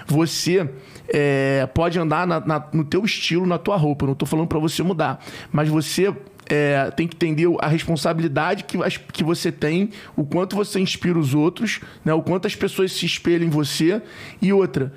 Você 0.07 0.69
é, 1.07 1.67
pode 1.73 1.97
andar 1.99 2.27
na- 2.27 2.39
na- 2.39 2.67
no 2.73 2.83
teu 2.83 3.03
estilo, 3.03 3.45
na 3.45 3.57
tua 3.57 3.75
roupa. 3.77 4.03
Eu 4.05 4.09
não 4.09 4.15
tô 4.15 4.25
falando 4.25 4.47
pra 4.47 4.59
você 4.59 4.83
mudar. 4.83 5.23
Mas 5.51 5.69
você 5.69 6.13
é, 6.49 6.89
tem 6.91 7.07
que 7.07 7.15
entender 7.15 7.47
a 7.59 7.67
responsabilidade 7.67 8.63
que, 8.63 8.77
que 9.13 9.23
você 9.23 9.51
tem, 9.51 9.91
o 10.15 10.25
quanto 10.25 10.55
você 10.55 10.79
inspira 10.79 11.17
os 11.17 11.35
outros, 11.35 11.79
né? 12.03 12.13
o 12.13 12.23
quanto 12.23 12.47
as 12.47 12.55
pessoas 12.55 12.91
se 12.91 13.05
espelham 13.05 13.45
em 13.45 13.49
você. 13.49 14.01
E 14.41 14.51
outra, 14.51 14.91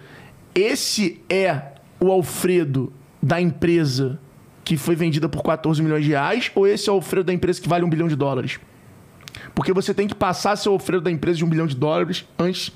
esse 0.54 1.20
é 1.28 1.74
o 2.00 2.10
Alfredo 2.10 2.92
da 3.22 3.40
empresa 3.40 4.18
que 4.64 4.76
foi 4.76 4.96
vendida 4.96 5.28
por 5.28 5.42
14 5.42 5.82
milhões 5.82 6.04
de 6.04 6.10
reais, 6.10 6.50
ou 6.54 6.66
esse 6.66 6.88
é 6.88 6.92
o 6.92 6.96
Alfredo 6.96 7.26
da 7.26 7.32
empresa 7.32 7.60
que 7.60 7.68
vale 7.68 7.84
um 7.84 7.90
bilhão 7.90 8.08
de 8.08 8.16
dólares? 8.16 8.58
Porque 9.54 9.72
você 9.72 9.92
tem 9.92 10.08
que 10.08 10.14
passar 10.14 10.56
o 10.66 10.70
Alfredo 10.70 11.02
da 11.02 11.10
empresa 11.10 11.38
de 11.38 11.44
um 11.44 11.48
bilhão 11.48 11.66
de 11.66 11.76
dólares 11.76 12.24
antes 12.38 12.72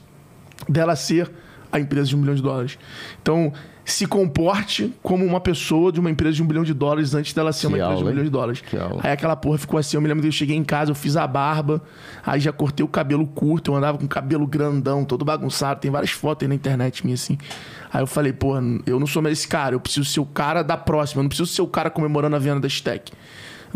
dela 0.69 0.97
ser 0.97 1.31
a 1.71 1.81
empresa 1.81 2.09
de 2.09 2.17
um 2.17 2.21
bilhão 2.21 2.35
de 2.35 2.43
dólares. 2.43 2.79
Então, 3.23 3.53
se 3.87 4.05
comporte 4.05 4.93
como 5.01 5.25
uma 5.25 5.41
pessoa 5.41 5.93
de 5.93 6.01
uma 6.01 6.11
empresa 6.11 6.35
de 6.35 6.43
um 6.43 6.47
bilhão 6.47 6.65
de 6.65 6.75
dólares 6.75 7.15
antes 7.15 7.33
dela 7.33 7.53
ser 7.53 7.69
uma 7.69 7.79
Que 7.79 7.85
empresa 7.85 7.99
de 7.99 8.03
um 8.03 8.07
aula, 8.07 8.11
bilhão 8.11 8.25
de 8.25 8.31
dólares. 8.31 8.61
Que 8.61 8.77
aula. 8.77 9.01
Aí 9.01 9.13
aquela 9.13 9.37
porra 9.37 9.59
ficou 9.59 9.79
assim. 9.79 9.97
Eu 9.97 10.01
me 10.01 10.09
lembro 10.09 10.23
que 10.23 10.29
eu 10.29 10.33
cheguei 10.33 10.57
em 10.57 10.65
casa, 10.65 10.91
eu 10.91 10.95
fiz 10.97 11.17
a 11.17 11.25
barba, 11.25 11.81
aí 12.25 12.41
já 12.41 12.53
cortei 12.53 12.85
o 12.85 12.89
cabelo 12.89 13.25
curto, 13.29 13.71
eu 13.71 13.77
andava 13.77 13.97
com 13.97 14.05
o 14.05 14.09
cabelo 14.09 14.45
grandão, 14.45 15.05
todo 15.05 15.25
bagunçado. 15.25 15.81
Tem 15.81 15.89
várias 15.89 16.11
fotos 16.11 16.45
aí 16.45 16.49
na 16.49 16.57
internet 16.57 17.05
minha 17.05 17.15
assim. 17.15 17.39
Aí 17.93 18.03
eu 18.03 18.09
falei, 18.09 18.33
porra, 18.33 18.61
eu 18.85 18.99
não 18.99 19.07
sou 19.07 19.23
mais 19.23 19.39
esse 19.39 19.47
cara, 19.47 19.77
eu 19.77 19.81
preciso 19.81 20.05
ser 20.05 20.19
o 20.19 20.27
cara 20.27 20.63
da 20.63 20.77
próxima, 20.77 21.21
eu 21.21 21.23
não 21.23 21.29
preciso 21.29 21.51
ser 21.51 21.63
o 21.63 21.69
cara 21.69 21.89
comemorando 21.89 22.35
a 22.35 22.41
venda 22.41 22.59
da 22.59 22.67
Stack. 22.67 23.13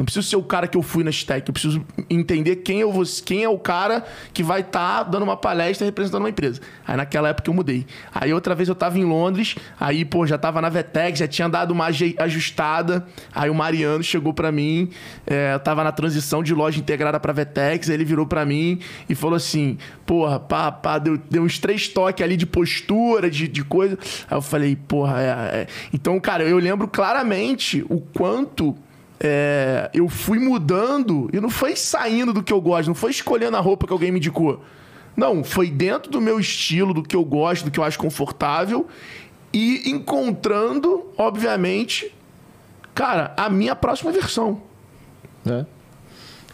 Não 0.01 0.07
preciso 0.07 0.27
ser 0.27 0.37
o 0.37 0.43
cara 0.43 0.67
que 0.67 0.79
eu 0.79 0.83
fui 0.83 1.05
na 1.05 1.11
Stack, 1.11 1.47
eu 1.47 1.53
preciso 1.53 1.85
entender 2.09 2.57
quem, 2.57 2.81
eu 2.81 2.91
vou, 2.91 3.05
quem 3.23 3.45
é 3.45 3.49
o 3.51 3.59
cara 3.59 4.03
que 4.33 4.43
vai 4.43 4.63
estar 4.63 5.03
dando 5.03 5.25
uma 5.25 5.37
palestra 5.37 5.85
representando 5.85 6.23
uma 6.23 6.31
empresa. 6.31 6.59
Aí 6.87 6.97
naquela 6.97 7.29
época 7.29 7.51
eu 7.51 7.53
mudei. 7.53 7.85
Aí 8.15 8.33
outra 8.33 8.55
vez 8.55 8.67
eu 8.67 8.75
tava 8.75 8.99
em 8.99 9.05
Londres, 9.05 9.57
aí, 9.79 10.07
pô, 10.07 10.27
já 10.27 10.39
tava 10.39 10.59
na 10.63 10.71
Vetex, 10.71 11.19
já 11.19 11.29
tinha 11.29 11.51
dado 11.51 11.73
uma 11.73 11.89
ajustada. 12.17 13.07
Aí 13.35 13.51
o 13.51 13.55
Mariano 13.55 14.03
chegou 14.03 14.33
pra 14.33 14.51
mim, 14.51 14.89
é, 15.27 15.53
eu 15.53 15.61
tava 15.61 15.85
na 15.85 15.93
transição 15.93 16.43
de 16.43 16.55
loja 16.55 16.81
integrada 16.81 17.21
pra 17.21 17.35
Vetex, 17.35 17.91
aí 17.91 17.95
ele 17.95 18.05
virou 18.07 18.27
pra 18.27 18.47
mim 18.47 18.79
e 19.07 19.15
falou 19.15 19.37
assim: 19.37 19.77
porra, 20.07 20.41
pá, 20.41 20.73
pá, 20.73 20.99
deu, 20.99 21.19
deu 21.19 21.43
uns 21.43 21.59
três 21.59 21.89
toques 21.89 22.25
ali 22.25 22.39
de 22.39 22.47
postura, 22.47 23.29
de, 23.29 23.47
de 23.47 23.63
coisa. 23.63 23.99
Aí 24.31 24.39
eu 24.39 24.41
falei, 24.41 24.77
porra, 24.77 25.21
é, 25.21 25.27
é. 25.27 25.67
Então, 25.93 26.19
cara, 26.19 26.43
eu 26.43 26.57
lembro 26.57 26.89
claramente 26.89 27.85
o 27.91 28.01
quanto 28.01 28.75
é, 29.23 29.91
eu 29.93 30.09
fui 30.09 30.39
mudando 30.39 31.29
e 31.33 31.41
não 31.41 31.51
foi 31.51 31.77
saindo 31.77 32.33
do 32.33 32.43
que 32.43 32.53
eu 32.53 32.61
gosto, 32.61 32.89
não 32.89 32.95
foi 32.95 33.11
escolhendo 33.11 33.57
a 33.57 33.61
roupa 33.61 33.87
que 33.87 33.93
alguém 33.93 34.11
me 34.11 34.19
indicou. 34.19 34.63
Não, 35.17 35.45
foi 35.45 35.71
dentro 35.71 36.11
do 36.11 36.21
meu 36.21 36.39
estilo, 36.41 36.95
do 36.95 37.03
que 37.03 37.15
eu 37.15 37.25
gosto, 37.25 37.65
do 37.65 37.71
que 37.71 37.79
eu 37.79 37.85
acho 37.85 37.99
confortável 37.99 38.87
e 39.53 39.91
encontrando, 39.91 41.07
obviamente, 41.19 42.15
cara, 42.95 43.35
a 43.37 43.51
minha 43.51 43.75
próxima 43.77 44.11
versão. 44.13 44.63
né? 45.45 45.67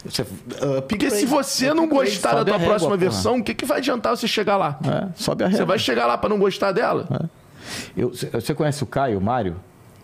Você, 0.05 0.21
uh, 0.21 0.81
Porque 0.87 1.09
se 1.09 1.25
você 1.25 1.73
não 1.73 1.87
gostar 1.87 2.35
da 2.35 2.45
tua 2.45 2.59
próxima 2.59 2.95
versão, 2.95 3.37
o 3.39 3.43
que, 3.43 3.53
que 3.53 3.65
vai 3.65 3.77
adiantar 3.79 4.15
você 4.15 4.27
chegar 4.27 4.55
lá? 4.57 4.79
É, 4.83 5.07
sobe 5.15 5.43
a 5.43 5.47
Você 5.47 5.51
régua. 5.53 5.65
vai 5.67 5.79
chegar 5.79 6.05
lá 6.05 6.17
pra 6.17 6.29
não 6.29 6.37
gostar 6.39 6.71
dela? 6.71 7.29
Eu- 7.95 8.13
c- 8.13 8.29
você 8.29 8.53
conhece 8.53 8.81
o 8.83 8.87
Caio 8.87 9.19
Mário? 9.19 9.57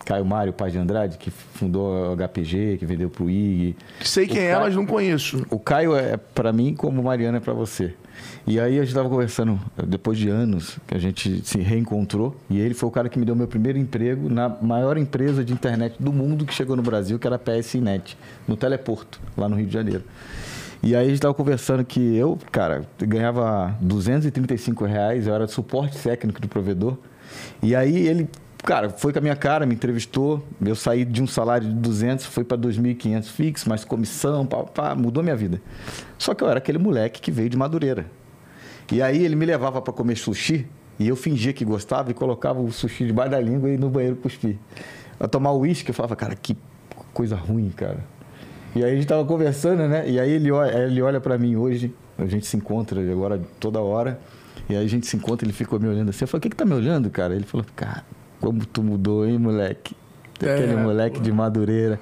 Caio 0.04 0.24
Mário 0.24 0.52
Paz 0.52 0.72
de 0.72 0.78
Andrade, 0.78 1.16
que 1.18 1.30
fundou 1.30 2.12
a 2.12 2.16
HPG, 2.16 2.76
que 2.78 2.86
vendeu 2.86 3.08
pro 3.10 3.28
IG. 3.30 3.74
Sei 4.02 4.26
quem 4.26 4.38
O 4.38 4.40
é, 4.42 4.50
Caio- 4.52 4.60
mas 4.64 4.76
não 4.76 4.86
conheço. 4.86 5.44
O 5.50 5.58
Caio 5.58 5.96
é 5.96 6.16
pra 6.16 6.52
mim 6.52 6.74
como 6.74 7.00
o 7.00 7.04
Mariana 7.04 7.38
é 7.38 7.40
pra 7.40 7.52
você. 7.52 7.94
E 8.46 8.60
aí 8.60 8.78
a 8.78 8.84
gente 8.84 8.94
tava 8.94 9.08
conversando, 9.08 9.58
depois 9.86 10.16
de 10.18 10.28
anos, 10.28 10.78
que 10.86 10.94
a 10.94 10.98
gente 11.00 11.40
se 11.44 11.58
reencontrou, 11.58 12.36
e 12.48 12.60
ele 12.60 12.74
foi 12.74 12.88
o 12.88 12.92
cara 12.92 13.08
que 13.08 13.18
me 13.18 13.24
deu 13.24 13.34
meu 13.34 13.48
primeiro 13.48 13.78
emprego 13.78 14.28
na 14.28 14.48
maior 14.48 14.96
empresa 14.98 15.42
de 15.44 15.52
internet 15.52 15.96
do 15.98 16.12
mundo 16.12 16.44
que 16.44 16.52
chegou 16.54 16.76
no 16.76 16.82
Brasil, 16.82 17.18
que 17.18 17.26
era 17.26 17.36
a 17.36 17.38
PSNet, 17.38 18.16
no 18.46 18.56
Teleporto, 18.56 19.18
lá 19.36 19.48
no 19.48 19.56
Rio 19.56 19.66
de 19.66 19.72
Janeiro. 19.72 20.04
E 20.82 20.94
aí 20.94 21.06
a 21.06 21.08
gente 21.08 21.20
tava 21.20 21.32
conversando 21.34 21.84
que 21.84 22.14
eu, 22.14 22.38
cara, 22.52 22.84
ganhava 22.98 23.74
235 23.80 24.84
reais, 24.84 25.26
eu 25.26 25.34
era 25.34 25.46
suporte 25.48 25.96
técnico 25.98 26.40
do 26.40 26.46
provedor. 26.46 26.98
E 27.62 27.74
aí 27.74 28.06
ele, 28.06 28.28
cara, 28.64 28.90
foi 28.90 29.12
com 29.12 29.18
a 29.18 29.22
minha 29.22 29.36
cara, 29.36 29.66
me 29.66 29.74
entrevistou. 29.74 30.42
Eu 30.64 30.74
saí 30.74 31.04
de 31.04 31.22
um 31.22 31.26
salário 31.26 31.68
de 31.68 31.74
200, 31.74 32.26
foi 32.26 32.44
para 32.44 32.56
2.500 32.58 33.24
fixo, 33.24 33.68
mais 33.68 33.84
comissão, 33.84 34.46
pá, 34.46 34.64
pá, 34.64 34.94
mudou 34.94 35.22
minha 35.22 35.36
vida. 35.36 35.60
Só 36.18 36.34
que 36.34 36.42
eu 36.42 36.48
era 36.48 36.58
aquele 36.58 36.78
moleque 36.78 37.20
que 37.20 37.30
veio 37.30 37.48
de 37.48 37.56
Madureira. 37.56 38.06
E 38.90 39.00
aí 39.00 39.24
ele 39.24 39.36
me 39.36 39.46
levava 39.46 39.80
para 39.80 39.92
comer 39.92 40.16
sushi 40.16 40.66
e 40.98 41.08
eu 41.08 41.16
fingia 41.16 41.52
que 41.52 41.64
gostava 41.64 42.10
e 42.10 42.14
colocava 42.14 42.60
o 42.60 42.70
sushi 42.70 43.06
debaixo 43.06 43.30
da 43.30 43.40
língua 43.40 43.70
e 43.70 43.76
no 43.76 43.88
banheiro 43.88 44.16
cuspir. 44.16 44.58
A 45.18 45.28
tomar 45.28 45.52
uísque, 45.52 45.90
eu 45.90 45.94
falava, 45.94 46.16
cara, 46.16 46.34
que 46.34 46.56
coisa 47.12 47.36
ruim, 47.36 47.70
cara. 47.70 47.98
E 48.74 48.82
aí 48.82 48.92
a 48.92 48.94
gente 48.94 49.06
tava 49.06 49.24
conversando, 49.24 49.86
né? 49.88 50.08
E 50.08 50.18
aí 50.18 50.32
ele 50.32 50.50
olha, 50.50 50.76
ele 50.84 51.00
olha 51.00 51.20
para 51.20 51.38
mim 51.38 51.54
hoje, 51.54 51.94
a 52.18 52.26
gente 52.26 52.46
se 52.46 52.56
encontra 52.56 53.00
agora 53.00 53.40
toda 53.60 53.80
hora. 53.80 54.18
E 54.68 54.74
aí 54.74 54.84
a 54.84 54.88
gente 54.88 55.06
se 55.06 55.16
encontra, 55.16 55.46
ele 55.46 55.52
ficou 55.52 55.78
me 55.78 55.86
olhando 55.86 56.08
assim. 56.08 56.24
Eu 56.24 56.28
falei, 56.28 56.40
o 56.40 56.42
que 56.42 56.50
que 56.50 56.56
tá 56.56 56.64
me 56.64 56.74
olhando, 56.74 57.10
cara? 57.10 57.34
Ele 57.34 57.44
falou, 57.44 57.64
cara, 57.76 58.04
como 58.44 58.64
tu 58.66 58.82
mudou, 58.82 59.26
hein, 59.26 59.38
moleque? 59.38 59.96
Aquele 60.36 60.72
É, 60.72 60.76
moleque 60.76 61.20
de 61.20 61.32
Madureira. 61.32 61.98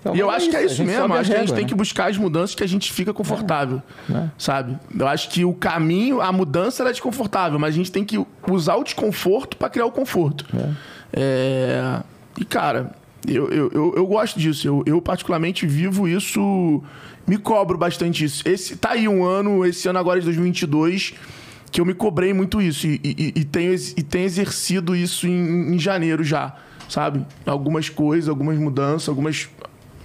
Então, 0.00 0.14
E 0.14 0.20
eu 0.20 0.30
acho 0.30 0.50
que 0.50 0.56
é 0.56 0.64
isso 0.64 0.84
mesmo. 0.84 1.12
Acho 1.14 1.30
que 1.30 1.34
a 1.36 1.38
gente 1.38 1.40
régua, 1.40 1.54
tem 1.56 1.64
né? 1.64 1.68
que 1.68 1.74
buscar 1.74 2.10
as 2.10 2.16
mudanças 2.18 2.54
que 2.54 2.62
a 2.62 2.66
gente 2.66 2.92
fica 2.92 3.12
confortável. 3.12 3.82
É. 4.10 4.28
Sabe? 4.38 4.78
Eu 4.98 5.08
acho 5.08 5.30
que 5.30 5.44
o 5.44 5.54
caminho, 5.54 6.20
a 6.20 6.30
mudança 6.30 6.82
ela 6.82 6.90
é 6.90 6.92
desconfortável, 6.92 7.58
mas 7.58 7.74
a 7.74 7.76
gente 7.76 7.90
tem 7.90 8.04
que 8.04 8.22
usar 8.50 8.76
o 8.76 8.84
desconforto 8.84 9.56
para 9.56 9.70
criar 9.70 9.86
o 9.86 9.90
conforto. 9.90 10.44
É, 11.12 12.00
E, 12.38 12.44
cara, 12.44 12.92
eu, 13.26 13.48
eu, 13.48 13.70
eu, 13.72 13.94
eu 13.96 14.06
gosto 14.06 14.38
disso. 14.38 14.66
Eu, 14.68 14.82
eu, 14.86 15.00
particularmente, 15.00 15.66
vivo 15.66 16.06
isso. 16.06 16.82
Me 17.26 17.38
cobro 17.38 17.78
bastante 17.78 18.24
isso. 18.24 18.46
Esse, 18.46 18.76
tá 18.76 18.90
aí 18.90 19.08
um 19.08 19.24
ano, 19.24 19.64
esse 19.64 19.88
ano 19.88 19.98
agora 19.98 20.20
de 20.20 20.26
2022, 20.26 21.14
que 21.74 21.80
eu 21.80 21.84
me 21.84 21.92
cobrei 21.92 22.32
muito 22.32 22.62
isso. 22.62 22.86
E, 22.86 23.00
e, 23.02 23.32
e 23.40 23.44
tenho, 23.44 23.74
e 23.74 24.02
tenho 24.04 24.24
exercido 24.24 24.94
isso 24.94 25.26
em, 25.26 25.74
em 25.74 25.78
janeiro 25.78 26.22
já. 26.22 26.54
Sabe? 26.88 27.26
Algumas 27.44 27.88
coisas, 27.88 28.28
algumas 28.28 28.56
mudanças, 28.56 29.08
algumas. 29.08 29.48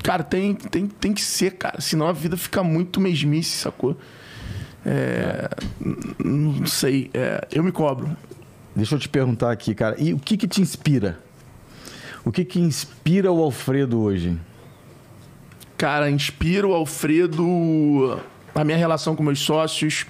Cara, 0.01 0.23
tem, 0.23 0.55
tem, 0.55 0.87
tem 0.87 1.13
que 1.13 1.21
ser, 1.21 1.51
cara. 1.57 1.79
Senão 1.79 2.07
a 2.07 2.11
vida 2.11 2.35
fica 2.35 2.63
muito 2.63 2.99
mesmice, 2.99 3.55
sacou? 3.55 3.95
É, 4.83 5.47
Não 6.17 6.65
sei. 6.65 7.11
é, 7.13 7.47
eu 7.51 7.63
me 7.63 7.71
cobro. 7.71 8.17
Deixa 8.75 8.95
eu 8.95 8.99
te 8.99 9.07
perguntar 9.07 9.51
aqui, 9.51 9.75
cara. 9.75 9.95
E 9.99 10.11
o 10.11 10.17
que 10.17 10.37
que 10.37 10.47
te 10.47 10.61
inspira? 10.61 11.19
O 12.25 12.31
que 12.31 12.43
que 12.43 12.59
inspira 12.59 13.31
o 13.31 13.43
Alfredo 13.43 13.99
hoje? 13.99 14.35
Cara, 15.77 16.09
inspira 16.09 16.67
o 16.67 16.73
Alfredo 16.73 18.19
a 18.55 18.63
minha 18.63 18.77
relação 18.77 19.15
com 19.15 19.21
meus 19.21 19.39
sócios. 19.39 20.07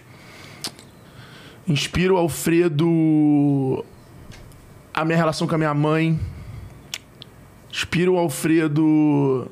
Inspira 1.70 2.12
o 2.12 2.18
Alfredo 2.18 3.86
a 4.92 5.06
minha 5.06 5.16
relação 5.18 5.48
com 5.48 5.54
a 5.54 5.58
minha 5.58 5.74
mãe. 5.74 6.20
Inspira 7.72 8.12
o 8.12 8.18
Alfredo 8.18 9.50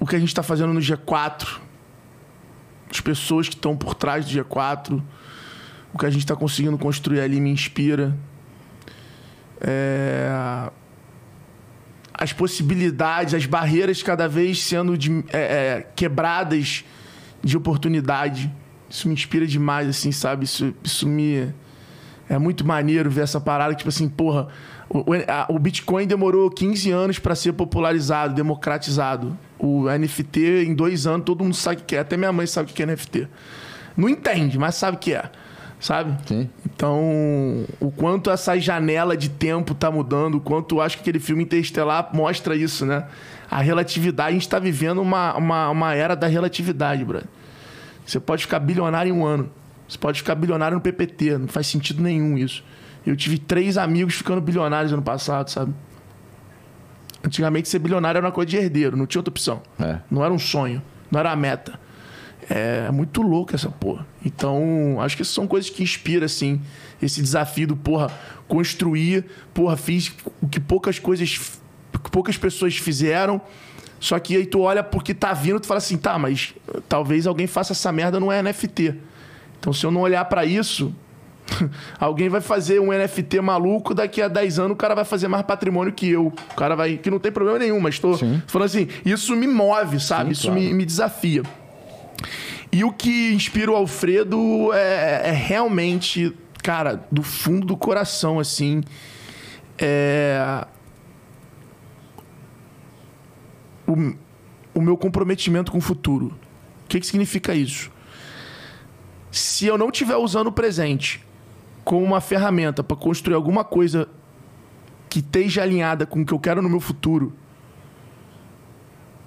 o 0.00 0.06
que 0.06 0.16
a 0.16 0.18
gente 0.18 0.28
está 0.28 0.42
fazendo 0.42 0.72
no 0.74 0.80
G4. 0.80 1.58
As 2.90 3.00
pessoas 3.00 3.48
que 3.48 3.54
estão 3.54 3.76
por 3.76 3.94
trás 3.94 4.24
do 4.26 4.32
G4. 4.32 5.00
O 5.94 5.98
que 5.98 6.06
a 6.06 6.10
gente 6.10 6.22
está 6.22 6.34
conseguindo 6.34 6.76
construir 6.76 7.20
ali 7.20 7.40
me 7.40 7.50
inspira. 7.50 8.16
É 9.60 10.70
as 12.12 12.34
possibilidades, 12.34 13.32
as 13.32 13.46
barreiras 13.46 14.02
cada 14.02 14.28
vez 14.28 14.62
sendo 14.62 14.98
de- 14.98 15.24
é, 15.32 15.38
é, 15.78 15.86
quebradas 15.96 16.84
de 17.42 17.56
oportunidade. 17.56 18.52
Isso 18.90 19.06
me 19.06 19.14
inspira 19.14 19.46
demais, 19.46 19.88
assim, 19.88 20.10
sabe? 20.12 20.44
Isso, 20.44 20.74
isso 20.82 21.06
me. 21.08 21.48
É 22.28 22.38
muito 22.38 22.66
maneiro 22.66 23.08
ver 23.10 23.22
essa 23.22 23.40
parada, 23.40 23.74
tipo 23.74 23.88
assim, 23.88 24.08
porra, 24.08 24.48
o, 24.88 25.04
a- 25.28 25.46
o 25.48 25.58
Bitcoin 25.58 26.06
demorou 26.06 26.50
15 26.50 26.90
anos 26.90 27.18
para 27.18 27.34
ser 27.34 27.52
popularizado, 27.52 28.34
democratizado. 28.34 29.36
O 29.58 29.86
NFT, 29.90 30.64
em 30.66 30.74
dois 30.74 31.06
anos, 31.06 31.24
todo 31.24 31.42
mundo 31.44 31.54
sabe 31.54 31.82
o 31.82 31.84
que 31.84 31.96
é. 31.96 32.00
Até 32.00 32.16
minha 32.16 32.32
mãe 32.32 32.46
sabe 32.46 32.70
o 32.70 32.74
que 32.74 32.82
é 32.82 32.86
NFT. 32.86 33.28
Não 33.96 34.08
entende, 34.08 34.58
mas 34.58 34.74
sabe 34.74 34.96
o 34.96 35.00
que 35.00 35.12
é. 35.14 35.30
Sabe? 35.80 36.14
Sim. 36.26 36.48
Então, 36.66 37.64
o 37.80 37.90
quanto 37.90 38.30
essa 38.30 38.58
janela 38.58 39.16
de 39.16 39.30
tempo 39.30 39.74
tá 39.74 39.90
mudando, 39.90 40.34
o 40.36 40.40
quanto 40.40 40.80
acho 40.80 40.96
que 40.96 41.02
aquele 41.02 41.18
filme 41.18 41.42
Interestelar 41.42 42.10
mostra 42.12 42.54
isso, 42.54 42.84
né? 42.84 43.04
A 43.50 43.60
relatividade, 43.62 44.30
a 44.30 44.32
gente 44.32 44.48
tá 44.48 44.58
vivendo 44.58 45.00
uma, 45.00 45.34
uma, 45.36 45.70
uma 45.70 45.94
era 45.94 46.14
da 46.14 46.26
relatividade, 46.26 47.04
brother. 47.04 47.26
Você 48.10 48.18
pode 48.18 48.42
ficar 48.42 48.58
bilionário 48.58 49.14
em 49.14 49.16
um 49.16 49.24
ano. 49.24 49.50
Você 49.88 49.96
pode 49.96 50.18
ficar 50.18 50.34
bilionário 50.34 50.76
no 50.76 50.80
PPT. 50.80 51.38
Não 51.38 51.48
faz 51.48 51.68
sentido 51.68 52.02
nenhum 52.02 52.36
isso. 52.36 52.64
Eu 53.06 53.16
tive 53.16 53.38
três 53.38 53.78
amigos 53.78 54.14
ficando 54.14 54.40
bilionários 54.40 54.92
ano 54.92 55.02
passado, 55.02 55.48
sabe? 55.48 55.72
Antigamente 57.24 57.68
ser 57.68 57.78
bilionário 57.78 58.18
era 58.18 58.26
uma 58.26 58.32
coisa 58.32 58.50
de 58.50 58.56
herdeiro, 58.56 58.96
não 58.96 59.06
tinha 59.06 59.20
outra 59.20 59.30
opção. 59.30 59.62
É. 59.78 59.98
Não 60.10 60.24
era 60.24 60.32
um 60.32 60.38
sonho, 60.38 60.82
não 61.10 61.20
era 61.20 61.30
a 61.30 61.36
meta. 61.36 61.78
É 62.48 62.90
muito 62.90 63.22
louco 63.22 63.54
essa 63.54 63.70
porra. 63.70 64.04
Então, 64.24 64.98
acho 65.00 65.16
que 65.16 65.24
são 65.24 65.46
coisas 65.46 65.70
que 65.70 65.82
inspiram, 65.82 66.24
assim, 66.24 66.60
esse 67.00 67.22
desafio 67.22 67.68
do, 67.68 67.76
porra, 67.76 68.10
construir. 68.48 69.24
Porra, 69.54 69.76
fiz 69.76 70.12
o 70.42 70.48
que 70.48 70.58
poucas 70.58 70.98
coisas, 70.98 71.38
que 72.02 72.10
poucas 72.10 72.36
pessoas 72.36 72.76
fizeram. 72.76 73.40
Só 74.00 74.18
que 74.18 74.34
aí 74.34 74.46
tu 74.46 74.60
olha 74.60 74.82
porque 74.82 75.12
tá 75.12 75.34
vindo, 75.34 75.60
tu 75.60 75.66
fala 75.66 75.78
assim, 75.78 75.98
tá, 75.98 76.18
mas 76.18 76.54
talvez 76.88 77.26
alguém 77.26 77.46
faça 77.46 77.74
essa 77.74 77.92
merda 77.92 78.18
no 78.18 78.28
NFT. 78.32 78.94
Então, 79.60 79.74
se 79.74 79.84
eu 79.84 79.90
não 79.90 80.00
olhar 80.00 80.24
pra 80.24 80.46
isso, 80.46 80.92
alguém 82.00 82.30
vai 82.30 82.40
fazer 82.40 82.80
um 82.80 82.92
NFT 82.92 83.42
maluco, 83.42 83.92
daqui 83.92 84.22
a 84.22 84.28
10 84.28 84.58
anos 84.58 84.72
o 84.72 84.76
cara 84.76 84.94
vai 84.94 85.04
fazer 85.04 85.28
mais 85.28 85.44
patrimônio 85.44 85.92
que 85.92 86.08
eu. 86.08 86.28
O 86.28 86.54
cara 86.54 86.74
vai. 86.74 86.96
Que 86.96 87.10
não 87.10 87.18
tem 87.18 87.30
problema 87.30 87.58
nenhum, 87.58 87.78
mas 87.78 87.98
tô 87.98 88.16
Sim. 88.16 88.42
falando 88.46 88.66
assim, 88.66 88.88
isso 89.04 89.36
me 89.36 89.46
move, 89.46 90.00
sabe? 90.00 90.26
Sim, 90.26 90.30
isso 90.30 90.46
claro. 90.46 90.60
me, 90.60 90.72
me 90.72 90.86
desafia. 90.86 91.42
E 92.72 92.82
o 92.82 92.92
que 92.92 93.34
inspira 93.34 93.70
o 93.70 93.76
Alfredo 93.76 94.72
é, 94.72 95.28
é 95.28 95.32
realmente, 95.32 96.34
cara, 96.62 97.04
do 97.12 97.22
fundo 97.22 97.66
do 97.66 97.76
coração, 97.76 98.40
assim. 98.40 98.80
É. 99.76 100.64
O, 103.92 104.78
o 104.78 104.82
meu 104.82 104.96
comprometimento 104.96 105.72
com 105.72 105.78
o 105.78 105.80
futuro. 105.80 106.26
O 106.84 106.88
que, 106.88 107.00
que 107.00 107.06
significa 107.06 107.54
isso? 107.54 107.90
Se 109.30 109.66
eu 109.66 109.78
não 109.78 109.88
estiver 109.90 110.16
usando 110.16 110.48
o 110.48 110.52
presente 110.52 111.24
como 111.84 112.04
uma 112.04 112.20
ferramenta 112.20 112.82
para 112.82 112.96
construir 112.96 113.34
alguma 113.34 113.64
coisa 113.64 114.08
que 115.08 115.20
esteja 115.20 115.62
alinhada 115.62 116.06
com 116.06 116.22
o 116.22 116.26
que 116.26 116.32
eu 116.32 116.38
quero 116.38 116.62
no 116.62 116.68
meu 116.68 116.80
futuro, 116.80 117.32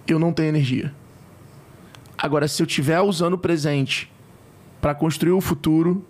eu 0.08 0.20
não 0.20 0.34
tenho 0.34 0.50
energia. 0.50 0.94
Agora, 2.18 2.48
se 2.48 2.62
eu 2.62 2.66
estiver 2.68 3.00
usando 3.02 3.34
o 3.34 3.38
presente 3.38 4.12
para 4.80 4.94
construir 4.94 5.32
o 5.32 5.42
futuro, 5.42 6.06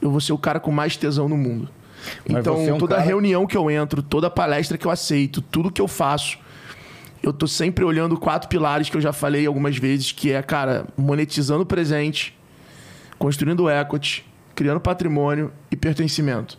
eu 0.00 0.10
vou 0.10 0.20
ser 0.20 0.32
o 0.32 0.38
cara 0.38 0.58
com 0.60 0.70
mais 0.72 0.96
tesão 0.96 1.28
no 1.28 1.36
mundo. 1.36 1.68
Mas 2.28 2.38
então, 2.38 2.56
é 2.60 2.72
um 2.72 2.78
toda 2.78 2.96
cara- 2.96 3.06
reunião 3.06 3.46
que 3.46 3.56
eu 3.56 3.70
entro, 3.70 4.02
toda 4.02 4.30
palestra 4.30 4.78
que 4.78 4.86
eu 4.86 4.90
aceito, 4.90 5.40
tudo 5.40 5.70
que 5.70 5.80
eu 5.80 5.88
faço, 5.88 6.38
eu 7.22 7.32
tô 7.32 7.46
sempre 7.46 7.84
olhando 7.84 8.16
quatro 8.16 8.48
pilares 8.48 8.88
que 8.88 8.96
eu 8.96 9.00
já 9.00 9.12
falei 9.12 9.46
algumas 9.46 9.76
vezes, 9.76 10.12
que 10.12 10.32
é, 10.32 10.42
cara, 10.42 10.86
monetizando 10.96 11.62
o 11.62 11.66
presente, 11.66 12.36
construindo 13.18 13.68
equity, 13.68 14.24
criando 14.54 14.80
patrimônio 14.80 15.52
e 15.70 15.76
pertencimento. 15.76 16.58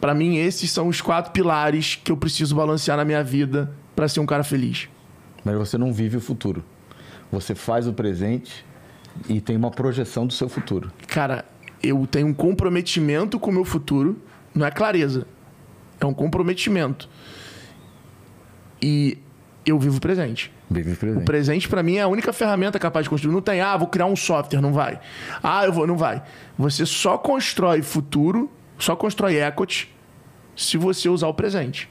Para 0.00 0.14
mim, 0.14 0.36
esses 0.36 0.70
são 0.70 0.88
os 0.88 1.00
quatro 1.00 1.32
pilares 1.32 2.00
que 2.02 2.12
eu 2.12 2.16
preciso 2.16 2.54
balancear 2.54 2.96
na 2.96 3.04
minha 3.04 3.22
vida 3.22 3.72
para 3.94 4.08
ser 4.08 4.20
um 4.20 4.26
cara 4.26 4.44
feliz. 4.44 4.88
Mas 5.44 5.56
você 5.56 5.78
não 5.78 5.92
vive 5.92 6.16
o 6.16 6.20
futuro. 6.20 6.64
Você 7.32 7.54
faz 7.54 7.86
o 7.86 7.92
presente 7.92 8.64
e 9.28 9.40
tem 9.40 9.56
uma 9.56 9.70
projeção 9.70 10.26
do 10.26 10.32
seu 10.32 10.48
futuro. 10.48 10.92
Cara, 11.08 11.44
eu 11.82 12.06
tenho 12.06 12.26
um 12.26 12.34
comprometimento 12.34 13.38
com 13.38 13.50
o 13.50 13.54
meu 13.54 13.64
futuro, 13.64 14.20
não 14.54 14.66
é 14.66 14.70
clareza, 14.70 15.26
é 16.00 16.06
um 16.06 16.14
comprometimento. 16.14 17.08
E 18.80 19.18
eu 19.66 19.78
vivo 19.78 19.98
o 19.98 20.00
presente. 20.00 20.52
Vive 20.70 20.90
o 20.90 20.92
O 20.94 20.96
presente. 20.96 21.24
presente, 21.24 21.68
pra 21.68 21.82
mim, 21.82 21.96
é 21.96 22.02
a 22.02 22.08
única 22.08 22.32
ferramenta 22.32 22.78
capaz 22.78 23.04
de 23.04 23.10
construir. 23.10 23.32
Não 23.32 23.42
tem, 23.42 23.60
ah, 23.60 23.76
vou 23.76 23.88
criar 23.88 24.06
um 24.06 24.16
software, 24.16 24.60
não 24.60 24.72
vai. 24.72 24.98
Ah, 25.42 25.64
eu 25.64 25.72
vou, 25.72 25.86
não 25.86 25.96
vai. 25.96 26.22
Você 26.56 26.86
só 26.86 27.18
constrói 27.18 27.82
futuro, 27.82 28.50
só 28.78 28.94
constrói 28.96 29.40
equity, 29.42 29.92
se 30.56 30.76
você 30.76 31.08
usar 31.08 31.28
o 31.28 31.34
presente. 31.34 31.88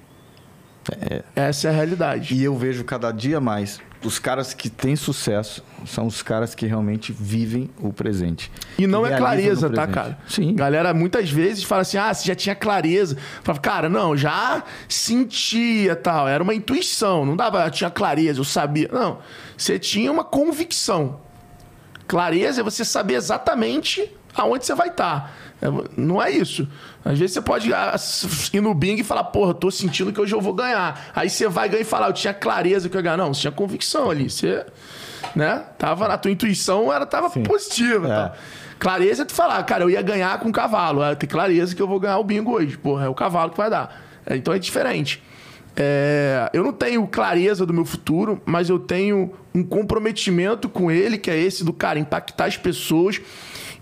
Essa 1.35 1.67
é 1.67 1.71
a 1.71 1.73
realidade. 1.73 2.33
E 2.35 2.43
eu 2.43 2.55
vejo 2.55 2.83
cada 2.83 3.11
dia 3.11 3.39
mais 3.41 3.81
os 4.05 4.19
caras 4.19 4.53
que 4.53 4.69
têm 4.69 4.95
sucesso 4.95 5.63
são 5.85 6.05
os 6.05 6.21
caras 6.21 6.53
que 6.53 6.65
realmente 6.65 7.11
vivem 7.11 7.69
o 7.79 7.91
presente. 7.91 8.51
E 8.77 8.85
não 8.85 9.05
é 9.05 9.17
clareza, 9.17 9.69
tá, 9.69 9.87
cara? 9.87 10.17
Sim. 10.27 10.55
Galera 10.55 10.93
muitas 10.93 11.29
vezes 11.29 11.63
fala 11.63 11.81
assim: 11.81 11.97
ah, 11.97 12.13
você 12.13 12.27
já 12.27 12.35
tinha 12.35 12.55
clareza. 12.55 13.17
Fala, 13.43 13.59
cara, 13.59 13.89
não, 13.89 14.15
já 14.15 14.63
sentia 14.87 15.95
tal. 15.95 16.27
Era 16.27 16.43
uma 16.43 16.53
intuição. 16.53 17.25
Não 17.25 17.35
dava, 17.35 17.69
tinha 17.69 17.89
clareza, 17.89 18.39
eu 18.39 18.43
sabia. 18.43 18.89
Não. 18.91 19.19
Você 19.57 19.79
tinha 19.79 20.11
uma 20.11 20.23
convicção. 20.23 21.19
Clareza 22.07 22.61
é 22.61 22.63
você 22.63 22.85
saber 22.85 23.15
exatamente 23.15 24.11
aonde 24.35 24.65
você 24.65 24.75
vai 24.75 24.89
estar. 24.89 25.33
É, 25.61 25.67
Não 25.97 26.21
é 26.21 26.29
isso. 26.29 26.67
Às 27.05 27.19
vezes 27.19 27.35
você 27.35 27.41
pode 27.41 27.71
ah, 27.71 27.95
ir 28.51 28.61
no 28.61 28.73
Bing 28.73 28.95
e 28.95 29.03
falar, 29.03 29.25
porra, 29.25 29.53
tô 29.53 29.69
sentindo 29.69 30.11
que 30.11 30.19
hoje 30.19 30.33
eu 30.33 30.41
vou 30.41 30.53
ganhar. 30.53 31.11
Aí 31.15 31.29
você 31.29 31.47
vai 31.47 31.69
ganhar 31.69 31.81
e 31.81 31.85
falar, 31.85 32.07
eu 32.07 32.13
tinha 32.13 32.33
clareza 32.33 32.89
que 32.89 32.97
eu 32.97 32.99
ia 32.99 33.03
ganhar. 33.03 33.17
Não, 33.17 33.31
você 33.31 33.41
tinha 33.41 33.51
convicção 33.51 34.09
ali. 34.09 34.27
Você, 34.27 34.65
né? 35.35 35.63
Tava 35.77 36.07
na 36.07 36.17
tua 36.17 36.31
intuição, 36.31 36.91
ela 36.91 37.05
tava 37.05 37.29
positiva. 37.29 38.07
É. 38.07 38.09
tal. 38.09 38.35
Clareza 38.79 39.21
é 39.21 39.25
tu 39.25 39.33
falar, 39.33 39.63
cara, 39.63 39.83
eu 39.83 39.89
ia 39.89 40.01
ganhar 40.01 40.39
com 40.39 40.49
o 40.49 40.51
cavalo. 40.51 41.03
Eu 41.03 41.15
tenho 41.15 41.31
clareza 41.31 41.75
que 41.75 41.81
eu 41.81 41.87
vou 41.87 41.99
ganhar 41.99 42.17
o 42.17 42.23
bingo 42.23 42.51
hoje. 42.51 42.75
Porra, 42.75 43.05
é 43.05 43.07
o 43.07 43.13
cavalo 43.13 43.51
que 43.51 43.57
vai 43.57 43.69
dar. 43.69 44.01
É, 44.25 44.35
então 44.35 44.51
é 44.51 44.57
diferente. 44.57 45.21
É, 45.77 46.49
eu 46.53 46.63
não 46.63 46.73
tenho 46.73 47.05
clareza 47.05 47.67
do 47.67 47.73
meu 47.73 47.85
futuro, 47.85 48.41
mas 48.45 48.69
eu 48.69 48.79
tenho 48.79 49.31
um 49.53 49.63
comprometimento 49.63 50.67
com 50.67 50.89
ele, 50.89 51.17
que 51.17 51.29
é 51.29 51.37
esse 51.37 51.63
do 51.63 51.71
cara 51.71 51.99
impactar 51.99 52.45
as 52.45 52.57
pessoas. 52.57 53.21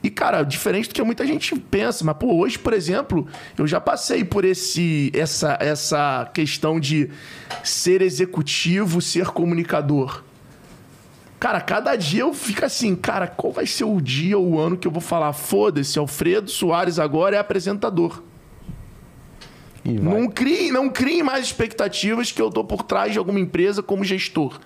E, 0.04 0.10
cara, 0.10 0.44
diferente 0.44 0.90
do 0.90 0.94
que 0.94 1.02
muita 1.02 1.26
gente 1.26 1.56
pensa, 1.56 2.04
mas, 2.04 2.18
pô, 2.18 2.36
hoje, 2.36 2.60
por 2.60 2.74
exemplo, 2.74 3.26
eu 3.58 3.66
já 3.66 3.80
passei 3.80 4.26
por 4.26 4.44
esse, 4.44 5.10
essa, 5.16 5.58
essa 5.62 6.30
questão 6.34 6.78
de 6.78 7.10
ser 7.64 8.02
executivo, 8.02 9.02
ser 9.02 9.28
comunicador. 9.28 10.22
Cara, 11.40 11.62
cada 11.62 11.96
dia 11.96 12.22
eu 12.22 12.34
fico 12.34 12.66
assim, 12.66 12.96
cara, 12.96 13.28
qual 13.28 13.54
vai 13.54 13.66
ser 13.66 13.86
o 13.86 14.02
dia 14.02 14.38
ou 14.38 14.52
o 14.52 14.60
ano 14.60 14.78
que 14.78 14.88
eu 14.88 14.92
vou 14.92 15.02
falar? 15.02 15.32
Foda-se, 15.32 15.98
Alfredo 15.98 16.52
Soares 16.52 17.00
agora 17.00 17.38
é 17.38 17.40
apresentador. 17.40 18.22
Não 19.86 20.30
crie, 20.30 20.72
não 20.72 20.90
crie 20.90 21.22
mais 21.22 21.46
expectativas 21.46 22.32
que 22.32 22.42
eu 22.42 22.50
tô 22.50 22.64
por 22.64 22.84
trás 22.84 23.12
de 23.12 23.20
alguma 23.20 23.40
empresa 23.40 23.84
como 23.84 24.04
gestor. 24.04 24.60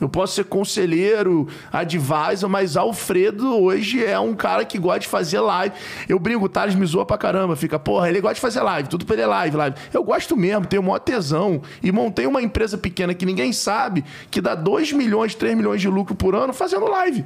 Eu 0.00 0.08
posso 0.08 0.34
ser 0.34 0.44
conselheiro, 0.44 1.46
advisor, 1.72 2.48
mas 2.48 2.76
Alfredo 2.76 3.60
hoje 3.60 4.04
é 4.04 4.18
um 4.18 4.34
cara 4.34 4.64
que 4.64 4.78
gosta 4.78 5.00
de 5.00 5.08
fazer 5.08 5.40
live. 5.40 5.74
Eu 6.08 6.18
brinco, 6.18 6.44
o 6.44 6.48
Thales 6.48 6.74
me 6.74 6.86
zoa 6.86 7.04
pra 7.04 7.18
caramba. 7.18 7.54
Fica, 7.56 7.78
porra, 7.78 8.08
ele 8.08 8.20
gosta 8.20 8.34
de 8.36 8.40
fazer 8.40 8.62
live, 8.62 8.88
tudo 8.88 9.04
pra 9.04 9.14
ele 9.14 9.22
é 9.22 9.26
live, 9.26 9.56
live. 9.56 9.76
Eu 9.92 10.02
gosto 10.02 10.36
mesmo, 10.36 10.66
tenho 10.66 10.82
o 10.82 10.84
maior 10.86 10.98
tesão. 11.00 11.60
E 11.82 11.92
montei 11.92 12.26
uma 12.26 12.40
empresa 12.40 12.78
pequena 12.78 13.12
que 13.14 13.26
ninguém 13.26 13.52
sabe, 13.52 14.04
que 14.30 14.40
dá 14.40 14.54
2 14.54 14.92
milhões, 14.92 15.34
3 15.34 15.56
milhões 15.56 15.80
de 15.80 15.88
lucro 15.88 16.14
por 16.14 16.34
ano 16.34 16.52
fazendo 16.52 16.86
live. 16.86 17.24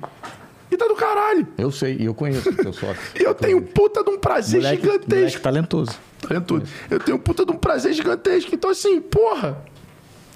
E 0.70 0.76
tá 0.76 0.86
do 0.88 0.96
caralho. 0.96 1.46
Eu 1.56 1.70
sei, 1.70 1.96
e 2.01 2.05
eu 2.06 2.14
conheço 2.14 2.48
o 2.48 2.56
teu 2.56 2.72
sócio. 2.72 2.96
E 3.14 3.22
eu 3.22 3.34
tenho 3.34 3.62
puta 3.62 4.02
de 4.02 4.10
um 4.10 4.18
prazer 4.18 4.60
moleque, 4.60 4.82
gigantesco. 4.82 5.14
moleque 5.16 5.38
talentoso. 5.40 5.92
Talentoso. 6.20 6.62
Eu 6.90 6.98
tenho 6.98 7.18
puta 7.18 7.44
de 7.46 7.52
um 7.52 7.56
prazer 7.56 7.92
gigantesco. 7.92 8.52
Então, 8.52 8.70
assim, 8.70 9.01
porra. 9.01 9.62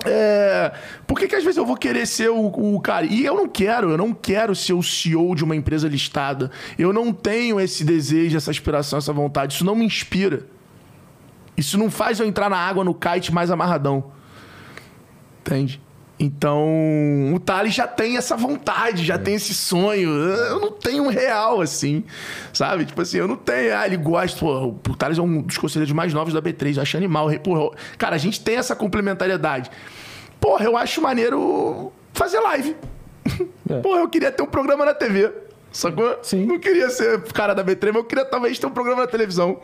É... 0.04 0.72
Por 1.06 1.18
que, 1.18 1.26
que 1.26 1.34
às 1.34 1.42
vezes 1.42 1.56
eu 1.56 1.66
vou 1.66 1.76
querer 1.76 2.06
ser 2.06 2.30
o, 2.30 2.46
o 2.76 2.80
cara? 2.80 3.06
E 3.06 3.24
eu 3.24 3.34
não 3.34 3.48
quero, 3.48 3.90
eu 3.90 3.96
não 3.96 4.12
quero 4.12 4.54
ser 4.54 4.72
o 4.72 4.82
CEO 4.82 5.34
de 5.34 5.44
uma 5.44 5.56
empresa 5.56 5.88
listada. 5.88 6.50
Eu 6.78 6.92
não 6.92 7.12
tenho 7.12 7.60
esse 7.60 7.84
desejo, 7.84 8.36
essa 8.36 8.50
aspiração, 8.50 8.98
essa 8.98 9.12
vontade. 9.12 9.54
Isso 9.54 9.64
não 9.64 9.74
me 9.74 9.84
inspira. 9.84 10.46
Isso 11.56 11.76
não 11.76 11.90
faz 11.90 12.20
eu 12.20 12.26
entrar 12.26 12.48
na 12.48 12.56
água 12.56 12.84
no 12.84 12.94
kite 12.94 13.32
mais 13.32 13.50
amarradão. 13.50 14.12
Entende? 15.40 15.80
Então, 16.20 17.32
o 17.32 17.38
Thales 17.38 17.72
já 17.72 17.86
tem 17.86 18.16
essa 18.16 18.36
vontade, 18.36 19.04
já 19.04 19.16
tem 19.16 19.34
esse 19.34 19.54
sonho. 19.54 20.10
Eu 20.10 20.58
não 20.58 20.72
tenho 20.72 21.04
um 21.04 21.08
real, 21.08 21.60
assim, 21.60 22.02
sabe? 22.52 22.84
Tipo 22.84 23.02
assim, 23.02 23.18
eu 23.18 23.28
não 23.28 23.36
tenho. 23.36 23.76
Ah, 23.76 23.86
ele 23.86 23.96
gosta. 23.96 24.38
Pô, 24.38 24.74
o 24.88 24.96
Thales 24.96 25.18
é 25.18 25.22
um 25.22 25.42
dos 25.42 25.56
conselheiros 25.56 25.92
mais 25.92 26.12
novos 26.12 26.34
da 26.34 26.42
B3, 26.42 26.76
eu 26.76 26.82
acho 26.82 26.96
animal. 26.96 27.28
Porra, 27.38 27.76
cara, 27.96 28.16
a 28.16 28.18
gente 28.18 28.40
tem 28.40 28.56
essa 28.56 28.74
complementariedade. 28.74 29.70
Porra, 30.40 30.64
eu 30.64 30.76
acho 30.76 31.00
maneiro 31.00 31.92
fazer 32.12 32.40
live. 32.40 32.76
Porra, 33.82 34.00
eu 34.00 34.08
queria 34.08 34.32
ter 34.32 34.42
um 34.42 34.46
programa 34.46 34.84
na 34.84 34.94
TV. 34.94 35.32
Sacou? 35.70 36.18
Sim. 36.22 36.46
Não 36.46 36.58
queria 36.58 36.90
ser 36.90 37.22
cara 37.32 37.54
da 37.54 37.62
B3, 37.62 37.88
mas 37.88 37.96
eu 37.96 38.04
queria 38.04 38.24
talvez 38.24 38.58
ter 38.58 38.66
um 38.66 38.70
programa 38.70 39.02
na 39.02 39.06
televisão 39.06 39.60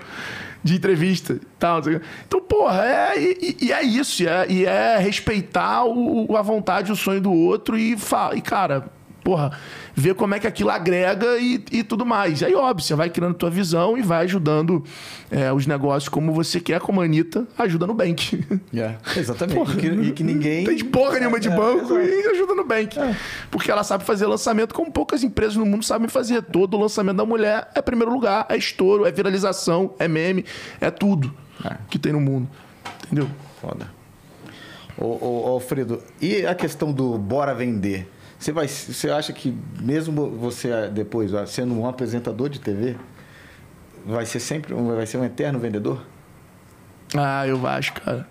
de 0.64 0.74
entrevista 0.74 1.38
tal. 1.58 1.80
Então, 2.26 2.40
porra, 2.40 2.84
é, 2.84 3.20
e, 3.20 3.56
e 3.60 3.72
é 3.72 3.82
isso. 3.82 4.22
E 4.22 4.26
é, 4.26 4.46
e 4.48 4.64
é 4.64 4.98
respeitar 4.98 5.84
o, 5.84 6.34
a 6.36 6.42
vontade, 6.42 6.90
o 6.90 6.96
sonho 6.96 7.20
do 7.20 7.32
outro 7.32 7.78
e, 7.78 7.94
e 8.34 8.40
cara, 8.40 8.86
porra, 9.22 9.56
ver 9.94 10.14
como 10.14 10.34
é 10.34 10.40
que 10.40 10.46
aquilo 10.46 10.70
agrega 10.70 11.38
e, 11.38 11.64
e 11.70 11.84
tudo 11.84 12.04
mais. 12.04 12.42
Aí, 12.42 12.54
óbvio, 12.54 12.84
você 12.84 12.94
vai 12.94 13.08
criando 13.10 13.34
tua 13.34 13.50
visão 13.50 13.96
e 13.96 14.02
vai 14.02 14.24
ajudando 14.24 14.82
é, 15.30 15.52
os 15.52 15.66
negócios 15.66 16.08
como 16.08 16.32
você 16.32 16.58
quer, 16.60 16.80
como 16.80 17.00
a 17.00 17.04
Anitta 17.04 17.46
ajuda 17.56 17.86
no 17.86 17.94
Bank. 17.94 18.44
É, 18.74 18.96
exatamente. 19.18 19.56
Porra, 19.56 19.74
e, 19.74 19.76
que, 19.76 19.86
e 19.86 20.12
que 20.12 20.24
ninguém. 20.24 20.58
Não 20.58 20.66
tem 20.66 20.76
de 20.76 20.84
porra 20.84 21.18
nenhuma 21.20 21.38
de 21.38 21.48
É, 21.48 21.54
banco 21.56 21.96
exato. 21.96 22.00
e 22.00 22.26
ajuda 22.32 22.54
no 22.54 22.64
Bank. 22.64 22.96
Porque 23.50 23.70
ela 23.70 23.84
sabe 23.84 24.04
fazer 24.04 24.26
lançamento 24.26 24.74
como 24.74 24.90
poucas 24.90 25.22
empresas 25.22 25.54
no 25.54 25.64
mundo 25.64 25.84
sabem 25.84 26.08
fazer. 26.08 26.42
Todo 26.42 26.76
lançamento 26.76 27.16
da 27.16 27.24
mulher 27.24 27.68
é 27.74 27.80
primeiro 27.80 28.12
lugar, 28.12 28.46
é 28.48 28.56
estouro, 28.56 29.06
é 29.06 29.12
viralização, 29.12 29.94
é 29.98 30.08
meme, 30.08 30.44
é 30.80 30.90
tudo 30.90 31.32
que 31.88 31.98
tem 31.98 32.12
no 32.12 32.20
mundo. 32.20 32.48
Entendeu? 33.06 33.28
Foda. 33.60 33.86
Ô, 34.98 35.04
ô, 35.20 35.48
Alfredo, 35.52 36.02
e 36.20 36.44
a 36.46 36.54
questão 36.54 36.92
do 36.92 37.16
bora 37.18 37.54
vender? 37.54 38.08
Você, 38.38 38.52
vai, 38.52 38.68
você 38.68 39.10
acha 39.10 39.32
que 39.32 39.56
mesmo 39.80 40.30
você 40.30 40.88
depois 40.88 41.30
sendo 41.48 41.74
um 41.78 41.86
apresentador 41.86 42.48
de 42.48 42.60
TV, 42.60 42.96
vai 44.04 44.26
ser 44.26 44.40
sempre 44.40 44.74
um, 44.74 44.94
vai 44.94 45.06
ser 45.06 45.18
um 45.18 45.24
eterno 45.24 45.58
vendedor? 45.58 46.00
Ah, 47.16 47.46
eu 47.46 47.66
acho, 47.66 47.92
cara. 47.94 48.26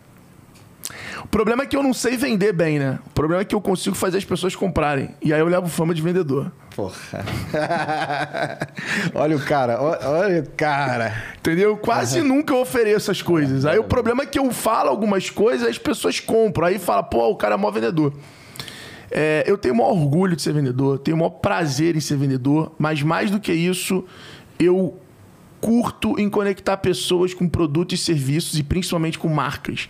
O 1.23 1.27
problema 1.27 1.63
é 1.63 1.65
que 1.65 1.75
eu 1.75 1.81
não 1.81 1.93
sei 1.93 2.17
vender 2.17 2.51
bem, 2.51 2.77
né? 2.77 2.99
O 3.07 3.09
problema 3.11 3.41
é 3.41 3.45
que 3.45 3.55
eu 3.55 3.61
consigo 3.61 3.95
fazer 3.95 4.17
as 4.17 4.25
pessoas 4.25 4.55
comprarem. 4.55 5.15
E 5.21 5.33
aí 5.33 5.39
eu 5.39 5.47
levo 5.47 5.67
fama 5.67 5.93
de 5.93 6.01
vendedor. 6.01 6.51
Porra. 6.75 7.23
olha 9.15 9.37
o 9.37 9.39
cara, 9.39 9.81
olha 9.81 10.41
o 10.41 10.49
cara. 10.51 11.23
Entendeu? 11.37 11.71
Eu 11.71 11.77
Quase 11.77 12.21
nunca 12.21 12.53
eu 12.53 12.59
ofereço 12.59 13.09
as 13.09 13.21
coisas. 13.21 13.65
Aí 13.65 13.79
o 13.79 13.83
problema 13.83 14.23
é 14.23 14.25
que 14.25 14.37
eu 14.37 14.51
falo 14.51 14.89
algumas 14.89 15.29
coisas 15.29 15.65
e 15.67 15.69
as 15.69 15.77
pessoas 15.77 16.19
compram. 16.19 16.67
Aí 16.67 16.77
fala, 16.77 17.03
pô, 17.03 17.29
o 17.29 17.35
cara 17.35 17.55
é 17.55 17.57
maior 17.57 17.71
vendedor. 17.71 18.13
É, 19.15 19.43
eu 19.45 19.59
tenho 19.59 19.75
o 19.75 19.77
maior 19.77 19.91
orgulho 19.91 20.35
de 20.35 20.41
ser 20.41 20.53
vendedor, 20.53 20.97
tenho 20.97 21.15
o 21.15 21.19
maior 21.19 21.29
prazer 21.29 21.95
em 21.95 21.99
ser 21.99 22.17
vendedor, 22.17 22.73
mas 22.79 23.03
mais 23.03 23.29
do 23.29 23.39
que 23.39 23.53
isso, 23.53 24.03
eu 24.57 24.97
curto 25.61 26.19
em 26.19 26.27
conectar 26.27 26.77
pessoas 26.77 27.31
com 27.31 27.47
produtos 27.47 27.99
e 27.99 28.03
serviços 28.03 28.57
e 28.57 28.63
principalmente 28.63 29.19
com 29.19 29.27
marcas. 29.27 29.87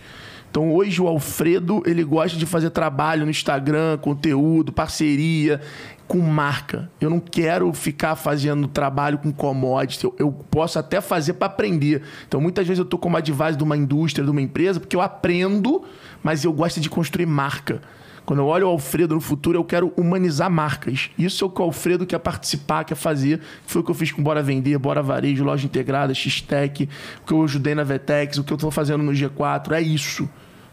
Então 0.50 0.72
hoje 0.74 1.00
o 1.00 1.08
Alfredo, 1.08 1.82
ele 1.86 2.04
gosta 2.04 2.38
de 2.38 2.44
fazer 2.44 2.68
trabalho 2.68 3.24
no 3.24 3.30
Instagram, 3.30 3.96
conteúdo, 3.96 4.72
parceria 4.72 5.58
com 6.06 6.18
marca. 6.18 6.90
Eu 7.00 7.08
não 7.08 7.18
quero 7.18 7.72
ficar 7.72 8.14
fazendo 8.16 8.68
trabalho 8.68 9.16
com 9.16 9.32
commodity. 9.32 10.04
Eu, 10.04 10.14
eu 10.18 10.30
posso 10.30 10.78
até 10.78 11.00
fazer 11.00 11.32
para 11.32 11.46
aprender. 11.46 12.02
Então 12.28 12.42
muitas 12.42 12.66
vezes 12.66 12.78
eu 12.78 12.84
tô 12.84 12.98
como 12.98 13.16
advisor 13.16 13.56
de 13.56 13.64
uma 13.64 13.76
indústria, 13.76 14.22
de 14.22 14.30
uma 14.30 14.42
empresa, 14.42 14.78
porque 14.78 14.94
eu 14.94 15.00
aprendo, 15.00 15.82
mas 16.22 16.44
eu 16.44 16.52
gosto 16.52 16.78
de 16.78 16.90
construir 16.90 17.26
marca. 17.26 17.80
Quando 18.24 18.38
eu 18.40 18.46
olho 18.46 18.66
o 18.66 18.70
Alfredo 18.70 19.14
no 19.14 19.20
futuro, 19.20 19.58
eu 19.58 19.64
quero 19.64 19.92
humanizar 19.96 20.50
marcas. 20.50 21.10
Isso 21.18 21.44
é 21.44 21.46
o 21.46 21.50
que 21.50 21.60
o 21.60 21.64
Alfredo 21.64 22.06
quer 22.06 22.18
participar, 22.18 22.84
quer 22.84 22.94
fazer. 22.94 23.40
Foi 23.66 23.82
o 23.82 23.84
que 23.84 23.90
eu 23.90 23.94
fiz 23.94 24.10
com 24.10 24.22
Bora 24.22 24.42
Vender, 24.42 24.78
Bora 24.78 25.02
Varejo, 25.02 25.44
Loja 25.44 25.66
Integrada, 25.66 26.14
X-Tech, 26.14 26.88
o 27.22 27.26
que 27.26 27.32
eu 27.32 27.42
ajudei 27.42 27.74
na 27.74 27.84
Vetex, 27.84 28.38
o 28.38 28.44
que 28.44 28.52
eu 28.52 28.56
estou 28.56 28.70
fazendo 28.70 29.02
no 29.02 29.12
G4. 29.12 29.72
É 29.72 29.80
isso. 29.80 30.28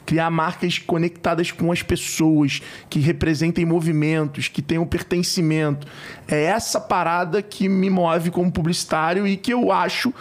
Criar 0.05 0.29
marcas 0.29 0.77
conectadas 0.79 1.51
com 1.51 1.71
as 1.71 1.81
pessoas, 1.81 2.61
que 2.89 2.99
representem 2.99 3.65
movimentos, 3.65 4.47
que 4.47 4.61
tenham 4.61 4.85
pertencimento. 4.85 5.87
É 6.27 6.43
essa 6.43 6.81
parada 6.81 7.41
que 7.41 7.69
me 7.69 7.89
move 7.89 8.31
como 8.31 8.51
publicitário 8.51 9.25
e 9.27 9.37
que 9.37 9.53
eu 9.53 9.71
acho 9.71 10.13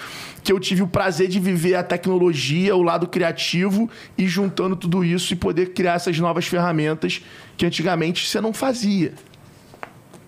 que 0.45 0.53
eu 0.53 0.61
tive 0.61 0.83
o 0.83 0.87
prazer 0.87 1.29
de 1.29 1.41
viver 1.41 1.75
a 1.75 1.83
tecnologia, 1.83 2.77
o 2.77 2.83
lado 2.83 3.07
criativo 3.09 3.91
e 4.17 4.27
juntando 4.29 4.77
tudo 4.77 5.05
isso 5.05 5.33
e 5.33 5.37
poder 5.37 5.73
criar 5.73 5.95
essas 5.95 6.19
novas 6.19 6.47
ferramentas 6.47 7.23
que 7.57 7.67
antigamente 7.67 8.27
você 8.27 8.41
não 8.41 8.53
fazia. 8.53 9.13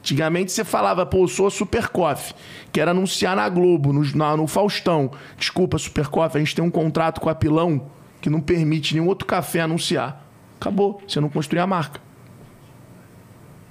Antigamente 0.01 0.51
você 0.51 0.65
falava, 0.65 1.07
pô, 1.07 1.19
eu 1.25 1.29
sou 1.29 1.47
a 1.47 1.51
Super 1.51 1.89
Coffee. 1.89 2.35
Quero 2.73 2.91
anunciar 2.91 3.37
na 3.37 3.49
Globo, 3.49 3.93
no, 3.93 4.03
na- 4.17 4.37
no 4.37 4.47
Faustão. 4.49 5.13
Desculpa, 5.39 5.79
Super 5.79 6.09
Coffee, 6.09 6.41
a 6.43 6.45
gente 6.45 6.57
tem 6.57 6.65
um 6.65 6.71
contrato 6.71 7.21
com 7.21 7.29
a 7.29 7.35
Pilão 7.35 7.81
que 8.23 8.31
não 8.31 8.41
permite 8.41 8.95
nenhum 8.95 9.09
outro 9.09 9.27
café 9.27 9.61
anunciar. 9.61 10.25
Acabou, 10.59 11.03
você 11.07 11.21
não 11.21 11.29
construiu 11.29 11.63
a 11.63 11.67
marca. 11.67 12.01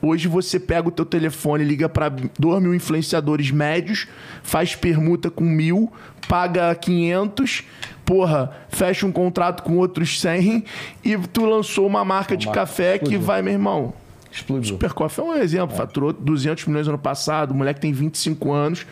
Hoje 0.01 0.27
você 0.27 0.59
pega 0.59 0.87
o 0.87 0.91
teu 0.91 1.05
telefone, 1.05 1.63
liga 1.63 1.87
para 1.87 2.09
dois 2.37 2.61
mil 2.61 2.73
influenciadores 2.73 3.51
médios, 3.51 4.07
faz 4.43 4.75
permuta 4.75 5.29
com 5.29 5.43
mil, 5.43 5.91
paga 6.27 6.73
500, 6.73 7.63
porra, 8.03 8.51
fecha 8.67 9.05
um 9.05 9.11
contrato 9.11 9.61
com 9.61 9.77
outros 9.77 10.19
100 10.19 10.65
e 11.03 11.17
tu 11.17 11.45
lançou 11.45 11.85
uma 11.85 12.03
marca 12.03 12.35
de 12.35 12.47
marca 12.47 12.61
café 12.61 12.97
que 12.97 13.15
vai, 13.15 13.41
meu 13.41 13.53
irmão. 13.53 13.93
Explodiu. 14.31 14.75
Super 14.75 14.93
Coffee 14.93 15.21
é 15.23 15.27
um 15.27 15.33
exemplo. 15.35 15.75
Faturou 15.75 16.13
200 16.13 16.65
milhões 16.65 16.87
no 16.87 16.93
ano 16.93 17.01
passado. 17.01 17.51
O 17.51 17.53
moleque 17.55 17.81
tem 17.81 17.91
25 17.91 18.51
anos. 18.53 18.85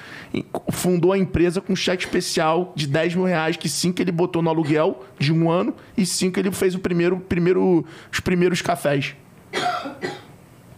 Fundou 0.71 1.13
a 1.13 1.17
empresa 1.17 1.61
com 1.61 1.71
um 1.73 1.75
cheque 1.75 2.03
especial 2.03 2.73
de 2.75 2.85
10 2.87 3.15
mil 3.15 3.23
reais, 3.25 3.55
que 3.55 3.69
cinco 3.69 4.01
ele 4.01 4.11
botou 4.11 4.41
no 4.41 4.49
aluguel 4.49 5.03
de 5.17 5.31
um 5.31 5.49
ano 5.49 5.73
e 5.95 6.05
cinco 6.05 6.39
ele 6.39 6.51
fez 6.51 6.75
o 6.75 6.79
primeiro, 6.79 7.17
primeiro, 7.21 7.85
os 8.11 8.19
primeiros 8.19 8.61
cafés. 8.61 9.15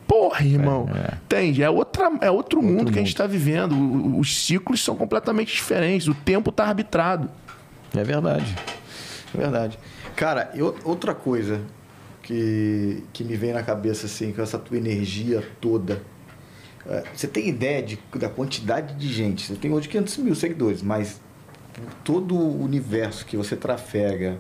Porra, 0.08 0.44
irmão. 0.46 0.90
Entende? 1.24 1.64
É, 1.64 1.70
outra, 1.70 2.12
é 2.22 2.30
outro, 2.30 2.62
mundo 2.62 2.92
que 2.92 3.00
a 3.00 3.02
gente 3.02 3.12
está 3.14 3.26
vivendo. 3.26 4.18
Os 4.18 4.44
ciclos 4.46 4.84
são 4.84 4.96
completamente 4.96 5.54
diferentes. 5.54 6.08
O 6.08 6.14
tempo 6.14 6.50
está 6.50 6.66
arbitrado. 6.66 7.30
É 7.96 8.04
verdade. 8.04 8.56
É 9.34 9.38
verdade. 9.38 9.80
Cara, 10.16 10.52
e 10.54 10.62
o- 10.62 10.76
outra 10.84 11.16
coisa 11.16 11.62
que, 12.22 13.04
que 13.14 13.24
me 13.24 13.36
vem 13.36 13.54
na 13.54 13.64
cabeça, 13.64 14.06
assim, 14.06 14.32
com 14.32 14.42
essa 14.42 14.58
tua 14.58 14.78
energia 14.78 15.44
toda. 15.60 16.02
É, 16.86 17.04
Você 17.14 17.28
tem 17.28 17.50
ideia 17.50 17.82
de, 17.82 18.00
da 18.16 18.30
quantidade 18.30 18.96
de 18.96 19.12
gente? 19.12 19.48
Você 19.48 19.56
tem 19.56 19.72
hoje 19.72 19.88
500 19.88 20.18
mil 20.18 20.36
seguidores, 20.36 20.82
mas 20.82 21.22
todo 22.04 22.36
o 22.36 22.64
universo 22.64 23.26
que 23.26 23.38
você 23.38 23.56
trafega, 23.56 24.38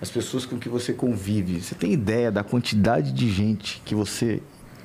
as 0.00 0.10
pessoas 0.10 0.44
com 0.44 0.58
que 0.58 0.68
você 0.68 0.92
convive, 0.92 1.60
você 1.60 1.74
tem 1.74 1.92
ideia 1.92 2.30
da 2.30 2.42
quantidade 2.42 3.12
de 3.12 3.30
gente 3.30 3.80
que 3.84 3.94
você 3.94 4.42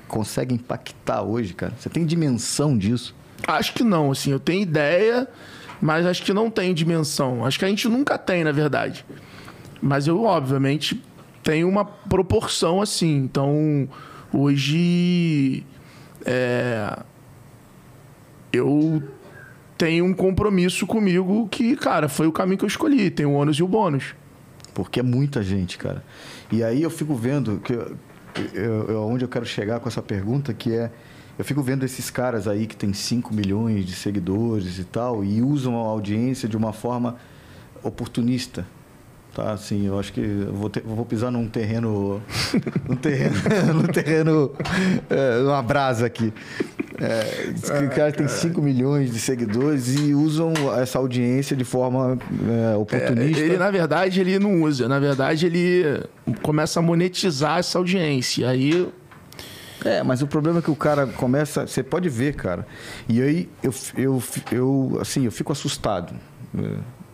consegue 0.07 0.55
impactar 0.55 1.21
hoje, 1.21 1.53
cara? 1.53 1.73
Você 1.77 1.89
tem 1.89 2.05
dimensão 2.05 2.77
disso? 2.77 3.15
Acho 3.47 3.73
que 3.73 3.83
não, 3.83 4.11
assim, 4.11 4.31
eu 4.31 4.39
tenho 4.39 4.61
ideia, 4.61 5.27
mas 5.81 6.05
acho 6.05 6.23
que 6.23 6.33
não 6.33 6.49
tem 6.49 6.73
dimensão. 6.73 7.45
Acho 7.45 7.59
que 7.59 7.65
a 7.65 7.67
gente 7.67 7.87
nunca 7.87 8.17
tem, 8.17 8.43
na 8.43 8.51
verdade. 8.51 9.05
Mas 9.81 10.07
eu, 10.07 10.23
obviamente, 10.23 11.01
tenho 11.49 11.67
uma 11.67 11.83
proporção 11.83 12.79
assim. 12.79 13.15
Então, 13.17 13.89
hoje. 14.31 15.63
é, 16.23 16.99
eu 18.53 19.01
tenho 19.75 20.05
um 20.05 20.13
compromisso 20.13 20.85
comigo 20.85 21.47
que, 21.49 21.75
cara, 21.75 22.07
foi 22.07 22.27
o 22.27 22.31
caminho 22.31 22.59
que 22.59 22.65
eu 22.65 22.67
escolhi. 22.67 23.09
Tem 23.09 23.25
o 23.25 23.31
ônus 23.33 23.57
e 23.57 23.63
o 23.63 23.67
bônus. 23.67 24.13
Porque 24.75 24.99
é 24.99 25.03
muita 25.03 25.41
gente, 25.41 25.75
cara. 25.77 26.03
E 26.51 26.63
aí 26.63 26.83
eu 26.83 26.89
fico 26.91 27.15
vendo 27.15 27.59
que 27.59 27.73
eu- 27.73 27.97
eu- 28.53 29.01
onde 29.07 29.25
eu 29.25 29.29
quero 29.29 29.45
chegar 29.45 29.79
com 29.79 29.87
essa 29.89 30.03
pergunta, 30.03 30.53
que 30.53 30.71
é 30.71 30.91
eu 31.37 31.43
fico 31.45 31.63
vendo 31.63 31.83
esses 31.83 32.11
caras 32.11 32.47
aí 32.47 32.67
que 32.67 32.75
tem 32.75 32.93
5 32.93 33.33
milhões 33.33 33.85
de 33.85 33.93
seguidores 33.93 34.77
e 34.77 34.83
tal 34.83 35.23
e 35.23 35.41
usam 35.41 35.75
a 35.77 35.87
audiência 35.87 36.47
de 36.47 36.57
uma 36.57 36.73
forma 36.73 37.15
oportunista. 37.81 38.67
Tá, 39.33 39.51
assim, 39.51 39.85
eu 39.85 39.99
acho 39.99 40.11
que 40.11 40.19
eu 40.21 40.51
vou, 40.53 40.69
ter- 40.69 40.81
vou 40.83 41.05
pisar 41.05 41.31
num 41.31 41.47
terreno. 41.47 42.21
num 42.87 42.95
terreno. 42.95 43.35
num 43.75 43.83
terreno. 43.83 44.51
É, 45.09 45.41
uma 45.43 45.61
brasa 45.61 46.05
aqui. 46.07 46.33
É, 47.01 47.83
o 47.85 47.89
cara 47.95 48.11
tem 48.11 48.27
5 48.27 48.61
milhões 48.61 49.11
de 49.11 49.19
seguidores 49.19 49.95
e 49.95 50.13
usam 50.13 50.51
essa 50.77 50.97
audiência 50.99 51.55
de 51.55 51.63
forma 51.63 52.17
é, 52.73 52.75
oportunista. 52.75 53.39
Ele, 53.41 53.57
na 53.57 53.71
verdade, 53.71 54.19
ele 54.19 54.37
não 54.39 54.63
usa. 54.63 54.87
Na 54.89 54.99
verdade, 54.99 55.45
ele 55.45 56.03
começa 56.41 56.79
a 56.79 56.81
monetizar 56.83 57.59
essa 57.59 57.77
audiência. 57.77 58.49
Aí 58.49 58.89
É, 59.85 60.03
mas 60.03 60.21
o 60.21 60.27
problema 60.27 60.59
é 60.59 60.61
que 60.61 60.71
o 60.71 60.75
cara 60.75 61.07
começa. 61.07 61.65
Você 61.65 61.81
pode 61.83 62.09
ver, 62.09 62.33
cara. 62.35 62.67
E 63.07 63.21
aí 63.21 63.49
eu, 63.63 63.73
eu, 63.95 64.23
eu 64.51 64.97
assim, 64.99 65.23
eu 65.23 65.31
fico 65.31 65.53
assustado. 65.53 66.13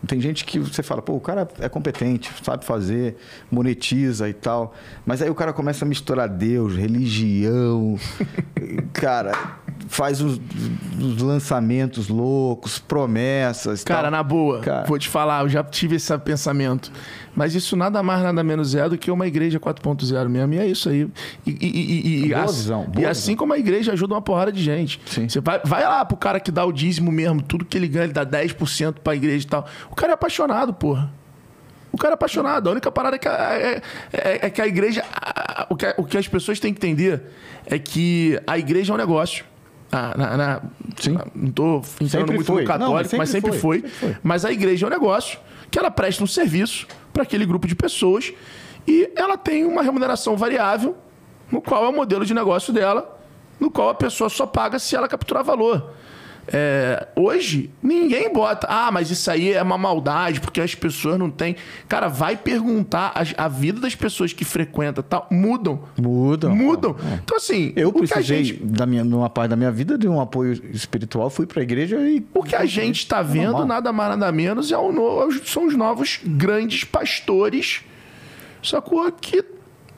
Tem 0.08 0.20
gente 0.22 0.46
que 0.46 0.60
você 0.60 0.84
fala, 0.84 1.02
pô, 1.02 1.14
o 1.14 1.20
cara 1.20 1.48
é 1.60 1.70
competente, 1.70 2.32
sabe 2.44 2.66
fazer, 2.66 3.18
monetiza 3.50 4.30
e 4.30 4.34
tal. 4.34 4.74
Mas 5.06 5.22
aí 5.22 5.30
o 5.30 5.36
cara 5.36 5.54
começa 5.54 5.86
a 5.86 5.88
misturar 5.88 6.30
Deus, 6.30 6.76
religião. 6.76 7.98
cara, 8.94 9.60
faz 9.88 10.22
os, 10.22 10.40
os 11.00 11.22
lançamentos 11.22 12.08
loucos, 12.08 12.80
promessas. 12.80 13.84
Cara, 13.84 14.04
tal. 14.04 14.12
na 14.12 14.24
boa, 14.24 14.62
Cara. 14.62 14.86
vou 14.88 14.98
te 14.98 15.10
falar, 15.10 15.44
eu 15.44 15.50
já 15.50 15.64
tive 15.64 15.96
esse 15.96 16.16
pensamento. 16.20 16.92
Mas 17.36 17.54
isso 17.54 17.76
nada 17.76 18.02
mais, 18.02 18.24
nada 18.24 18.42
menos 18.44 18.74
é 18.76 18.88
do 18.88 18.98
que 18.98 19.12
uma 19.12 19.28
igreja 19.28 19.60
4.0 19.60 20.30
mesmo. 20.30 20.54
E 20.54 20.58
é 20.60 20.66
isso 20.68 20.90
aí. 20.90 21.08
E, 21.46 21.52
e- 21.52 21.56
e- 21.62 22.26
e- 22.26 22.30
Boa 22.30 22.40
e 22.98 23.06
assim 23.06 23.22
visão. 23.32 23.36
como 23.36 23.54
a 23.54 23.58
igreja 23.60 23.92
ajuda 23.92 24.14
uma 24.14 24.22
porrada 24.22 24.52
de 24.52 24.64
gente. 24.64 25.02
Sim. 25.06 25.28
Você 25.28 25.42
vai, 25.42 25.60
vai 25.66 25.84
lá 25.84 26.06
pro 26.06 26.16
cara 26.16 26.40
que 26.40 26.50
dá 26.52 26.64
o 26.66 26.72
dízimo 26.72 27.12
mesmo, 27.12 27.42
tudo 27.42 27.66
que 27.66 27.78
ele 27.78 27.88
ganha, 27.88 28.06
ele 28.06 28.14
dá 28.14 28.26
10% 28.26 28.96
pra 29.04 29.16
igreja 29.16 29.46
e 29.46 29.50
tal. 29.50 29.66
O 29.92 29.96
cara 29.96 30.14
é 30.14 30.16
apaixonado, 30.16 30.74
porra. 30.74 31.12
O 31.92 31.98
cara 31.98 32.14
é 32.14 32.16
apaixonado. 32.16 32.68
A 32.70 32.72
única 32.72 32.92
parada 32.92 33.16
é 33.16 33.20
que 33.20 33.28
a, 33.28 33.32
é, 33.54 33.82
é- 34.14 34.46
é 34.46 34.50
que 34.50 34.62
a 34.62 34.68
igreja. 34.68 35.04
a- 35.14 35.68
o, 35.70 35.76
que, 35.76 35.94
o 35.98 36.04
que 36.04 36.18
as 36.18 36.28
pessoas 36.28 36.60
têm 36.60 36.74
que 36.74 36.80
entender 36.86 37.22
é 37.66 37.78
que 37.80 38.40
a 38.48 38.58
igreja 38.58 38.92
é 38.92 38.96
um 38.96 38.98
negócio. 38.98 39.46
Ah, 39.92 40.14
na- 40.18 40.38
na- 40.38 40.62
Sim. 40.98 41.18
Não 41.34 41.52
tô 41.52 41.78
entrando 42.02 42.10
Sempre 42.10 42.36
muito 42.36 42.46
foi. 42.48 42.62
no 42.64 42.68
católico, 42.68 42.90
Não, 42.92 42.94
mas 42.98 43.14
mas 43.14 43.30
sempre, 43.30 43.52
sempre 43.52 43.60
foi. 43.62 43.80
foi. 43.82 43.90
Sempre 43.90 44.14
foi. 44.14 44.18
Mas 44.24 44.44
a 44.44 44.52
igreja 44.52 44.86
é 44.86 44.88
um 44.88 44.92
negócio 44.92 45.40
que 45.70 45.80
ela 45.80 45.92
presta 45.92 46.24
um 46.24 46.28
serviço 46.28 46.88
para 47.12 47.24
aquele 47.24 47.46
grupo 47.46 47.68
de 47.68 47.76
pessoas 47.76 48.34
e 48.88 49.12
ela 49.16 49.38
tem 49.38 49.66
uma 49.66 49.82
remuneração 49.82 50.36
variável, 50.38 50.96
no 51.52 51.62
qual 51.62 51.86
é 51.86 51.90
o 51.90 51.94
modelo 51.94 52.26
de 52.26 52.34
negócio 52.34 52.72
dela, 52.72 53.20
no 53.60 53.72
qual 53.72 53.90
a 53.90 53.96
pessoa 53.96 54.30
só 54.30 54.46
paga 54.46 54.78
se 54.78 54.96
ela 54.96 55.08
capturar 55.08 55.44
valor. 55.44 55.94
É, 56.48 57.08
hoje, 57.16 57.72
ninguém 57.82 58.32
bota, 58.32 58.68
ah, 58.70 58.92
mas 58.92 59.10
isso 59.10 59.32
aí 59.32 59.52
é 59.54 59.62
uma 59.64 59.78
maldade, 59.80 60.40
porque 60.40 60.62
as 60.62 60.76
pessoas 60.76 61.18
não 61.18 61.30
têm. 61.32 61.56
Cara, 61.88 62.08
vai 62.08 62.38
perguntar, 62.38 63.12
as- 63.16 63.34
a, 63.36 63.48
vida 63.48 63.80
das 63.82 63.96
pessoas 63.96 64.32
que 64.32 64.46
frequentam 64.46 65.04
tal, 65.04 65.28
mudam. 65.32 65.84
Mudam. 66.00 66.56
Mudam. 66.56 66.96
Então, 67.24 67.38
assim, 67.38 67.74
Eu 67.76 67.90
o 67.90 67.94
que 67.94 68.04
a 68.06 68.08
precisei, 68.08 68.44
gente 68.44 68.64
da 68.64 68.86
minha, 68.86 69.04
numa 69.04 69.30
parte 69.30 69.50
da 69.50 69.56
minha 69.56 69.72
vida, 69.72 69.98
de 69.98 70.08
um 70.08 70.22
apoio 70.22 70.54
espiritual, 70.72 71.30
fui 71.32 71.48
pra 71.48 71.64
igreja 71.64 71.98
e. 72.08 72.24
O 72.34 72.44
que 72.44 72.56
a 72.56 72.66
gente 72.66 73.00
está 73.00 73.24
vendo, 73.24 73.46
normal. 73.52 73.66
nada 73.68 73.92
mais 73.92 74.10
nada 74.12 74.32
menos, 74.32 74.72
é 74.72 74.78
o 74.78 74.92
no- 74.92 75.32
são 75.46 75.66
os 75.66 75.76
novos 75.76 76.20
grandes 76.24 76.84
pastores, 76.84 77.82
sacou? 78.62 79.12
Que 79.12 79.44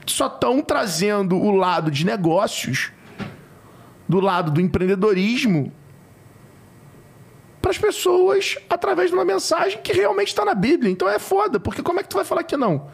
só 0.05 0.27
estão 0.27 0.61
trazendo 0.61 1.35
o 1.35 1.51
lado 1.51 1.91
de 1.91 2.05
negócios, 2.05 2.91
do 4.07 4.21
lado 4.21 4.49
do 4.51 4.61
empreendedorismo, 4.61 5.73
para 7.67 7.71
as 7.71 7.77
pessoas 7.77 8.57
através 8.69 9.09
de 9.09 9.15
uma 9.15 9.25
mensagem 9.25 9.79
que 9.83 9.91
realmente 9.91 10.29
está 10.29 10.45
na 10.45 10.53
Bíblia. 10.53 10.89
Então 10.89 11.09
é 11.09 11.19
foda, 11.19 11.59
porque 11.59 11.83
como 11.83 11.99
é 11.99 12.03
que 12.03 12.07
tu 12.07 12.15
vai 12.15 12.23
falar 12.23 12.43
que 12.43 12.55
não? 12.55 12.87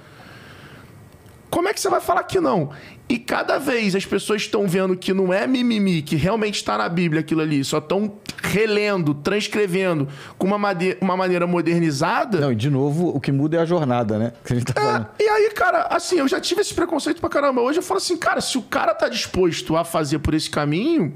Como 1.52 1.68
é 1.68 1.74
que 1.74 1.80
você 1.80 1.90
vai 1.90 2.02
falar 2.02 2.24
que 2.24 2.40
não? 2.40 2.72
E 3.08 3.20
cada 3.20 3.60
vez 3.60 3.96
as 3.96 4.04
pessoas 4.04 4.42
estão 4.42 4.68
vendo 4.68 4.98
que 4.98 5.14
não 5.14 5.32
é 5.32 5.46
mimimi, 5.46 6.02
que 6.02 6.16
realmente 6.16 6.56
está 6.56 6.76
na 6.76 6.90
Bíblia 6.90 7.22
aquilo 7.22 7.42
ali, 7.42 7.64
só 7.64 7.78
estão 7.78 8.18
relendo, 8.42 9.14
transcrevendo 9.14 10.08
com 10.40 10.48
uma, 10.48 10.58
uma 11.00 11.16
maneira 11.16 11.46
modernizada. 11.46 12.40
Não, 12.40 12.52
e 12.52 12.56
de 12.56 12.72
novo, 12.72 13.10
o 13.10 13.22
que 13.22 13.32
muda 13.32 13.58
é 13.58 13.60
a 13.60 13.66
jornada, 13.66 14.18
né? 14.18 14.34
Que 14.44 14.54
a 14.54 14.56
gente 14.56 14.74
tá 14.74 14.82
falando. 14.82 15.08
É, 15.20 15.24
e 15.24 15.30
aí, 15.30 15.52
cara, 15.52 15.84
assim, 15.92 16.18
eu 16.18 16.28
já 16.28 16.42
tive 16.42 16.62
esse 16.62 16.74
preconceito 16.74 17.22
pra 17.22 17.30
caramba. 17.30 17.62
Hoje 17.62 17.78
eu 17.78 17.84
falo 17.84 18.00
assim, 18.00 18.18
cara, 18.18 18.42
se 18.42 18.58
o 18.58 18.64
cara 18.64 18.96
tá 18.96 19.08
disposto 19.08 19.78
a 19.78 19.86
fazer 19.86 20.18
por 20.18 20.34
esse 20.34 20.50
caminho, 20.50 21.14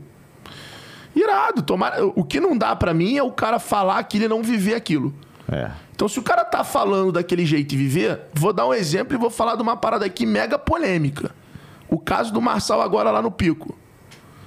irado. 1.17 1.61
Tomara, 1.61 2.05
o 2.05 2.23
que 2.23 2.39
não 2.39 2.57
dá 2.57 2.75
pra 2.75 2.93
mim 2.93 3.17
é 3.17 3.23
o 3.23 3.31
cara 3.31 3.59
falar 3.59 4.03
que 4.03 4.17
ele 4.17 4.27
não 4.27 4.41
viver 4.43 4.75
aquilo. 4.75 5.13
É. 5.51 5.71
Então, 5.95 6.07
se 6.07 6.19
o 6.19 6.23
cara 6.23 6.43
tá 6.45 6.63
falando 6.63 7.11
daquele 7.13 7.45
jeito 7.45 7.73
e 7.73 7.77
viver, 7.77 8.21
vou 8.33 8.53
dar 8.53 8.67
um 8.67 8.73
exemplo 8.73 9.15
e 9.15 9.17
vou 9.17 9.29
falar 9.29 9.55
de 9.55 9.61
uma 9.61 9.75
parada 9.75 10.05
aqui 10.05 10.25
mega 10.25 10.59
polêmica. 10.59 11.31
O 11.89 11.97
caso 11.97 12.31
do 12.33 12.41
Marçal 12.41 12.81
agora 12.81 13.09
lá 13.11 13.21
no 13.21 13.31
Pico. 13.31 13.75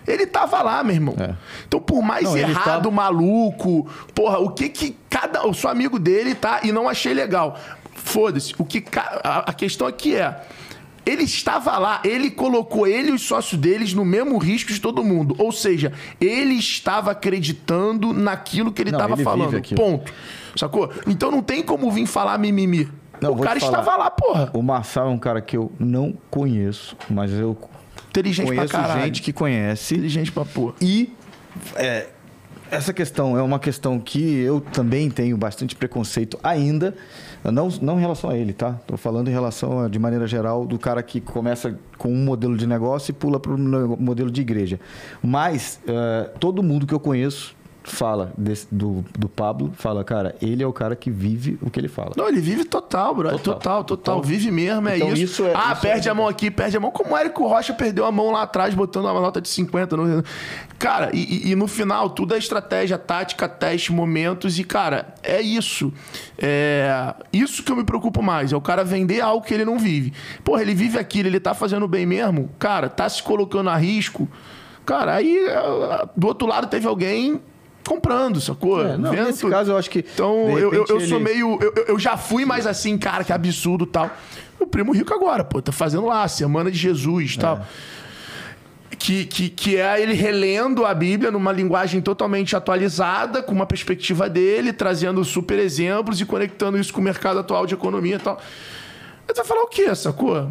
Ele 0.06 0.26
tava 0.26 0.62
lá, 0.62 0.82
meu 0.82 0.94
irmão. 0.94 1.14
É. 1.18 1.34
Então, 1.66 1.80
por 1.80 2.02
mais 2.02 2.24
Não, 2.24 2.36
ele 2.36 2.50
errado, 2.50 2.84
tá- 2.84 2.90
maluco, 2.90 3.88
porra, 4.14 4.38
o 4.38 4.50
que 4.50 4.68
que 4.68 4.96
cada. 5.08 5.40
Eu 5.40 5.52
sou 5.54 5.70
amigo 5.70 5.98
dele, 5.98 6.34
tá? 6.34 6.60
E 6.62 6.72
não 6.72 6.88
achei 6.88 7.12
legal. 7.14 7.56
Foda-se. 7.94 8.54
O 8.58 8.64
que. 8.64 8.80
ca- 8.80 9.20
a 9.46 9.52
questão 9.52 9.86
aqui 9.86 10.16
é. 10.16 10.40
Ele 11.04 11.22
estava 11.22 11.78
lá, 11.78 12.00
ele 12.04 12.30
colocou 12.30 12.86
ele 12.86 13.10
e 13.10 13.12
os 13.12 13.22
sócios 13.22 13.58
deles 13.60 13.94
no 13.94 14.04
mesmo 14.04 14.36
risco 14.38 14.72
de 14.72 14.80
todo 14.80 15.02
mundo. 15.02 15.34
Ou 15.38 15.50
seja, 15.50 15.92
ele 16.20 16.54
estava 16.54 17.12
acreditando 17.12 18.12
naquilo 18.12 18.70
que 18.72 18.82
ele 18.82 18.90
estava 18.90 19.16
falando. 19.16 19.60
Ponto. 19.74 20.12
Sacou? 20.56 20.90
Então 21.06 21.30
não 21.30 21.42
tem 21.42 21.62
como 21.62 21.90
vir 21.90 22.06
falar 22.06 22.36
mimimi. 22.38 22.88
Não, 23.20 23.32
o 23.32 23.38
cara 23.40 23.58
estava 23.58 23.96
lá, 23.96 24.10
porra. 24.10 24.50
O 24.54 24.62
Marçal 24.62 25.08
é 25.08 25.10
um 25.10 25.18
cara 25.18 25.40
que 25.40 25.56
eu 25.56 25.70
não 25.78 26.14
conheço, 26.30 26.96
mas 27.08 27.32
eu 27.32 27.56
Inteligente 28.08 28.46
conheço 28.46 28.68
pra 28.68 28.80
caralho. 28.80 29.02
gente 29.04 29.22
que 29.22 29.32
conhece. 29.32 29.94
Inteligente 29.94 30.32
pra 30.32 30.44
porra. 30.44 30.74
E 30.80 31.12
é, 31.76 32.08
essa 32.70 32.92
questão 32.92 33.36
é 33.36 33.42
uma 33.42 33.58
questão 33.58 33.98
que 33.98 34.38
eu 34.38 34.60
também 34.60 35.10
tenho 35.10 35.36
bastante 35.36 35.74
preconceito 35.76 36.38
ainda. 36.42 36.96
Não, 37.44 37.68
não 37.80 37.98
em 37.98 38.00
relação 38.00 38.30
a 38.30 38.36
ele, 38.36 38.52
tá? 38.52 38.72
Tô 38.86 38.96
falando 38.96 39.28
em 39.28 39.30
relação, 39.30 39.80
a, 39.80 39.88
de 39.88 39.98
maneira 39.98 40.26
geral, 40.26 40.66
do 40.66 40.78
cara 40.78 41.02
que 41.02 41.20
começa 41.20 41.78
com 41.96 42.12
um 42.12 42.24
modelo 42.24 42.56
de 42.56 42.66
negócio 42.66 43.10
e 43.10 43.14
pula 43.14 43.40
para 43.40 43.52
o 43.52 43.58
modelo 43.58 44.30
de 44.30 44.40
igreja. 44.40 44.78
Mas 45.22 45.80
é, 45.86 46.30
todo 46.38 46.62
mundo 46.62 46.86
que 46.86 46.92
eu 46.92 47.00
conheço 47.00 47.56
fala 47.82 48.32
desse- 48.36 48.66
do, 48.70 49.04
do 49.18 49.28
Pablo, 49.28 49.72
fala, 49.74 50.04
cara, 50.04 50.36
ele 50.42 50.62
é 50.62 50.66
o 50.66 50.72
cara 50.72 50.94
que 50.94 51.10
vive 51.10 51.58
o 51.62 51.70
que 51.70 51.80
ele 51.80 51.88
fala. 51.88 52.12
Não, 52.16 52.28
ele 52.28 52.40
vive 52.40 52.64
total, 52.64 53.14
bro. 53.14 53.30
Total, 53.30 53.38
Total, 53.54 53.84
total. 53.84 53.84
total. 54.16 54.22
Vive 54.22 54.50
mesmo, 54.50 54.88
é 54.88 54.96
Então, 54.96 55.12
isso. 55.12 55.22
isso 55.22 55.44
é- 55.46 55.52
ah, 55.54 55.72
isso 55.72 55.80
perde 55.82 56.08
é- 56.08 56.10
a 56.10 56.14
mão 56.14 56.28
aqui, 56.28 56.50
perde 56.50 56.76
a 56.76 56.80
mão. 56.80 56.90
Como 56.90 57.14
o 57.14 57.16
Érico 57.16 57.46
Rocha 57.46 57.72
perdeu 57.72 58.04
a 58.04 58.12
mão 58.12 58.30
lá 58.30 58.42
atrás, 58.42 58.74
botando 58.74 59.06
uma 59.06 59.20
nota 59.20 59.40
de 59.40 59.48
50. 59.48 59.96
no- 59.96 60.22
Cara, 60.78 61.10
e, 61.12 61.48
e- 61.48 61.50
e 61.50 61.54
no 61.56 61.66
final, 61.66 62.08
tudo 62.10 62.34
é 62.34 62.38
estratégia, 62.38 62.96
tática, 62.98 63.48
teste, 63.48 63.92
momentos. 63.92 64.58
E, 64.58 64.64
cara, 64.64 65.14
é 65.22 65.40
isso. 65.40 65.92
É 66.38 67.14
isso 67.32 67.62
que 67.62 67.70
eu 67.72 67.76
me 67.76 67.84
preocupo 67.84 68.22
mais. 68.22 68.52
É 68.52 68.56
o 68.56 68.60
cara 68.60 68.82
vender 68.84 69.20
algo 69.20 69.44
que 69.44 69.52
ele 69.52 69.64
não 69.64 69.78
vive. 69.78 70.12
Porra, 70.44 70.62
ele 70.62 70.74
vive 70.74 70.98
aquilo, 70.98 71.28
ele 71.28 71.40
tá 71.40 71.54
fazendo 71.54 71.86
bem 71.88 72.06
mesmo. 72.06 72.50
Cara, 72.58 72.88
tá 72.88 73.08
se 73.08 73.22
colocando 73.22 73.68
a 73.70 73.76
risco. 73.76 74.28
Cara, 74.86 75.14
aí 75.14 75.36
eh, 75.46 76.08
do 76.16 76.26
outro 76.26 76.48
lado 76.48 76.66
teve 76.66 76.86
alguém 76.86 77.40
comprando, 77.86 78.40
sacou? 78.40 78.84
É, 78.86 78.96
não, 78.96 79.10
Vendo 79.10 79.26
nesse 79.26 79.48
caso, 79.48 79.70
eu 79.72 79.76
acho 79.76 79.90
que, 79.90 80.00
Então, 80.00 80.50
eu, 80.58 80.72
eu, 80.72 80.84
eu 80.88 81.00
sou 81.00 81.18
ele- 81.18 81.18
meio. 81.24 81.58
Eu, 81.60 81.84
eu- 81.88 81.98
já 81.98 82.16
fui 82.16 82.44
mais 82.44 82.66
assim, 82.66 82.96
cara, 82.98 83.24
que 83.24 83.32
absurdo 83.32 83.84
e 83.84 83.88
tal. 83.88 84.10
O 84.58 84.66
primo 84.66 84.92
rico 84.92 85.12
agora, 85.14 85.42
pô, 85.42 85.60
tá 85.62 85.72
fazendo 85.72 86.06
lá, 86.06 86.26
Semana 86.28 86.70
de 86.70 86.76
Jesus 86.78 87.34
e 87.34 87.38
tal. 87.38 87.64
Que, 88.98 89.24
que, 89.24 89.48
que 89.48 89.76
é 89.76 90.02
ele 90.02 90.12
relendo 90.12 90.84
a 90.84 90.92
Bíblia 90.92 91.30
numa 91.30 91.50
linguagem 91.52 92.02
totalmente 92.02 92.54
atualizada, 92.54 93.42
com 93.42 93.52
uma 93.52 93.64
perspectiva 93.64 94.28
dele, 94.28 94.72
trazendo 94.74 95.24
super 95.24 95.58
exemplos 95.58 96.20
e 96.20 96.26
conectando 96.26 96.76
isso 96.78 96.92
com 96.92 97.00
o 97.00 97.04
mercado 97.04 97.38
atual 97.38 97.64
de 97.66 97.72
economia 97.72 98.16
e 98.16 98.18
tal. 98.18 98.38
Aí 99.26 99.32
tu 99.32 99.36
vai 99.38 99.46
falar 99.46 99.62
o 99.62 99.68
quê, 99.68 99.94
sacou? 99.94 100.50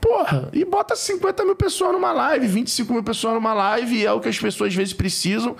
Porra, 0.00 0.48
e 0.54 0.64
bota 0.64 0.96
50 0.96 1.44
mil 1.44 1.54
pessoas 1.54 1.92
numa 1.92 2.10
live, 2.12 2.46
25 2.46 2.90
mil 2.90 3.02
pessoas 3.02 3.34
numa 3.34 3.52
live, 3.52 3.94
e 3.96 4.06
é 4.06 4.12
o 4.12 4.18
que 4.20 4.30
as 4.30 4.38
pessoas 4.38 4.68
às 4.70 4.74
vezes 4.74 4.94
precisam. 4.94 5.54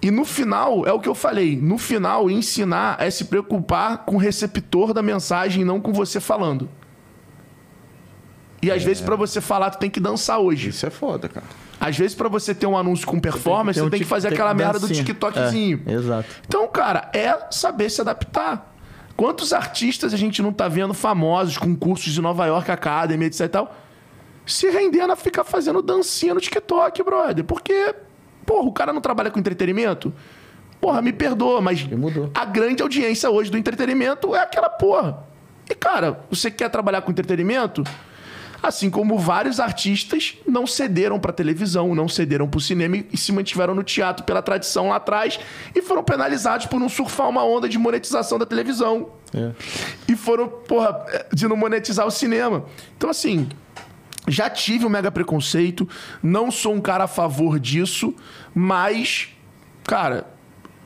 E 0.00 0.10
no 0.10 0.24
final, 0.24 0.86
é 0.86 0.92
o 0.92 1.00
que 1.00 1.08
eu 1.08 1.14
falei, 1.14 1.56
no 1.56 1.76
final, 1.76 2.30
ensinar 2.30 2.96
é 3.00 3.10
se 3.10 3.24
preocupar 3.24 4.04
com 4.04 4.14
o 4.14 4.18
receptor 4.18 4.92
da 4.94 5.02
mensagem, 5.02 5.64
não 5.64 5.80
com 5.80 5.92
você 5.92 6.20
falando. 6.20 6.68
E 8.60 8.70
às 8.70 8.82
vezes, 8.82 9.00
pra 9.02 9.14
você 9.14 9.40
falar, 9.40 9.70
tu 9.70 9.78
tem 9.78 9.88
que 9.90 10.00
dançar 10.00 10.38
hoje. 10.40 10.70
Isso 10.70 10.84
é 10.84 10.90
foda, 10.90 11.28
cara. 11.28 11.46
Às 11.80 11.96
vezes, 11.96 12.14
pra 12.16 12.28
você 12.28 12.52
ter 12.54 12.66
um 12.66 12.76
anúncio 12.76 13.06
com 13.06 13.20
performance, 13.20 13.78
você 13.78 13.86
um 13.86 13.90
tem 13.90 13.98
que 14.00 14.04
tic- 14.04 14.10
fazer 14.10 14.28
tem 14.28 14.36
aquela 14.36 14.50
que 14.50 14.56
merda 14.56 14.78
do. 14.80 14.88
TikTokzinho. 14.88 15.82
É, 15.86 15.92
exato. 15.92 16.28
Então, 16.46 16.66
cara, 16.66 17.08
é 17.14 17.36
saber 17.52 17.88
se 17.88 18.00
adaptar. 18.00 18.74
Quantos 19.16 19.52
artistas 19.52 20.12
a 20.12 20.16
gente 20.16 20.42
não 20.42 20.52
tá 20.52 20.66
vendo 20.68 20.92
famosos 20.94 21.56
com 21.56 21.74
cursos 21.76 22.12
de 22.12 22.20
Nova 22.20 22.46
York 22.46 22.68
Academy, 22.70 23.26
etc 23.26 23.40
e 23.42 23.48
tal, 23.48 23.76
se 24.46 24.68
rendendo 24.70 25.12
a 25.12 25.16
ficar 25.16 25.44
fazendo 25.44 25.80
dancinha 25.82 26.34
no 26.34 26.40
TikTok, 26.40 27.00
brother? 27.04 27.44
Porque, 27.44 27.94
porra, 28.48 28.66
o 28.66 28.72
cara 28.72 28.94
não 28.94 29.00
trabalha 29.02 29.30
com 29.30 29.38
entretenimento? 29.38 30.10
Porra, 30.80 31.02
me 31.02 31.12
perdoa, 31.12 31.60
mas 31.60 31.86
a 32.34 32.44
grande 32.46 32.82
audiência 32.82 33.28
hoje 33.28 33.50
do 33.50 33.58
entretenimento 33.58 34.34
é 34.34 34.40
aquela 34.40 34.70
porra. 34.70 35.22
E, 35.68 35.74
cara, 35.74 36.20
você 36.30 36.50
quer 36.50 36.70
trabalhar 36.70 37.02
com 37.02 37.10
entretenimento? 37.10 37.84
Assim 38.62 38.88
como 38.88 39.18
vários 39.18 39.60
artistas 39.60 40.36
não 40.46 40.66
cederam 40.66 41.20
pra 41.20 41.30
televisão, 41.30 41.94
não 41.94 42.08
cederam 42.08 42.48
pro 42.48 42.58
cinema 42.58 42.96
e 43.12 43.16
se 43.16 43.30
mantiveram 43.32 43.74
no 43.74 43.84
teatro 43.84 44.24
pela 44.24 44.40
tradição 44.40 44.88
lá 44.88 44.96
atrás 44.96 45.38
e 45.74 45.82
foram 45.82 46.02
penalizados 46.02 46.66
por 46.66 46.80
não 46.80 46.88
surfar 46.88 47.28
uma 47.28 47.44
onda 47.44 47.68
de 47.68 47.78
monetização 47.78 48.38
da 48.38 48.46
televisão. 48.46 49.10
É. 49.34 49.52
E 50.08 50.16
foram, 50.16 50.48
porra, 50.48 51.04
de 51.32 51.46
não 51.46 51.56
monetizar 51.56 52.06
o 52.06 52.10
cinema. 52.10 52.64
Então, 52.96 53.10
assim, 53.10 53.48
já 54.28 54.48
tive 54.48 54.86
um 54.86 54.88
mega 54.88 55.10
preconceito, 55.10 55.88
não 56.22 56.50
sou 56.50 56.74
um 56.74 56.80
cara 56.80 57.04
a 57.04 57.08
favor 57.08 57.58
disso, 57.58 58.14
mas, 58.54 59.28
cara, 59.84 60.26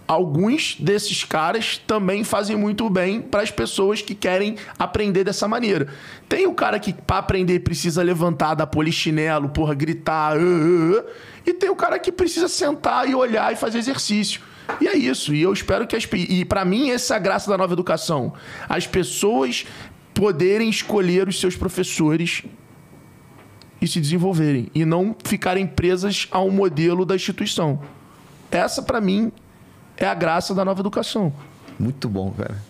alguns 0.07 0.77
desses 0.79 1.25
caras 1.25 1.79
também 1.79 2.25
fazem 2.25 2.57
muito 2.57 2.89
bem 2.91 3.21
para 3.21 3.43
as 3.43 3.51
pessoas 3.51 4.03
que 4.03 4.15
querem 4.15 4.57
aprender 4.79 5.25
dessa 5.25 5.49
maneira. 5.49 5.89
Tem 6.29 6.47
o 6.47 6.55
cara 6.55 6.79
que, 6.79 6.93
para 6.93 7.19
aprender, 7.19 7.61
precisa 7.61 8.03
levantar 8.03 8.55
da 8.55 8.67
polichinelo, 8.67 9.49
porra, 9.49 9.75
gritar, 9.75 10.37
"Ah, 10.37 10.41
ah, 10.41 11.05
ah", 11.05 11.41
e 11.47 11.55
tem 11.55 11.71
o 11.71 11.77
cara 11.77 11.99
que 11.99 12.13
precisa 12.13 12.49
sentar 12.49 13.09
e 13.09 13.15
olhar 13.15 13.53
e 13.53 13.57
fazer 13.57 13.79
exercício. 13.79 14.41
E 14.81 14.87
é 14.87 14.97
isso. 14.97 15.35
E 15.35 15.43
eu 15.43 15.53
espero 15.53 15.87
que 15.87 15.97
as. 15.97 16.09
E 16.13 16.45
para 16.45 16.65
mim, 16.65 16.91
essa 16.91 17.15
é 17.15 17.17
a 17.17 17.21
graça 17.21 17.51
da 17.51 17.59
nova 17.59 17.73
educação. 17.73 18.33
As 18.69 18.87
pessoas 18.87 19.67
poderem 20.15 20.69
escolher 20.69 21.29
os 21.29 21.41
seus 21.41 21.57
professores 21.57 22.45
e 23.83 23.89
se 23.89 24.01
desenvolverem. 24.01 24.69
E 24.73 24.85
não 24.85 25.15
ficarem 25.25 25.67
presas 25.67 26.29
a 26.31 26.41
um 26.41 26.53
modelo 26.53 27.05
da 27.05 27.17
instituição. 27.17 27.81
Essa, 28.49 28.81
para 28.81 29.01
mim, 29.01 29.33
é 29.97 30.07
a 30.07 30.15
graça 30.15 30.55
da 30.55 30.65
nova 30.65 30.81
educação. 30.81 31.33
Muito 31.79 32.09
bom, 32.09 32.31
cara. 32.31 32.63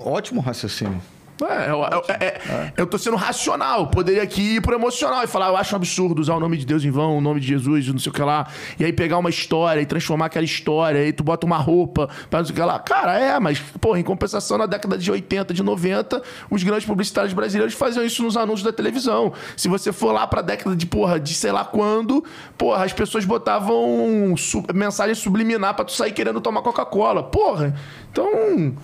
Ótimo 0.00 0.42
raciocínio. 0.42 1.00
É, 1.44 1.70
eu, 1.70 1.78
eu- 1.82 2.04
é- 2.08 2.24
é- 2.24 2.72
eu 2.76 2.86
tô 2.86 2.98
sendo 2.98 3.16
racional. 3.16 3.86
Poderia 3.88 4.22
aqui 4.22 4.56
ir 4.56 4.60
pro 4.62 4.74
emocional 4.74 5.22
e 5.22 5.26
falar, 5.26 5.48
eu 5.48 5.56
acho 5.56 5.74
um 5.74 5.76
absurdo 5.76 6.20
usar 6.20 6.34
o 6.34 6.40
nome 6.40 6.56
de 6.56 6.66
Deus 6.66 6.84
em 6.84 6.90
vão, 6.90 7.16
o 7.16 7.20
nome 7.20 7.40
de 7.40 7.46
Jesus, 7.46 7.86
não 7.88 7.98
sei 7.98 8.10
o 8.10 8.12
que 8.14 8.22
lá. 8.22 8.46
E 8.78 8.84
aí 8.84 8.92
pegar 8.92 9.18
uma 9.18 9.30
história 9.30 9.80
e 9.80 9.86
transformar 9.86 10.26
aquela 10.26 10.44
história, 10.44 11.00
aí 11.00 11.12
tu 11.12 11.22
bota 11.22 11.46
uma 11.46 11.56
roupa, 11.58 12.08
pra 12.28 12.40
não 12.40 12.46
sei 12.46 12.52
o 12.52 12.56
que 12.56 12.62
lá. 12.62 12.78
Cara, 12.78 13.18
é, 13.18 13.38
mas, 13.38 13.60
porra, 13.80 14.00
em 14.00 14.02
compensação, 14.02 14.58
na 14.58 14.66
década 14.66 14.98
de 14.98 15.10
80, 15.10 15.54
de 15.54 15.62
90, 15.62 16.22
os 16.50 16.62
grandes 16.62 16.84
publicitários 16.86 17.32
brasileiros 17.32 17.74
faziam 17.74 18.04
isso 18.04 18.22
nos 18.22 18.36
anúncios 18.36 18.62
da 18.64 18.72
televisão. 18.72 19.32
Se 19.56 19.68
você 19.68 19.92
for 19.92 20.12
lá 20.12 20.26
pra 20.26 20.42
década 20.42 20.74
de, 20.74 20.86
porra, 20.86 21.20
de 21.20 21.34
sei 21.34 21.52
lá 21.52 21.64
quando, 21.64 22.24
porra, 22.56 22.84
as 22.84 22.92
pessoas 22.92 23.24
botavam 23.24 24.34
su- 24.36 24.64
mensagem 24.74 25.14
subliminar 25.14 25.74
pra 25.74 25.84
tu 25.84 25.92
sair 25.92 26.12
querendo 26.12 26.40
tomar 26.40 26.62
Coca-Cola. 26.62 27.22
Porra, 27.22 27.74
então 28.10 28.74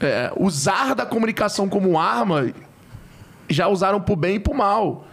é, 0.00 0.32
usar 0.36 0.94
da 0.94 1.06
comunicação 1.06 1.68
como 1.68 1.98
arma 1.98 2.52
já 3.48 3.68
usaram 3.68 4.00
pro 4.00 4.16
bem 4.16 4.36
e 4.36 4.40
pro 4.40 4.54
mal. 4.54 5.06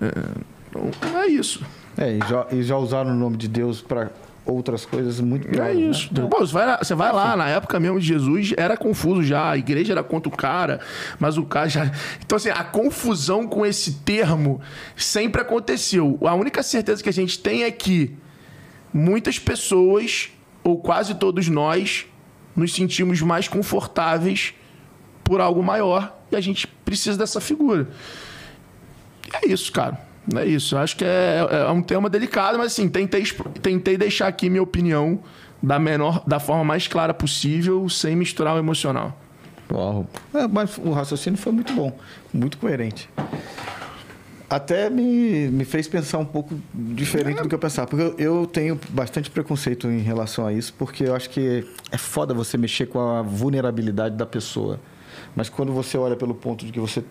É, 0.00 0.06
então, 0.70 1.20
é 1.20 1.26
isso. 1.26 1.64
É, 1.96 2.12
e 2.12 2.18
já, 2.28 2.46
e 2.50 2.62
já 2.62 2.76
usaram 2.76 3.10
o 3.10 3.14
nome 3.14 3.36
de 3.36 3.48
Deus 3.48 3.80
para 3.82 4.10
outras 4.44 4.84
coisas 4.84 5.20
muito 5.20 5.46
É 5.48 5.50
piores. 5.50 5.76
né? 5.78 5.90
isso. 5.90 6.14
Pô, 6.28 6.38
você 6.40 6.52
vai, 6.52 6.66
lá, 6.66 6.78
você 6.82 6.94
vai 6.94 7.12
lá, 7.12 7.36
na 7.36 7.48
época 7.48 7.78
mesmo 7.78 8.00
de 8.00 8.06
Jesus, 8.06 8.52
era 8.56 8.76
confuso 8.76 9.22
já. 9.22 9.50
A 9.50 9.56
igreja 9.58 9.92
era 9.92 10.02
contra 10.02 10.28
o 10.32 10.36
cara, 10.36 10.80
mas 11.18 11.36
o 11.38 11.44
cara 11.44 11.68
já. 11.68 11.90
Então, 12.24 12.36
assim, 12.36 12.48
a 12.50 12.64
confusão 12.64 13.46
com 13.46 13.64
esse 13.64 14.00
termo 14.00 14.60
sempre 14.96 15.40
aconteceu. 15.42 16.18
A 16.22 16.34
única 16.34 16.62
certeza 16.62 17.02
que 17.02 17.08
a 17.08 17.12
gente 17.12 17.38
tem 17.38 17.64
é 17.64 17.70
que 17.70 18.16
muitas 18.92 19.38
pessoas, 19.38 20.30
ou 20.64 20.78
quase 20.80 21.14
todos 21.14 21.48
nós, 21.48 22.06
nos 22.54 22.74
sentimos 22.74 23.20
mais 23.22 23.48
confortáveis 23.48 24.54
por 25.24 25.40
algo 25.40 25.62
maior 25.62 26.16
e 26.30 26.36
a 26.36 26.40
gente 26.40 26.66
precisa 26.66 27.16
dessa 27.16 27.40
figura. 27.40 27.88
É 29.32 29.48
isso, 29.48 29.72
cara. 29.72 29.98
É 30.36 30.44
isso. 30.44 30.76
Acho 30.76 30.96
que 30.96 31.04
é, 31.04 31.46
é 31.50 31.70
um 31.70 31.82
tema 31.82 32.08
delicado, 32.08 32.58
mas 32.58 32.72
assim, 32.72 32.88
tentei, 32.88 33.24
tentei 33.60 33.96
deixar 33.96 34.28
aqui 34.28 34.48
minha 34.48 34.62
opinião 34.62 35.20
da 35.62 35.78
menor, 35.78 36.22
da 36.26 36.40
forma 36.40 36.64
mais 36.64 36.88
clara 36.88 37.14
possível, 37.14 37.88
sem 37.88 38.16
misturar 38.16 38.54
o 38.54 38.58
emocional. 38.58 39.18
Uau. 39.70 40.06
É, 40.34 40.46
mas 40.46 40.76
o 40.78 40.90
raciocínio 40.90 41.38
foi 41.38 41.52
muito 41.52 41.72
bom, 41.72 41.96
muito 42.32 42.58
coerente. 42.58 43.08
Até 44.52 44.90
me, 44.90 45.48
me 45.48 45.64
fez 45.64 45.88
pensar 45.88 46.18
um 46.18 46.26
pouco 46.26 46.60
diferente 46.74 47.40
do 47.40 47.48
que 47.48 47.54
eu 47.54 47.58
pensava. 47.58 47.88
Porque 47.88 48.22
eu, 48.22 48.46
tenho 48.46 48.78
bastante 48.90 49.30
preconceito 49.30 49.86
em 49.86 50.00
relação 50.00 50.46
a 50.46 50.52
isso, 50.52 50.74
porque 50.74 51.04
eu 51.04 51.16
acho 51.16 51.30
que 51.30 51.66
é 51.90 51.96
foda 51.96 52.34
você 52.34 52.58
mexer 52.58 52.84
com 52.84 53.00
a 53.00 53.22
vulnerabilidade 53.22 54.14
da 54.14 54.26
pessoa. 54.26 54.78
Mas 55.34 55.48
quando 55.48 55.72
você 55.72 55.96
olha 55.96 56.16
pelo 56.16 56.34
ponto 56.34 56.66
de 56.66 56.70
que 56.70 56.78
você 56.78 57.02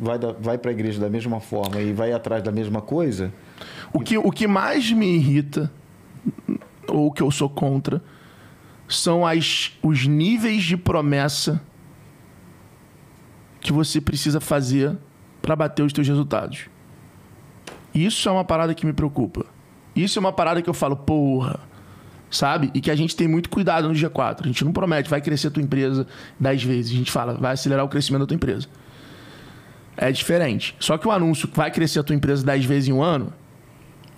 vai, 0.00 0.20
vai 0.40 0.56
para 0.56 0.70
a 0.70 0.72
igreja 0.72 1.00
da 1.00 1.10
mesma 1.10 1.40
forma 1.40 1.80
e 1.80 1.92
vai 1.92 2.12
atrás 2.12 2.44
da 2.44 2.52
mesma 2.52 2.80
coisa, 2.80 3.32
O 3.92 3.98
que, 3.98 4.16
o 4.16 4.30
que 4.30 4.46
mais 4.46 4.92
me 4.92 5.16
irrita, 5.16 5.68
ou 6.86 7.10
que 7.10 7.24
eu 7.24 7.30
sou 7.32 7.48
contra, 7.48 8.00
são 8.88 9.26
as, 9.26 9.76
os 9.82 10.06
níveis 10.06 10.62
de 10.62 10.76
promessa 10.76 11.60
que 13.60 13.72
você 13.72 14.00
precisa 14.00 14.38
fazer 14.38 14.96
para 15.40 15.56
bater 15.56 15.82
os 15.82 15.92
teus 15.92 16.06
resultados. 16.06 16.66
Isso 17.94 18.28
é 18.28 18.32
uma 18.32 18.44
parada 18.44 18.74
que 18.74 18.86
me 18.86 18.92
preocupa. 18.92 19.44
Isso 19.94 20.18
é 20.18 20.20
uma 20.20 20.32
parada 20.32 20.62
que 20.62 20.70
eu 20.70 20.74
falo, 20.74 20.96
porra, 20.96 21.58
sabe? 22.30 22.70
E 22.72 22.80
que 22.80 22.90
a 22.90 22.96
gente 22.96 23.16
tem 23.16 23.26
muito 23.26 23.50
cuidado 23.50 23.88
no 23.88 23.94
G4. 23.94 24.40
A 24.42 24.46
gente 24.46 24.64
não 24.64 24.72
promete, 24.72 25.10
vai 25.10 25.20
crescer 25.20 25.48
a 25.48 25.50
tua 25.50 25.62
empresa 25.62 26.06
10 26.38 26.62
vezes. 26.62 26.92
A 26.92 26.96
gente 26.96 27.10
fala, 27.10 27.34
vai 27.34 27.52
acelerar 27.52 27.84
o 27.84 27.88
crescimento 27.88 28.20
da 28.20 28.26
tua 28.26 28.36
empresa. 28.36 28.68
É 29.96 30.10
diferente. 30.12 30.76
Só 30.78 30.96
que 30.96 31.06
o 31.06 31.10
anúncio 31.10 31.48
que 31.48 31.56
vai 31.56 31.70
crescer 31.70 31.98
a 31.98 32.02
tua 32.02 32.14
empresa 32.14 32.44
10 32.44 32.64
vezes 32.64 32.88
em 32.88 32.92
um 32.92 33.02
ano, 33.02 33.32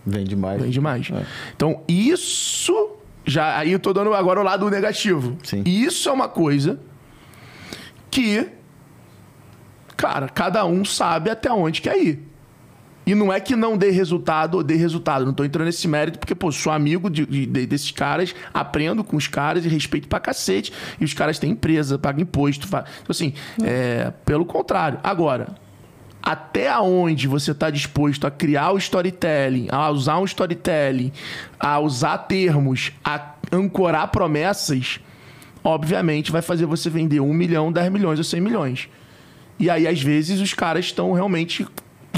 vende 0.06 0.36
mais. 0.36 0.62
Vende 0.62 0.80
mais. 0.80 1.10
Então, 1.56 1.82
isso. 1.88 2.90
Já, 3.24 3.58
aí 3.58 3.72
eu 3.72 3.78
tô 3.78 3.92
dando 3.92 4.12
agora 4.14 4.40
o 4.40 4.42
lado 4.42 4.68
negativo. 4.68 5.36
Sim. 5.42 5.62
Isso 5.64 6.08
é 6.08 6.12
uma 6.12 6.28
coisa 6.28 6.78
que. 8.10 8.48
Cara, 10.02 10.28
cada 10.28 10.64
um 10.66 10.84
sabe 10.84 11.30
até 11.30 11.48
onde 11.52 11.80
quer 11.80 11.96
ir. 11.96 12.28
E 13.06 13.14
não 13.14 13.32
é 13.32 13.38
que 13.38 13.54
não 13.54 13.76
dê 13.76 13.90
resultado 13.90 14.56
ou 14.56 14.62
dê 14.64 14.74
resultado. 14.74 15.24
Não 15.24 15.32
tô 15.32 15.44
entrando 15.44 15.66
nesse 15.66 15.86
mérito, 15.86 16.18
porque, 16.18 16.34
pô, 16.34 16.50
sou 16.50 16.72
amigo 16.72 17.08
de, 17.08 17.24
de- 17.24 17.46
de- 17.46 17.66
desses 17.66 17.92
caras, 17.92 18.34
aprendo 18.52 19.04
com 19.04 19.16
os 19.16 19.28
caras 19.28 19.64
e 19.64 19.68
respeito 19.68 20.08
pra 20.08 20.18
cacete. 20.18 20.72
E 21.00 21.04
os 21.04 21.14
caras 21.14 21.38
têm 21.38 21.50
empresa, 21.52 21.96
pagam 22.00 22.20
imposto. 22.22 22.66
Fa... 22.66 22.80
Então, 23.00 23.10
assim, 23.10 23.32
é, 23.62 24.12
pelo 24.24 24.44
contrário. 24.44 24.98
Agora, 25.04 25.54
até 26.20 26.76
onde 26.80 27.28
você 27.28 27.52
está 27.52 27.70
disposto 27.70 28.26
a 28.26 28.30
criar 28.30 28.72
o 28.72 28.78
storytelling, 28.78 29.68
a 29.70 29.88
usar 29.88 30.18
um 30.18 30.24
storytelling, 30.24 31.12
a 31.60 31.78
usar 31.78 32.18
termos, 32.18 32.90
a 33.04 33.34
ancorar 33.52 34.08
promessas, 34.08 34.98
obviamente 35.62 36.32
vai 36.32 36.42
fazer 36.42 36.66
você 36.66 36.90
vender 36.90 37.20
um 37.20 37.32
milhão, 37.32 37.70
10 37.70 37.90
milhões 37.92 38.18
ou 38.18 38.24
100 38.24 38.40
milhões. 38.40 38.88
E 39.62 39.70
aí, 39.70 39.86
às 39.86 40.02
vezes, 40.02 40.40
os 40.40 40.52
caras 40.52 40.86
estão 40.86 41.12
realmente 41.12 41.64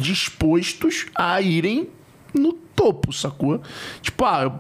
dispostos 0.01 1.05
a 1.15 1.43
irem 1.43 1.91
no 2.33 2.55
topo, 2.55 3.13
sacou? 3.13 3.61
Tipo, 4.01 4.25
ah, 4.25 4.45
eu 4.45 4.53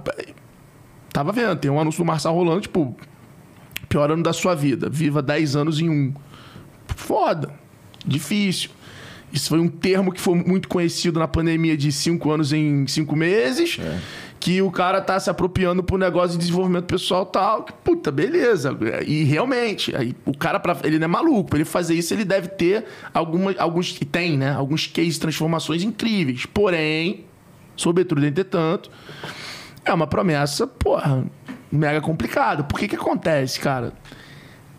tava 1.10 1.32
vendo, 1.32 1.56
tem 1.56 1.70
um 1.70 1.80
anúncio 1.80 2.04
do 2.04 2.06
Marçal 2.06 2.34
rolando, 2.34 2.60
tipo, 2.60 2.94
pior 3.88 4.10
ano 4.10 4.22
da 4.22 4.34
sua 4.34 4.54
vida, 4.54 4.90
viva 4.90 5.22
10 5.22 5.56
anos 5.56 5.80
em 5.80 5.88
um. 5.88 6.12
Foda, 6.88 7.54
difícil. 8.04 8.68
Isso 9.32 9.48
foi 9.48 9.60
um 9.60 9.68
termo 9.68 10.12
que 10.12 10.20
foi 10.20 10.34
muito 10.34 10.68
conhecido 10.68 11.18
na 11.18 11.26
pandemia 11.26 11.78
de 11.78 11.90
cinco 11.90 12.30
anos 12.30 12.52
em 12.52 12.86
cinco 12.86 13.16
meses. 13.16 13.78
Que 14.44 14.60
o 14.60 14.70
cara 14.70 15.00
tá 15.00 15.18
se 15.18 15.30
apropriando 15.30 15.82
pro 15.82 15.96
negócio 15.96 16.32
de 16.32 16.36
desenvolvimento 16.44 16.84
pessoal 16.84 17.24
tal. 17.24 17.62
Que, 17.64 17.72
puta, 17.72 18.12
beleza. 18.12 18.76
E 19.06 19.24
realmente, 19.24 19.96
aí, 19.96 20.14
o 20.26 20.36
cara, 20.36 20.60
pra, 20.60 20.76
ele 20.84 20.98
não 20.98 21.06
é 21.06 21.08
maluco. 21.08 21.48
Pra 21.48 21.56
ele 21.60 21.64
fazer 21.64 21.94
isso, 21.94 22.12
ele 22.12 22.26
deve 22.26 22.48
ter 22.48 22.84
alguma, 23.14 23.54
alguns. 23.58 23.98
Tem, 24.12 24.36
né? 24.36 24.52
Alguns 24.52 24.86
cases 24.86 25.14
de 25.14 25.20
transformações 25.20 25.82
incríveis. 25.82 26.44
Porém, 26.44 27.24
sobretudo, 27.74 28.22
entretanto, 28.26 28.90
é 29.82 29.94
uma 29.94 30.06
promessa, 30.06 30.66
porra, 30.66 31.24
mega 31.72 32.02
complicada. 32.02 32.64
Por 32.64 32.78
que 32.78 32.86
que 32.86 32.96
acontece, 32.96 33.58
cara? 33.58 33.94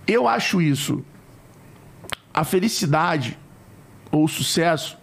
Eu 0.06 0.28
acho 0.28 0.62
isso. 0.62 1.04
A 2.32 2.44
felicidade 2.44 3.36
ou 4.12 4.26
o 4.26 4.28
sucesso 4.28 4.96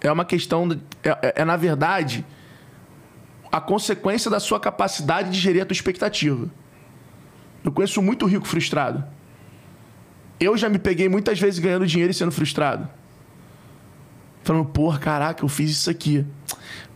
é 0.00 0.12
uma 0.12 0.24
questão. 0.24 0.68
é, 1.02 1.08
é- 1.08 1.32
é, 1.38 1.44
na 1.44 1.56
verdade, 1.56 2.24
a 3.52 3.60
consequência 3.60 4.30
da 4.30 4.40
sua 4.40 4.58
capacidade 4.58 5.30
de 5.30 5.38
gerir 5.38 5.62
a 5.62 5.66
tua 5.66 5.74
expectativa. 5.74 6.50
Eu 7.62 7.70
conheço 7.70 8.00
muito 8.00 8.24
rico 8.24 8.48
frustrado. 8.48 9.04
Eu 10.40 10.56
já 10.56 10.70
me 10.70 10.78
peguei 10.78 11.06
muitas 11.06 11.38
vezes 11.38 11.60
ganhando 11.60 11.86
dinheiro 11.86 12.10
e 12.10 12.14
sendo 12.14 12.32
frustrado. 12.32 12.88
Falando, 14.42 14.64
porra, 14.64 14.98
caraca, 14.98 15.44
eu 15.44 15.48
fiz 15.48 15.70
isso 15.70 15.90
aqui. 15.90 16.24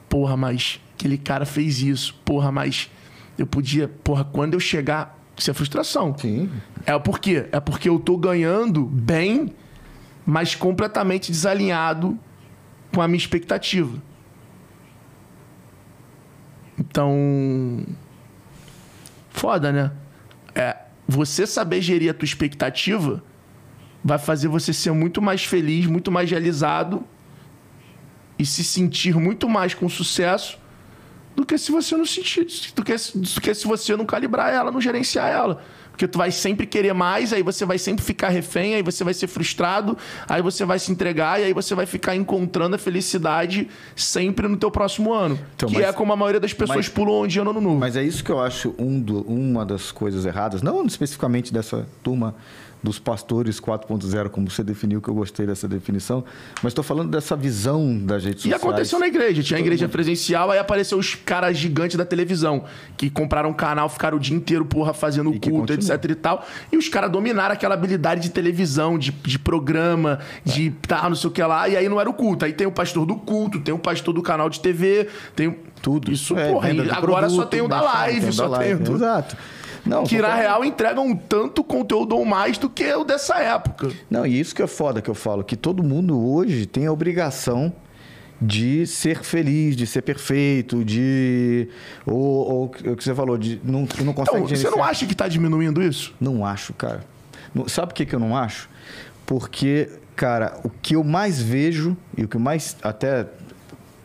Porra, 0.09 0.35
mas 0.35 0.81
aquele 0.95 1.19
cara 1.19 1.45
fez 1.45 1.81
isso. 1.81 2.15
Porra, 2.25 2.51
mas 2.51 2.91
eu 3.39 3.47
podia. 3.47 3.87
Porra, 3.87 4.25
quando 4.25 4.55
eu 4.55 4.61
chegar. 4.61 5.15
Isso 5.37 5.51
é 5.51 5.55
frustração. 5.55 6.17
Sim. 6.17 6.51
É 6.87 6.99
por 6.99 7.19
quê? 7.19 7.47
É 7.53 7.61
porque 7.61 7.91
eu 7.91 8.01
tô 8.01 8.17
ganhando 8.17 8.87
bem, 8.87 9.55
mas 10.25 10.55
completamente 10.55 11.31
desalinhado 11.31 12.19
com 12.95 13.03
a 13.03 13.07
minha 13.07 13.19
expectativa. 13.19 14.01
Então. 16.79 17.85
Foda, 19.31 19.71
né? 19.71 19.93
É, 20.55 20.77
você 21.07 21.47
saber 21.47 21.81
gerir 21.83 22.11
a 22.11 22.15
tua 22.15 22.25
expectativa 22.25 23.23
vai 24.03 24.19
fazer 24.19 24.49
você 24.49 24.73
ser 24.73 24.93
muito 24.93 25.21
mais 25.21 25.45
feliz, 25.45 25.87
muito 25.87 26.11
mais 26.11 26.31
realizado 26.31 27.05
e 28.39 28.47
se 28.47 28.65
sentir 28.65 29.15
muito 29.15 29.49
mais 29.49 29.75
com 29.75 29.89
sucesso 29.89 30.59
do 31.35 31.45
que 31.45 31.59
se 31.59 31.71
você 31.71 31.97
não 31.97 32.07
sentir, 32.07 32.47
do 32.75 32.83
que, 32.83 32.95
do 32.95 33.41
que 33.41 33.55
se 33.55 33.67
você 33.67 33.95
não 33.95 34.07
calibrar 34.07 34.53
ela, 34.53 34.73
não 34.73 34.81
gerenciar 34.81 35.29
ela. 35.29 35.63
Porque 35.97 36.07
tu 36.07 36.19
vai 36.19 36.31
sempre 36.31 36.67
querer 36.67 36.93
mais, 36.93 37.33
aí 37.33 37.43
você 37.43 37.65
vai 37.65 37.79
sempre 37.79 38.05
ficar 38.05 38.29
refém, 38.29 38.75
aí 38.75 38.83
você 38.83 39.03
vai 39.03 39.15
ser 39.15 39.27
frustrado, 39.29 39.97
aí 40.29 40.43
você 40.43 40.63
vai 40.67 40.79
se 40.79 40.93
entregar 40.93 41.41
e 41.41 41.45
aí 41.45 41.55
você 41.55 41.75
vai 41.75 41.87
ficar 41.87 42.15
encontrando 42.15 42.77
a 42.77 42.79
felicidade 42.79 43.67
sempre 43.97 44.47
no 44.47 44.59
teu 44.59 44.71
próximo 44.71 45.15
ano. 45.15 45.39
Então, 45.57 45.71
que 45.71 45.77
mas- 45.77 45.87
é 45.87 45.93
como 45.95 46.13
a 46.13 46.17
maioria 46.17 46.39
das 46.39 46.53
pessoas 46.53 46.77
mas- 46.77 46.89
pulam 46.91 47.27
de 47.27 47.41
ano 47.41 47.55
novo. 47.55 47.79
Mas 47.79 47.97
é 47.97 48.03
isso 48.03 48.23
que 48.23 48.31
eu 48.31 48.39
acho 48.39 48.75
um 48.79 49.01
do- 49.01 49.23
uma 49.23 49.65
das 49.65 49.91
coisas 49.91 50.27
erradas, 50.27 50.61
não 50.61 50.85
especificamente 50.85 51.51
dessa 51.51 51.87
turma 52.03 52.35
dos 52.87 53.01
pastores 53.01 53.61
4.0, 53.61 54.29
como 54.29 54.49
você 54.49 54.63
definiu, 54.63 55.01
que 55.01 55.09
eu 55.09 55.15
gostei 55.15 55.45
dessa 55.45 55.67
definição, 55.67 56.25
mas 56.63 56.71
estou 56.71 56.85
falando 56.85 57.11
dessa 57.11 57.35
visão 57.35 57.99
das 57.99 58.25
redes 58.25 58.45
E 58.45 58.55
aconteceu 58.55 59.01
na 59.01 59.09
igreja. 59.09 59.43
Tinha 59.43 59.59
a 59.59 59.61
igreja 59.61 59.89
presencial, 59.89 60.53
aí 60.53 60.59
apareceu 60.59 60.97
os 60.97 61.17
caras 61.17 61.59
gigantes 61.59 61.97
da 61.97 62.05
televisão, 62.05 62.65
que 62.97 63.11
compraram 63.11 63.51
um 63.51 63.53
canal, 63.53 63.89
ficaram 63.89 64.17
o 64.19 64.21
dia 64.21 64.37
inteiro, 64.37 64.65
porra, 64.65 64.95
fazendo 64.95 65.35
E 65.35 65.41
culto, 65.41 65.73
etc 65.73 65.89
e 66.09 66.15
tal. 66.15 66.47
E 66.71 66.77
os 66.77 66.89
caras 66.89 67.11
dominaram 67.11 67.55
aquela 67.55 67.75
habilidade 67.75 68.21
de 68.21 68.31
televisão, 68.31 68.97
de, 68.97 69.11
de 69.11 69.39
programa, 69.39 70.21
de 70.45 70.71
tal, 70.87 71.09
não 71.09 71.17
sei 71.17 71.29
o 71.29 71.33
que 71.33 71.43
lá. 71.43 71.69
E 71.69 71.77
aí 71.77 71.89
não 71.89 72.01
era 72.01 72.09
o 72.09 72.15
culto. 72.15 72.45
Aí 72.45 72.53
tem 72.53 72.69
o 72.69 72.73
pastor 72.73 73.05
do 73.05 73.17
culto, 73.17 73.59
tem 73.59 73.75
o 73.75 73.79
pastor 73.81 74.15
do 74.15 74.23
canal 74.23 74.49
de 74.49 74.61
TV, 74.61 75.09
tem 75.35 75.57
tudo. 75.83 76.13
Isso, 76.13 76.39
É, 76.39 76.53
porra. 76.53 76.69
agora 76.93 77.29
só 77.29 77.37
produto, 77.37 77.51
tem 77.51 77.61
o 77.63 77.69
da 77.69 77.81
live, 77.81 78.33
só 78.33 78.49
da 78.49 78.59
tem 78.59 78.75
live. 78.75 78.93
Exato. 78.93 79.37
Não, 79.87 80.05
Que 80.05 80.21
na 80.21 80.35
real 80.35 80.65
entregam 80.65 81.15
tanto 81.17 81.63
conteúdo 81.63 82.17
ou 82.17 82.25
mais 82.25 82.59
do 82.59 82.69
que 82.69 82.93
o 82.95 83.05
dessa 83.05 83.37
época. 83.39 83.91
Não, 84.11 84.27
e 84.27 84.39
isso 84.39 84.55
que 84.55 84.63
é 84.63 84.67
foda 84.67 85.01
que 85.01 85.09
eu 85.09 85.15
falo, 85.15 85.45
que 85.45 85.57
todo 85.57 85.83
mundo 85.83 86.19
hoje 86.21 86.67
tem 86.67 86.87
a 86.87 86.93
obrigação 86.93 87.73
de 88.43 88.87
ser 88.87 89.23
feliz, 89.23 89.75
de 89.77 89.87
ser 89.87 90.03
perfeito, 90.03 90.85
de. 90.85 91.69
Ou, 92.05 92.15
ou 92.17 92.65
o 92.65 92.69
que 92.97 93.03
você 93.03 93.15
falou, 93.15 93.39
de 93.39 93.61
não, 93.65 93.87
não 94.05 94.13
consegue 94.13 94.39
Então, 94.45 94.49
você 94.57 94.71
não 94.71 94.85
acha 94.85 95.07
que 95.07 95.15
tá 95.15 95.27
diminuindo 95.27 95.83
isso? 95.83 96.15
Não 96.21 96.45
acho, 96.45 96.75
cara. 96.75 97.03
Não- 97.55 97.67
Sabe 97.69 97.89
por 97.89 97.95
que, 97.95 98.05
que 98.07 98.15
eu 98.15 98.21
não 98.21 98.37
acho? 98.37 98.69
Porque, 99.25 99.89
cara, 100.15 100.59
o 100.63 100.69
que 100.69 100.97
eu 100.97 101.03
mais 101.03 101.41
vejo 101.41 101.97
e 102.17 102.25
o 102.25 102.29
que 102.29 102.37
mais. 102.39 102.77
Até. 102.83 103.27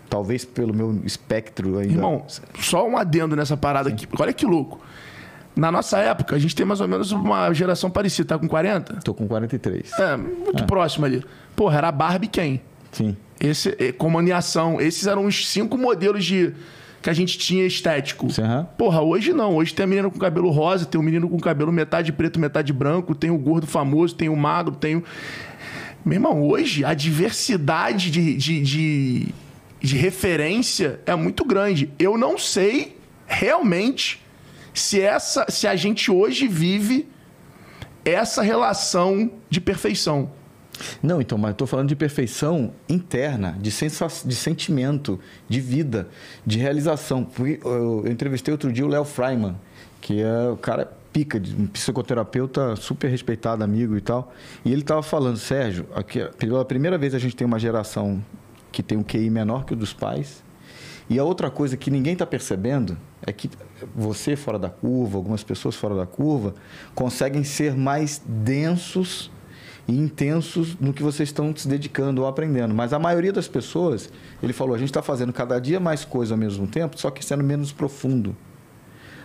Talvez 0.09 0.43
pelo 0.43 0.73
meu 0.73 0.99
espectro 1.05 1.77
ainda. 1.77 1.93
Irmão, 1.93 2.25
só 2.59 2.85
um 2.87 2.97
adendo 2.97 3.33
nessa 3.35 3.55
parada 3.55 3.87
aqui. 3.89 4.05
Olha 4.19 4.33
que 4.33 4.45
louco. 4.45 4.79
Na 5.55 5.71
nossa 5.71 5.97
época, 5.99 6.35
a 6.35 6.39
gente 6.39 6.55
tem 6.55 6.65
mais 6.65 6.79
ou 6.79 6.87
menos 6.87 7.11
uma 7.11 7.53
geração 7.53 7.89
parecida. 7.89 8.29
Tá 8.29 8.39
com 8.39 8.47
40? 8.47 8.99
Tô 9.03 9.13
com 9.13 9.27
43. 9.27 9.91
É, 9.99 10.17
muito 10.17 10.65
próximo 10.65 11.05
ali. 11.05 11.23
Porra, 11.55 11.77
era 11.77 11.87
a 11.89 11.91
Barbie 11.91 12.27
quem? 12.27 12.61
Sim. 12.91 13.17
Esse, 13.39 13.75
é, 13.79 13.91
comando 13.91 14.29
em 14.29 14.31
ação. 14.31 14.79
Esses 14.79 15.07
eram 15.07 15.25
os 15.25 15.47
cinco 15.49 15.77
modelos 15.77 16.23
de 16.23 16.53
que 17.01 17.09
a 17.09 17.13
gente 17.13 17.37
tinha 17.37 17.65
estético. 17.65 18.27
Aham. 18.39 18.67
Porra, 18.77 19.01
hoje 19.01 19.33
não. 19.33 19.55
Hoje 19.55 19.73
tem 19.73 19.83
a 19.83 19.87
menina 19.87 20.09
com 20.09 20.19
cabelo 20.19 20.49
rosa, 20.51 20.85
tem 20.85 20.99
o 21.01 21.03
menino 21.03 21.27
com 21.27 21.39
cabelo 21.39 21.71
metade 21.71 22.11
preto, 22.11 22.39
metade 22.39 22.71
branco, 22.71 23.15
tem 23.15 23.31
o 23.31 23.37
gordo 23.37 23.65
famoso, 23.65 24.15
tem 24.15 24.29
o 24.29 24.35
magro, 24.35 24.75
tem 24.75 24.97
o... 24.97 25.03
Meu 26.05 26.15
irmão, 26.15 26.47
hoje 26.47 26.85
a 26.85 26.93
diversidade 26.93 28.09
de, 28.09 28.35
de, 28.35 28.61
de, 28.61 29.27
de 29.79 29.97
referência 29.97 30.99
é 31.05 31.15
muito 31.15 31.43
grande. 31.43 31.91
Eu 31.97 32.17
não 32.17 32.37
sei 32.37 32.97
realmente 33.27 34.21
se, 34.73 35.01
essa, 35.01 35.45
se 35.49 35.67
a 35.67 35.75
gente 35.75 36.09
hoje 36.09 36.47
vive 36.47 37.07
essa 38.03 38.41
relação 38.41 39.31
de 39.49 39.61
perfeição. 39.61 40.31
Não, 41.01 41.21
então, 41.21 41.37
mas 41.37 41.49
eu 41.49 41.55
tô 41.55 41.67
falando 41.67 41.89
de 41.89 41.95
perfeição 41.95 42.73
interna, 42.89 43.55
de, 43.59 43.69
de 43.69 44.35
sentimento, 44.35 45.19
de 45.47 45.59
vida, 45.59 46.09
de 46.45 46.57
realização. 46.57 47.27
Eu, 47.39 48.05
eu 48.05 48.11
entrevistei 48.11 48.51
outro 48.51 48.71
dia 48.71 48.85
o 48.85 48.87
Léo 48.87 49.05
Freiman, 49.05 49.55
que 49.99 50.21
é 50.21 50.49
o 50.49 50.57
cara 50.57 50.91
pica, 51.13 51.41
um 51.57 51.67
psicoterapeuta 51.67 52.75
super 52.75 53.09
respeitado, 53.09 53.63
amigo 53.63 53.95
e 53.95 54.01
tal. 54.01 54.33
E 54.63 54.71
ele 54.71 54.81
tava 54.81 55.03
falando, 55.03 55.37
Sérgio, 55.37 55.85
aqui, 55.93 56.23
pela 56.37 56.63
primeira 56.65 56.97
vez 56.97 57.13
a 57.13 57.19
gente 57.19 57.35
tem 57.35 57.45
uma 57.45 57.59
geração 57.59 58.23
que 58.71 58.81
tem 58.81 58.97
um 58.97 59.03
QI 59.03 59.29
menor 59.29 59.65
que 59.65 59.73
o 59.73 59.75
dos 59.75 59.93
pais. 59.93 60.43
E 61.11 61.19
a 61.19 61.25
outra 61.25 61.51
coisa 61.51 61.75
que 61.75 61.91
ninguém 61.91 62.13
está 62.13 62.25
percebendo 62.25 62.97
é 63.21 63.33
que 63.33 63.49
você 63.93 64.33
fora 64.37 64.57
da 64.57 64.69
curva, 64.69 65.17
algumas 65.17 65.43
pessoas 65.43 65.75
fora 65.75 65.93
da 65.93 66.05
curva, 66.05 66.55
conseguem 66.95 67.43
ser 67.43 67.75
mais 67.75 68.21
densos 68.25 69.29
e 69.85 69.93
intensos 69.93 70.77
no 70.79 70.93
que 70.93 71.03
vocês 71.03 71.27
estão 71.27 71.53
se 71.53 71.67
dedicando 71.67 72.21
ou 72.21 72.27
aprendendo. 72.29 72.73
Mas 72.73 72.93
a 72.93 72.97
maioria 72.97 73.33
das 73.33 73.45
pessoas, 73.45 74.09
ele 74.41 74.53
falou, 74.53 74.73
a 74.73 74.77
gente 74.77 74.87
está 74.87 75.01
fazendo 75.01 75.33
cada 75.33 75.59
dia 75.59 75.81
mais 75.81 76.05
coisa 76.05 76.33
ao 76.33 76.37
mesmo 76.37 76.65
tempo, 76.65 76.97
só 76.97 77.11
que 77.11 77.25
sendo 77.25 77.43
menos 77.43 77.73
profundo. 77.73 78.33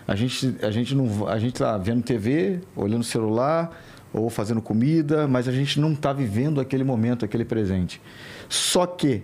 A 0.08 0.16
gente, 0.16 0.56
a 0.62 0.72
gente 0.72 0.92
não, 0.92 1.28
a 1.28 1.38
gente 1.38 1.54
está 1.54 1.78
vendo 1.78 2.02
TV, 2.02 2.62
olhando 2.74 3.04
celular 3.04 3.80
ou 4.12 4.28
fazendo 4.28 4.60
comida, 4.60 5.28
mas 5.28 5.46
a 5.46 5.52
gente 5.52 5.78
não 5.78 5.92
está 5.92 6.12
vivendo 6.12 6.60
aquele 6.60 6.82
momento, 6.82 7.24
aquele 7.24 7.44
presente. 7.44 8.02
Só 8.48 8.86
que 8.86 9.22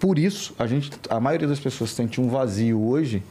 por 0.00 0.18
isso 0.18 0.52
a 0.58 0.66
gente, 0.66 0.90
a 1.08 1.20
maioria 1.20 1.46
das 1.46 1.60
pessoas 1.60 1.90
sente 1.90 2.20
um 2.20 2.28
vazio 2.28 2.82
hoje 2.82 3.22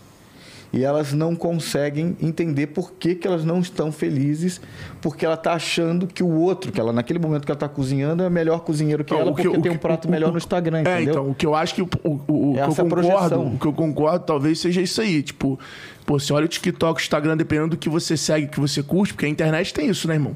e 0.71 0.83
elas 0.83 1.13
não 1.13 1.35
conseguem 1.35 2.15
entender 2.21 2.67
por 2.67 2.91
que, 2.93 3.15
que 3.15 3.25
elas 3.27 3.43
não 3.43 3.59
estão 3.59 3.91
felizes, 3.91 4.61
porque 5.01 5.25
ela 5.25 5.33
está 5.33 5.53
achando 5.53 6.05
que 6.05 6.21
o 6.21 6.29
outro, 6.29 6.71
que 6.71 6.79
ela 6.79 6.93
naquele 6.93 7.17
momento 7.17 7.43
que 7.43 7.51
ela 7.51 7.55
está 7.55 7.67
cozinhando, 7.67 8.21
é 8.21 8.29
melhor 8.29 8.59
cozinheiro 8.59 9.03
que 9.03 9.11
Não, 9.11 9.21
ela, 9.21 9.31
o 9.31 9.35
que- 9.35 9.41
porque 9.41 9.57
tem 9.57 9.71
que- 9.71 9.77
um 9.77 9.79
prato 9.79 10.07
o- 10.07 10.11
melhor 10.11 10.29
o- 10.29 10.31
no 10.33 10.37
Instagram, 10.37 10.77
É, 10.77 10.81
entendeu? 10.81 11.09
então, 11.13 11.29
o 11.31 11.33
que 11.33 11.43
eu 11.43 11.55
acho 11.55 11.73
que 11.73 11.81
o, 11.81 11.85
o, 12.03 12.19
que 12.19 12.31
eu 12.31 12.55
Essa 12.57 12.83
concordo, 12.83 12.87
projeção. 13.09 13.47
o 13.47 13.57
que 13.57 13.65
eu 13.65 13.73
concordo 13.73 14.25
talvez 14.25 14.59
seja 14.59 14.79
isso 14.79 15.01
aí, 15.01 15.23
tipo, 15.23 15.59
pô, 16.05 16.19
você 16.19 16.31
olha 16.33 16.45
o 16.45 16.47
TikTok, 16.47 16.99
o 16.99 17.01
Instagram, 17.01 17.35
dependendo 17.35 17.69
do 17.69 17.77
que 17.77 17.89
você 17.89 18.15
segue, 18.15 18.45
que 18.45 18.59
você 18.59 18.83
curte, 18.83 19.13
porque 19.15 19.25
a 19.25 19.29
internet 19.29 19.73
tem 19.73 19.89
isso, 19.89 20.07
né, 20.07 20.13
irmão? 20.13 20.35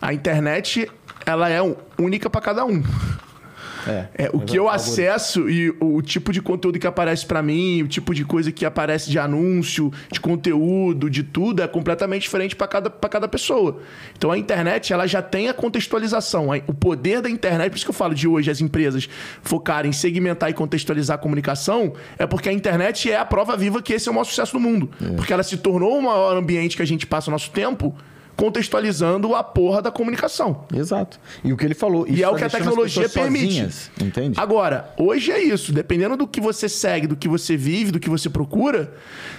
A 0.00 0.14
internet, 0.14 0.88
ela 1.26 1.50
é 1.50 1.58
única 1.98 2.30
pra 2.30 2.40
cada 2.40 2.64
um. 2.64 2.80
É, 3.86 4.30
o 4.32 4.40
que 4.40 4.56
eu 4.56 4.68
acesso 4.68 5.48
e 5.48 5.70
o, 5.70 5.96
o 5.96 6.02
tipo 6.02 6.32
de 6.32 6.40
conteúdo 6.40 6.78
que 6.78 6.86
aparece 6.86 7.26
pra 7.26 7.42
mim, 7.42 7.82
o 7.82 7.88
tipo 7.88 8.14
de 8.14 8.24
coisa 8.24 8.50
que 8.50 8.64
aparece 8.64 9.10
de 9.10 9.18
anúncio, 9.18 9.92
de 10.10 10.20
conteúdo, 10.20 11.10
de 11.10 11.22
tudo, 11.22 11.62
é 11.62 11.68
completamente 11.68 12.22
diferente 12.22 12.56
pra 12.56 12.66
cada, 12.66 12.90
pra 12.90 13.08
cada 13.08 13.28
pessoa. 13.28 13.80
Então 14.16 14.30
a 14.30 14.38
internet, 14.38 14.92
ela 14.92 15.06
já 15.06 15.22
tem 15.22 15.48
a 15.48 15.54
contextualização. 15.54 16.48
O 16.66 16.74
poder 16.74 17.20
da 17.20 17.30
internet, 17.30 17.70
por 17.70 17.76
isso 17.76 17.84
que 17.84 17.90
eu 17.90 17.94
falo 17.94 18.14
de 18.14 18.26
hoje 18.28 18.50
as 18.50 18.60
empresas 18.60 19.08
focarem 19.42 19.90
em 19.90 19.92
segmentar 19.92 20.50
e 20.50 20.54
contextualizar 20.54 21.16
a 21.16 21.18
comunicação, 21.18 21.92
é 22.18 22.26
porque 22.26 22.48
a 22.48 22.52
internet 22.52 23.10
é 23.10 23.16
a 23.16 23.24
prova 23.24 23.56
viva 23.56 23.82
que 23.82 23.92
esse 23.92 24.08
é 24.08 24.10
o 24.10 24.14
maior 24.14 24.24
sucesso 24.24 24.52
do 24.52 24.60
mundo. 24.60 24.90
Porque 25.16 25.32
ela 25.32 25.42
se 25.42 25.56
tornou 25.56 25.98
o 25.98 26.02
maior 26.02 26.36
ambiente 26.36 26.76
que 26.76 26.82
a 26.82 26.86
gente 26.86 27.06
passa 27.06 27.30
o 27.30 27.32
nosso 27.32 27.50
tempo 27.50 27.94
contextualizando 28.36 29.34
a 29.34 29.42
porra 29.42 29.80
da 29.82 29.90
comunicação. 29.90 30.64
Exato. 30.74 31.18
E 31.42 31.52
o 31.52 31.56
que 31.56 31.64
ele 31.64 31.74
falou. 31.74 32.06
E 32.08 32.22
é 32.22 32.28
o 32.28 32.32
tá 32.32 32.38
que 32.38 32.44
a 32.44 32.50
tecnologia 32.50 33.08
permite. 33.08 33.44
sozinhas, 33.46 33.90
entende? 34.00 34.38
Agora, 34.40 34.92
hoje 34.98 35.30
é 35.32 35.42
isso. 35.42 35.72
Dependendo 35.72 36.16
do 36.16 36.26
que 36.26 36.40
você 36.40 36.68
segue, 36.68 37.06
do 37.06 37.16
que 37.16 37.28
você 37.28 37.56
vive, 37.56 37.90
do 37.92 38.00
que 38.00 38.10
você 38.10 38.28
procura, 38.28 38.92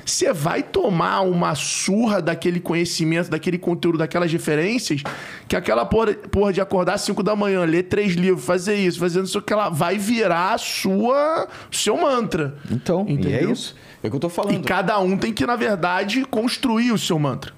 você 0.05 0.31
vai 0.33 0.63
tomar 0.63 1.21
uma 1.21 1.55
surra 1.55 2.21
daquele 2.21 2.59
conhecimento, 2.59 3.29
daquele 3.29 3.57
conteúdo, 3.57 3.97
daquelas 3.97 4.31
referências, 4.31 5.01
que 5.47 5.55
aquela 5.55 5.85
porra, 5.85 6.13
porra 6.13 6.53
de 6.53 6.61
acordar 6.61 6.93
às 6.95 7.01
5 7.01 7.21
da 7.23 7.35
manhã, 7.35 7.63
ler 7.65 7.83
três 7.83 8.13
livros, 8.13 8.45
fazer 8.45 8.75
isso, 8.75 8.99
fazer 8.99 9.23
isso, 9.23 9.41
que 9.41 9.53
ela 9.53 9.69
vai 9.69 9.97
virar 9.97 10.53
a 10.53 10.57
sua 10.57 11.47
seu 11.71 11.97
mantra. 11.97 12.55
Então, 12.71 13.05
e 13.07 13.11
é 13.11 13.13
Entendeu? 13.13 13.51
isso. 13.51 13.75
É 14.03 14.07
o 14.07 14.09
que 14.11 14.15
eu 14.15 14.19
tô 14.19 14.27
E 14.27 14.31
falando. 14.31 14.63
cada 14.63 14.99
um 14.99 15.17
tem 15.17 15.33
que, 15.33 15.45
na 15.45 15.55
verdade, 15.55 16.23
construir 16.25 16.91
o 16.91 16.97
seu 16.97 17.17
mantra. 17.17 17.53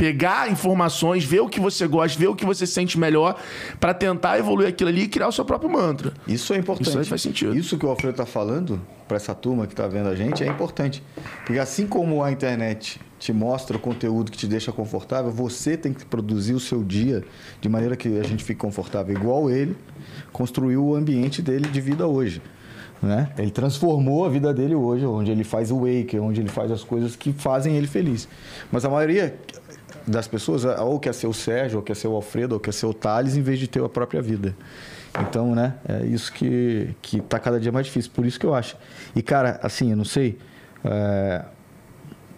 Pegar 0.00 0.50
informações, 0.50 1.22
ver 1.24 1.40
o 1.40 1.48
que 1.48 1.60
você 1.60 1.86
gosta, 1.86 2.18
ver 2.18 2.28
o 2.28 2.34
que 2.34 2.46
você 2.46 2.66
sente 2.66 2.98
melhor, 2.98 3.38
pra 3.78 3.92
tentar 3.92 4.38
evoluir 4.38 4.66
aquilo 4.66 4.88
ali 4.88 5.02
e 5.02 5.08
criar 5.08 5.28
o 5.28 5.32
seu 5.32 5.44
próprio 5.44 5.70
mantra. 5.70 6.14
Isso 6.26 6.54
é 6.54 6.56
importante. 6.56 6.88
Isso 6.88 6.98
aí 6.98 7.04
faz 7.04 7.20
sentido. 7.20 7.54
Isso 7.54 7.76
que 7.76 7.84
o 7.84 7.90
Alfredo 7.90 8.12
está 8.12 8.24
falando 8.24 8.80
para 9.06 9.18
essa 9.18 9.34
turma 9.34 9.66
que 9.66 9.74
está 9.74 9.86
vendo 9.86 10.08
a 10.08 10.14
gente 10.14 10.42
é 10.42 10.46
importante. 10.46 11.02
Porque 11.44 11.58
assim 11.58 11.86
como 11.86 12.22
a 12.22 12.32
internet 12.32 12.98
te 13.18 13.30
mostra 13.30 13.76
o 13.76 13.80
conteúdo 13.80 14.32
que 14.32 14.38
te 14.38 14.46
deixa 14.46 14.72
confortável, 14.72 15.30
você 15.30 15.76
tem 15.76 15.92
que 15.92 16.06
produzir 16.06 16.54
o 16.54 16.60
seu 16.60 16.82
dia 16.82 17.22
de 17.60 17.68
maneira 17.68 17.94
que 17.94 18.18
a 18.18 18.22
gente 18.22 18.42
fique 18.42 18.58
confortável. 18.58 19.14
Igual 19.14 19.50
ele 19.50 19.76
construiu 20.32 20.82
o 20.82 20.94
ambiente 20.94 21.42
dele 21.42 21.68
de 21.68 21.78
vida 21.78 22.06
hoje. 22.06 22.40
Né? 23.02 23.30
Ele 23.38 23.50
transformou 23.50 24.26
a 24.26 24.28
vida 24.28 24.52
dele 24.52 24.74
hoje, 24.74 25.06
onde 25.06 25.30
ele 25.30 25.42
faz 25.44 25.70
o 25.70 25.80
wake, 25.80 26.18
onde 26.18 26.40
ele 26.40 26.50
faz 26.50 26.70
as 26.70 26.84
coisas 26.84 27.16
que 27.16 27.32
fazem 27.32 27.76
ele 27.76 27.86
feliz. 27.86 28.28
Mas 28.70 28.84
a 28.84 28.90
maioria 28.90 29.34
das 30.06 30.26
pessoas 30.28 30.64
ou 30.64 30.98
quer 30.98 31.14
ser 31.14 31.26
o 31.26 31.32
Sérgio, 31.32 31.78
ou 31.78 31.82
quer 31.82 31.96
ser 31.96 32.08
o 32.08 32.14
Alfredo, 32.14 32.54
ou 32.54 32.60
quer 32.60 32.72
ser 32.72 32.86
o 32.86 32.94
Thales, 32.94 33.36
em 33.36 33.42
vez 33.42 33.58
de 33.58 33.68
ter 33.68 33.82
a 33.82 33.88
própria 33.88 34.20
vida. 34.22 34.54
Então, 35.20 35.54
né, 35.54 35.74
é 35.88 36.06
isso 36.06 36.32
que, 36.32 36.94
que 37.02 37.20
tá 37.20 37.38
cada 37.38 37.58
dia 37.58 37.72
mais 37.72 37.86
difícil. 37.86 38.10
Por 38.14 38.24
isso 38.24 38.38
que 38.38 38.46
eu 38.46 38.54
acho. 38.54 38.76
E, 39.14 39.22
cara, 39.22 39.58
assim, 39.62 39.90
eu 39.90 39.96
não 39.96 40.04
sei, 40.04 40.38
é, 40.84 41.44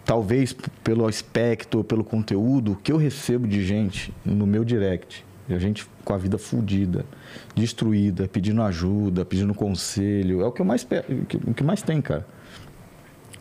talvez 0.03 0.55
pelo 0.83 1.07
aspecto, 1.07 1.83
pelo 1.83 2.03
conteúdo 2.03 2.77
que 2.83 2.91
eu 2.91 2.97
recebo 2.97 3.47
de 3.47 3.63
gente 3.63 4.13
no 4.25 4.47
meu 4.47 4.63
direct, 4.63 5.23
a 5.49 5.57
gente 5.59 5.87
com 6.03 6.13
a 6.13 6.17
vida 6.17 6.37
fodida, 6.37 7.05
destruída, 7.53 8.27
pedindo 8.27 8.61
ajuda, 8.63 9.23
pedindo 9.23 9.53
conselho, 9.53 10.41
é 10.41 10.45
o 10.45 10.51
que 10.51 10.61
eu 10.61 10.65
mais 10.65 10.83
o 10.83 11.53
que- 11.53 11.63
mais 11.63 11.81
tem, 11.81 12.01
cara. 12.01 12.25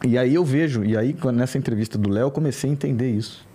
E 0.04 0.18
aí 0.18 0.34
eu 0.34 0.44
vejo, 0.44 0.84
e 0.84 0.96
aí 0.96 1.16
nessa 1.32 1.56
entrevista 1.58 1.96
do 1.96 2.10
Léo 2.10 2.26
eu 2.26 2.30
comecei 2.30 2.68
a 2.68 2.72
entender 2.72 3.10
isso. 3.10 3.46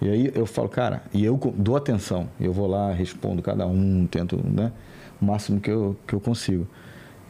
E 0.00 0.08
aí 0.08 0.32
eu 0.34 0.46
falo, 0.46 0.68
cara, 0.68 1.02
e 1.12 1.24
eu 1.24 1.38
dou 1.56 1.76
atenção. 1.76 2.28
Eu 2.40 2.52
vou 2.52 2.66
lá, 2.66 2.92
respondo 2.92 3.42
cada 3.42 3.66
um, 3.66 4.06
tento, 4.10 4.40
né? 4.42 4.72
O 5.20 5.24
máximo 5.26 5.60
que 5.60 5.70
eu, 5.70 5.96
que 6.06 6.14
eu 6.14 6.20
consigo. 6.20 6.66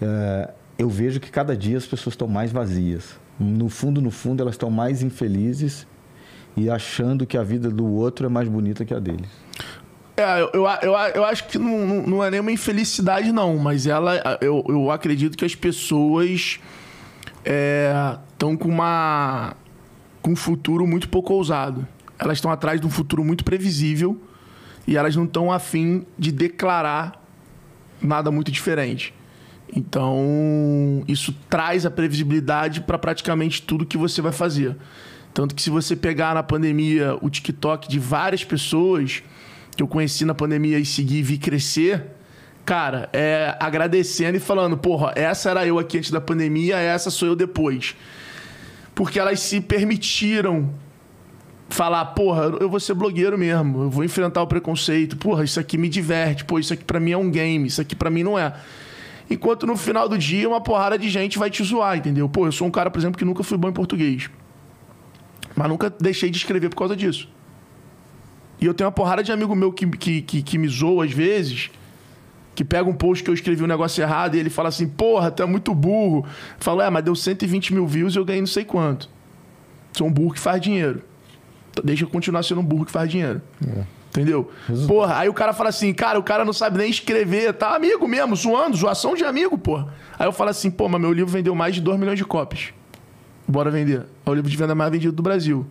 É, 0.00 0.50
eu 0.78 0.88
vejo 0.88 1.18
que 1.18 1.30
cada 1.30 1.56
dia 1.56 1.76
as 1.76 1.86
pessoas 1.86 2.12
estão 2.14 2.28
mais 2.28 2.52
vazias. 2.52 3.18
No 3.38 3.68
fundo, 3.68 4.00
no 4.00 4.10
fundo, 4.10 4.42
elas 4.42 4.54
estão 4.54 4.70
mais 4.70 5.02
infelizes 5.02 5.86
e 6.56 6.70
achando 6.70 7.26
que 7.26 7.36
a 7.36 7.42
vida 7.42 7.68
do 7.70 7.86
outro 7.86 8.26
é 8.26 8.28
mais 8.28 8.48
bonita 8.48 8.84
que 8.84 8.94
a 8.94 8.98
deles. 9.00 9.28
É, 10.16 10.40
eu, 10.40 10.50
eu, 10.52 10.64
eu, 10.82 10.92
eu 11.14 11.24
acho 11.24 11.48
que 11.48 11.58
não, 11.58 12.06
não- 12.06 12.24
é 12.24 12.30
nenhuma 12.30 12.52
infelicidade, 12.52 13.32
não. 13.32 13.56
Mas 13.56 13.86
ela, 13.86 14.38
eu, 14.40 14.62
eu 14.68 14.90
acredito 14.90 15.36
que 15.36 15.44
as 15.44 15.54
pessoas 15.54 16.60
estão 17.44 18.56
com 18.56 18.68
uma 18.68 19.54
com 20.22 20.32
um 20.32 20.36
futuro 20.36 20.86
muito 20.86 21.08
pouco 21.08 21.32
ousado. 21.34 21.86
Elas 22.20 22.36
estão 22.36 22.50
atrás 22.50 22.80
de 22.80 22.86
um 22.86 22.90
futuro 22.90 23.24
muito 23.24 23.44
previsível 23.44 24.20
e 24.86 24.96
elas 24.96 25.16
não 25.16 25.24
estão 25.24 25.50
afim 25.50 26.04
de 26.18 26.30
declarar 26.30 27.24
nada 28.02 28.30
muito 28.30 28.52
diferente. 28.52 29.14
Então, 29.74 31.04
isso 31.06 31.34
traz 31.48 31.86
a 31.86 31.90
previsibilidade 31.90 32.80
para 32.82 32.98
praticamente 32.98 33.62
tudo 33.62 33.86
que 33.86 33.96
você 33.96 34.20
vai 34.20 34.32
fazer. 34.32 34.76
Tanto 35.32 35.54
que 35.54 35.62
se 35.62 35.70
você 35.70 35.94
pegar 35.94 36.34
na 36.34 36.42
pandemia 36.42 37.16
o 37.22 37.30
TikTok 37.30 37.88
de 37.88 37.98
várias 37.98 38.44
pessoas 38.44 39.22
que 39.76 39.82
eu 39.82 39.88
conheci 39.88 40.24
na 40.24 40.34
pandemia 40.34 40.78
e 40.78 40.84
segui 40.84 41.18
e 41.18 41.22
vi 41.22 41.38
crescer, 41.38 42.04
cara, 42.66 43.08
é 43.12 43.56
agradecendo 43.60 44.36
e 44.36 44.40
falando, 44.40 44.76
porra, 44.76 45.12
essa 45.14 45.50
era 45.50 45.66
eu 45.66 45.78
aqui 45.78 45.98
antes 45.98 46.10
da 46.10 46.20
pandemia, 46.20 46.76
essa 46.76 47.10
sou 47.10 47.28
eu 47.28 47.36
depois. 47.36 47.94
Porque 48.94 49.18
elas 49.18 49.40
se 49.40 49.60
permitiram 49.60 50.68
falar, 51.70 52.04
porra, 52.06 52.52
eu 52.60 52.68
vou 52.68 52.80
ser 52.80 52.94
blogueiro 52.94 53.38
mesmo, 53.38 53.82
eu 53.84 53.90
vou 53.90 54.04
enfrentar 54.04 54.42
o 54.42 54.46
preconceito, 54.46 55.16
porra, 55.16 55.44
isso 55.44 55.58
aqui 55.58 55.78
me 55.78 55.88
diverte, 55.88 56.44
pô, 56.44 56.58
isso 56.58 56.72
aqui 56.72 56.84
pra 56.84 57.00
mim 57.00 57.12
é 57.12 57.16
um 57.16 57.30
game, 57.30 57.66
isso 57.66 57.80
aqui 57.80 57.94
pra 57.94 58.10
mim 58.10 58.22
não 58.22 58.38
é. 58.38 58.52
Enquanto 59.30 59.66
no 59.66 59.76
final 59.76 60.08
do 60.08 60.18
dia 60.18 60.48
uma 60.48 60.60
porrada 60.60 60.98
de 60.98 61.08
gente 61.08 61.38
vai 61.38 61.48
te 61.48 61.62
zoar, 61.62 61.96
entendeu? 61.96 62.28
Pô, 62.28 62.46
eu 62.46 62.52
sou 62.52 62.66
um 62.66 62.70
cara, 62.70 62.90
por 62.90 62.98
exemplo, 62.98 63.16
que 63.16 63.24
nunca 63.24 63.44
fui 63.44 63.56
bom 63.56 63.68
em 63.68 63.72
português. 63.72 64.28
Mas 65.54 65.68
nunca 65.68 65.88
deixei 65.88 66.30
de 66.30 66.36
escrever 66.36 66.68
por 66.68 66.76
causa 66.76 66.96
disso. 66.96 67.28
E 68.60 68.66
eu 68.66 68.74
tenho 68.74 68.88
uma 68.88 68.92
porrada 68.92 69.22
de 69.22 69.30
amigo 69.30 69.54
meu 69.54 69.72
que, 69.72 69.86
que, 69.86 70.22
que, 70.22 70.42
que 70.42 70.58
me 70.58 70.66
zoa 70.68 71.04
às 71.04 71.12
vezes, 71.12 71.70
que 72.54 72.64
pega 72.64 72.90
um 72.90 72.92
post 72.92 73.22
que 73.22 73.30
eu 73.30 73.34
escrevi 73.34 73.62
um 73.62 73.68
negócio 73.68 74.02
errado 74.02 74.34
e 74.34 74.38
ele 74.38 74.50
fala 74.50 74.68
assim, 74.68 74.88
porra, 74.88 75.30
tu 75.30 75.42
é 75.42 75.46
muito 75.46 75.72
burro. 75.74 76.26
Fala, 76.58 76.84
é, 76.84 76.90
mas 76.90 77.04
deu 77.04 77.14
120 77.14 77.72
mil 77.72 77.86
views 77.86 78.14
e 78.14 78.18
eu 78.18 78.24
ganhei 78.24 78.40
não 78.40 78.48
sei 78.48 78.64
quanto. 78.64 79.08
Sou 79.92 80.08
um 80.08 80.12
burro 80.12 80.34
que 80.34 80.40
faz 80.40 80.60
dinheiro. 80.60 81.02
Deixa 81.84 82.04
eu 82.04 82.08
continuar 82.08 82.42
sendo 82.42 82.60
um 82.60 82.64
burro 82.64 82.84
que 82.84 82.92
faz 82.92 83.10
dinheiro. 83.10 83.40
Entendeu? 84.08 84.50
Porra, 84.88 85.18
aí 85.18 85.28
o 85.28 85.32
cara 85.32 85.52
fala 85.52 85.68
assim, 85.68 85.94
cara, 85.94 86.18
o 86.18 86.22
cara 86.22 86.44
não 86.44 86.52
sabe 86.52 86.78
nem 86.78 86.90
escrever, 86.90 87.54
tá 87.54 87.76
amigo 87.76 88.08
mesmo, 88.08 88.34
zoando, 88.34 88.76
zoação 88.76 89.14
de 89.14 89.24
amigo, 89.24 89.56
porra. 89.56 89.94
Aí 90.18 90.26
eu 90.26 90.32
falo 90.32 90.50
assim, 90.50 90.68
pô, 90.68 90.88
mas 90.88 91.00
meu 91.00 91.12
livro 91.12 91.30
vendeu 91.30 91.54
mais 91.54 91.76
de 91.76 91.80
2 91.80 91.98
milhões 91.98 92.18
de 92.18 92.24
cópias. 92.24 92.72
Bora 93.46 93.70
vender. 93.70 94.02
É 94.26 94.30
o 94.30 94.34
livro 94.34 94.50
de 94.50 94.56
venda 94.56 94.74
mais 94.74 94.90
vendido 94.90 95.12
do 95.12 95.22
Brasil. 95.22 95.64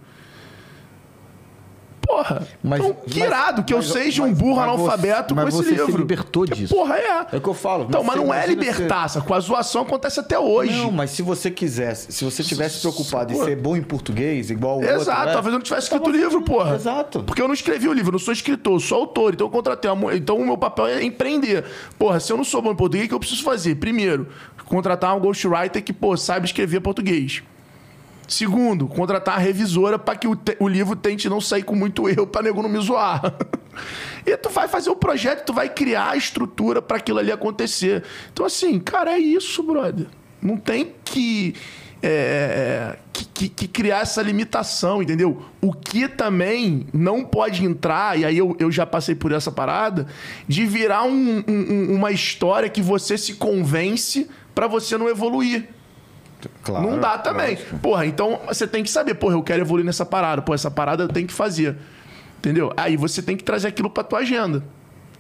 Porra, 2.20 2.48
Mas- 2.64 2.80
então, 2.80 2.94
que 3.08 3.20
mas- 3.20 3.28
irado 3.30 3.64
que 3.64 3.74
eu 3.74 3.78
mas- 3.78 3.88
seja 3.88 4.24
um 4.24 4.28
mas- 4.30 4.38
burro 4.38 4.56
mas 4.58 4.66
você- 4.66 4.82
analfabeto 4.82 5.36
mas 5.36 5.44
com 5.44 5.50
esse 5.50 5.58
você 5.70 5.76
se 5.76 5.86
livro. 5.86 5.98
libertou 6.02 6.44
Que 6.46 6.54
disso. 6.54 6.76
Porra, 6.76 6.96
é. 6.98 7.26
É 7.34 7.38
o 7.38 7.42
que 7.42 7.48
eu 7.48 7.54
falo. 7.54 7.86
Então, 7.88 8.04
mas 8.04 8.18
Você- 8.18 8.26
não 8.26 8.34
é 8.34 8.46
libertar, 8.48 9.08
sacou? 9.08 9.36
A 9.36 9.40
zoação 9.40 9.82
acontece 9.84 10.20
até 10.20 10.38
hoje. 10.38 10.74
Não, 10.78 10.92
mas 10.92 11.12
se 11.12 11.22
você 11.22 11.50
quisesse, 11.50 12.12
se 12.12 12.24
você 12.26 12.44
tivesse 12.44 12.82
preocupado 12.82 13.32
em 13.34 13.38
Pô. 13.38 13.46
ser 13.46 13.56
bom 13.56 13.76
em 13.78 13.82
português, 13.82 14.50
igual 14.50 14.78
o 14.78 14.82
outro, 14.82 14.96
Exato, 14.96 15.26
né? 15.28 15.34
talvez 15.34 15.54
eu 15.54 15.60
não 15.60 15.64
tivesse 15.64 15.84
escrito 15.84 16.08
o 16.08 16.12
livro, 16.12 16.42
porra. 16.42 16.76
Exato. 16.76 17.24
Porque 17.24 17.42
eu 17.42 17.48
não 17.48 17.54
escrevi 17.54 17.88
o 17.88 17.94
livro, 17.94 18.10
eu 18.10 18.14
não 18.14 18.20
sou 18.20 18.34
escritor, 18.34 18.74
eu 18.74 18.80
sou 18.80 19.00
autor, 19.00 19.34
então 19.34 19.48
eu 19.48 19.52
contratei 19.52 19.90
uma... 19.90 20.14
Então 20.16 20.38
o 20.38 20.46
meu 20.46 20.58
papel 20.58 20.88
é 20.88 21.04
empreender. 21.04 21.64
Porra, 21.98 22.20
se 22.20 22.32
eu 22.32 22.38
não 22.38 22.44
sou 22.44 22.62
bom 22.62 22.72
em 22.72 22.76
português, 22.76 23.06
o 23.06 23.10
que 23.10 23.16
eu 23.16 23.20
preciso 23.20 23.44
fazer? 23.44 23.76
Primeiro, 23.76 24.28
contratar 24.66 25.16
um 25.16 25.20
ghostwriter 25.20 25.84
que, 25.84 25.94
pô, 25.94 26.16
saiba 26.18 26.46
escrever 26.46 26.80
português. 26.82 27.42
Segundo, 28.30 28.88
contratar 28.88 29.36
uma 29.38 29.42
revisora 29.44 29.98
para 29.98 30.16
que 30.16 30.28
o, 30.28 30.38
o 30.60 30.68
livro 30.68 30.96
tente 30.96 31.28
não 31.28 31.42
sair 31.42 31.64
com 31.64 31.74
muito 31.76 32.08
erro 32.08 32.28
pra 32.28 32.44
nego 32.44 32.62
não 32.62 32.70
me 32.70 32.80
zoar. 32.80 33.22
e 34.24 34.38
tu 34.38 34.50
vai 34.52 34.68
fazer 34.68 34.92
o 34.92 34.96
projeto, 34.96 35.46
tu 35.48 35.52
vai 35.54 35.68
criar 35.68 36.12
a 36.12 36.16
estrutura 36.16 36.80
para 36.80 36.98
aquilo 36.98 37.18
ali 37.18 37.32
acontecer. 37.32 38.04
Então, 38.32 38.46
assim, 38.46 38.80
cara, 38.80 39.14
é 39.14 39.18
isso, 39.18 39.64
brother. 39.64 40.06
Não 40.40 40.58
tem 40.58 40.94
que, 41.04 41.56
é, 42.04 42.98
que, 43.12 43.26
que- 43.26 43.50
que 43.50 43.68
criar 43.68 44.02
essa 44.02 44.22
limitação, 44.22 45.02
entendeu? 45.02 45.42
O 45.60 45.74
que 45.74 46.08
também 46.08 46.86
não 46.94 47.26
pode 47.26 47.66
entrar, 47.66 48.18
e 48.18 48.26
aí 48.26 48.38
eu, 48.38 48.56
eu 48.60 48.72
já 48.72 48.86
passei 48.86 49.16
por 49.16 49.32
essa 49.32 49.52
parada, 49.52 50.06
de 50.48 50.68
virar 50.68 51.02
um- 51.04 51.44
um- 51.48 51.96
uma 51.96 52.12
história 52.12 52.70
que 52.70 52.82
você 52.82 53.18
se 53.18 53.34
convence 53.34 54.30
para 54.54 54.68
você 54.68 55.00
não 55.00 55.10
evoluir. 55.10 55.68
Claro, 56.64 56.90
Não 56.90 57.00
dá 57.00 57.18
também. 57.18 57.58
Porra, 57.82 58.06
então 58.06 58.40
você 58.48 58.66
tem 58.68 58.84
que 58.84 58.90
saber, 58.90 59.16
porra, 59.16 59.34
eu 59.36 59.44
quero 59.44 59.62
evoluir 59.62 59.86
nessa 59.86 60.06
parada. 60.06 60.42
Pô, 60.42 60.54
essa 60.54 60.72
parada 60.72 61.04
eu 61.04 61.08
tenho 61.10 61.28
que 61.28 61.34
fazer. 61.34 61.76
Entendeu? 62.38 62.72
Aí 62.78 62.96
você 62.96 63.22
tem 63.22 63.36
que 63.36 63.44
trazer 63.44 63.68
aquilo 63.68 63.90
pra 63.90 64.04
tua 64.04 64.20
agenda. 64.20 64.64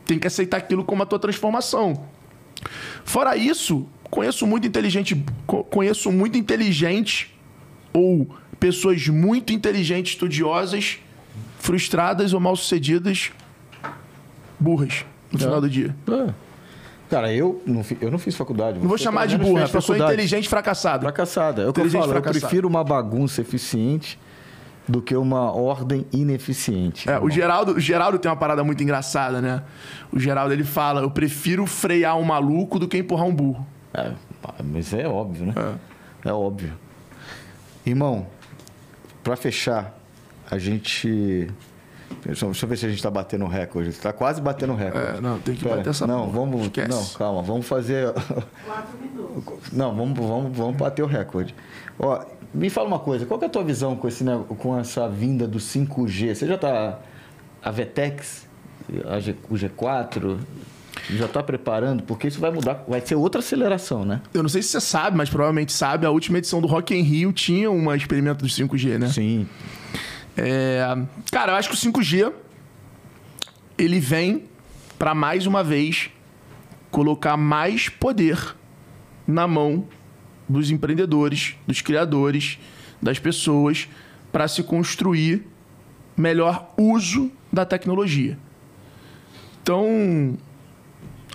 Tem 0.05 0.17
que 0.17 0.25
aceitar 0.27 0.57
aquilo 0.57 0.83
como 0.83 1.03
a 1.03 1.05
tua 1.05 1.19
transformação. 1.19 2.05
Fora 3.03 3.35
isso, 3.35 3.87
conheço 4.09 4.47
muito 4.47 4.65
inteligente, 4.67 5.23
co- 5.45 5.63
conheço 5.65 6.11
muito 6.11 6.37
inteligente 6.37 7.35
ou 7.93 8.27
pessoas 8.59 9.07
muito 9.07 9.51
inteligentes, 9.53 10.13
estudiosas, 10.13 10.99
frustradas 11.59 12.33
ou 12.33 12.39
mal-sucedidas, 12.39 13.31
burras 14.59 15.05
no 15.31 15.39
final 15.39 15.61
do 15.61 15.69
dia. 15.69 15.95
É. 16.07 16.33
Cara, 17.09 17.33
eu 17.33 17.61
não, 17.65 17.83
eu 17.99 18.11
não 18.11 18.19
fiz 18.19 18.35
faculdade. 18.35 18.79
Não 18.79 18.87
vou 18.87 18.97
chamar 18.97 19.25
de 19.25 19.37
burra, 19.37 19.61
fez 19.61 19.71
pessoa 19.71 19.97
faculdade. 19.97 20.13
inteligente 20.13 20.47
fracassada. 20.47 21.01
Fracassada. 21.01 21.63
É 21.63 21.67
o 21.67 21.73
que 21.73 21.81
eu 21.81 21.89
falo. 21.89 22.13
Eu 22.13 22.21
prefiro 22.21 22.67
uma 22.67 22.83
bagunça 22.83 23.41
eficiente 23.41 24.19
do 24.87 25.01
que 25.01 25.15
uma 25.15 25.51
ordem 25.51 26.05
ineficiente. 26.11 27.09
É, 27.09 27.13
o 27.13 27.15
irmão. 27.15 27.31
Geraldo, 27.31 27.71
o 27.73 27.79
Geraldo 27.79 28.19
tem 28.19 28.29
uma 28.29 28.37
parada 28.37 28.63
muito 28.63 28.81
engraçada, 28.83 29.41
né? 29.41 29.63
O 30.11 30.19
Geraldo 30.19 30.53
ele 30.53 30.63
fala: 30.63 31.01
eu 31.01 31.09
prefiro 31.11 31.65
frear 31.65 32.17
um 32.17 32.23
maluco 32.23 32.77
do 32.77 32.87
que 32.87 32.97
empurrar 32.97 33.25
um 33.25 33.33
burro. 33.33 33.65
É, 33.93 34.11
mas 34.63 34.93
é 34.93 35.07
óbvio, 35.07 35.47
né? 35.47 35.53
É, 36.25 36.31
óbvio. 36.31 36.73
Irmão, 37.85 38.27
pra 39.23 39.35
fechar, 39.35 39.97
a 40.49 40.57
gente. 40.57 41.47
Deixa 42.25 42.45
eu 42.45 42.51
ver 42.67 42.77
se 42.77 42.85
a 42.85 42.89
gente 42.89 43.01
tá 43.01 43.09
batendo 43.09 43.45
recorde. 43.47 43.91
Tá 43.93 44.11
quase 44.11 44.41
batendo 44.41 44.73
recorde. 44.75 45.17
É, 45.17 45.21
não, 45.21 45.39
tem 45.39 45.55
que 45.55 45.63
Pera, 45.63 45.77
bater 45.77 45.89
essa 45.89 46.05
Não, 46.07 46.21
porra. 46.25 46.31
vamos. 46.31 46.61
Esquece. 46.63 46.89
Não, 46.89 47.05
calma, 47.17 47.41
vamos 47.41 47.65
fazer. 47.67 48.13
Não, 49.71 49.95
vamos, 49.95 50.17
vamos, 50.17 50.57
vamos 50.57 50.75
bater 50.75 51.03
o 51.03 51.05
recorde. 51.07 51.53
Ó, 51.97 52.23
me 52.53 52.69
fala 52.69 52.87
uma 52.87 52.99
coisa, 52.99 53.25
qual 53.25 53.37
que 53.39 53.45
é 53.45 53.47
a 53.47 53.51
tua 53.51 53.63
visão 53.63 53.95
com, 53.95 54.07
esse, 54.07 54.23
com 54.57 54.77
essa 54.77 55.07
vinda 55.07 55.47
do 55.47 55.59
5G? 55.59 56.33
Você 56.35 56.47
já 56.47 56.57
tá. 56.57 56.99
A 57.61 57.71
Vetex, 57.71 58.47
a 59.09 59.19
G- 59.19 59.35
o 59.49 59.53
G4, 59.55 60.37
já 61.09 61.27
tá 61.27 61.43
preparando? 61.43 62.03
Porque 62.03 62.27
isso 62.29 62.39
vai 62.39 62.49
mudar, 62.51 62.85
vai 62.87 63.01
ser 63.01 63.15
outra 63.15 63.39
aceleração, 63.39 64.05
né? 64.05 64.21
Eu 64.33 64.41
não 64.41 64.49
sei 64.49 64.61
se 64.61 64.69
você 64.69 64.79
sabe, 64.81 65.17
mas 65.17 65.29
provavelmente 65.29 65.73
sabe, 65.73 66.05
a 66.05 66.09
última 66.09 66.37
edição 66.37 66.61
do 66.61 66.67
Rock 66.67 66.95
in 66.95 67.01
Rio 67.01 67.33
tinha 67.33 67.69
um 67.69 67.93
experimento 67.93 68.43
do 68.45 68.49
5G, 68.49 68.97
né? 68.97 69.07
Sim. 69.09 69.45
É, 70.41 70.81
cara, 71.31 71.51
eu 71.51 71.55
acho 71.57 71.67
que 71.67 71.75
o 71.75 71.77
5G 71.77 72.31
ele 73.77 73.99
vem 73.99 74.45
para 74.97 75.13
mais 75.13 75.45
uma 75.45 75.61
vez 75.61 76.09
colocar 76.89 77.35
mais 77.35 77.89
poder 77.89 78.55
na 79.27 79.45
mão 79.45 79.85
dos 80.47 80.71
empreendedores, 80.71 81.57
dos 81.67 81.81
criadores, 81.81 82.57
das 83.01 83.19
pessoas 83.19 83.89
para 84.31 84.47
se 84.47 84.63
construir 84.63 85.45
melhor 86.15 86.73
uso 86.77 87.29
da 87.51 87.65
tecnologia. 87.65 88.37
Então, 89.61 90.37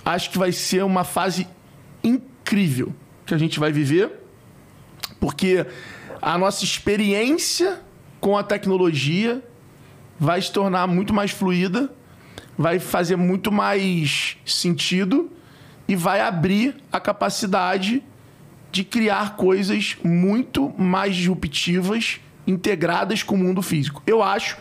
acho 0.02 0.30
que 0.30 0.38
vai 0.38 0.50
ser 0.50 0.82
uma 0.82 1.04
fase 1.04 1.46
incrível 2.02 2.94
que 3.26 3.34
a 3.34 3.38
gente 3.38 3.60
vai 3.60 3.70
viver, 3.70 4.10
porque 5.20 5.66
a 6.22 6.38
nossa 6.38 6.64
experiência 6.64 7.82
com 8.24 8.38
a 8.38 8.42
tecnologia 8.42 9.44
vai 10.18 10.40
se 10.40 10.50
tornar 10.50 10.86
muito 10.86 11.12
mais 11.12 11.30
fluida, 11.30 11.92
vai 12.56 12.78
fazer 12.78 13.16
muito 13.16 13.52
mais 13.52 14.38
sentido 14.46 15.30
e 15.86 15.94
vai 15.94 16.22
abrir 16.22 16.74
a 16.90 16.98
capacidade 16.98 18.02
de 18.72 18.82
criar 18.82 19.36
coisas 19.36 19.98
muito 20.02 20.72
mais 20.78 21.16
disruptivas, 21.16 22.18
integradas 22.46 23.22
com 23.22 23.34
o 23.34 23.38
mundo 23.38 23.60
físico. 23.60 24.02
Eu 24.06 24.22
acho. 24.22 24.56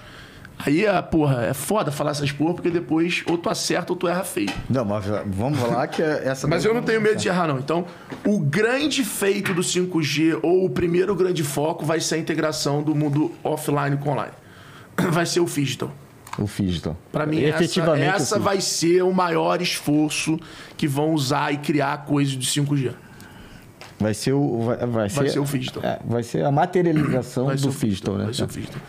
Aí, 0.65 0.85
é, 0.85 1.01
porra, 1.01 1.43
é 1.45 1.53
foda 1.53 1.91
falar 1.91 2.11
essas 2.11 2.31
porra, 2.31 2.53
porque 2.53 2.69
depois 2.69 3.23
ou 3.29 3.37
tu 3.37 3.49
acerta 3.49 3.91
ou 3.91 3.97
tu 3.97 4.07
erra 4.07 4.23
feio. 4.23 4.49
Não, 4.69 4.85
mas 4.85 5.05
vamos 5.27 5.59
falar 5.59 5.87
que 5.87 6.01
é 6.01 6.23
essa. 6.25 6.47
Mas 6.47 6.63
eu 6.63 6.73
não 6.73 6.81
tenho 6.81 7.01
medo 7.01 7.17
de 7.17 7.27
errar, 7.27 7.47
não. 7.47 7.59
Então, 7.59 7.85
o 8.25 8.39
grande 8.39 9.03
feito 9.03 9.53
do 9.53 9.61
5G, 9.61 10.39
ou 10.41 10.65
o 10.65 10.69
primeiro 10.69 11.13
grande 11.15 11.43
foco, 11.43 11.85
vai 11.85 11.99
ser 11.99 12.15
a 12.15 12.17
integração 12.17 12.81
do 12.81 12.95
mundo 12.95 13.31
offline 13.43 13.97
com 13.97 14.11
online. 14.11 14.33
Vai 15.11 15.25
ser 15.25 15.39
o 15.39 15.45
digital. 15.45 15.91
O 16.37 16.45
Digital. 16.45 16.97
Para 17.11 17.25
mim, 17.25 17.41
efetivamente, 17.41 18.07
essa, 18.07 18.35
essa 18.35 18.39
vai 18.39 18.59
ser 18.59 19.03
o 19.03 19.13
maior 19.13 19.61
esforço 19.61 20.39
que 20.75 20.87
vão 20.87 21.13
usar 21.13 21.51
e 21.51 21.57
criar 21.57 22.05
coisas 22.05 22.33
de 22.33 22.47
5G. 22.47 22.91
Vai 23.99 24.13
ser 24.13 24.33
o. 24.33 24.61
Vai, 24.61 24.77
vai 24.87 25.09
ser, 25.09 25.29
ser 25.29 25.39
o 25.39 25.45
Digital. 25.45 25.83
é, 25.83 25.99
vai 26.03 26.23
ser 26.23 26.43
a 26.43 26.51
materialização 26.51 27.45
Vai 27.45 27.55
do 27.55 27.69
Digital, 27.69 28.17
né? 28.17 28.25
Vai 28.25 28.33
ser 28.33 28.43
o 28.43 28.47
digital. 28.47 28.81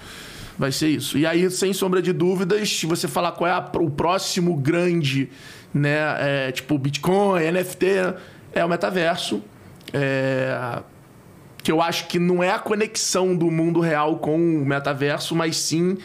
Vai 0.58 0.70
ser 0.70 0.88
isso. 0.88 1.18
E 1.18 1.26
aí, 1.26 1.50
sem 1.50 1.72
sombra 1.72 2.00
de 2.00 2.12
dúvidas, 2.12 2.82
você 2.84 3.08
falar 3.08 3.32
qual 3.32 3.48
é 3.48 3.52
a- 3.52 3.70
o 3.80 3.90
próximo 3.90 4.56
grande, 4.56 5.28
né? 5.72 5.98
É, 6.20 6.52
tipo, 6.52 6.78
Bitcoin, 6.78 7.42
NFT, 7.50 7.86
é 8.52 8.64
o 8.64 8.68
metaverso. 8.68 9.42
É, 9.92 10.80
que 11.62 11.72
eu 11.72 11.80
acho 11.80 12.06
que 12.08 12.18
não 12.18 12.42
é 12.42 12.50
a 12.50 12.58
conexão 12.58 13.34
do 13.34 13.50
mundo 13.50 13.80
real 13.80 14.18
com 14.18 14.36
o 14.36 14.66
metaverso, 14.66 15.34
mas 15.34 15.56
sim 15.56 15.96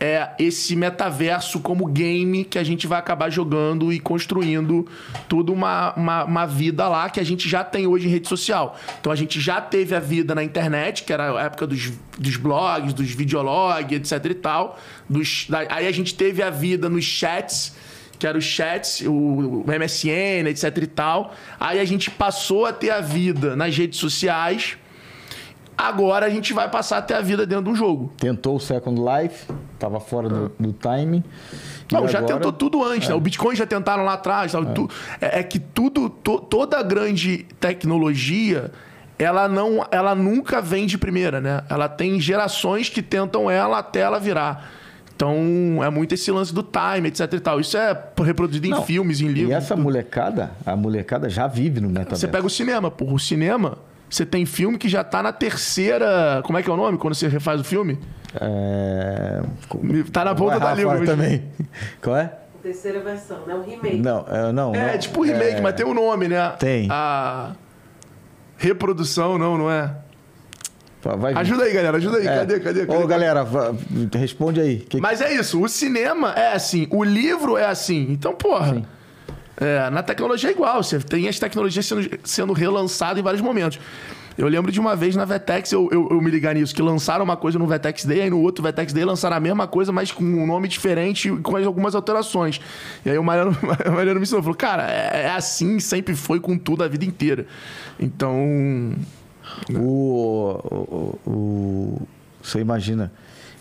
é 0.00 0.30
esse 0.38 0.74
metaverso 0.74 1.60
como 1.60 1.84
game 1.84 2.42
que 2.42 2.58
a 2.58 2.64
gente 2.64 2.86
vai 2.86 2.98
acabar 2.98 3.28
jogando 3.28 3.92
e 3.92 4.00
construindo 4.00 4.88
toda 5.28 5.52
uma, 5.52 5.92
uma, 5.94 6.24
uma 6.24 6.46
vida 6.46 6.88
lá 6.88 7.10
que 7.10 7.20
a 7.20 7.24
gente 7.24 7.46
já 7.46 7.62
tem 7.62 7.86
hoje 7.86 8.08
em 8.08 8.10
rede 8.10 8.26
social. 8.26 8.78
Então 8.98 9.12
a 9.12 9.16
gente 9.16 9.38
já 9.38 9.60
teve 9.60 9.94
a 9.94 10.00
vida 10.00 10.34
na 10.34 10.42
internet, 10.42 11.04
que 11.04 11.12
era 11.12 11.38
a 11.38 11.42
época 11.42 11.66
dos, 11.66 11.92
dos 12.18 12.36
blogs, 12.36 12.94
dos 12.94 13.10
videologs, 13.10 13.92
etc 13.92 14.30
e 14.30 14.34
tal. 14.34 14.78
Dos, 15.06 15.46
aí 15.68 15.86
a 15.86 15.92
gente 15.92 16.14
teve 16.14 16.42
a 16.42 16.48
vida 16.48 16.88
nos 16.88 17.04
chats, 17.04 17.76
que 18.18 18.26
era 18.26 18.38
os 18.38 18.44
chats, 18.44 19.02
o, 19.02 19.12
o 19.12 19.64
MSN, 19.66 20.48
etc 20.48 20.78
e 20.78 20.86
tal. 20.86 21.34
Aí 21.58 21.78
a 21.78 21.84
gente 21.84 22.10
passou 22.10 22.64
a 22.64 22.72
ter 22.72 22.90
a 22.90 23.02
vida 23.02 23.54
nas 23.54 23.76
redes 23.76 23.98
sociais. 23.98 24.78
Agora 25.82 26.26
a 26.26 26.30
gente 26.30 26.52
vai 26.52 26.68
passar 26.70 26.98
a 26.98 27.02
ter 27.02 27.14
a 27.14 27.22
vida 27.22 27.46
dentro 27.46 27.64
de 27.64 27.70
um 27.70 27.74
jogo. 27.74 28.12
Tentou 28.18 28.56
o 28.56 28.60
Second 28.60 29.00
Life, 29.00 29.46
tava 29.78 29.98
fora 29.98 30.28
do, 30.28 30.52
do 30.60 30.72
time. 30.74 31.24
E 31.90 31.94
Não, 31.94 32.06
já 32.06 32.18
agora- 32.18 32.34
tentou 32.34 32.52
tudo 32.52 32.84
antes, 32.84 33.08
né? 33.08 33.14
O 33.14 33.20
Bitcoin 33.20 33.56
já 33.56 33.64
tentaram 33.66 34.04
lá 34.04 34.12
atrás. 34.12 34.52
tal, 34.52 34.64
tu- 34.66 34.90
é, 35.20 35.40
é 35.40 35.42
que 35.42 35.58
tudo, 35.58 36.10
to- 36.10 36.40
toda 36.40 36.82
grande 36.82 37.46
tecnologia, 37.58 38.70
ela 39.18 39.48
não, 39.48 39.86
ela 39.90 40.14
nunca 40.14 40.60
vem 40.60 40.86
de 40.86 40.98
primeira, 40.98 41.40
né? 41.40 41.62
Ela 41.68 41.88
tem 41.88 42.20
gerações 42.20 42.88
que 42.90 43.00
tentam 43.02 43.50
ela 43.50 43.78
até 43.78 44.00
ela 44.00 44.18
virar. 44.20 44.70
Então, 45.16 45.82
é 45.84 45.90
muito 45.90 46.14
esse 46.14 46.30
lance 46.30 46.52
do 46.54 46.62
time, 46.62 47.08
etc 47.08 47.30
e 47.34 47.40
tal. 47.40 47.60
Isso 47.60 47.76
é 47.76 47.98
reproduzido 48.22 48.66
em 48.66 48.70
Não, 48.70 48.82
filmes, 48.84 49.20
em 49.20 49.26
E 49.26 49.32
livros. 49.32 49.54
essa 49.54 49.76
molecada, 49.76 50.50
a 50.64 50.74
molecada 50.76 51.28
já 51.28 51.46
vive 51.46 51.80
no 51.80 51.88
metaverso. 51.88 52.20
Você 52.20 52.28
pega 52.28 52.46
o 52.46 52.50
cinema, 52.50 52.90
porra. 52.90 53.12
O 53.14 53.18
cinema, 53.18 53.76
você 54.10 54.26
tem 54.26 54.44
filme 54.44 54.76
que 54.76 54.88
já 54.88 55.02
tá 55.04 55.22
na 55.22 55.32
terceira... 55.32 56.42
Como 56.44 56.58
é 56.58 56.62
que 56.62 56.68
é 56.68 56.72
o 56.72 56.76
nome 56.76 56.98
quando 56.98 57.14
você 57.14 57.28
refaz 57.28 57.60
o 57.60 57.64
filme? 57.64 57.98
É... 58.40 59.40
Tá 60.12 60.24
na 60.24 60.34
ponta 60.34 60.58
da 60.60 60.74
língua. 60.74 61.04
também. 61.04 61.44
Qual 62.02 62.16
é? 62.16 62.32
Terceira 62.62 63.00
versão, 63.00 63.38
né? 63.46 63.54
Um 63.54 63.62
remake. 63.64 63.96
Não, 63.98 64.26
é, 64.28 64.52
não. 64.52 64.74
É, 64.74 64.92
não. 64.92 64.98
tipo 64.98 65.22
remake, 65.22 65.56
É, 65.56 65.60
mas 65.62 65.74
tem 65.74 65.86
um 65.86 65.94
nome, 65.94 66.28
né? 66.28 66.50
Tem. 66.58 66.86
A 66.90 67.52
reprodução, 68.58 69.38
não, 69.38 69.56
não 69.56 69.70
é? 69.70 69.94
Ajuda 71.34 71.64
aí, 71.64 71.72
galera, 71.72 71.96
ajuda 71.96 72.18
aí. 72.18 72.26
É. 72.26 72.36
Cadê, 72.36 72.60
cadê, 72.60 72.86
cadê? 72.86 73.02
Ô, 73.02 73.06
galera, 73.06 73.42
va- 73.42 73.74
responde 74.12 74.60
aí. 74.60 74.80
Que- 74.80 75.00
Mas 75.00 75.22
é 75.22 75.32
isso, 75.32 75.62
o 75.62 75.66
cinema 75.66 76.32
é 76.32 76.52
assim, 76.52 76.86
o 76.90 77.02
livro 77.02 77.56
é 77.56 77.64
assim. 77.64 78.06
Então, 78.10 78.34
porra. 78.34 78.82
É, 79.60 79.90
na 79.90 80.02
tecnologia 80.02 80.50
é 80.50 80.52
igual, 80.52 80.82
você 80.82 80.98
tem 80.98 81.28
as 81.28 81.38
tecnologias 81.38 81.86
sendo, 81.86 82.08
sendo 82.24 82.52
relançadas 82.52 83.18
em 83.18 83.22
vários 83.22 83.42
momentos. 83.42 83.78
Eu 84.38 84.48
lembro 84.48 84.72
de 84.72 84.80
uma 84.80 84.96
vez 84.96 85.14
na 85.14 85.26
Vetex, 85.26 85.70
eu, 85.70 85.86
eu, 85.92 86.08
eu 86.10 86.20
me 86.20 86.30
ligar 86.30 86.54
nisso, 86.54 86.74
que 86.74 86.80
lançaram 86.80 87.22
uma 87.22 87.36
coisa 87.36 87.58
no 87.58 87.66
Vetex 87.66 88.06
Day, 88.06 88.22
aí 88.22 88.30
no 88.30 88.40
outro 88.40 88.62
Vetex 88.62 88.90
Day 88.92 89.04
lançaram 89.04 89.36
a 89.36 89.40
mesma 89.40 89.66
coisa, 89.66 89.92
mas 89.92 90.10
com 90.12 90.24
um 90.24 90.46
nome 90.46 90.66
diferente 90.66 91.28
e 91.28 91.36
com 91.38 91.56
algumas 91.58 91.94
alterações. 91.94 92.58
E 93.04 93.10
aí 93.10 93.18
o 93.18 93.24
Mariano, 93.24 93.50
o 93.86 93.92
Mariano 93.92 94.18
me 94.18 94.22
ensinou, 94.22 94.42
falou, 94.42 94.56
cara, 94.56 94.90
é, 94.90 95.24
é 95.24 95.30
assim, 95.32 95.78
sempre 95.78 96.14
foi 96.14 96.40
com 96.40 96.56
tudo 96.56 96.82
a 96.82 96.88
vida 96.88 97.04
inteira. 97.04 97.44
Então, 97.98 98.94
O, 99.74 101.18
o, 101.26 101.30
o- 101.30 102.02
Você 102.42 102.60
imagina. 102.60 103.12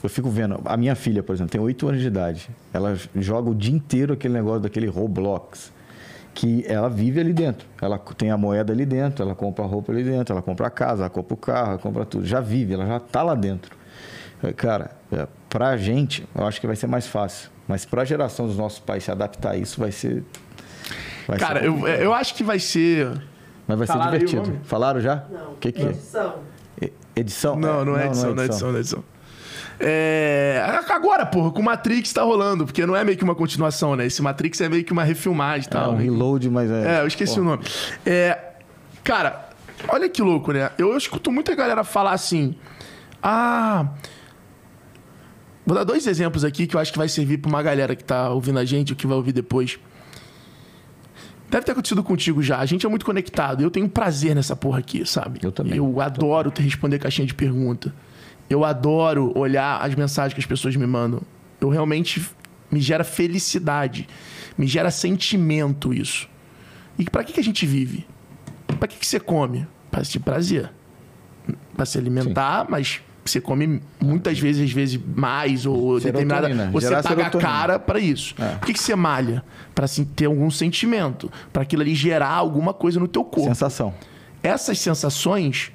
Eu 0.02 0.10
fico 0.10 0.30
vendo. 0.30 0.62
A 0.64 0.78
minha 0.78 0.96
filha, 0.96 1.22
por 1.22 1.34
exemplo, 1.36 1.52
tem 1.52 1.60
8 1.60 1.88
anos 1.90 2.00
de 2.02 2.08
idade. 2.08 2.50
Ela 2.72 2.98
joga 3.16 3.50
o 3.50 3.56
dia 3.56 3.74
inteiro 3.76 4.14
aquele 4.14 4.34
negócio 4.34 4.62
daquele 4.62 4.88
Roblox. 4.88 5.74
Que 6.40 6.64
ela 6.66 6.90
vive 6.90 7.20
ali 7.20 7.34
dentro. 7.34 7.68
Ela 7.82 8.00
tem 8.00 8.32
a 8.32 8.38
moeda 8.38 8.72
ali 8.72 8.86
dentro, 8.86 9.26
ela 9.26 9.36
compra 9.36 9.66
a 9.66 9.68
roupa 9.68 9.92
ali 9.92 10.06
dentro, 10.06 10.34
ela 10.34 10.42
compra 10.42 10.68
a 10.68 10.70
casa, 10.70 11.02
ela 11.02 11.10
compra 11.10 11.34
o 11.34 11.38
carro, 11.38 11.70
ela 11.72 11.78
compra 11.78 12.06
tudo. 12.06 12.26
Já 12.26 12.40
vive, 12.40 12.76
ela 12.76 12.86
já 12.86 12.98
tá 12.98 13.22
lá 13.22 13.36
dentro. 13.36 13.78
É, 14.42 14.54
Cara, 14.54 14.92
é, 15.12 15.28
pra 15.50 15.76
gente, 15.76 16.26
eu 16.34 16.48
acho 16.48 16.62
que 16.62 16.66
vai 16.66 16.78
ser 16.78 16.88
mais 16.88 17.06
fácil. 17.08 17.50
Mas 17.68 17.84
pra 17.84 18.06
geração 18.06 18.48
dos 18.48 18.56
nossos 18.56 18.80
pais 18.80 19.04
se 19.04 19.12
adaptar 19.12 19.52
a 19.52 19.58
isso 19.58 19.82
vai 19.82 19.92
ser. 19.92 20.24
vai 21.28 21.38
ser 21.38 21.46
cara, 21.46 21.66
eu, 21.66 21.74
complicado. 21.74 22.00
eu 22.00 22.14
acho 22.14 22.34
que 22.34 22.44
vai 22.44 22.58
ser. 22.58 23.22
Mas 23.68 23.78
vai 23.78 23.86
ser 23.86 23.94
Falaram 23.94 24.16
o 24.16 24.20
divertido. 24.20 24.60
Falaram 24.64 25.02
já? 25.02 25.26
Não. 25.30 25.52
O 25.52 25.56
que, 25.58 25.74
que 25.74 25.82
é? 25.82 25.90
Edição. 25.90 26.36
Edição? 27.16 27.56
Não, 27.58 27.84
não 27.84 27.98
é 27.98 28.06
edição, 28.06 28.34
não 28.34 28.44
é 28.44 28.46
edição, 28.46 28.70
não 28.70 28.78
é 28.78 28.80
edição. 28.80 29.04
É... 29.16 29.19
Agora, 30.90 31.26
porra, 31.26 31.52
com 31.52 31.62
Matrix 31.62 32.12
tá 32.12 32.22
rolando, 32.24 32.66
porque 32.66 32.86
não 32.86 32.96
é 32.96 33.04
meio 33.04 33.18
que 33.18 33.24
uma 33.24 33.36
continuação, 33.36 33.96
né? 33.96 34.06
Esse 34.06 34.22
Matrix 34.22 34.60
é 34.62 34.68
meio 34.70 34.84
que 34.84 34.92
uma 34.92 35.04
refilmagem 35.04 35.66
e 35.66 35.68
É 35.68 35.72
tal. 35.72 35.94
um 35.94 35.96
reload, 35.96 36.50
mas 36.50 36.70
é. 36.70 36.98
É, 36.98 37.02
eu 37.02 37.08
esqueci 37.08 37.36
Pô, 37.36 37.42
o 37.42 37.44
nome. 37.46 37.64
É, 38.06 38.38
cara, 39.04 39.50
olha 39.88 40.10
que 40.10 40.22
louco, 40.22 40.52
né? 40.52 40.70
Eu 40.78 40.96
escuto 40.98 41.32
muita 41.32 41.56
galera 41.56 41.84
falar 41.84 42.12
assim: 42.12 42.56
ah. 43.24 43.88
Vou 45.66 45.76
dar 45.76 45.84
dois 45.84 46.08
exemplos 46.08 46.44
aqui 46.44 46.66
que 46.66 46.76
eu 46.76 46.80
acho 46.80 46.92
que 46.92 46.98
vai 46.98 47.08
servir 47.08 47.38
pra 47.38 47.48
uma 47.48 47.62
galera 47.62 47.96
que 47.96 48.04
tá 48.04 48.30
ouvindo 48.32 48.58
a 48.58 48.66
gente 48.66 48.92
ou 48.94 48.98
que 48.98 49.06
vai 49.06 49.16
ouvir 49.16 49.32
depois. 49.32 49.78
Deve 51.50 51.64
ter 51.66 51.72
acontecido 51.72 52.04
contigo 52.04 52.42
já. 52.44 52.58
A 52.60 52.66
gente 52.66 52.86
é 52.86 52.90
muito 52.90 53.06
conectado. 53.06 53.62
Eu 53.62 53.72
tenho 53.72 53.88
prazer 53.88 54.36
nessa 54.36 54.56
porra 54.56 54.80
aqui, 54.80 55.06
sabe? 55.06 55.40
Eu 55.44 55.52
também. 55.52 55.78
Eu 55.78 56.02
adoro 56.02 56.50
te 56.52 56.62
responder 56.62 56.98
caixinha 57.00 57.26
de 57.28 57.34
pergunta. 57.36 57.94
Eu 58.50 58.66
adoro 58.66 59.32
olhar 59.38 59.80
as 59.82 59.94
mensagens 59.96 60.34
que 60.34 60.40
as 60.40 60.46
pessoas 60.46 60.76
me 60.76 60.88
mandam. 60.88 61.22
Eu 61.62 61.70
realmente 61.70 62.26
me 62.72 62.80
gera 62.80 63.04
felicidade, 63.04 64.08
me 64.58 64.68
gera 64.68 64.92
sentimento 64.92 65.94
isso. 65.94 66.30
E 66.98 67.06
pra 67.06 67.24
que, 67.24 67.34
que 67.34 67.40
a 67.40 67.44
gente 67.44 67.66
vive? 67.66 68.06
Pra 68.80 68.88
que, 68.88 68.98
que 68.98 69.06
você 69.08 69.20
come? 69.20 69.68
Pra 69.90 70.04
sentir 70.04 70.20
prazer. 70.20 70.72
Pra 71.76 71.86
se 71.86 71.98
alimentar, 71.98 72.68
mas 72.70 73.02
você 73.26 73.40
come 73.40 73.82
muitas 74.02 74.40
vezes, 74.40 74.64
às 74.64 74.72
vezes 74.72 75.00
mais, 75.16 75.66
ou 75.66 76.00
Serotonina, 76.00 76.36
determinada. 76.42 76.72
Você 76.72 76.90
paga 76.90 77.08
serotonina. 77.08 77.50
cara 77.50 77.80
pra 77.80 78.00
isso. 78.00 78.36
É. 78.40 78.56
Por 78.56 78.66
que, 78.68 78.74
que 78.74 78.80
você 78.80 78.96
malha? 78.96 79.44
Pra 79.74 79.86
assim, 79.86 80.04
ter 80.04 80.26
algum 80.26 80.50
sentimento. 80.50 81.32
Pra 81.54 81.64
aquilo 81.64 81.82
ali 81.82 81.96
gerar 81.96 82.30
alguma 82.30 82.74
coisa 82.74 83.00
no 83.00 83.08
teu 83.08 83.24
corpo 83.24 83.50
Sensação. 83.50 83.94
essas 84.42 84.80
sensações 84.80 85.72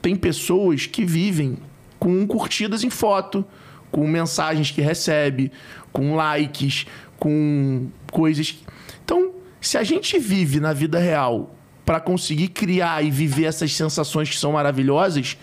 tem 0.00 0.16
pessoas 0.16 0.86
que 0.86 1.04
vivem 1.04 1.58
com 1.98 2.26
curtidas 2.26 2.84
em 2.84 2.90
foto, 2.90 3.44
com 3.90 4.06
mensagens 4.06 4.70
que 4.70 4.80
recebe, 4.80 5.50
com 5.92 6.14
likes, 6.14 6.86
com 7.18 7.88
coisas. 8.10 8.58
Então, 9.04 9.32
se 9.60 9.78
a 9.78 9.82
gente 9.82 10.18
vive 10.18 10.60
na 10.60 10.72
vida 10.72 10.98
real 10.98 11.54
para 11.84 12.00
conseguir 12.00 12.48
criar 12.48 13.04
e 13.04 13.10
viver 13.10 13.44
essas 13.44 13.72
sensações 13.72 14.28
que 14.28 14.36
são 14.36 14.52
maravilhosas, 14.52 15.36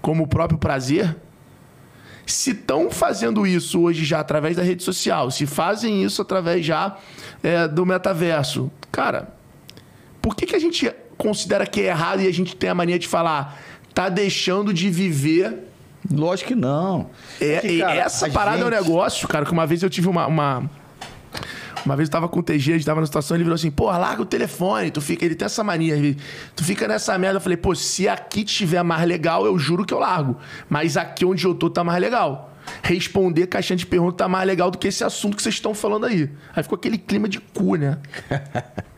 como 0.00 0.24
o 0.24 0.26
próprio 0.28 0.58
prazer, 0.58 1.16
se 2.24 2.50
estão 2.50 2.90
fazendo 2.90 3.46
isso 3.46 3.80
hoje 3.80 4.04
já 4.04 4.20
através 4.20 4.56
da 4.56 4.62
rede 4.62 4.82
social, 4.82 5.30
se 5.30 5.46
fazem 5.46 6.04
isso 6.04 6.22
através 6.22 6.64
já 6.64 6.96
é, 7.42 7.66
do 7.66 7.84
metaverso, 7.84 8.70
cara, 8.92 9.34
por 10.20 10.36
que, 10.36 10.46
que 10.46 10.54
a 10.54 10.58
gente 10.58 10.92
considera 11.16 11.66
que 11.66 11.80
é 11.80 11.86
errado 11.86 12.20
e 12.20 12.28
a 12.28 12.32
gente 12.32 12.54
tem 12.54 12.70
a 12.70 12.74
mania 12.74 12.98
de 12.98 13.08
falar 13.08 13.58
tá 13.94 14.08
deixando 14.08 14.72
de 14.72 14.88
viver? 14.90 15.67
Lógico 16.10 16.48
que 16.48 16.54
não. 16.54 17.10
É, 17.40 17.58
que, 17.60 17.78
cara, 17.80 17.94
essa 17.94 18.28
parada 18.30 18.58
é 18.62 18.64
um 18.64 18.70
gente- 18.70 18.82
negócio, 18.82 19.26
cara, 19.28 19.44
que 19.44 19.52
uma 19.52 19.66
vez 19.66 19.82
eu 19.82 19.90
tive 19.90 20.08
uma. 20.08 20.26
Uma, 20.26 20.70
uma 21.84 21.96
vez 21.96 22.08
eu 22.08 22.12
tava 22.12 22.28
com 22.28 22.40
o 22.40 22.42
TG, 22.42 22.72
a 22.72 22.76
gente 22.76 22.84
tava 22.86 23.00
na 23.00 23.06
situação, 23.06 23.36
ele 23.36 23.44
virou 23.44 23.54
assim, 23.54 23.70
pô, 23.70 23.86
larga 23.90 24.22
o 24.22 24.26
telefone, 24.26 24.90
tu 24.90 25.00
fica. 25.00 25.24
Ele 25.24 25.34
tem 25.34 25.46
essa 25.46 25.62
mania, 25.64 25.94
ele- 25.96 26.16
tu 26.54 26.64
fica 26.64 26.86
nessa 26.88 27.16
merda. 27.18 27.36
Eu 27.36 27.40
falei, 27.40 27.56
pô, 27.56 27.74
se 27.74 28.08
aqui 28.08 28.44
tiver 28.44 28.82
mais 28.82 29.06
legal, 29.06 29.44
eu 29.46 29.58
juro 29.58 29.84
que 29.84 29.92
eu 29.94 29.98
largo. 29.98 30.36
Mas 30.68 30.96
aqui 30.96 31.24
onde 31.24 31.44
eu 31.44 31.54
tô 31.54 31.68
tá 31.70 31.82
mais 31.84 32.00
legal. 32.00 32.52
Responder 32.82 33.46
caixinha 33.46 33.76
de 33.78 33.86
pergunta 33.86 34.18
tá 34.18 34.28
mais 34.28 34.46
legal 34.46 34.70
do 34.70 34.76
que 34.76 34.88
esse 34.88 35.02
assunto 35.02 35.36
que 35.36 35.42
vocês 35.42 35.54
estão 35.54 35.72
falando 35.74 36.04
aí. 36.04 36.30
Aí 36.54 36.62
ficou 36.62 36.76
aquele 36.76 36.98
clima 36.98 37.26
de 37.28 37.40
cu, 37.40 37.76
né? 37.76 37.98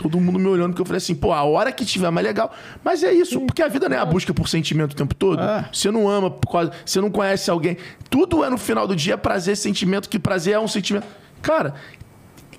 Todo 0.00 0.20
mundo 0.20 0.38
me 0.38 0.46
olhando, 0.46 0.68
porque 0.70 0.80
eu 0.82 0.86
falei 0.86 0.98
assim, 0.98 1.12
pô, 1.14 1.32
a 1.32 1.42
hora 1.42 1.72
que 1.72 1.84
tiver 1.84 2.08
mais 2.10 2.24
legal. 2.24 2.54
Mas 2.84 3.02
é 3.02 3.12
isso, 3.12 3.40
porque 3.40 3.60
a 3.60 3.66
vida 3.66 3.88
não 3.88 3.96
é 3.96 3.98
a 3.98 4.04
busca 4.04 4.32
por 4.32 4.48
sentimento 4.48 4.92
o 4.92 4.94
tempo 4.94 5.12
todo. 5.12 5.42
É. 5.42 5.68
Você 5.72 5.90
não 5.90 6.08
ama, 6.08 6.30
por 6.30 6.52
causa- 6.52 6.70
você 6.86 7.00
não 7.00 7.10
conhece 7.10 7.50
alguém. 7.50 7.76
Tudo 8.08 8.44
é 8.44 8.48
no 8.48 8.56
final 8.56 8.86
do 8.86 8.94
dia 8.94 9.18
prazer, 9.18 9.56
sentimento, 9.56 10.08
que 10.08 10.16
prazer 10.16 10.54
é 10.54 10.60
um 10.60 10.68
sentimento. 10.68 11.04
Cara, 11.42 11.74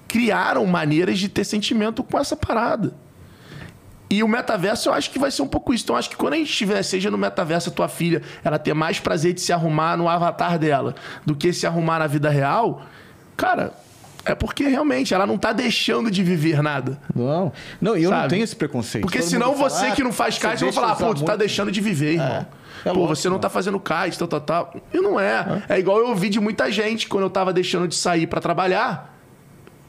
criaram 0.05 0.65
maneiras 0.65 1.17
de 1.17 1.29
ter 1.29 1.45
sentimento 1.45 2.03
com 2.03 2.19
essa 2.19 2.35
parada. 2.35 2.93
E 4.09 4.21
o 4.21 4.27
metaverso 4.27 4.89
eu 4.89 4.93
acho 4.93 5.09
que 5.11 5.17
vai 5.19 5.31
ser 5.31 5.41
um 5.41 5.47
pouco 5.47 5.73
isso. 5.73 5.83
Então 5.85 5.95
eu 5.95 5.99
acho 5.99 6.09
que 6.09 6.17
quando 6.17 6.33
a 6.33 6.37
gente 6.37 6.49
estiver, 6.49 6.83
seja 6.83 7.09
no 7.09 7.17
metaverso, 7.17 7.69
a 7.69 7.71
tua 7.71 7.87
filha, 7.87 8.21
ela 8.43 8.59
ter 8.59 8.73
mais 8.73 8.99
prazer 8.99 9.33
de 9.33 9.39
se 9.39 9.53
arrumar 9.53 9.95
no 9.95 10.09
avatar 10.09 10.59
dela 10.59 10.93
do 11.25 11.35
que 11.35 11.53
se 11.53 11.65
arrumar 11.65 11.99
na 11.99 12.07
vida 12.07 12.29
real, 12.29 12.81
cara, 13.37 13.71
É 14.25 14.35
porque 14.35 14.67
realmente 14.67 15.13
ela 15.13 15.25
não 15.25 15.37
tá 15.37 15.53
deixando 15.53 16.11
de 16.11 16.21
viver 16.23 16.61
nada. 16.61 16.99
Não, 17.15 17.51
não, 17.79 17.97
e 17.97 18.03
eu 18.03 18.11
não 18.11 18.17
Sabe? 18.17 18.29
tenho 18.29 18.43
esse 18.43 18.55
preconceito. 18.55 19.03
Porque 19.03 19.19
Todo 19.19 19.27
senão 19.29 19.47
mundo 19.47 19.57
fala, 19.57 19.69
você 19.69 19.85
"Ah, 19.87 19.91
que 19.91 20.03
não 20.03 20.11
faz 20.11 20.35
você 20.35 20.41
kite, 20.41 20.55
vão 20.59 20.67
deixa 20.67 20.81
falar, 20.81 20.95
pô, 20.95 21.13
tu 21.15 21.23
tá 21.23 21.31
muito." 21.31 21.39
deixando 21.39 21.71
de 21.71 21.81
viver, 21.81 22.13
irmão. 22.13 22.45
É 22.85 22.93
pô, 22.93 22.99
lógico, 23.01 23.15
você 23.15 23.29
não 23.29 23.39
tá 23.39 23.49
fazendo 23.49 23.79
kite, 23.79 24.19
tal, 24.19 24.27
tal, 24.27 24.41
tal. 24.41 24.73
E 24.93 24.97
não 25.01 25.19
é. 25.19 25.63
É 25.69 25.79
igual 25.79 25.99
eu 25.99 26.09
ouvi 26.09 26.29
de 26.29 26.39
muita 26.39 26.71
gente 26.71 27.07
quando 27.07 27.23
eu 27.23 27.29
tava 27.29 27.51
deixando 27.53 27.87
de 27.87 27.95
sair 27.95 28.27
pra 28.27 28.39
trabalhar. 28.41 29.17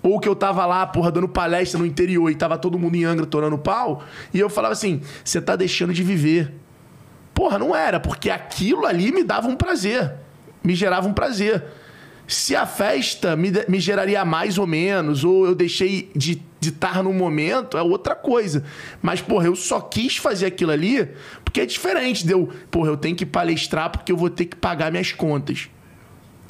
Ou 0.03 0.19
que 0.19 0.29
eu 0.29 0.35
tava 0.35 0.65
lá, 0.65 0.87
porra, 0.87 1.11
dando 1.13 1.29
palestra 1.29 1.79
no 1.79 1.85
interior 1.85 2.31
e 2.31 2.35
tava 2.35 2.57
todo 2.57 2.79
mundo 2.79 2.97
em 2.97 3.05
Angra 3.05 3.27
torando 3.27 3.59
pau. 3.59 4.03
E 4.33 4.39
eu 4.41 4.49
falava 4.49 4.73
assim: 4.73 5.03
você 5.25 5.41
tá 5.41 5.57
deixando 5.57 5.93
de 5.93 6.03
viver. 6.03 6.55
Porra, 7.35 7.59
não 7.59 7.75
era, 7.77 8.01
porque 8.01 8.31
aquilo 8.31 8.87
ali 8.87 9.13
me 9.13 9.23
dava 9.23 9.47
um 9.49 9.57
prazer. 9.57 10.13
Me 10.65 10.75
gerava 10.75 11.07
um 11.09 11.13
prazer. 11.13 11.63
Se 12.33 12.55
a 12.55 12.65
festa 12.65 13.35
me, 13.35 13.51
de- 13.51 13.65
me 13.69 13.81
geraria 13.81 14.25
mais 14.25 14.57
ou 14.57 14.65
menos, 14.67 15.25
ou 15.25 15.47
eu 15.47 15.55
deixei 15.55 16.13
de 16.15 16.41
estar 16.63 17.03
no 17.03 17.13
momento, 17.13 17.77
é 17.77 17.83
outra 17.83 18.15
coisa. 18.15 18.63
Mas, 19.03 19.21
porra, 19.21 19.47
eu 19.47 19.57
só 19.57 19.81
quis 19.81 20.17
fazer 20.17 20.47
aquilo 20.47 20.71
ali 20.71 21.09
porque 21.45 21.61
é 21.61 21.67
diferente 21.67 22.25
de 22.25 22.33
eu, 22.33 22.49
porra, 22.71 22.91
eu 22.91 22.97
tenho 22.97 23.17
que 23.17 23.27
palestrar 23.27 23.91
porque 23.91 24.13
eu 24.13 24.17
vou 24.17 24.31
ter 24.31 24.45
que 24.45 24.55
pagar 24.55 24.93
minhas 24.93 25.11
contas. 25.11 25.69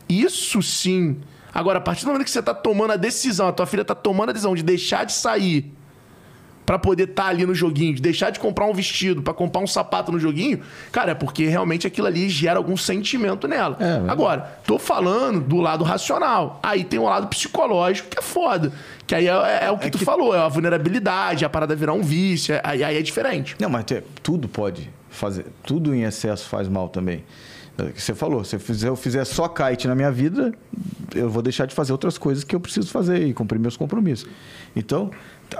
Isso 0.06 0.60
sim. 0.62 1.16
Agora, 1.54 1.78
a 1.78 1.80
partir 1.80 2.04
do 2.04 2.08
momento 2.08 2.24
que 2.24 2.30
você 2.30 2.42
tá 2.42 2.52
tomando 2.52 2.92
a 2.92 2.96
decisão, 2.96 3.48
a 3.48 3.52
tua 3.52 3.64
filha 3.64 3.82
tá 3.84 3.94
tomando 3.94 4.28
a 4.28 4.32
decisão 4.32 4.54
de 4.54 4.62
deixar 4.62 5.04
de 5.04 5.14
sair 5.14 5.72
pra 6.70 6.78
poder 6.78 7.08
estar 7.08 7.26
ali 7.26 7.44
no 7.44 7.52
joguinho, 7.52 7.96
de 7.96 8.00
deixar 8.00 8.30
de 8.30 8.38
comprar 8.38 8.64
um 8.64 8.72
vestido 8.72 9.20
pra 9.22 9.34
comprar 9.34 9.60
um 9.60 9.66
sapato 9.66 10.12
no 10.12 10.20
joguinho, 10.20 10.60
cara, 10.92 11.10
é 11.10 11.14
porque 11.16 11.46
realmente 11.46 11.84
aquilo 11.84 12.06
ali 12.06 12.28
gera 12.28 12.58
algum 12.60 12.76
sentimento 12.76 13.48
nela. 13.48 13.76
É, 13.80 14.08
Agora, 14.08 14.56
tô 14.64 14.78
falando 14.78 15.40
do 15.40 15.56
lado 15.56 15.82
racional. 15.82 16.60
Aí 16.62 16.84
tem 16.84 17.00
o 17.00 17.06
lado 17.06 17.26
psicológico 17.26 18.08
que 18.10 18.20
é 18.20 18.22
foda. 18.22 18.70
Que 19.04 19.16
aí 19.16 19.26
é, 19.26 19.64
é 19.64 19.70
o 19.72 19.78
que 19.78 19.90
tu 19.90 19.98
falou, 19.98 20.32
é 20.32 20.38
a 20.38 20.46
vulnerabilidade, 20.46 21.44
a 21.44 21.48
parada 21.48 21.74
virar 21.74 21.92
um 21.92 22.02
vício, 22.04 22.54
é- 22.54 22.60
aí, 22.62 22.84
aí 22.84 22.96
é 22.96 23.02
diferente. 23.02 23.56
Não, 23.58 23.68
mas 23.68 23.84
tudo 24.22 24.46
pode 24.48 24.88
fazer. 25.08 25.46
Tudo 25.64 25.92
em 25.92 26.04
excesso 26.04 26.48
faz 26.48 26.68
mal 26.68 26.88
também. 26.88 27.24
É 27.78 27.90
que 27.90 28.00
Você 28.00 28.14
falou, 28.14 28.44
se 28.44 28.54
eu 28.54 28.60
fizer, 28.60 28.88
eu 28.88 28.94
fizer 28.94 29.24
só 29.24 29.48
kite 29.48 29.88
na 29.88 29.96
minha 29.96 30.12
vida, 30.12 30.52
eu 31.16 31.28
vou 31.28 31.42
deixar 31.42 31.66
de 31.66 31.74
fazer 31.74 31.90
outras 31.90 32.16
coisas 32.16 32.44
que 32.44 32.54
eu 32.54 32.60
preciso 32.60 32.92
fazer 32.92 33.26
e 33.26 33.34
cumprir 33.34 33.58
meus 33.58 33.76
compromissos. 33.76 34.28
Então, 34.76 35.10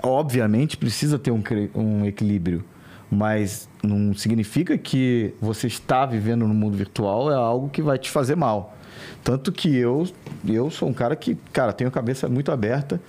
obviamente, 0.03 0.77
precisa 0.77 1.19
ter 1.19 1.31
um, 1.31 1.43
um 1.75 2.05
equilíbrio. 2.05 2.65
Mas 3.11 3.69
não 3.83 4.15
significa 4.15 4.79
que 4.79 5.35
você 5.41 5.67
está 5.67 6.07
vivendo 6.07 6.47
no 6.47 6.55
mundo 6.55 6.77
virtual 6.77 7.31
é 7.31 7.35
algo 7.35 7.69
que 7.69 7.83
vai 7.83 7.99
te 7.99 8.09
fazer 8.09 8.37
mal. 8.37 8.77
Tanto 9.25 9.51
que 9.51 9.75
eu, 9.77 10.07
eu 10.47 10.71
sou 10.71 10.89
um 10.89 10.93
cara 10.93 11.17
que, 11.17 11.37
cara, 11.53 11.73
tenho 11.73 11.89
a 11.89 11.91
cabeça 11.91 12.29
muito 12.29 12.53
aberta 12.53 13.01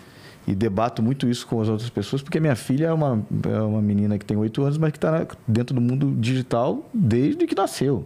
e 0.48 0.56
debato 0.56 1.04
muito 1.04 1.30
isso 1.30 1.46
com 1.46 1.62
as 1.62 1.70
outras 1.70 1.90
pessoas, 1.90 2.22
porque 2.22 2.40
minha 2.40 2.56
filha 2.56 2.88
é 2.88 2.94
uma, 2.94 3.24
é 3.48 3.62
uma 3.62 3.82
menina 3.82 4.18
que 4.18 4.26
tem 4.26 4.36
oito 4.38 4.64
anos, 4.64 4.78
mas 4.78 4.92
que 4.92 4.98
está 4.98 5.28
dentro 5.48 5.76
do 5.76 5.82
mundo 5.82 6.16
digital 6.20 6.90
desde 6.94 7.46
que 7.46 7.56
nasceu. 7.56 8.06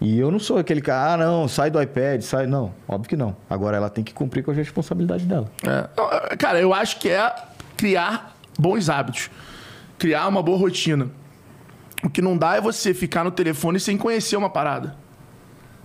E 0.00 0.18
eu 0.18 0.32
não 0.32 0.40
sou 0.40 0.58
aquele 0.58 0.80
cara, 0.80 1.12
ah, 1.12 1.16
não, 1.16 1.46
sai 1.46 1.70
do 1.70 1.80
iPad, 1.80 2.22
sai. 2.22 2.44
Não, 2.44 2.74
óbvio 2.88 3.08
que 3.08 3.16
não. 3.16 3.36
Agora 3.48 3.76
ela 3.76 3.88
tem 3.88 4.02
que 4.02 4.12
cumprir 4.12 4.42
com 4.42 4.50
a 4.50 4.54
responsabilidade 4.54 5.24
dela. 5.24 5.48
É, 5.64 6.36
Cara, 6.36 6.60
eu 6.60 6.74
acho 6.74 6.98
que 6.98 7.08
é 7.08 7.32
criar 7.82 8.36
bons 8.56 8.88
hábitos. 8.88 9.28
Criar 9.98 10.28
uma 10.28 10.40
boa 10.40 10.56
rotina. 10.56 11.10
O 12.04 12.08
que 12.08 12.22
não 12.22 12.36
dá 12.38 12.54
é 12.54 12.60
você 12.60 12.94
ficar 12.94 13.24
no 13.24 13.30
telefone 13.32 13.80
sem 13.80 13.96
conhecer 13.98 14.36
uma 14.36 14.48
parada. 14.48 14.96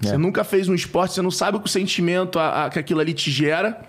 É. 0.04 0.10
Você 0.10 0.18
nunca 0.18 0.44
fez 0.44 0.70
um 0.70 0.76
esporte, 0.76 1.16
você 1.16 1.24
não 1.24 1.32
sabe 1.32 1.58
o 1.58 1.68
sentimento 1.68 2.38
a- 2.38 2.66
a- 2.66 2.70
que 2.70 2.78
aquilo 2.78 3.00
ali 3.00 3.14
te 3.16 3.32
gera, 3.32 3.82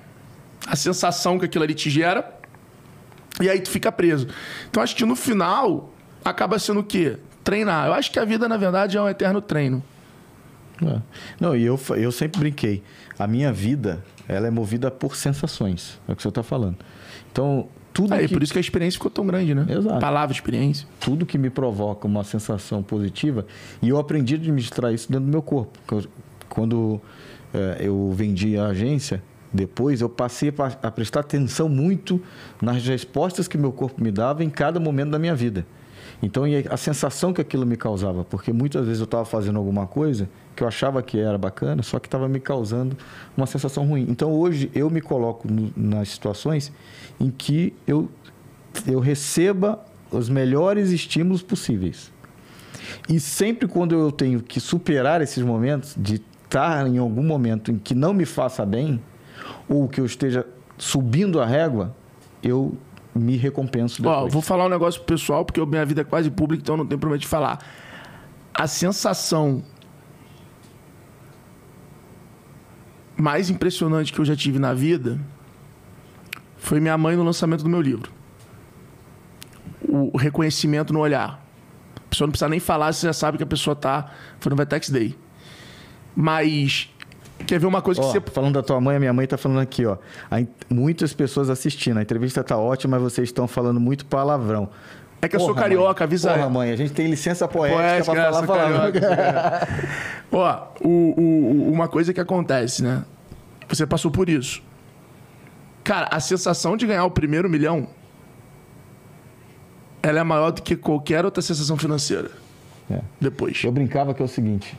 a 0.67 0.75
sensação 0.75 1.39
que 1.39 1.45
aquilo 1.45 1.65
ali 1.65 1.75
te 1.75 1.91
gera, 1.91 2.35
e 3.43 3.49
aí 3.51 3.61
tu 3.61 3.69
fica 3.71 3.93
preso. 3.93 4.27
Então 4.71 4.83
acho 4.83 4.97
que 4.97 5.05
no 5.05 5.15
final 5.15 5.93
acaba 6.25 6.59
sendo 6.59 6.81
o 6.81 6.85
quê? 6.85 7.19
Treinar. 7.45 7.89
Eu 7.89 7.93
acho 7.93 8.11
que 8.11 8.19
a 8.19 8.25
vida, 8.25 8.49
na 8.49 8.57
verdade, 8.57 8.97
é 8.97 9.03
um 9.03 9.09
eterno 9.09 9.43
treino. 9.43 9.83
É. 10.83 11.01
Não, 11.39 11.55
e 11.55 11.63
eu, 11.65 11.79
eu 11.97 12.11
sempre 12.11 12.41
brinquei. 12.41 12.83
A 13.19 13.27
minha 13.27 13.53
vida, 13.53 14.03
ela 14.27 14.47
é 14.47 14.51
movida 14.51 14.91
por 14.91 15.15
sensações. 15.15 16.01
É 16.09 16.13
o 16.13 16.17
que 16.17 16.23
você 16.23 16.29
está 16.29 16.43
falando. 16.43 16.77
Então, 17.31 17.69
tudo 17.93 18.15
Aí, 18.15 18.29
que... 18.29 18.35
por 18.35 18.43
isso 18.43 18.53
que 18.53 18.59
a 18.59 18.61
experiência 18.61 18.97
ficou 18.99 19.11
tão 19.11 19.27
grande, 19.27 19.55
né? 19.55 19.67
Exato. 19.69 19.99
Palavra, 20.01 20.33
experiência. 20.35 20.87
tudo 21.01 21.27
que 21.27 21.37
me 21.39 21.51
provoca 21.51 22.07
uma 22.07 22.23
sensação 22.25 22.83
positiva 22.83 23.47
e 23.83 23.89
eu 23.89 23.99
aprendi 23.99 24.35
a 24.35 24.39
administrar 24.39 24.93
isso 24.93 25.11
dentro 25.11 25.27
do 25.27 25.31
meu 25.31 25.43
corpo. 25.43 25.79
Quando- 26.49 27.01
eh, 27.53 27.79
eu 27.81 28.13
vendi 28.15 28.57
a 28.59 28.67
agência, 28.67 29.23
depois 29.53 30.01
eu 30.01 30.09
passei 30.09 30.53
a 30.83 30.91
prestar 30.91 31.21
atenção 31.21 31.69
muito 31.69 32.21
nas 32.61 32.85
respostas 32.87 33.49
que 33.49 33.57
meu 33.59 33.73
corpo 33.73 34.03
me 34.03 34.11
dava 34.11 34.45
em 34.45 34.51
cada 34.51 34.79
momento 34.79 35.11
da 35.11 35.19
minha 35.19 35.35
vida. 35.35 35.67
Então, 36.23 36.47
e 36.49 36.67
a 36.69 36.77
sensação 36.77 37.33
que 37.33 37.41
aquilo 37.41 37.65
me 37.65 37.77
causava, 37.77 38.25
porque 38.25 38.53
muitas 38.53 38.85
vezes 38.87 38.99
eu 39.01 39.05
estava 39.05 39.25
fazendo 39.25 39.57
alguma 39.59 39.87
coisa 39.87 40.29
que 40.57 40.65
eu 40.65 40.69
achava 40.69 41.01
que 41.01 41.17
era 41.19 41.39
bacana, 41.39 41.81
só 41.83 42.01
que 42.01 42.09
estava 42.09 42.29
me 42.29 42.41
causando 42.41 42.97
uma 43.37 43.47
sensação 43.47 43.87
ruim. 43.87 44.05
Então, 44.09 44.33
hoje 44.33 44.69
eu 44.75 44.91
me 44.91 45.01
coloco 45.01 45.47
nas 45.77 46.09
situações 46.09 46.73
em 47.21 47.31
que 47.31 47.75
eu 47.87 48.11
eu 48.87 49.01
receba 49.01 49.85
os 50.11 50.29
melhores 50.29 50.91
estímulos 50.91 51.43
possíveis. 51.43 52.13
E 53.09 53.19
sempre 53.19 53.67
quando 53.67 53.95
eu 53.95 54.13
tenho 54.13 54.43
que 54.43 54.61
superar 54.61 55.21
esses 55.21 55.43
momentos, 55.43 55.95
de 55.97 56.23
estar 56.45 56.87
em 56.87 56.99
algum 56.99 57.23
momento 57.23 57.71
em 57.71 57.79
que 57.79 57.95
não 57.95 58.15
me 58.15 58.25
faça 58.25 58.65
bem, 58.65 59.03
ou 59.69 59.89
que 59.89 60.01
eu 60.01 60.07
esteja 60.07 60.47
subindo 60.77 61.41
a 61.41 61.47
régua, 61.47 61.95
eu 62.43 62.77
me 63.15 63.37
recompenso 63.37 64.01
Ó, 64.07 64.15
depois. 64.15 64.33
vou 64.33 64.43
falar 64.43 64.67
um 64.67 64.69
negócio 64.69 65.01
pro 65.01 65.15
pessoal, 65.15 65.45
porque 65.45 65.65
minha 65.67 65.85
vida 65.85 66.03
é 66.03 66.05
quase 66.05 66.31
pública, 66.31 66.63
então 66.63 66.77
não 66.77 66.87
tenho 66.87 66.99
problema 66.99 67.19
de 67.19 67.27
falar. 67.27 67.59
A 68.55 68.67
sensação 68.67 69.63
mais 73.17 73.51
impressionante 73.51 74.13
que 74.13 74.19
eu 74.19 74.25
já 74.25 74.37
tive 74.37 74.59
na 74.59 74.73
vida 74.73 75.19
foi 76.59 76.81
minha 76.81 76.97
mãe 76.99 77.17
no 77.17 77.23
lançamento 77.23 77.63
do 77.63 77.69
meu 77.71 77.81
livro. 77.81 78.11
O 79.89 80.17
reconhecimento 80.17 80.93
no 80.93 81.01
olhar. 81.01 81.43
A 81.97 82.01
pessoa 82.11 82.27
não 82.27 82.33
precisa 82.33 82.49
nem 82.49 82.61
falar, 82.61 82.93
você 82.93 83.07
já 83.07 83.13
sabe 83.13 83.39
que 83.39 83.45
a 83.45 83.47
pessoa 83.47 83.75
tá. 83.77 84.11
Foi 84.41 84.51
no 84.51 84.57
Vetex 84.57 84.91
Day. 84.91 85.17
Mas. 86.15 86.91
Quer 87.47 87.61
ver 87.61 87.67
uma 87.67 87.81
coisa 87.81 88.01
que 88.01 88.07
você. 88.07 88.21
Falando 88.33 88.55
da 88.55 88.63
tua 88.63 88.81
mãe, 88.81 88.97
a 88.97 88.99
minha 89.01 89.13
mãe 89.13 89.27
tá 89.27 89.39
falando 89.39 89.61
aqui, 89.61 89.87
ó. 89.87 89.97
Muitas 90.69 91.13
pessoas 91.15 91.49
assistindo. 91.49 91.99
A 91.99 92.03
entrevista 92.03 92.43
tá 92.43 92.57
ótima, 92.57 92.99
mas 92.99 93.13
vocês 93.13 93.29
estão 93.29 93.47
falando 93.47 93.79
muito 93.79 94.05
palavrão. 94.05 94.69
É 95.23 95.29
que 95.29 95.35
eu 95.37 95.41
sou 95.41 95.49
Porra, 95.51 95.63
carioca, 95.63 96.01
mãe. 96.01 96.07
avisa 96.07 96.33
Porra, 96.35 96.49
mãe, 96.49 96.71
a 96.73 96.77
gente 96.77 96.93
tem 96.93 97.09
licença 97.09 97.47
poética, 97.49 97.81
Poética, 97.83 98.13
pra 98.15 98.33
falar 98.33 98.47
palavrão. 98.47 98.93
carioca, 99.01 99.69
Ó, 100.31 100.67
o, 100.81 100.89
o- 100.89 101.69
o- 101.69 101.73
uma 101.73 101.89
coisa 101.89 102.13
que 102.13 102.21
acontece, 102.21 102.83
né? 102.85 103.05
Você 103.69 103.85
passou 103.87 104.11
por 104.13 104.29
isso. 104.29 104.63
Cara, 105.89 106.07
a 106.11 106.21
sensação 106.21 106.77
de 106.77 106.87
ganhar 106.87 107.07
o 107.07 107.11
primeiro 107.11 107.49
milhão 107.49 107.89
ela 110.03 110.21
é 110.21 110.23
maior 110.23 110.51
do 110.51 110.61
que 110.61 110.77
qualquer 110.77 111.25
outra 111.25 111.41
sensação 111.43 111.79
financeira. 111.79 112.31
É. 112.91 113.01
Depois. 113.19 113.65
Eu 113.65 113.73
brincava 113.73 114.13
que 114.13 114.21
é 114.21 114.25
o 114.27 114.29
seguinte: 114.29 114.77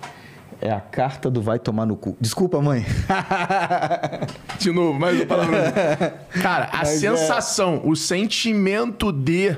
é 0.62 0.72
a 0.72 0.80
carta 0.80 1.28
do 1.32 1.42
vai 1.42 1.58
tomar 1.58 1.88
no 1.88 1.96
cu. 1.96 2.16
Desculpa, 2.22 2.62
mãe. 2.62 2.86
De 4.60 4.72
novo, 4.72 5.00
mais 5.00 5.18
uma 5.18 5.26
palavra. 5.26 6.28
Cara, 6.44 6.66
a 6.72 6.78
Mas 6.78 7.04
é- 7.04 7.10
sensação, 7.10 7.82
o 7.84 7.96
sentimento 7.96 9.12
de 9.12 9.58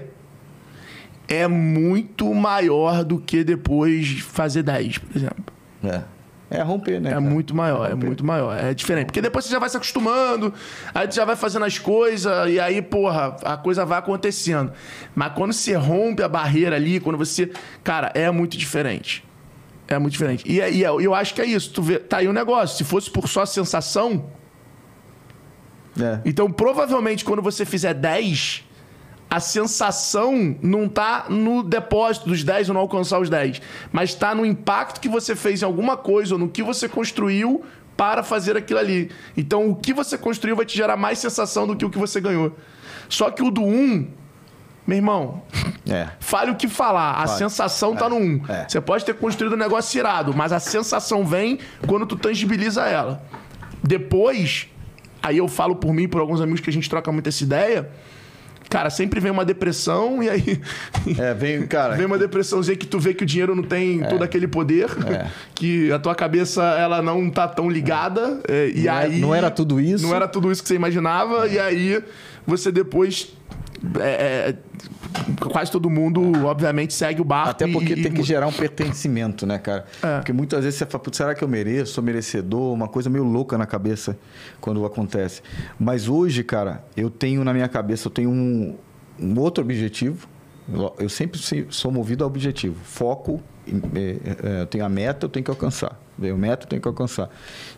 é 1.28 1.50
muito 1.50 2.34
maior 2.34 3.04
do 3.04 3.20
que 3.20 3.44
depois 3.44 4.22
fazer 4.22 4.64
10, 4.64 5.00
por 5.00 5.18
exemplo. 5.18 5.44
É. 5.84 6.02
É 6.54 6.62
romper, 6.62 7.00
né? 7.00 7.10
É 7.10 7.14
cara? 7.14 7.22
muito 7.22 7.56
maior, 7.56 7.90
é 7.90 7.96
muito 7.96 8.26
maior. 8.26 8.58
É 8.62 8.74
diferente. 8.74 9.06
Porque 9.06 9.22
depois 9.22 9.46
você 9.46 9.52
já 9.52 9.58
vai 9.58 9.70
se 9.70 9.78
acostumando, 9.78 10.54
aí 10.94 11.08
tu 11.08 11.16
já 11.16 11.24
vai 11.24 11.38
fazendo 11.38 11.64
as 11.64 11.80
coisas, 11.80 12.50
e 12.50 12.60
aí, 12.60 12.82
porra, 12.82 13.38
a 13.44 13.56
coisa 13.56 13.86
vai 13.86 13.98
acontecendo. 14.00 14.72
Mas 15.16 15.32
quando 15.34 15.54
você 15.54 15.74
rompe 15.76 16.22
a 16.22 16.28
barreira 16.28 16.76
ali, 16.76 17.00
quando 17.00 17.18
você. 17.18 17.50
Cara, 17.84 18.12
é 18.14 18.30
muito 18.30 18.58
diferente. 18.58 19.24
É 19.88 19.98
muito 19.98 20.12
diferente. 20.12 20.44
E, 20.46 20.60
é- 20.60 20.72
e 20.72 20.84
é- 20.84 20.90
eu 20.90 21.16
acho 21.16 21.34
que 21.34 21.42
é 21.42 21.46
isso. 21.46 21.72
Tu 21.72 21.82
vê, 21.82 22.00
tá 22.00 22.18
aí 22.18 22.28
o 22.28 22.34
negócio. 22.34 22.78
Se 22.78 22.84
fosse 22.84 23.10
por 23.10 23.28
só 23.30 23.46
sensação, 23.46 24.26
É. 26.00 26.20
então 26.26 26.52
provavelmente 26.52 27.26
quando 27.26 27.42
você 27.42 27.66
fizer 27.66 27.94
10, 27.94 28.64
a 29.32 29.40
sensação 29.40 30.58
não 30.62 30.90
tá 30.90 31.28
no 31.30 31.64
depósito 31.64 32.28
dos 32.28 32.44
10 32.44 32.68
ou 32.68 32.74
não 32.74 32.82
alcançar 32.82 33.18
os 33.18 33.30
10, 33.30 33.62
mas 33.90 34.14
tá 34.14 34.36
no 34.36 34.46
impacto 34.46 35.00
que 35.00 35.08
você 35.08 35.38
fez 35.38 35.62
em 35.62 35.66
alguma 35.66 35.96
coisa 35.96 36.36
ou 36.36 36.40
no 36.40 36.50
que 36.50 36.62
você 36.62 36.90
construiu 36.90 37.64
para 37.96 38.24
fazer 38.24 38.58
aquilo 38.58 38.80
ali. 38.80 39.10
Então 39.38 39.70
o 39.70 39.76
que 39.76 39.94
você 39.94 40.18
construiu 40.18 40.56
vai 40.58 40.66
te 40.66 40.76
gerar 40.76 40.98
mais 40.98 41.18
sensação 41.18 41.66
do 41.66 41.78
que 41.78 41.86
o 41.86 41.90
que 41.90 41.98
você 41.98 42.20
ganhou. 42.20 42.58
Só 43.08 43.32
que 43.32 43.42
o 43.42 43.50
do 43.50 43.64
1, 43.64 44.08
meu 44.86 44.98
irmão, 44.98 45.44
É. 45.90 46.10
Fale 46.20 46.52
o 46.52 46.56
que 46.56 46.68
falar, 46.68 47.12
a 47.14 47.28
Fale. 47.28 47.38
sensação 47.40 47.96
tá 47.96 48.10
no 48.10 48.18
1. 48.18 48.42
é. 48.50 48.66
Você 48.68 48.82
pode 48.82 49.06
ter 49.06 49.14
construído 49.16 49.54
um 49.54 49.58
negócio 49.58 49.98
irado, 49.98 50.34
mas 50.36 50.52
a 50.52 50.60
sensação 50.60 51.26
vem 51.26 51.58
quando 51.88 52.06
tu 52.06 52.18
tangibiliza 52.18 52.84
ela. 52.86 53.24
Depois, 53.82 54.68
aí 55.24 55.38
eu 55.38 55.48
falo 55.48 55.76
por 55.78 55.94
mim, 55.94 56.08
por 56.08 56.20
alguns 56.20 56.42
amigos 56.42 56.60
que 56.60 56.70
a 56.70 56.74
gente 56.74 56.90
troca 56.90 57.12
muito 57.12 57.28
essa 57.30 57.44
ideia. 57.44 57.90
Cara, 58.72 58.90
sempre 58.90 59.20
vem 59.20 59.30
uma 59.32 59.44
depressão 59.44 60.24
e 60.24 60.30
aí. 60.30 60.62
É, 61.20 61.34
vem, 61.34 61.68
cara. 61.68 61.94
Vem 61.98 62.06
uma 62.06 62.18
depressãozinha 62.18 62.78
que 62.78 62.88
tu 62.88 62.98
vê 63.00 63.14
que 63.14 63.24
o 63.24 63.26
dinheiro 63.28 63.54
não 63.54 63.64
tem 63.64 64.02
É. 64.02 64.08
todo 64.08 64.24
aquele 64.24 64.48
poder, 64.48 64.88
que 65.54 65.92
a 65.92 66.00
tua 66.00 66.16
cabeça 66.16 66.64
ela 66.80 67.02
não 67.02 67.30
tá 67.30 67.48
tão 67.50 67.70
ligada. 67.70 68.40
é, 68.48 68.70
e 68.70 68.84
Não 68.86 68.92
era- 68.94 69.00
aí. 69.06 69.20
não 69.20 69.36
era 69.36 69.52
tudo 69.52 69.80
isso. 69.82 70.08
Não 70.08 70.16
era 70.16 70.26
tudo 70.28 70.50
isso 70.52 70.62
que 70.64 70.70
você 70.70 70.76
imaginava, 70.76 71.48
e 71.50 71.60
aí 71.60 72.02
você 72.48 72.72
depois. 72.72 73.34
É, 74.00 74.50
é, 74.50 74.56
quase 75.50 75.72
todo 75.72 75.90
mundo, 75.90 76.22
obviamente, 76.46 76.94
segue 76.94 77.22
o 77.22 77.26
barco. 77.26 77.50
Até 77.52 77.68
porque 77.68 77.94
e- 77.94 78.04
tem 78.04 78.12
e- 78.12 78.16
que 78.16 78.24
gerar 78.24 78.48
um 78.48 78.52
pertencimento, 78.52 79.46
né, 79.46 79.58
cara? 79.58 79.86
É. 80.02 80.18
Porque 80.18 80.32
muitas 80.34 80.64
vezes 80.64 80.78
você 80.80 80.86
fala, 80.86 81.04
"Putz, 81.04 81.18
será 81.18 81.34
que 81.36 81.44
eu 81.44 81.48
mereço? 81.48 81.94
Sou 81.94 82.04
merecedor? 82.04 82.74
Uma 82.74 82.88
coisa 82.88 83.10
meio 83.10 83.24
louca 83.24 83.58
na 83.58 83.66
cabeça 83.66 84.18
quando 84.60 84.86
acontece. 84.86 85.42
Mas 85.80 86.08
hoje, 86.08 86.44
cara, 86.44 86.84
eu 86.96 87.10
tenho 87.10 87.44
na 87.44 87.54
minha 87.54 87.68
cabeça, 87.68 88.08
eu 88.08 88.12
tenho 88.12 88.30
um, 88.30 88.76
um 89.20 89.40
outro 89.40 89.64
objetivo. 89.64 90.28
Eu 91.00 91.10
sempre 91.10 91.40
se- 91.40 91.66
sou 91.70 91.92
movido 91.92 92.24
ao 92.24 92.30
objetivo. 92.30 92.76
Foco, 92.84 93.42
eh, 93.68 94.18
eh, 94.24 94.62
eu 94.62 94.66
tenho 94.68 94.86
a 94.86 94.90
meta, 94.90 95.26
eu 95.26 95.30
tenho 95.30 95.44
que 95.44 95.52
alcançar. 95.52 96.00
Meta, 96.18 96.66
eu 96.66 96.70
tenho 96.70 96.82
que 96.82 96.88
alcançar. 96.88 97.30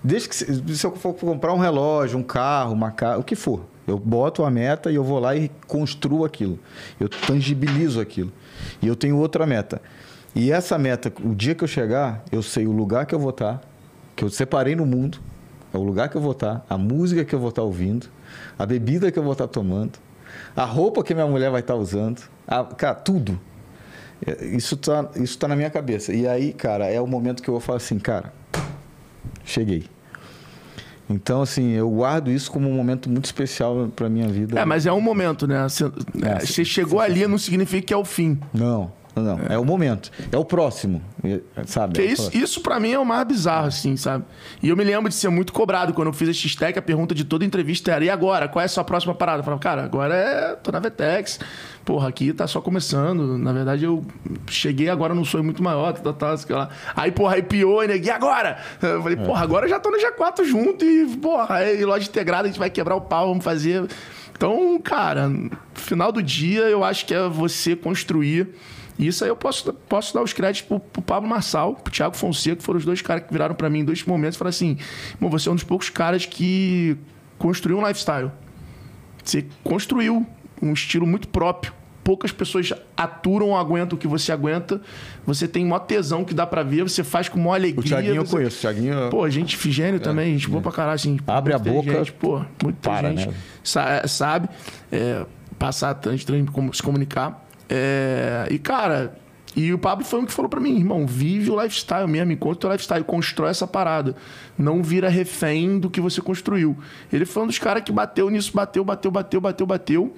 Desde 0.04 0.28
que 0.28 0.36
se, 0.36 0.76
se 0.76 0.86
eu 0.86 0.96
for 0.96 1.14
comprar 1.14 1.54
um 1.54 1.60
relógio, 1.60 2.18
um 2.18 2.24
carro, 2.24 2.74
uma 2.74 2.92
casa, 2.92 3.20
o 3.20 3.24
que 3.24 3.36
for, 3.36 3.62
eu 3.88 3.98
boto 3.98 4.44
a 4.44 4.52
meta 4.52 4.92
e 4.92 4.96
eu 4.96 5.04
vou 5.04 5.20
lá 5.20 5.36
e 5.36 5.50
construo 5.68 6.26
aquilo. 6.26 6.60
Eu 7.00 7.10
tangibilizo 7.10 8.00
aquilo. 8.00 8.32
E 8.82 8.88
eu 8.88 8.96
tenho 8.96 9.18
outra 9.18 9.46
meta. 9.46 9.82
E 10.36 10.52
essa 10.52 10.78
meta, 10.78 11.14
o 11.24 11.36
dia 11.36 11.54
que 11.54 11.64
eu 11.64 11.68
chegar, 11.68 12.24
eu 12.32 12.42
sei 12.42 12.66
o 12.66 12.72
lugar 12.72 13.06
que 13.06 13.14
eu 13.14 13.20
vou 13.20 13.30
estar, 13.30 13.62
que 14.16 14.24
eu 14.24 14.30
separei 14.30 14.76
no 14.76 14.86
mundo, 14.86 15.20
é 15.74 15.78
o 15.78 15.84
lugar 15.84 16.10
que 16.10 16.16
eu 16.16 16.22
vou 16.22 16.32
estar, 16.32 16.66
a 16.70 16.78
música 16.78 17.24
que 17.24 17.36
eu 17.36 17.40
vou 17.40 17.50
estar 17.50 17.62
ouvindo, 17.62 18.08
a 18.58 18.66
bebida 18.66 19.12
que 19.12 19.20
eu 19.20 19.24
vou 19.24 19.34
estar 19.34 19.48
tomando, 19.48 20.00
a 20.56 20.66
roupa 20.66 21.04
que 21.04 21.14
minha 21.14 21.28
mulher 21.28 21.52
vai 21.52 21.62
estar 21.62 21.76
usando, 21.76 22.22
a, 22.48 22.64
cara, 22.64 22.96
tudo. 22.96 23.40
É, 24.26 24.46
Isso 24.46 24.78
tá, 24.78 25.10
isso 25.16 25.38
tá 25.38 25.48
na 25.48 25.56
minha 25.56 25.70
cabeça. 25.70 26.14
E 26.14 26.28
aí, 26.28 26.54
cara, 26.54 26.86
é 26.86 27.00
o 27.00 27.08
momento 27.08 27.42
que 27.42 27.50
eu 27.50 27.54
vou 27.54 27.62
falar 27.62 27.78
assim, 27.78 28.00
cara, 28.00 28.34
cheguei. 29.44 29.86
Então, 31.10 31.42
assim, 31.42 31.72
eu 31.72 31.90
guardo 31.90 32.32
isso 32.32 32.50
como 32.50 32.70
um 32.70 32.74
momento 32.74 33.10
muito 33.10 33.26
especial 33.26 33.90
pra 33.96 34.10
minha 34.10 34.28
vida. 34.28 34.60
É, 34.60 34.66
mas 34.66 34.86
é 34.86 34.94
um 34.94 35.02
momento, 35.02 35.46
né? 35.46 35.64
Você, 35.64 35.86
É, 36.22 36.40
você 36.40 36.64
chegou 36.64 37.00
ali, 37.00 37.28
não 37.28 37.38
significa 37.38 37.88
que 37.88 37.94
é 37.94 37.98
o 37.98 38.06
fim. 38.06 38.40
Não, 38.54 38.92
não, 39.16 39.40
é. 39.48 39.58
o 39.60 39.66
momento. 39.66 40.12
É 40.32 40.38
o 40.38 40.44
próximo, 40.44 41.02
sabe? 41.68 42.02
É 42.02 42.06
isso, 42.06 42.24
próximo. 42.24 42.44
isso 42.44 42.62
pra 42.62 42.80
mim 42.80 42.92
é 42.94 43.00
o 43.00 43.06
mais 43.06 43.28
bizarro, 43.28 43.68
assim, 43.68 43.96
sabe? 43.96 44.26
E 44.62 44.70
eu 44.70 44.76
me 44.76 44.84
lembro 44.84 45.08
de 45.08 45.16
ser 45.16 45.30
muito 45.30 45.54
cobrado 45.54 45.94
quando 45.94 46.08
eu 46.08 46.14
fiz 46.14 46.30
a 46.30 46.34
X-Tech, 46.34 46.80
a 46.80 46.82
pergunta 46.82 47.14
de 47.14 47.24
toda 47.24 47.46
entrevista 47.46 47.92
era: 47.92 48.04
e 48.04 48.10
agora? 48.10 48.48
Qual 48.48 48.62
é 48.62 48.66
a 48.66 48.70
sua 48.70 48.84
próxima 48.84 49.14
parada? 49.14 49.40
Eu 49.40 49.44
falava, 49.44 49.62
cara, 49.62 49.84
agora 49.84 50.16
é. 50.16 50.56
tô 50.56 50.72
na 50.72 50.80
Vetex. 50.80 51.40
Porra, 51.86 52.08
aqui 52.08 52.32
tá 52.32 52.48
só 52.48 52.62
começando. 52.62 53.38
Na 53.38 53.52
verdade, 53.52 53.84
eu 53.84 54.06
cheguei 54.48 54.88
agora 54.90 55.14
num 55.14 55.26
sonho 55.26 55.44
muito 55.44 55.62
maior, 55.62 55.92
tá, 55.94 56.14
tá, 56.14 56.38
sei 56.38 56.56
lá. 56.56 56.70
Aí, 56.96 57.12
porra, 57.12 57.36
aí 57.36 57.44
piou, 57.44 57.86
né? 57.86 57.98
E 57.98 58.10
agora? 58.10 58.58
Eu 58.82 59.02
falei, 59.04 59.18
É. 59.18 59.24
porra, 59.26 59.44
agora 59.44 59.66
eu 59.66 59.70
já 59.70 59.80
tô 59.82 59.92
no 59.92 59.98
G4 59.98 60.46
junto 60.46 60.86
e, 60.86 61.06
porra, 61.18 61.56
aí 61.56 61.84
loja 61.84 62.08
integrada, 62.08 62.44
a 62.44 62.48
gente 62.48 62.60
vai 62.60 62.70
quebrar 62.70 62.96
o 62.96 63.02
pau, 63.02 63.28
vamos 63.28 63.44
fazer. 63.44 63.86
Então, 64.36 64.80
cara, 64.82 65.28
no 65.28 65.52
final 65.76 66.12
do 66.12 66.24
dia, 66.24 66.62
eu 66.62 66.84
acho 66.86 67.06
que 67.06 67.14
é 67.14 67.28
você 67.28 67.76
construir. 67.76 68.48
E 68.98 69.08
isso 69.08 69.24
aí 69.26 69.30
eu 69.30 69.36
posso, 69.36 69.74
posso 69.74 70.14
dar 70.14 70.22
os 70.22 70.32
créditos 70.32 70.68
pro, 70.68 70.80
pro 70.80 71.02
Pablo 71.02 71.28
Marçal, 71.28 71.74
pro 71.76 71.92
Thiago 71.92 72.16
Fonseca, 72.16 72.58
que 72.58 72.64
foram 72.64 72.78
os 72.80 72.86
dois 72.86 73.02
caras 73.02 73.24
que 73.26 73.32
viraram 73.34 73.56
pra 73.56 73.70
mim 73.70 73.80
em 73.80 73.86
dois 73.86 74.04
momentos 74.06 74.36
e 74.36 74.40
falaram 74.40 74.50
assim: 74.52 74.78
"Irmão, 75.16 75.30
você 75.30 75.50
é 75.50 75.52
um 75.52 75.56
dos 75.56 75.64
poucos 75.66 75.90
caras 75.90 76.26
que 76.26 76.96
construiu 77.38 77.78
um 77.80 77.86
lifestyle. 77.86 78.32
Você 79.24 79.46
construiu 79.64 80.26
um 80.64 80.74
estilo 80.74 81.06
muito 81.06 81.28
próprio. 81.28 81.74
Poucas 82.04 82.34
pessoas 82.34 82.74
aturam 82.98 83.50
ou 83.52 83.58
aguentam 83.58 83.96
o 83.96 84.00
que 84.00 84.08
você 84.08 84.32
aguenta. 84.34 84.82
Você 85.26 85.48
tem 85.48 85.66
mó 85.66 85.80
tesão 85.80 86.26
que 86.26 86.34
dá 86.34 86.46
pra 86.46 86.62
ver, 86.62 86.84
você 86.84 87.02
faz 87.02 87.30
com 87.30 87.40
maior 87.40 87.54
alegria. 87.56 87.80
O 87.80 87.84
Thiaguinho 87.84 88.16
eu 88.16 88.26
você- 88.26 88.32
conheço. 88.36 88.58
O 88.58 88.62
Thiaguinho. 88.62 89.10
Pô, 89.10 89.30
gente 89.30 89.56
gênio 89.72 90.00
também, 90.02 90.34
gente 90.34 90.50
boa 90.50 90.62
pra 90.62 90.72
caralho, 90.72 90.96
assim. 90.96 91.18
Abre 91.26 91.54
a 91.54 91.58
boca, 91.60 92.04
Pô, 92.20 92.42
muito 92.62 92.76
para, 92.82 93.08
inteligente. 93.10 93.30
né? 93.34 93.38
Sa- 93.64 94.06
sabe 94.08 94.50
é, 94.92 95.26
passar, 95.58 95.94
se 96.74 96.84
comunicar. 96.84 97.42
É, 97.70 98.48
e, 98.52 98.60
cara, 98.60 99.16
e 99.56 99.72
o 99.74 99.80
Pablo 99.80 100.04
foi 100.04 100.20
um 100.20 100.26
que 100.26 100.34
falou 100.34 100.50
pra 100.50 100.60
mim, 100.60 100.76
irmão, 100.78 101.08
vive 101.08 101.50
o 101.52 101.62
lifestyle 101.62 102.06
mesmo, 102.08 102.34
encontra 102.34 102.56
o 102.58 102.60
teu 102.60 102.72
lifestyle, 102.74 103.04
constrói 103.06 103.50
essa 103.52 103.66
parada. 103.66 104.14
Não 104.58 104.84
vira 104.84 105.08
refém 105.08 105.80
do 105.80 105.90
que 105.90 106.02
você 106.02 106.20
construiu. 106.20 106.78
Ele 107.14 107.24
foi 107.26 107.44
um 107.44 107.48
dos 107.48 107.60
caras 107.60 107.82
que 107.82 107.94
bateu 107.94 108.30
nisso, 108.30 108.52
bateu, 108.54 108.84
bateu, 108.84 109.10
bateu, 109.10 109.40
bateu, 109.40 109.66
bateu. 109.66 110.14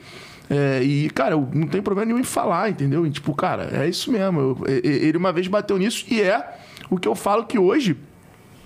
É, 0.50 0.82
e, 0.84 1.10
cara, 1.10 1.34
eu 1.34 1.48
não 1.54 1.68
tem 1.68 1.82
problema 1.82 2.06
nenhum 2.06 2.20
em 2.20 2.24
falar, 2.24 2.70
entendeu? 2.70 3.06
E, 3.06 3.10
tipo, 3.10 3.34
cara, 3.34 3.70
é 3.72 3.88
isso 3.90 4.12
mesmo. 4.12 4.40
Eu- 4.40 4.58
ele 4.84 5.18
uma 5.18 5.32
vez 5.34 5.48
bateu 5.48 5.78
nisso 5.78 6.06
e 6.10 6.22
é 6.22 6.58
o 6.90 6.98
que 6.98 7.08
eu 7.08 7.16
falo 7.16 7.46
que 7.46 7.58
hoje 7.58 7.98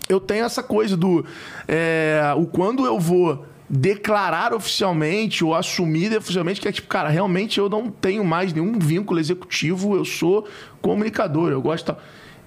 eu 0.10 0.20
tenho 0.20 0.44
essa 0.44 0.62
coisa 0.64 0.98
do 0.98 1.24
é, 1.68 2.22
o 2.36 2.46
quando 2.46 2.86
eu 2.86 3.00
vou 3.00 3.46
declarar 3.70 4.52
oficialmente 4.54 5.46
ou 5.46 5.54
assumir 5.54 6.12
oficialmente 6.18 6.60
que 6.60 6.68
é 6.68 6.72
tipo, 6.72 6.88
cara, 6.88 7.08
realmente 7.08 7.60
eu 7.60 7.70
não 7.70 7.90
tenho 7.92 8.26
mais 8.26 8.52
nenhum 8.52 8.80
vínculo 8.80 9.20
executivo, 9.20 9.96
eu 9.96 10.04
sou 10.04 10.48
comunicador, 10.82 11.52
eu 11.52 11.62
gosto. 11.62 11.96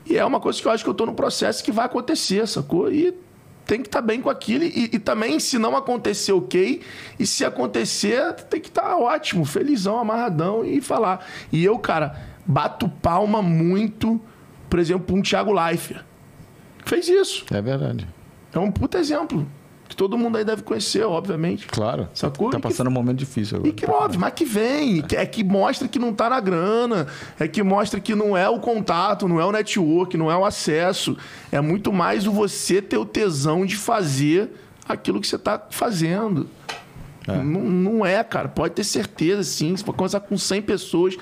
E 0.05 0.19
é 0.19 0.25
uma 0.25 0.41
coisa 0.41 0.61
que 0.61 0.67
eu 0.67 0.73
acho 0.73 0.83
que 0.83 0.91
eu 0.91 0.95
tô 0.95 1.07
no 1.07 1.15
processo 1.15 1.63
que 1.63 1.71
vai 1.71 1.87
acontecer, 1.87 2.47
sacou? 2.49 2.93
E 2.93 3.15
tem 3.66 3.80
que 3.80 3.89
estar 3.89 4.02
bem 4.02 4.20
com 4.20 4.28
aquilo 4.28 4.64
e, 4.64 4.90
e 4.93 4.98
também 4.98 5.39
se 5.39 5.59
não 5.59 5.76
acontecer, 5.76 6.32
ok. 6.32 6.80
E 7.18 7.26
se 7.26 7.44
acontecer, 7.44 8.32
tem 8.51 8.60
que 8.60 8.68
estar 8.68 8.97
ótimo, 8.97 9.44
felizão, 9.44 9.98
amarradão 9.98 10.64
e 10.64 10.80
falar. 10.80 11.26
E 11.51 11.64
eu, 11.64 11.78
cara, 11.78 12.16
bato 12.44 12.89
palma 12.89 13.40
muito, 13.40 14.20
por 14.68 14.78
exemplo, 14.78 15.16
um 15.16 15.22
Thiago 15.22 15.52
Leifert. 15.52 16.05
Fez 16.84 17.09
isso. 17.09 17.47
É 17.52 17.62
verdade. 17.62 18.06
É 18.52 18.59
um 18.59 18.70
puta 18.70 18.98
exemplo. 18.98 19.47
Que 19.93 19.97
todo 19.97 20.16
mundo 20.16 20.39
aí 20.39 20.44
deve 20.44 20.62
conhecer, 20.62 21.05
obviamente. 21.05 21.66
Claro. 21.66 22.09
Sacou? 22.14 22.48
Tá 22.48 22.56
que- 22.56 22.62
passando 22.62 22.86
um 22.89 22.90
momento 22.90 23.19
difícil 23.19 23.59
agora. 23.59 23.69
E 23.69 23.74
que 23.74 23.85
óbvio, 23.85 24.19
mas 24.19 24.32
que 24.32 24.43
vem. 24.47 25.02
que- 25.02 25.14
É 25.14 25.27
que 25.27 25.44
mostra 25.44 25.86
que 25.86 25.98
não 25.98 26.14
tá 26.14 26.31
na 26.31 26.40
grana. 26.40 27.06
É 27.39 27.47
que 27.47 27.62
mostra 27.62 28.01
que 28.01 28.14
não 28.14 28.35
é 28.35 28.48
o 28.48 28.59
contato, 28.59 29.28
não 29.28 29.39
é 29.39 29.44
o 29.44 29.52
network, 29.52 30.16
não 30.16 30.31
é 30.32 30.36
o 30.36 30.47
acesso. 30.47 31.14
É 31.52 31.60
muito 31.60 31.93
mais 31.93 32.27
o 32.27 32.32
você 32.32 32.81
ter 32.81 32.97
o 32.97 33.05
tesão 33.05 33.66
de 33.66 33.77
fazer 33.77 34.51
aquilo 34.89 35.20
que 35.20 35.27
você 35.27 35.36
tá 35.36 35.62
fazendo. 35.69 36.48
Não, 37.28 37.44
não 37.44 38.06
é, 38.06 38.24
cara. 38.24 38.48
Pode 38.48 38.73
ter 38.74 38.85
certeza, 38.85 39.43
sim. 39.44 39.77
Se 39.77 39.85
for 39.85 39.93
conversar 39.93 40.20
com 40.20 40.39
100 40.39 40.62
pessoas, 40.62 41.19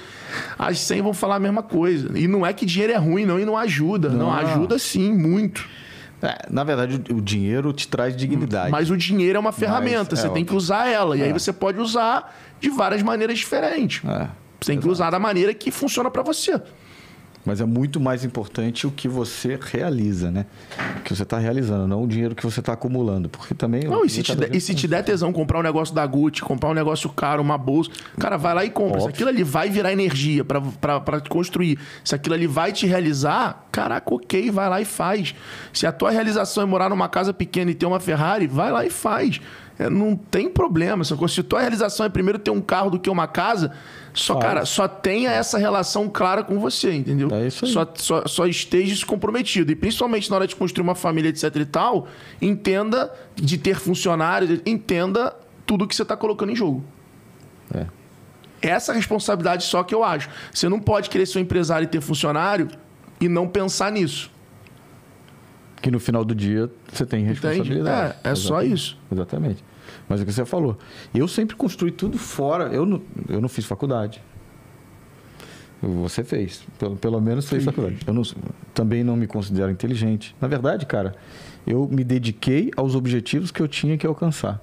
as 0.57 0.79
100 0.79 1.03
vão 1.03 1.13
falar 1.13 1.35
a 1.35 1.41
mesma 1.41 1.63
coisa. 1.65 2.17
E 2.17 2.29
não 2.29 2.47
é 2.47 2.53
que 2.53 2.65
dinheiro 2.65 2.93
é 2.93 2.97
ruim, 2.97 3.27
não, 3.27 3.39
e 3.41 3.45
não 3.45 3.57
ajuda. 3.57 4.09
Não, 4.11 4.19
Não. 4.27 4.33
ajuda 4.33 4.79
sim, 4.79 5.13
muito. 5.13 5.69
É, 6.23 6.47
na 6.51 6.63
verdade, 6.65 7.01
o 7.11 7.21
dinheiro 7.21 7.73
te 7.73 7.89
traz 7.89 8.15
dignidade. 8.17 8.71
Mas 8.71 8.91
o 8.91 8.97
dinheiro 8.97 9.37
é 9.37 9.41
uma 9.41 9.53
ferramenta, 9.53 10.15
é 10.15 10.19
você 10.19 10.29
tem 10.29 10.45
que 10.45 10.55
usar 10.55 10.87
ela. 10.89 11.17
E 11.17 11.23
aí 11.23 11.33
você 11.33 11.53
pode 11.53 11.79
usar 11.81 12.37
de 12.61 12.69
várias 12.71 13.03
maneiras 13.03 13.39
diferentes. 13.39 14.03
É, 14.09 14.29
Você 14.61 14.73
tem 14.73 14.81
que 14.81 14.87
usar 14.89 15.11
da 15.11 15.19
maneira 15.19 15.55
que 15.55 15.71
funciona 15.71 16.11
pra 16.11 16.23
você. 16.23 16.61
Mas 17.45 17.61
é 17.61 17.65
muito 17.65 17.99
mais 17.99 18.25
importante 18.25 18.87
o 18.87 18.91
que 18.91 19.09
você 19.09 19.59
realiza, 19.61 20.31
né? 20.31 20.45
O 20.99 21.03
que 21.03 21.15
você 21.15 21.23
está 21.23 21.39
realizando, 21.39 21.87
não 21.87 22.05
o 22.05 22.07
dinheiro 22.07 22.35
que 22.35 22.45
você 22.45 22.61
está 22.61 22.75
acumulando. 22.75 23.29
Porque 23.31 23.55
também. 23.55 23.85
Não, 23.85 24.05
e 24.05 24.11
se, 24.11 24.23
te 24.23 24.35
der, 24.35 24.55
e 24.55 24.61
se 24.61 24.75
te 24.75 24.87
der 24.87 25.03
tesão 25.03 25.33
comprar 25.33 25.59
um 25.59 25.63
negócio 25.63 25.95
da 25.95 26.07
Gucci, 26.07 26.43
comprar 26.43 26.69
um 26.69 26.75
negócio 26.75 27.09
caro, 27.09 27.43
uma 27.43 27.57
bolsa, 27.57 27.91
cara, 28.19 28.37
vai 28.37 28.55
lá 28.55 28.65
e 28.65 28.71
compra. 28.71 29.01
Se 29.01 29.07
Óbvio. 29.07 29.15
aquilo 29.15 29.29
ali 29.31 29.43
vai 29.43 29.71
virar 29.71 29.91
energia 29.91 30.45
pra 30.45 31.21
te 31.21 31.31
construir, 31.31 31.79
se 32.05 32.15
aquilo 32.15 32.35
ali 32.35 32.47
vai 32.47 32.73
te 32.73 32.87
realizar, 32.87 33.67
caraca, 33.73 34.15
ok, 34.15 34.51
vai 34.51 34.69
lá 34.69 34.81
e 34.81 34.85
faz. 34.85 35.35
Se 35.73 35.87
a 35.87 35.93
tua 35.93 36.11
realização 36.11 36.63
é 36.63 36.67
morar 36.67 36.91
numa 36.91 37.09
casa 37.09 37.33
pequena 37.33 37.71
e 37.71 37.75
ter 37.75 37.87
uma 37.87 38.01
Ferrari, 38.01 38.47
vai 38.47 38.71
lá 38.71 38.85
e 38.85 38.91
faz. 38.91 39.41
É, 39.79 39.89
não 39.89 40.15
tem 40.15 40.51
problema. 40.51 41.03
Se 41.05 41.15
a 41.15 41.43
tua 41.43 41.61
realização 41.63 42.05
é 42.05 42.11
primeiro 42.11 42.39
ter 42.39 42.51
um 42.51 42.61
carro 42.61 42.91
do 42.91 42.99
que 42.99 43.09
uma 43.09 43.27
casa, 43.27 43.73
só, 44.13 44.37
cara, 44.37 44.65
só 44.65 44.89
tenha 44.89 45.31
essa 45.31 45.59
relação 45.59 46.09
clara 46.09 46.43
com 46.43 46.59
você, 46.59 46.93
entendeu? 46.93 47.29
É 47.33 47.47
isso 47.47 47.65
aí. 47.65 47.73
Só, 47.73 47.87
só, 47.95 48.27
só 48.27 48.47
esteja 48.47 49.05
comprometido. 49.07 49.71
E 49.71 49.77
principalmente 49.77 50.29
na 50.29 50.37
hora 50.37 50.47
de 50.47 50.57
construir 50.57 50.83
uma 50.83 50.95
família, 50.95 51.29
etc 51.29 51.55
e 51.57 51.65
tal, 51.65 52.09
entenda 52.41 53.13
de 53.35 53.57
ter 53.57 53.77
funcionários, 53.77 54.61
entenda 54.67 55.37
tudo 55.65 55.87
que 55.87 55.95
você 55.95 56.03
está 56.03 56.17
colocando 56.17 56.51
em 56.51 56.57
jogo. 56.57 56.85
É. 57.75 57.87
Essa 58.61 58.93
responsabilidade 58.93 59.65
só 59.65 59.83
que 59.83 59.95
eu 59.95 60.03
acho. 60.03 60.29
Você 60.53 60.69
não 60.69 60.81
pode 60.81 61.09
querer 61.09 61.27
ser 61.27 61.39
um 61.39 61.43
empresário 61.43 61.85
e 61.85 61.89
ter 61.89 62.01
funcionário 62.01 62.69
e 63.21 63.29
não 63.29 63.49
pensar 63.49 63.93
nisso. 63.93 64.31
Que 65.81 65.91
no 65.91 65.99
final 65.99 66.25
do 66.25 66.35
dia 66.35 66.71
você 66.93 67.07
tem 67.07 67.25
responsabilidade. 67.25 68.17
É, 68.25 68.31
é 68.31 68.35
só 68.35 68.63
isso. 68.63 68.99
Exatamente. 69.11 69.65
Mas 70.11 70.19
é 70.21 70.25
o 70.25 70.27
que 70.27 70.33
você 70.33 70.45
falou. 70.45 70.77
Eu 71.15 71.29
sempre 71.29 71.55
construí 71.55 71.93
tudo 71.93 72.19
fora. 72.19 72.65
Eu 72.65 72.85
não, 72.85 73.01
eu 73.29 73.41
não 73.41 73.49
fiz 73.49 73.65
faculdade. 73.65 74.21
Você 75.81 76.23
fez. 76.25 76.63
Pelo, 76.79 76.97
pelo 76.97 77.21
menos 77.21 77.49
fez 77.49 77.65
faculdade. 77.65 77.99
Eu 78.07 78.13
não- 78.13 78.23
também 78.75 79.03
não 79.05 79.17
me 79.17 79.27
considero 79.27 79.71
inteligente. 79.71 80.35
Na 80.41 80.49
verdade, 80.49 80.85
cara, 80.85 81.15
eu 81.67 81.89
me 81.91 82.05
dediquei 82.05 82.71
aos 82.77 82.95
objetivos 82.95 83.51
que 83.53 83.63
eu 83.63 83.69
tinha 83.69 83.97
que 83.97 84.07
alcançar. 84.07 84.61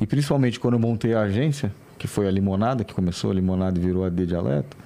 E 0.00 0.06
principalmente 0.06 0.58
quando 0.60 0.74
eu 0.74 0.80
montei 0.80 1.14
a 1.14 1.20
agência, 1.22 1.72
que 1.96 2.06
foi 2.08 2.26
a 2.26 2.30
Limonada, 2.30 2.82
que 2.84 2.92
começou 2.92 3.30
a 3.30 3.34
Limonada 3.34 3.78
e 3.78 3.82
virou 3.82 4.04
a 4.04 4.08
D 4.08 4.26
Dialeto, 4.26 4.76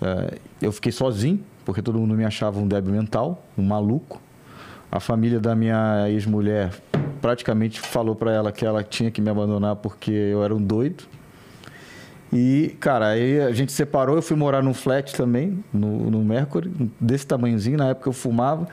é, 0.00 0.38
eu 0.62 0.70
fiquei 0.72 0.92
sozinho, 0.92 1.40
porque 1.64 1.82
todo 1.82 1.98
mundo 1.98 2.14
me 2.14 2.24
achava 2.24 2.58
um 2.60 2.66
débil 2.66 2.92
mental, 2.92 3.44
um 3.58 3.62
maluco. 3.64 4.22
A 4.90 4.98
família 4.98 5.38
da 5.38 5.54
minha 5.54 6.08
ex-mulher 6.08 6.70
praticamente 7.20 7.80
falou 7.80 8.14
para 8.14 8.32
ela 8.32 8.52
que 8.52 8.64
ela 8.64 8.82
tinha 8.82 9.10
que 9.10 9.20
me 9.20 9.30
abandonar 9.30 9.76
porque 9.76 10.10
eu 10.10 10.42
era 10.42 10.54
um 10.54 10.62
doido. 10.62 11.04
E, 12.32 12.76
cara, 12.78 13.08
aí 13.08 13.40
a 13.40 13.52
gente 13.52 13.72
separou, 13.72 14.14
eu 14.14 14.22
fui 14.22 14.36
morar 14.36 14.62
num 14.62 14.72
flat 14.72 15.14
também, 15.14 15.64
no, 15.72 16.10
no 16.10 16.24
Mercury, 16.24 16.72
desse 17.00 17.26
tamanhozinho, 17.26 17.76
na 17.76 17.88
época 17.88 18.08
eu 18.08 18.12
fumava. 18.12 18.68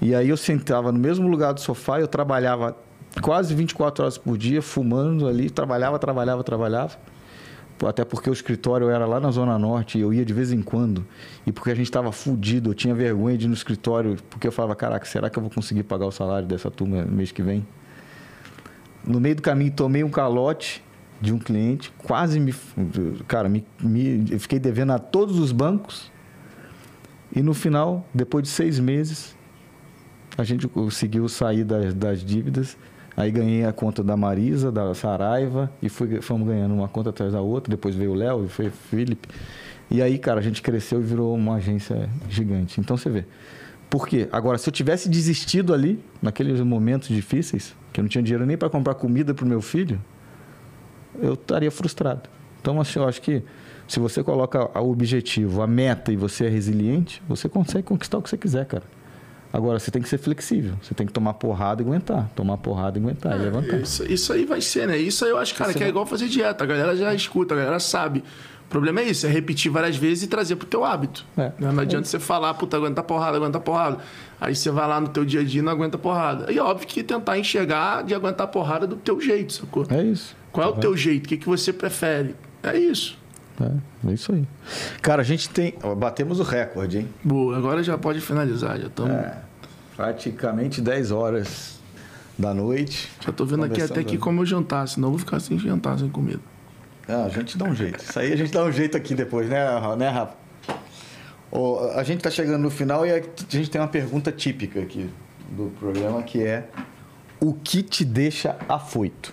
E 0.00 0.14
aí 0.14 0.28
eu 0.28 0.36
sentava 0.36 0.92
no 0.92 0.98
mesmo 0.98 1.26
lugar 1.26 1.52
do 1.52 1.60
sofá, 1.60 2.00
eu 2.00 2.06
trabalhava 2.06 2.76
quase 3.22 3.54
24 3.54 4.04
horas 4.04 4.18
por 4.18 4.36
dia, 4.36 4.60
fumando 4.60 5.26
ali, 5.26 5.48
trabalhava, 5.48 5.98
trabalhava, 5.98 6.44
trabalhava. 6.44 6.96
Até 7.86 8.04
porque 8.04 8.28
o 8.28 8.32
escritório 8.32 8.90
era 8.90 9.06
lá 9.06 9.20
na 9.20 9.30
Zona 9.30 9.58
Norte 9.58 9.98
e 9.98 10.00
eu 10.00 10.12
ia 10.12 10.24
de 10.24 10.32
vez 10.32 10.52
em 10.52 10.60
quando. 10.60 11.06
E 11.46 11.52
porque 11.52 11.70
a 11.70 11.74
gente 11.74 11.86
estava 11.86 12.10
fudido, 12.12 12.70
eu 12.70 12.74
tinha 12.74 12.94
vergonha 12.94 13.38
de 13.38 13.46
ir 13.46 13.48
no 13.48 13.54
escritório, 13.54 14.16
porque 14.28 14.48
eu 14.48 14.52
falava, 14.52 14.74
caraca, 14.74 15.06
será 15.06 15.30
que 15.30 15.38
eu 15.38 15.42
vou 15.42 15.50
conseguir 15.50 15.84
pagar 15.84 16.06
o 16.06 16.12
salário 16.12 16.46
dessa 16.46 16.70
turma 16.70 17.04
mês 17.04 17.30
que 17.30 17.42
vem? 17.42 17.66
No 19.08 19.18
meio 19.18 19.36
do 19.36 19.40
caminho 19.40 19.72
tomei 19.72 20.04
um 20.04 20.10
calote 20.10 20.84
de 21.18 21.32
um 21.32 21.38
cliente, 21.38 21.90
quase 21.96 22.38
me. 22.38 22.54
Cara, 23.26 23.48
me, 23.48 23.64
me, 23.80 24.38
fiquei 24.38 24.58
devendo 24.58 24.92
a 24.92 24.98
todos 24.98 25.38
os 25.38 25.50
bancos. 25.50 26.12
E 27.34 27.40
no 27.40 27.54
final, 27.54 28.06
depois 28.12 28.44
de 28.44 28.50
seis 28.50 28.78
meses, 28.78 29.34
a 30.36 30.44
gente 30.44 30.68
conseguiu 30.68 31.26
sair 31.26 31.64
das, 31.64 31.94
das 31.94 32.22
dívidas. 32.22 32.76
Aí 33.16 33.30
ganhei 33.30 33.64
a 33.64 33.72
conta 33.72 34.04
da 34.04 34.16
Marisa, 34.16 34.70
da 34.70 34.94
Saraiva, 34.94 35.72
e 35.82 35.88
fui, 35.88 36.20
fomos 36.20 36.46
ganhando 36.46 36.74
uma 36.74 36.86
conta 36.86 37.08
atrás 37.08 37.32
da 37.32 37.40
outra. 37.40 37.70
Depois 37.70 37.94
veio 37.94 38.12
o 38.12 38.14
Léo, 38.14 38.44
e 38.44 38.48
foi 38.48 38.68
o 38.68 38.70
Felipe. 38.70 39.26
E 39.90 40.02
aí, 40.02 40.18
cara, 40.18 40.38
a 40.38 40.42
gente 40.42 40.60
cresceu 40.60 41.00
e 41.00 41.02
virou 41.02 41.34
uma 41.34 41.54
agência 41.54 42.10
gigante. 42.28 42.78
Então 42.78 42.96
você 42.96 43.08
vê. 43.08 43.24
Por 43.88 44.06
quê? 44.06 44.28
Agora, 44.30 44.58
se 44.58 44.68
eu 44.68 44.72
tivesse 44.72 45.08
desistido 45.08 45.72
ali, 45.72 45.98
naqueles 46.20 46.60
momentos 46.60 47.08
difíceis, 47.08 47.74
que 47.98 48.00
eu 48.00 48.04
não 48.04 48.08
tinha 48.08 48.22
dinheiro 48.22 48.46
nem 48.46 48.56
para 48.56 48.70
comprar 48.70 48.94
comida 48.94 49.34
para 49.34 49.44
o 49.44 49.48
meu 49.48 49.60
filho, 49.60 50.00
eu 51.20 51.34
estaria 51.34 51.70
frustrado. 51.70 52.28
Então, 52.60 52.80
assim, 52.80 53.00
eu 53.00 53.08
acho 53.08 53.20
que 53.20 53.42
se 53.88 53.98
você 53.98 54.22
coloca 54.22 54.78
o 54.80 54.90
objetivo, 54.90 55.62
a 55.62 55.66
meta 55.66 56.12
e 56.12 56.16
você 56.16 56.46
é 56.46 56.48
resiliente, 56.48 57.20
você 57.28 57.48
consegue 57.48 57.82
conquistar 57.82 58.18
o 58.18 58.22
que 58.22 58.30
você 58.30 58.36
quiser, 58.36 58.66
cara. 58.66 58.84
Agora, 59.52 59.78
você 59.78 59.90
tem 59.90 60.00
que 60.00 60.08
ser 60.08 60.18
flexível. 60.18 60.74
Você 60.82 60.94
tem 60.94 61.06
que 61.06 61.12
tomar 61.12 61.34
porrada 61.34 61.82
e 61.82 61.84
aguentar. 61.84 62.28
Tomar 62.36 62.58
porrada 62.58 62.98
e 62.98 63.02
aguentar 63.02 63.34
e 63.34 63.42
levantar. 63.42 63.80
Isso, 63.80 64.04
isso 64.04 64.32
aí 64.32 64.44
vai 64.44 64.60
ser, 64.60 64.86
né? 64.86 64.96
Isso 64.98 65.24
aí 65.24 65.30
eu 65.30 65.38
acho, 65.38 65.54
cara, 65.54 65.72
que 65.72 65.82
é 65.82 65.88
igual 65.88 66.04
fazer 66.04 66.28
dieta. 66.28 66.62
A 66.62 66.66
galera 66.66 66.94
já 66.94 67.12
escuta, 67.14 67.54
a 67.54 67.56
galera 67.56 67.80
sabe. 67.80 68.22
O 68.68 68.70
problema 68.70 69.00
é 69.00 69.04
isso, 69.04 69.26
é 69.26 69.30
repetir 69.30 69.72
várias 69.72 69.96
vezes 69.96 70.24
e 70.24 70.26
trazer 70.26 70.54
pro 70.56 70.66
teu 70.66 70.84
hábito. 70.84 71.24
É. 71.38 71.52
Né? 71.58 71.72
Não 71.72 71.80
adianta 71.80 72.06
você 72.06 72.18
falar, 72.18 72.52
puta, 72.52 72.76
aguenta 72.76 73.02
porrada, 73.02 73.38
aguenta 73.38 73.58
porrada. 73.58 73.96
Aí 74.38 74.54
você 74.54 74.70
vai 74.70 74.86
lá 74.86 75.00
no 75.00 75.08
teu 75.08 75.24
dia 75.24 75.40
a 75.40 75.44
dia 75.44 75.60
e 75.60 75.62
não 75.62 75.72
aguenta 75.72 75.96
porrada. 75.96 76.52
E 76.52 76.60
óbvio 76.60 76.86
que 76.86 77.02
tentar 77.02 77.38
enxergar 77.38 78.04
de 78.04 78.14
aguentar 78.14 78.46
porrada 78.48 78.86
do 78.86 78.94
teu 78.94 79.18
jeito, 79.22 79.54
sacou? 79.54 79.86
É 79.88 80.02
isso. 80.02 80.36
Qual 80.52 80.68
é 80.68 80.70
o 80.70 80.74
teu 80.74 80.94
jeito? 80.94 81.24
O 81.24 81.28
que, 81.30 81.38
que 81.38 81.46
você 81.46 81.72
prefere? 81.72 82.36
É 82.62 82.76
isso. 82.76 83.16
É, 83.58 84.10
é 84.10 84.12
isso 84.12 84.34
aí. 84.34 84.46
Cara, 85.00 85.22
a 85.22 85.24
gente 85.24 85.48
tem. 85.48 85.74
Batemos 85.96 86.38
o 86.38 86.42
recorde, 86.42 86.98
hein? 86.98 87.08
Boa, 87.24 87.56
agora 87.56 87.82
já 87.82 87.96
pode 87.96 88.20
finalizar. 88.20 88.78
Já 88.78 88.88
estamos. 88.88 89.12
É, 89.12 89.38
praticamente 89.96 90.82
10 90.82 91.10
horas 91.10 91.80
da 92.38 92.52
noite. 92.52 93.10
Já 93.24 93.32
tô 93.32 93.46
vendo 93.46 93.64
aqui 93.64 93.80
até 93.80 94.04
que 94.04 94.18
como 94.18 94.42
eu 94.42 94.46
jantar, 94.46 94.86
senão 94.86 95.08
eu 95.08 95.12
vou 95.12 95.18
ficar 95.18 95.40
sem 95.40 95.58
jantar, 95.58 95.98
sem 95.98 96.10
comida. 96.10 96.40
Ah, 97.08 97.24
a 97.24 97.28
gente 97.30 97.56
dá 97.56 97.64
um 97.64 97.74
jeito. 97.74 98.04
Isso 98.04 98.18
aí 98.18 98.32
a 98.32 98.36
gente 98.36 98.52
dá 98.52 98.62
um 98.62 98.70
jeito 98.70 98.96
aqui 98.96 99.14
depois, 99.14 99.48
né, 99.48 99.64
né 99.96 100.10
Rafa? 100.10 100.36
Ó, 101.50 101.92
a 101.92 102.02
gente 102.02 102.22
tá 102.22 102.30
chegando 102.30 102.60
no 102.60 102.70
final 102.70 103.06
e 103.06 103.10
a 103.10 103.22
gente 103.48 103.70
tem 103.70 103.80
uma 103.80 103.88
pergunta 103.88 104.30
típica 104.30 104.80
aqui 104.80 105.08
do 105.50 105.72
programa 105.78 106.22
que 106.22 106.42
é 106.42 106.68
o 107.40 107.54
que 107.54 107.82
te 107.82 108.04
deixa 108.04 108.56
afoito? 108.68 109.32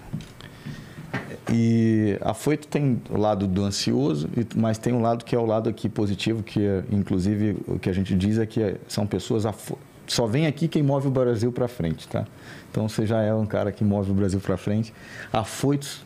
E 1.52 2.18
afoito 2.22 2.68
tem 2.68 3.02
o 3.10 3.18
lado 3.18 3.46
do 3.46 3.64
ansioso, 3.64 4.30
mas 4.56 4.78
tem 4.78 4.94
um 4.94 5.02
lado 5.02 5.26
que 5.26 5.36
é 5.36 5.40
o 5.40 5.46
lado 5.46 5.70
aqui 5.70 5.90
positivo, 5.90 6.42
que 6.42 6.66
é, 6.66 6.84
inclusive 6.90 7.58
o 7.68 7.78
que 7.78 7.90
a 7.90 7.94
gente 7.94 8.16
diz 8.16 8.38
é 8.38 8.46
que 8.46 8.78
são 8.88 9.06
pessoas 9.06 9.46
afo... 9.46 9.78
só 10.08 10.26
vem 10.26 10.48
aqui 10.48 10.68
quem 10.68 10.82
move 10.82 11.08
o 11.08 11.12
Brasil 11.12 11.52
para 11.52 11.68
frente, 11.68 12.08
tá? 12.08 12.26
Então 12.72 12.88
você 12.88 13.06
já 13.06 13.22
é 13.22 13.34
um 13.34 13.46
cara 13.46 13.72
que 13.72 13.84
move 13.84 14.12
o 14.12 14.14
Brasil 14.14 14.40
para 14.40 14.56
frente, 14.56 14.94
afoitos 15.32 16.05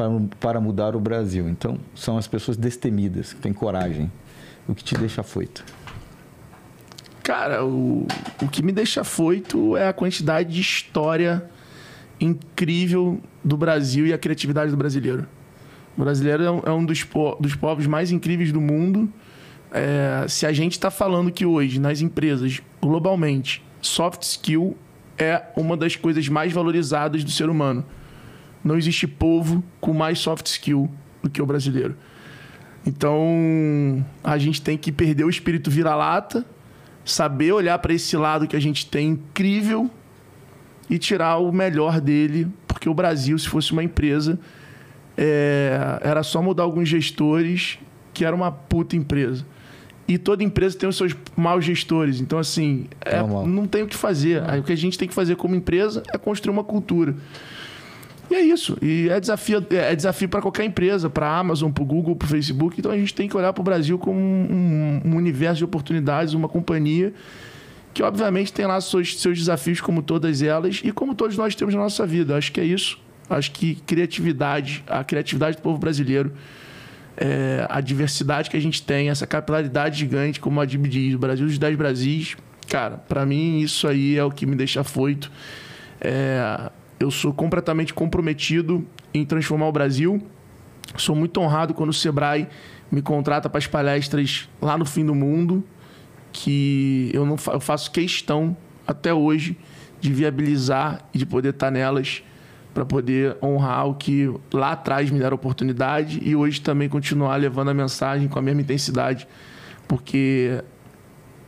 para, 0.00 0.10
para 0.40 0.60
mudar 0.60 0.96
o 0.96 1.00
Brasil. 1.00 1.48
Então 1.48 1.78
são 1.94 2.16
as 2.16 2.26
pessoas 2.26 2.56
destemidas, 2.56 3.32
que 3.34 3.40
têm 3.40 3.52
coragem. 3.52 4.10
O 4.66 4.74
que 4.74 4.82
te 4.82 4.96
deixa 4.96 5.20
afoito? 5.20 5.64
Cara, 7.22 7.64
o, 7.64 8.06
o 8.42 8.48
que 8.48 8.62
me 8.62 8.72
deixa 8.72 9.02
afoito 9.02 9.76
é 9.76 9.88
a 9.88 9.92
quantidade 9.92 10.52
de 10.54 10.60
história 10.60 11.44
incrível 12.20 13.20
do 13.44 13.56
Brasil 13.56 14.06
e 14.06 14.12
a 14.12 14.18
criatividade 14.18 14.70
do 14.70 14.76
brasileiro. 14.76 15.26
O 15.96 16.02
brasileiro 16.02 16.42
é 16.44 16.50
um, 16.50 16.62
é 16.66 16.70
um 16.70 16.84
dos, 16.84 17.04
po- 17.04 17.36
dos 17.40 17.54
povos 17.54 17.86
mais 17.86 18.10
incríveis 18.10 18.52
do 18.52 18.60
mundo. 18.60 19.12
É, 19.72 20.24
se 20.28 20.46
a 20.46 20.52
gente 20.52 20.72
está 20.72 20.90
falando 20.90 21.30
que 21.30 21.44
hoje, 21.44 21.78
nas 21.78 22.00
empresas, 22.00 22.60
globalmente, 22.80 23.62
soft 23.80 24.22
skill 24.22 24.76
é 25.18 25.42
uma 25.56 25.76
das 25.76 25.96
coisas 25.96 26.28
mais 26.28 26.52
valorizadas 26.52 27.22
do 27.22 27.30
ser 27.30 27.48
humano. 27.48 27.84
Não 28.62 28.76
existe 28.76 29.06
povo 29.06 29.62
com 29.80 29.92
mais 29.92 30.18
soft 30.18 30.46
skill 30.46 30.90
do 31.22 31.30
que 31.30 31.40
o 31.40 31.46
brasileiro. 31.46 31.96
Então, 32.86 34.04
a 34.24 34.38
gente 34.38 34.60
tem 34.62 34.76
que 34.76 34.90
perder 34.90 35.24
o 35.24 35.30
espírito 35.30 35.70
vira-lata, 35.70 36.44
saber 37.04 37.52
olhar 37.52 37.78
para 37.78 37.92
esse 37.92 38.16
lado 38.16 38.46
que 38.46 38.56
a 38.56 38.60
gente 38.60 38.86
tem 38.86 39.08
incrível 39.08 39.90
e 40.88 40.98
tirar 40.98 41.38
o 41.38 41.52
melhor 41.52 42.00
dele, 42.00 42.48
porque 42.66 42.88
o 42.88 42.94
Brasil, 42.94 43.38
se 43.38 43.48
fosse 43.48 43.72
uma 43.72 43.84
empresa, 43.84 44.38
é, 45.16 46.00
era 46.02 46.22
só 46.22 46.42
mudar 46.42 46.62
alguns 46.62 46.88
gestores, 46.88 47.78
que 48.12 48.24
era 48.24 48.34
uma 48.34 48.50
puta 48.50 48.96
empresa. 48.96 49.44
E 50.08 50.18
toda 50.18 50.42
empresa 50.42 50.76
tem 50.76 50.88
os 50.88 50.96
seus 50.96 51.14
maus 51.36 51.64
gestores. 51.64 52.20
Então, 52.20 52.38
assim, 52.38 52.86
é, 53.00 53.22
não 53.22 53.66
tem 53.66 53.82
o 53.82 53.86
que 53.86 53.94
fazer. 53.94 54.42
Aí, 54.48 54.58
o 54.58 54.62
que 54.64 54.72
a 54.72 54.76
gente 54.76 54.98
tem 54.98 55.06
que 55.06 55.14
fazer 55.14 55.36
como 55.36 55.54
empresa 55.54 56.02
é 56.12 56.18
construir 56.18 56.52
uma 56.52 56.64
cultura. 56.64 57.14
E 58.30 58.34
é 58.34 58.40
isso. 58.40 58.78
E 58.80 59.08
é 59.08 59.18
desafio, 59.18 59.66
é 59.70 59.96
desafio 59.96 60.28
para 60.28 60.40
qualquer 60.40 60.64
empresa, 60.64 61.10
para 61.10 61.26
a 61.26 61.38
Amazon, 61.38 61.72
para 61.72 61.82
o 61.82 61.86
Google, 61.86 62.14
para 62.14 62.26
o 62.26 62.28
Facebook. 62.28 62.78
Então 62.78 62.92
a 62.92 62.96
gente 62.96 63.12
tem 63.12 63.28
que 63.28 63.36
olhar 63.36 63.52
para 63.52 63.60
o 63.60 63.64
Brasil 63.64 63.98
como 63.98 64.20
um, 64.20 65.00
um 65.04 65.16
universo 65.16 65.58
de 65.58 65.64
oportunidades, 65.64 66.32
uma 66.32 66.48
companhia 66.48 67.12
que, 67.92 68.04
obviamente, 68.04 68.52
tem 68.52 68.66
lá 68.66 68.80
seus, 68.80 69.20
seus 69.20 69.36
desafios, 69.36 69.80
como 69.80 70.00
todas 70.00 70.42
elas, 70.42 70.80
e 70.84 70.92
como 70.92 71.12
todos 71.12 71.36
nós 71.36 71.56
temos 71.56 71.74
na 71.74 71.80
nossa 71.80 72.06
vida. 72.06 72.36
Acho 72.36 72.52
que 72.52 72.60
é 72.60 72.64
isso. 72.64 72.98
Acho 73.28 73.50
que 73.50 73.74
criatividade, 73.74 74.84
a 74.86 75.02
criatividade 75.02 75.56
do 75.56 75.62
povo 75.62 75.78
brasileiro, 75.78 76.32
é, 77.16 77.66
a 77.68 77.80
diversidade 77.80 78.48
que 78.48 78.56
a 78.56 78.60
gente 78.60 78.82
tem, 78.82 79.10
essa 79.10 79.26
capilaridade 79.26 79.98
gigante, 79.98 80.38
como 80.38 80.60
a 80.60 80.64
Dib 80.64 80.86
diz, 80.86 81.14
o 81.14 81.18
Brasil 81.18 81.46
dos 81.46 81.58
10 81.58 81.76
Brasis, 81.76 82.36
cara, 82.68 82.96
para 82.96 83.26
mim 83.26 83.58
isso 83.58 83.86
aí 83.86 84.16
é 84.16 84.24
o 84.24 84.30
que 84.30 84.46
me 84.46 84.56
deixa 84.56 84.80
afoito. 84.80 85.30
É, 86.00 86.70
eu 87.00 87.10
sou 87.10 87.32
completamente 87.32 87.94
comprometido 87.94 88.86
em 89.12 89.24
transformar 89.24 89.66
o 89.66 89.72
Brasil. 89.72 90.22
Sou 90.96 91.16
muito 91.16 91.40
honrado 91.40 91.72
quando 91.72 91.88
o 91.88 91.94
Sebrae 91.94 92.46
me 92.92 93.00
contrata 93.00 93.48
para 93.48 93.58
as 93.58 93.66
palestras 93.66 94.48
lá 94.60 94.76
no 94.76 94.84
fim 94.84 95.04
do 95.04 95.14
mundo, 95.14 95.64
que 96.32 97.10
eu 97.14 97.24
não 97.24 97.38
fa- 97.38 97.52
eu 97.52 97.60
faço 97.60 97.90
questão 97.90 98.54
até 98.86 99.14
hoje 99.14 99.56
de 100.00 100.12
viabilizar 100.12 101.00
e 101.14 101.18
de 101.18 101.24
poder 101.24 101.50
estar 101.50 101.70
nelas 101.70 102.22
para 102.74 102.84
poder 102.84 103.36
honrar 103.42 103.86
o 103.88 103.94
que 103.94 104.32
lá 104.52 104.72
atrás 104.72 105.10
me 105.10 105.18
deram 105.18 105.34
oportunidade 105.34 106.20
e 106.22 106.36
hoje 106.36 106.60
também 106.60 106.88
continuar 106.88 107.36
levando 107.36 107.68
a 107.70 107.74
mensagem 107.74 108.28
com 108.28 108.38
a 108.38 108.42
mesma 108.42 108.60
intensidade, 108.60 109.26
porque 109.88 110.62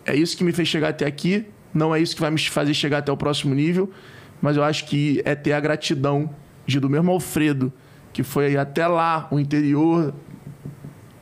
é 0.04 0.16
isso 0.16 0.36
que 0.36 0.42
me 0.44 0.52
fez 0.52 0.68
chegar 0.68 0.88
até 0.88 1.06
aqui, 1.06 1.46
não 1.72 1.94
é 1.94 2.00
isso 2.00 2.14
que 2.14 2.20
vai 2.20 2.30
me 2.30 2.38
fazer 2.38 2.74
chegar 2.74 2.98
até 2.98 3.12
o 3.12 3.16
próximo 3.16 3.54
nível, 3.54 3.90
mas 4.42 4.56
eu 4.56 4.64
acho 4.64 4.84
que 4.84 5.22
é 5.24 5.34
ter 5.34 5.52
a 5.52 5.60
gratidão 5.60 6.28
de 6.66 6.78
do 6.78 6.90
mesmo 6.90 7.10
Alfredo, 7.12 7.72
que 8.12 8.22
foi 8.22 8.56
até 8.56 8.86
lá, 8.86 9.28
o 9.30 9.38
interior, 9.38 10.12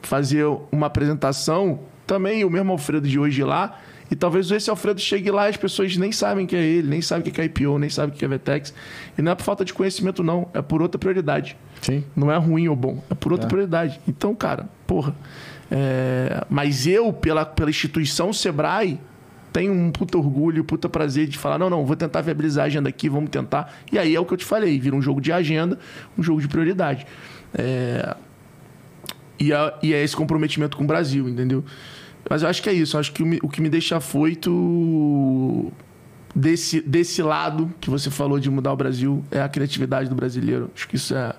fazer 0.02 0.44
uma 0.72 0.86
apresentação, 0.86 1.80
também 2.06 2.44
o 2.44 2.50
mesmo 2.50 2.72
Alfredo 2.72 3.06
de 3.06 3.18
hoje 3.18 3.44
lá, 3.44 3.78
e 4.10 4.16
talvez 4.16 4.50
esse 4.50 4.68
Alfredo 4.68 5.00
chegue 5.00 5.30
lá 5.30 5.46
e 5.46 5.50
as 5.50 5.56
pessoas 5.56 5.96
nem 5.96 6.10
sabem 6.10 6.44
que 6.44 6.56
é 6.56 6.64
ele, 6.64 6.88
nem 6.88 7.00
sabem 7.00 7.30
o 7.30 7.32
que 7.32 7.40
é 7.40 7.44
IPO, 7.44 7.78
nem 7.78 7.88
sabem 7.88 8.12
o 8.12 8.18
que 8.18 8.24
é 8.24 8.28
Vetex. 8.28 8.74
E 9.16 9.22
não 9.22 9.30
é 9.30 9.34
por 9.36 9.44
falta 9.44 9.64
de 9.64 9.72
conhecimento, 9.72 10.24
não, 10.24 10.48
é 10.52 10.60
por 10.60 10.82
outra 10.82 10.98
prioridade. 10.98 11.56
Sim. 11.80 12.04
Não 12.16 12.30
é 12.32 12.36
ruim 12.36 12.66
ou 12.66 12.74
bom, 12.74 13.00
é 13.08 13.14
por 13.14 13.30
outra 13.30 13.46
prioridade. 13.46 14.00
Então, 14.08 14.34
cara, 14.34 14.68
porra. 14.84 15.14
é, 15.70 16.44
Mas 16.50 16.88
eu, 16.88 17.12
pela, 17.12 17.46
pela 17.46 17.70
instituição 17.70 18.32
Sebrae, 18.32 18.98
tem 19.52 19.70
um 19.70 19.90
puta 19.90 20.16
orgulho, 20.16 20.64
puta 20.64 20.88
prazer 20.88 21.26
de 21.26 21.38
falar, 21.38 21.58
não, 21.58 21.68
não, 21.68 21.84
vou 21.84 21.96
tentar 21.96 22.20
viabilizar 22.20 22.64
a 22.64 22.66
agenda 22.66 22.88
aqui, 22.88 23.08
vamos 23.08 23.30
tentar. 23.30 23.74
E 23.90 23.98
aí 23.98 24.14
é 24.14 24.20
o 24.20 24.24
que 24.24 24.32
eu 24.32 24.38
te 24.38 24.44
falei, 24.44 24.78
vira 24.78 24.94
um 24.94 25.02
jogo 25.02 25.20
de 25.20 25.32
agenda, 25.32 25.78
um 26.16 26.22
jogo 26.22 26.40
de 26.40 26.48
prioridade. 26.48 27.06
É... 27.54 28.16
E, 29.38 29.52
é, 29.52 29.74
e 29.82 29.94
é 29.94 30.04
esse 30.04 30.14
comprometimento 30.14 30.76
com 30.76 30.84
o 30.84 30.86
Brasil, 30.86 31.26
entendeu? 31.26 31.64
Mas 32.28 32.42
eu 32.42 32.48
acho 32.48 32.62
que 32.62 32.68
é 32.68 32.72
isso. 32.72 32.98
Acho 32.98 33.10
que 33.12 33.22
o 33.42 33.48
que 33.48 33.62
me 33.62 33.70
deixa 33.70 33.96
afoito 33.96 35.72
desse, 36.34 36.80
desse 36.80 37.22
lado 37.22 37.72
que 37.80 37.88
você 37.88 38.10
falou 38.10 38.38
de 38.38 38.50
mudar 38.50 38.72
o 38.72 38.76
Brasil 38.76 39.24
é 39.30 39.40
a 39.40 39.48
criatividade 39.48 40.08
do 40.08 40.14
brasileiro. 40.14 40.70
Acho 40.74 40.86
que 40.86 40.96
isso 40.96 41.14
é 41.14 41.34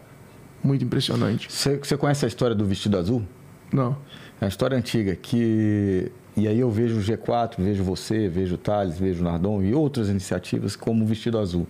muito 0.63 0.83
impressionante. 0.83 1.51
Você, 1.51 1.77
você 1.77 1.95
conhece 1.95 2.25
a 2.25 2.27
história 2.27 2.55
do 2.55 2.65
vestido 2.65 2.97
azul? 2.97 3.23
Não. 3.71 3.95
É 4.39 4.45
uma 4.45 4.49
história 4.49 4.75
antiga 4.75 5.15
que. 5.15 6.11
E 6.35 6.47
aí 6.47 6.59
eu 6.59 6.71
vejo 6.71 6.97
o 6.97 7.01
G4, 7.01 7.55
vejo 7.57 7.83
você, 7.83 8.29
vejo 8.29 8.55
o 8.55 8.57
Thales, 8.57 8.97
vejo 8.97 9.21
o 9.21 9.23
Nardon 9.23 9.61
e 9.61 9.73
outras 9.73 10.07
iniciativas 10.07 10.75
como 10.77 11.03
o 11.03 11.07
Vestido 11.07 11.37
Azul, 11.37 11.67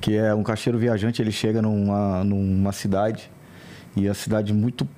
que 0.00 0.16
é 0.16 0.34
um 0.34 0.42
caixeiro 0.42 0.76
viajante, 0.76 1.22
ele 1.22 1.30
chega 1.30 1.62
numa, 1.62 2.24
numa 2.24 2.72
cidade 2.72 3.30
e 3.96 4.08
a 4.08 4.14
cidade 4.14 4.52
muito 4.52 4.88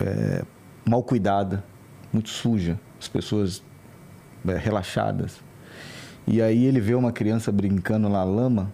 é, 0.00 0.44
mal 0.84 1.02
cuidada, 1.02 1.64
muito 2.12 2.28
suja, 2.28 2.78
as 3.00 3.08
pessoas 3.08 3.62
é, 4.46 4.56
relaxadas. 4.56 5.40
E 6.26 6.42
aí 6.42 6.66
ele 6.66 6.80
vê 6.80 6.94
uma 6.94 7.12
criança 7.12 7.50
brincando 7.50 8.10
na 8.10 8.22
lama 8.22 8.70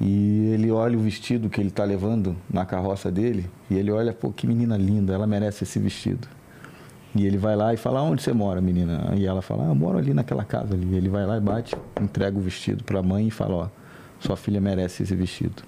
e 0.00 0.50
ele 0.52 0.72
olha 0.72 0.98
o 0.98 1.00
vestido 1.00 1.48
que 1.48 1.60
ele 1.60 1.68
está 1.68 1.84
levando 1.84 2.36
na 2.50 2.66
carroça 2.66 3.12
dele 3.12 3.48
e 3.70 3.76
ele 3.76 3.92
olha, 3.92 4.12
pô, 4.12 4.32
que 4.32 4.46
menina 4.46 4.76
linda, 4.76 5.14
ela 5.14 5.26
merece 5.26 5.62
esse 5.62 5.78
vestido. 5.78 6.26
E 7.16 7.24
ele 7.24 7.38
vai 7.38 7.56
lá 7.56 7.72
e 7.72 7.76
fala, 7.76 8.02
onde 8.02 8.22
você 8.22 8.32
mora, 8.32 8.60
menina? 8.60 9.14
E 9.16 9.24
ela 9.24 9.40
fala, 9.40 9.64
ah, 9.64 9.68
eu 9.68 9.74
moro 9.74 9.96
ali 9.96 10.12
naquela 10.12 10.44
casa 10.44 10.74
ali. 10.74 10.94
Ele 10.94 11.08
vai 11.08 11.24
lá 11.24 11.38
e 11.38 11.40
bate, 11.40 11.74
entrega 12.00 12.36
o 12.36 12.40
vestido 12.40 12.84
para 12.84 12.98
a 12.98 13.02
mãe 13.02 13.28
e 13.28 13.30
fala, 13.30 13.54
ó, 13.54 13.68
sua 14.20 14.36
filha 14.36 14.60
merece 14.60 15.02
esse 15.02 15.14
vestido. 15.14 15.62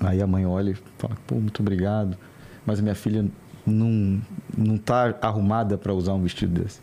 Aí 0.00 0.22
a 0.22 0.26
mãe 0.26 0.46
olha 0.46 0.70
e 0.70 0.74
fala, 0.98 1.14
pô, 1.26 1.34
muito 1.34 1.60
obrigado, 1.60 2.16
mas 2.64 2.80
minha 2.80 2.94
filha 2.94 3.26
não, 3.66 4.20
não 4.56 4.78
tá 4.78 5.14
arrumada 5.20 5.76
para 5.76 5.92
usar 5.92 6.14
um 6.14 6.22
vestido 6.22 6.60
desse. 6.60 6.80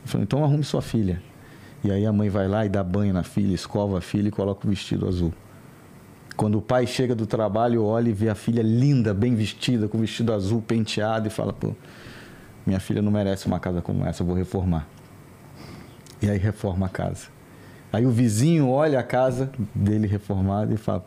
Ele 0.00 0.06
falou, 0.06 0.22
então 0.22 0.44
arrume 0.44 0.62
sua 0.62 0.82
filha. 0.82 1.20
E 1.82 1.90
aí 1.90 2.06
a 2.06 2.12
mãe 2.12 2.28
vai 2.28 2.46
lá 2.46 2.64
e 2.64 2.68
dá 2.68 2.84
banho 2.84 3.12
na 3.12 3.24
filha, 3.24 3.52
escova 3.52 3.98
a 3.98 4.00
filha 4.00 4.28
e 4.28 4.30
coloca 4.30 4.64
o 4.64 4.70
vestido 4.70 5.08
azul. 5.08 5.32
Quando 6.36 6.58
o 6.58 6.62
pai 6.62 6.86
chega 6.86 7.14
do 7.14 7.26
trabalho, 7.26 7.84
olha 7.84 8.08
e 8.08 8.12
vê 8.12 8.28
a 8.28 8.34
filha 8.34 8.62
linda, 8.62 9.12
bem 9.12 9.34
vestida, 9.34 9.88
com 9.88 9.98
o 9.98 10.00
vestido 10.00 10.32
azul 10.32 10.62
penteado 10.62 11.26
e 11.26 11.30
fala, 11.30 11.52
pô, 11.52 11.72
minha 12.66 12.80
filha 12.80 13.02
não 13.02 13.10
merece 13.10 13.46
uma 13.46 13.58
casa 13.58 13.80
como 13.82 14.04
essa, 14.06 14.22
eu 14.22 14.26
vou 14.26 14.36
reformar. 14.36 14.86
E 16.20 16.30
aí 16.30 16.38
reforma 16.38 16.86
a 16.86 16.88
casa. 16.88 17.26
Aí 17.92 18.06
o 18.06 18.10
vizinho 18.10 18.68
olha 18.68 18.98
a 18.98 19.02
casa 19.02 19.50
dele 19.74 20.06
reformada 20.06 20.72
e 20.72 20.76
fala, 20.76 21.04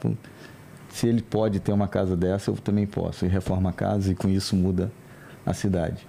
se 0.90 1.08
ele 1.08 1.22
pode 1.22 1.60
ter 1.60 1.72
uma 1.72 1.88
casa 1.88 2.16
dessa, 2.16 2.52
eu 2.52 2.56
também 2.56 2.86
posso. 2.86 3.26
E 3.26 3.28
reforma 3.28 3.70
a 3.70 3.74
casa 3.74 4.12
e 4.12 4.16
com 4.16 4.30
isso 4.30 4.56
muda 4.56 4.92
a 5.46 5.54
cidade. 5.54 6.06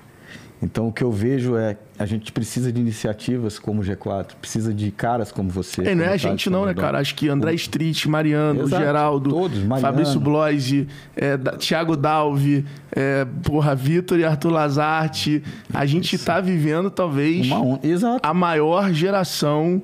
Então 0.63 0.89
o 0.89 0.93
que 0.93 1.05
eu 1.05 1.13
vejo 1.13 1.57
é 1.57 1.77
a 1.99 2.07
gente 2.07 2.33
precisa 2.33 2.73
de 2.73 2.81
iniciativas 2.81 3.59
como 3.59 3.83
o 3.83 3.85
G4, 3.85 4.35
precisa 4.41 4.73
de 4.73 4.91
caras 4.91 5.31
como 5.31 5.51
você. 5.51 5.83
É, 5.89 5.95
não 5.95 6.05
é 6.05 6.13
a 6.13 6.15
o 6.15 6.19
gente 6.19 6.49
não, 6.49 6.65
né, 6.65 6.73
cara? 6.73 6.99
Acho 6.99 7.15
que 7.15 7.29
André 7.29 7.55
Street, 7.55 8.07
Mariano, 8.07 8.63
Exato, 8.63 8.83
Geraldo, 8.83 9.31
todos, 9.31 9.59
Mariano. 9.59 9.81
Fabrício 9.81 10.21
Bloise, 10.21 10.89
é, 11.15 11.37
Da- 11.37 11.57
Thiago 11.57 11.97
Dalvi, 11.97 12.65
é, 12.91 13.27
porra, 13.43 13.75
Vitor 13.75 14.19
e 14.19 14.25
Arthur 14.25 14.51
Lazarte. 14.51 15.43
A 15.73 15.85
gente 15.85 16.17
tá 16.19 16.41
vivendo, 16.41 16.91
talvez, 16.91 17.51
on... 17.51 17.79
A 18.23 18.33
maior 18.33 18.93
geração 18.93 19.83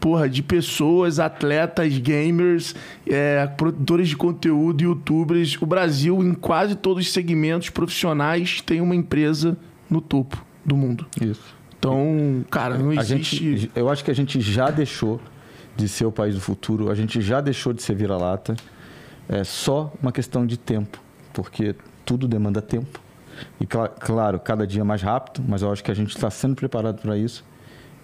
porra, 0.00 0.28
de 0.28 0.42
pessoas, 0.42 1.18
atletas, 1.18 1.96
gamers, 1.96 2.74
é, 3.06 3.46
produtores 3.46 4.10
de 4.10 4.14
conteúdo, 4.14 4.82
youtubers. 4.84 5.56
O 5.62 5.64
Brasil, 5.64 6.22
em 6.22 6.34
quase 6.34 6.74
todos 6.74 7.06
os 7.06 7.12
segmentos 7.12 7.70
profissionais, 7.70 8.60
tem 8.60 8.82
uma 8.82 8.94
empresa 8.94 9.56
no 9.94 10.00
topo 10.00 10.44
do 10.64 10.76
mundo. 10.76 11.06
Isso. 11.20 11.54
Então, 11.78 12.44
cara, 12.50 12.76
não 12.78 12.92
existe. 12.92 13.36
gente, 13.56 13.70
eu 13.76 13.88
acho 13.88 14.02
que 14.04 14.10
a 14.10 14.14
gente 14.14 14.40
já 14.40 14.70
deixou 14.70 15.20
de 15.76 15.88
ser 15.88 16.04
o 16.06 16.12
país 16.12 16.34
do 16.34 16.40
futuro, 16.40 16.90
a 16.90 16.94
gente 16.94 17.20
já 17.20 17.40
deixou 17.40 17.72
de 17.72 17.82
ser 17.82 17.94
vira-lata. 17.94 18.54
É 19.28 19.42
só 19.44 19.92
uma 20.02 20.10
questão 20.12 20.46
de 20.46 20.56
tempo, 20.56 20.98
porque 21.32 21.74
tudo 22.04 22.26
demanda 22.28 22.60
tempo. 22.62 23.00
E 23.60 23.66
cla- 23.66 23.88
claro, 23.88 24.38
cada 24.38 24.66
dia 24.66 24.84
mais 24.84 25.02
rápido, 25.02 25.42
mas 25.48 25.62
eu 25.62 25.70
acho 25.72 25.82
que 25.82 25.90
a 25.90 25.94
gente 25.94 26.14
está 26.14 26.30
sendo 26.30 26.54
preparado 26.54 27.00
para 27.00 27.16
isso. 27.18 27.44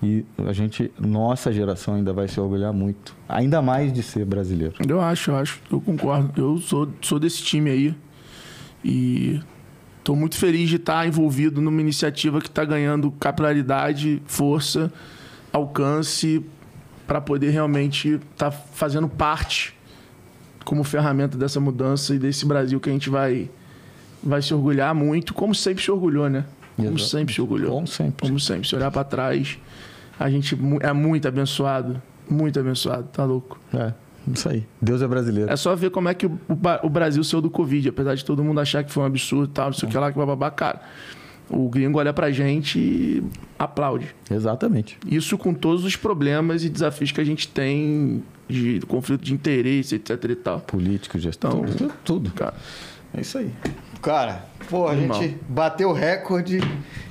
E 0.03 0.25
a 0.47 0.53
gente, 0.53 0.91
nossa 0.99 1.53
geração 1.53 1.95
ainda 1.95 2.13
vai 2.13 2.27
se 2.27 2.41
orgulhar 2.41 2.73
muito, 2.73 3.15
ainda 3.29 3.61
mais 3.63 3.93
de 3.93 4.03
ser 4.03 4.25
brasileiro. 4.25 4.75
Eu 4.89 5.01
acho, 5.01 5.31
eu 5.31 5.37
acho. 5.37 5.61
Eu 5.71 5.81
concordo. 5.81 6.33
Eu 6.41 6.59
sou, 6.59 6.89
sou 7.03 7.19
desse 7.19 7.43
time 7.43 7.71
aí. 7.71 7.95
E 8.85 9.41
estou 10.01 10.17
muito 10.17 10.37
feliz 10.37 10.69
de 10.69 10.77
estar 10.77 11.07
envolvido 11.07 11.61
numa 11.61 11.81
iniciativa 11.81 12.41
que 12.41 12.49
está 12.49 12.65
ganhando 12.65 13.11
capilaridade, 13.13 14.21
força, 14.27 14.93
alcance, 15.53 16.45
para 17.07 17.21
poder 17.21 17.51
realmente 17.51 18.21
estar 18.33 18.51
fazendo 18.51 19.09
parte 19.09 19.77
como 20.65 20.85
ferramenta 20.85 21.37
dessa 21.37 21.59
mudança 21.59 22.15
e 22.15 22.19
desse 22.19 22.45
Brasil 22.47 22.79
que 22.81 22.89
a 22.89 22.93
gente 22.93 23.11
vai, 23.11 23.51
vai 24.23 24.43
se 24.43 24.53
orgulhar 24.55 24.95
muito, 24.95 25.35
como 25.35 25.55
sempre 25.55 25.83
se 25.83 25.91
orgulhou, 25.91 26.29
né? 26.29 26.45
Como 26.77 26.99
sempre 26.99 27.35
se 27.35 27.41
orgulhou. 27.41 27.73
Como 27.73 27.87
sempre. 27.87 28.27
Como 28.27 28.41
sempre. 28.41 28.69
Se 28.69 28.75
olhar 28.75 28.91
para 28.91 29.05
trás, 29.05 29.59
a 30.19 30.31
gente 30.31 30.57
é 30.81 30.93
muito 30.93 31.29
abençoado. 31.29 32.01
Muito 32.29 32.59
abençoado, 32.61 33.09
tá 33.13 33.25
louco? 33.25 33.59
É, 33.75 33.93
isso 34.29 34.49
aí. 34.49 34.67
Deus 34.81 35.03
é 35.03 35.07
brasileiro. 35.09 35.51
É 35.51 35.57
só 35.57 35.75
ver 35.75 35.91
como 35.91 36.09
é 36.09 36.15
que 36.15 36.27
o, 36.27 36.39
o 36.49 36.87
o 36.87 36.89
Brasil 36.89 37.23
saiu 37.25 37.41
do 37.41 37.51
Covid, 37.51 37.89
apesar 37.89 38.15
de 38.15 38.25
todo 38.25 38.43
mundo 38.45 38.61
achar 38.61 38.85
que 38.85 38.93
foi 38.93 39.03
um 39.03 39.07
absurdo 39.07 39.51
e 39.51 39.55
tal, 39.55 39.67
não 39.67 39.73
sei 39.73 39.89
o 39.89 39.93
que 39.93 39.99
lá, 39.99 40.11
que 40.13 40.19
bababá, 40.19 40.51
cara. 40.51 40.81
O 41.49 41.69
gringo 41.69 41.99
olha 41.99 42.13
pra 42.13 42.31
gente 42.31 42.79
e 42.79 43.23
aplaude. 43.59 44.15
Exatamente. 44.31 44.97
Isso 45.05 45.37
com 45.37 45.53
todos 45.53 45.85
os 45.85 45.97
problemas 45.97 46.63
e 46.63 46.69
desafios 46.69 47.11
que 47.11 47.21
a 47.21 47.25
gente 47.25 47.49
tem 47.49 48.23
de 48.49 48.81
conflito 48.87 49.25
de 49.25 49.35
interesse, 49.35 49.97
etc 49.97 50.25
e 50.31 50.35
tal. 50.37 50.61
Político, 50.61 51.19
gestão, 51.19 51.65
Então, 51.69 51.91
tudo. 52.05 52.31
Cara, 52.31 52.55
É 53.13 53.21
isso 53.21 53.39
aí. 53.39 53.51
Cara, 54.01 54.47
pô, 54.69 54.89
a 54.89 54.95
gente 54.97 55.37
bateu 55.49 55.91
o 55.91 55.93
recorde, 55.93 56.61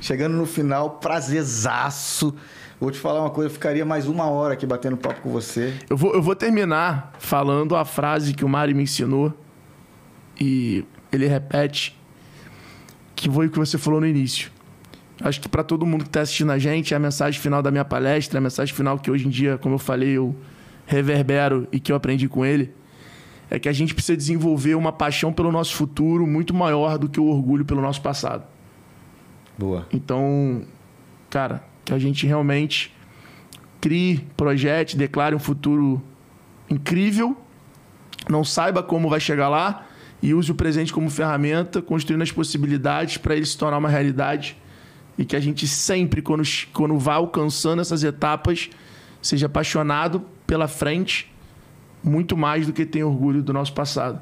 chegando 0.02 0.36
no 0.38 0.45
final, 0.45 0.91
prazerzaço. 0.91 2.34
Vou 2.80 2.90
te 2.92 2.98
falar 2.98 3.20
uma 3.20 3.30
coisa, 3.30 3.50
eu 3.50 3.54
ficaria 3.54 3.84
mais 3.84 4.08
uma 4.08 4.28
hora 4.28 4.54
aqui 4.54 4.66
batendo 4.66 4.96
papo 4.96 5.20
com 5.22 5.30
você. 5.30 5.74
eu 5.90 5.98
vou, 5.98 6.14
eu 6.14 6.22
vou 6.22 6.34
terminar 6.34 7.14
falando 7.20 7.76
a 7.76 7.84
frase 7.84 8.34
que 8.34 8.46
o 8.46 8.50
Mário 8.50 8.74
me 8.74 8.84
ensinou 8.84 9.34
e 10.40 10.86
ele 11.12 11.28
repete, 11.28 12.00
que 13.16 13.30
foi 13.30 13.48
o 13.48 13.50
que 13.50 13.60
você 13.60 13.78
falou 13.78 14.00
no 14.00 14.08
início. 14.08 14.50
Acho 15.22 15.42
que 15.42 15.50
para 15.50 15.62
todo 15.62 15.86
mundo 15.86 16.04
que 16.04 16.10
está 16.10 16.22
assistindo 16.22 16.54
a 16.54 16.58
gente, 16.58 16.94
é 16.94 16.98
a 16.98 17.00
mensagem 17.00 17.40
final 17.42 17.62
da 17.62 17.70
minha 17.70 17.84
palestra, 17.84 18.38
é 18.38 18.40
a 18.40 18.42
mensagem 18.42 18.74
final 18.74 18.98
que 18.98 19.12
hoje 19.12 19.28
em 19.28 19.30
dia, 19.30 19.58
como 19.58 19.76
eu 19.76 19.80
falei, 19.80 20.12
eu 20.12 20.34
reverbero 20.86 21.68
e 21.74 21.80
que 21.82 21.92
eu 21.92 21.98
aprendi 21.98 22.30
com 22.30 22.46
ele, 22.46 22.74
é 23.50 23.60
que 23.60 23.68
a 23.68 23.74
gente 23.74 23.94
precisa 23.94 24.16
desenvolver 24.16 24.76
uma 24.76 24.94
paixão 24.94 25.34
pelo 25.34 25.52
nosso 25.52 25.76
futuro 25.76 26.26
muito 26.26 26.54
maior 26.54 26.98
do 26.98 27.10
que 27.10 27.20
o 27.20 27.26
orgulho 27.26 27.66
pelo 27.66 27.82
nosso 27.82 28.02
passado. 28.02 28.46
Boa. 29.58 29.86
Então, 29.92 30.62
cara, 31.30 31.64
que 31.90 31.94
a 31.95 31.99
gente 31.99 32.26
realmente 32.28 32.95
crie, 33.82 34.26
projete, 34.38 34.95
declare 34.95 35.36
um 35.36 35.40
futuro 35.40 36.02
incrível, 36.70 37.36
não 38.30 38.44
saiba 38.44 38.84
como 38.84 39.10
vai 39.10 39.20
chegar 39.20 39.49
lá 39.49 39.88
e 40.22 40.34
use 40.34 40.52
o 40.52 40.56
presente 40.56 40.94
como 40.94 41.10
ferramenta, 41.10 41.82
construindo 41.82 42.22
as 42.22 42.32
possibilidades 42.32 43.18
para 43.18 43.36
ele 43.36 43.45
se 43.45 43.57
tornar 43.57 43.78
uma 43.78 43.90
realidade 43.90 44.56
e 45.18 45.26
que 45.26 45.36
a 45.36 45.40
gente 45.40 45.68
sempre, 45.68 46.22
quando, 46.22 46.44
quando 46.74 46.98
vá 46.98 47.16
alcançando 47.16 47.82
essas 47.82 48.03
etapas, 48.03 48.70
seja 49.22 49.48
apaixonado 49.48 50.24
pela 50.45 50.68
frente 50.68 51.34
muito 52.03 52.38
mais 52.38 52.68
do 52.68 52.72
que 52.74 52.86
tem 52.86 53.03
orgulho 53.03 53.41
do 53.41 53.52
nosso 53.52 53.74
passado. 53.74 54.22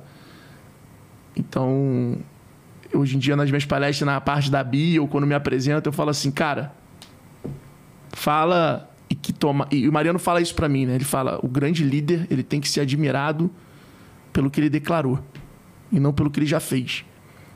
Então, 1.36 2.18
hoje 2.94 3.18
em 3.18 3.20
dia 3.20 3.36
nas 3.36 3.50
minhas 3.50 3.66
palestras, 3.66 4.06
na 4.06 4.22
parte 4.22 4.50
da 4.50 4.64
bio, 4.64 5.08
quando 5.08 5.28
me 5.28 5.36
apresento, 5.36 5.90
eu 5.90 5.94
falo 5.94 6.10
assim, 6.10 6.32
cara, 6.32 6.72
fala 8.18 8.90
e 9.10 9.16
que 9.16 9.32
toma. 9.32 9.68
E 9.72 9.88
o 9.88 9.94
Mariano 9.94 10.18
fala 10.18 10.42
isso 10.42 10.56
pra 10.56 10.68
mim, 10.68 10.86
né? 10.86 10.96
Ele 10.96 11.06
fala: 11.06 11.40
o 11.44 11.48
grande 11.48 11.84
líder 11.84 12.28
ele 12.30 12.44
tem 12.44 12.60
que 12.60 12.68
ser 12.68 12.82
admirado 12.82 13.50
pelo 14.34 14.50
que 14.50 14.60
ele 14.60 14.70
declarou 14.70 15.24
e 15.92 16.00
não 16.00 16.12
pelo 16.12 16.30
que 16.30 16.40
ele 16.40 16.48
já 16.48 16.60
fez. 16.60 17.06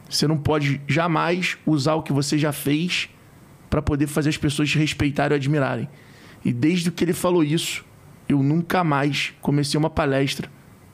Você 0.09 0.27
não 0.27 0.37
pode 0.37 0.79
jamais 0.87 1.57
usar 1.65 1.95
o 1.95 2.03
que 2.03 2.13
você 2.13 2.37
já 2.37 2.51
fez 2.51 3.09
para 3.69 3.81
poder 3.81 4.07
fazer 4.07 4.29
as 4.29 4.37
pessoas 4.37 4.69
te 4.69 4.77
respeitarem 4.77 5.33
ou 5.33 5.37
admirarem. 5.37 5.89
E 6.43 6.53
desde 6.53 6.91
que 6.91 7.03
ele 7.03 7.13
falou 7.13 7.43
isso, 7.43 7.83
eu 8.27 8.43
nunca 8.43 8.83
mais 8.83 9.33
comecei 9.41 9.77
uma 9.77 9.89
palestra 9.89 10.49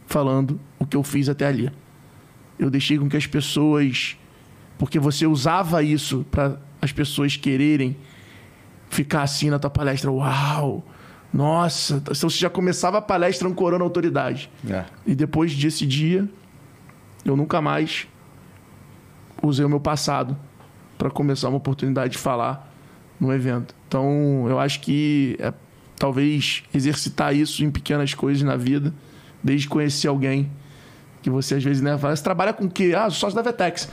falando 0.05 0.59
o 0.79 0.85
que 0.85 0.95
eu 0.95 1.03
fiz 1.03 1.27
até 1.27 1.47
ali. 1.47 1.71
Eu 2.57 2.69
deixei 2.69 2.97
com 2.97 3.09
que 3.09 3.17
as 3.17 3.27
pessoas. 3.27 4.17
Porque 4.77 4.99
você 4.99 5.25
usava 5.25 5.81
isso 5.81 6.25
para 6.29 6.59
as 6.81 6.91
pessoas 6.91 7.35
quererem 7.35 7.97
ficar 8.89 9.23
assim 9.23 9.49
na 9.49 9.59
tua 9.59 9.69
palestra, 9.69 10.11
uau! 10.11 10.83
Nossa, 11.33 11.95
então 11.95 12.13
você 12.13 12.37
já 12.37 12.49
começava 12.49 12.97
a 12.97 13.01
palestra 13.01 13.47
ancorando 13.47 13.83
a 13.83 13.87
autoridade. 13.87 14.49
É. 14.67 14.85
E 15.05 15.13
depois 15.13 15.53
desse 15.55 15.85
dia, 15.85 16.27
eu 17.25 17.35
nunca 17.35 17.61
mais 17.61 18.07
usei 19.43 19.65
o 19.65 19.69
meu 19.69 19.79
passado 19.79 20.37
para 20.97 21.09
começar 21.09 21.49
uma 21.49 21.57
oportunidade 21.57 22.13
de 22.13 22.17
falar 22.17 22.73
no 23.19 23.31
evento. 23.33 23.75
Então, 23.87 24.45
eu 24.47 24.59
acho 24.59 24.79
que 24.79 25.35
é 25.39 25.53
talvez 25.97 26.63
exercitar 26.73 27.35
isso 27.35 27.63
em 27.63 27.71
pequenas 27.71 28.13
coisas 28.13 28.41
na 28.43 28.55
vida, 28.55 28.93
desde 29.43 29.67
conhecer 29.67 30.07
alguém 30.07 30.49
que 31.21 31.29
você 31.29 31.55
às 31.55 31.63
vezes 31.63 31.81
né, 31.81 31.97
fala, 31.97 32.15
você 32.15 32.23
trabalha 32.23 32.53
com 32.53 32.65
o 32.65 32.69
quê? 32.69 32.93
Ah, 32.95 33.09
sócio 33.09 33.35
da 33.35 33.41
Vetex. 33.41 33.89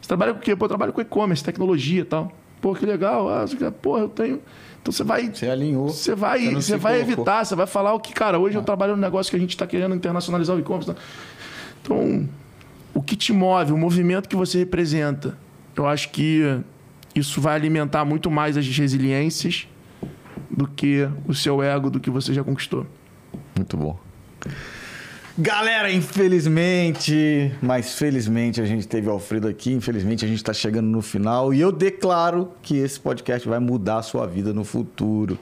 Você 0.00 0.08
trabalha 0.08 0.34
com 0.34 0.40
o 0.40 0.42
quê? 0.42 0.54
Pô, 0.54 0.66
eu 0.66 0.68
trabalho 0.68 0.92
com 0.92 1.00
e-commerce, 1.00 1.42
tecnologia 1.42 2.02
e 2.02 2.04
tal. 2.04 2.32
Pô, 2.66 2.74
que 2.74 2.84
legal. 2.84 3.28
Ah, 3.28 3.44
porra, 3.80 4.00
eu 4.00 4.08
tenho. 4.08 4.40
Então 4.82 4.90
você 4.90 5.04
vai 5.04 5.30
Você 5.32 5.48
alinhou. 5.48 5.88
você 5.88 6.16
vai, 6.16 6.48
Você 6.48 6.62
você 6.72 6.76
vai 6.76 6.94
colocou. 6.94 7.12
evitar, 7.14 7.44
você 7.44 7.54
vai 7.54 7.66
falar 7.68 7.94
o 7.94 8.00
que, 8.00 8.12
cara, 8.12 8.40
hoje 8.40 8.58
eu 8.58 8.62
trabalho 8.64 8.96
num 8.96 9.00
negócio 9.02 9.30
que 9.30 9.36
a 9.36 9.38
gente 9.38 9.50
está 9.50 9.68
querendo 9.68 9.94
internacionalizar 9.94 10.56
o 10.56 10.58
e-commerce. 10.58 10.92
tá? 10.92 11.00
Então, 11.80 12.28
o 12.92 13.00
que 13.00 13.14
te 13.14 13.32
move, 13.32 13.70
o 13.72 13.78
movimento 13.78 14.28
que 14.28 14.34
você 14.34 14.58
representa, 14.58 15.38
eu 15.76 15.86
acho 15.86 16.10
que 16.10 16.58
isso 17.14 17.40
vai 17.40 17.54
alimentar 17.54 18.04
muito 18.04 18.32
mais 18.32 18.56
as 18.56 18.66
resiliências 18.66 19.68
do 20.50 20.66
que 20.66 21.08
o 21.24 21.34
seu 21.34 21.62
ego, 21.62 21.88
do 21.88 22.00
que 22.00 22.10
você 22.10 22.34
já 22.34 22.42
conquistou. 22.42 22.84
Muito 23.56 23.76
bom. 23.76 23.96
Galera, 25.38 25.92
infelizmente, 25.92 27.52
mas 27.60 27.92
felizmente 27.92 28.58
a 28.58 28.64
gente 28.64 28.88
teve 28.88 29.06
o 29.06 29.10
Alfredo 29.10 29.46
aqui, 29.46 29.70
infelizmente 29.70 30.24
a 30.24 30.28
gente 30.28 30.38
está 30.38 30.54
chegando 30.54 30.86
no 30.86 31.02
final 31.02 31.52
e 31.52 31.60
eu 31.60 31.70
declaro 31.70 32.52
que 32.62 32.78
esse 32.78 32.98
podcast 32.98 33.46
vai 33.46 33.58
mudar 33.58 33.98
a 33.98 34.02
sua 34.02 34.26
vida 34.26 34.54
no 34.54 34.64
futuro. 34.64 35.38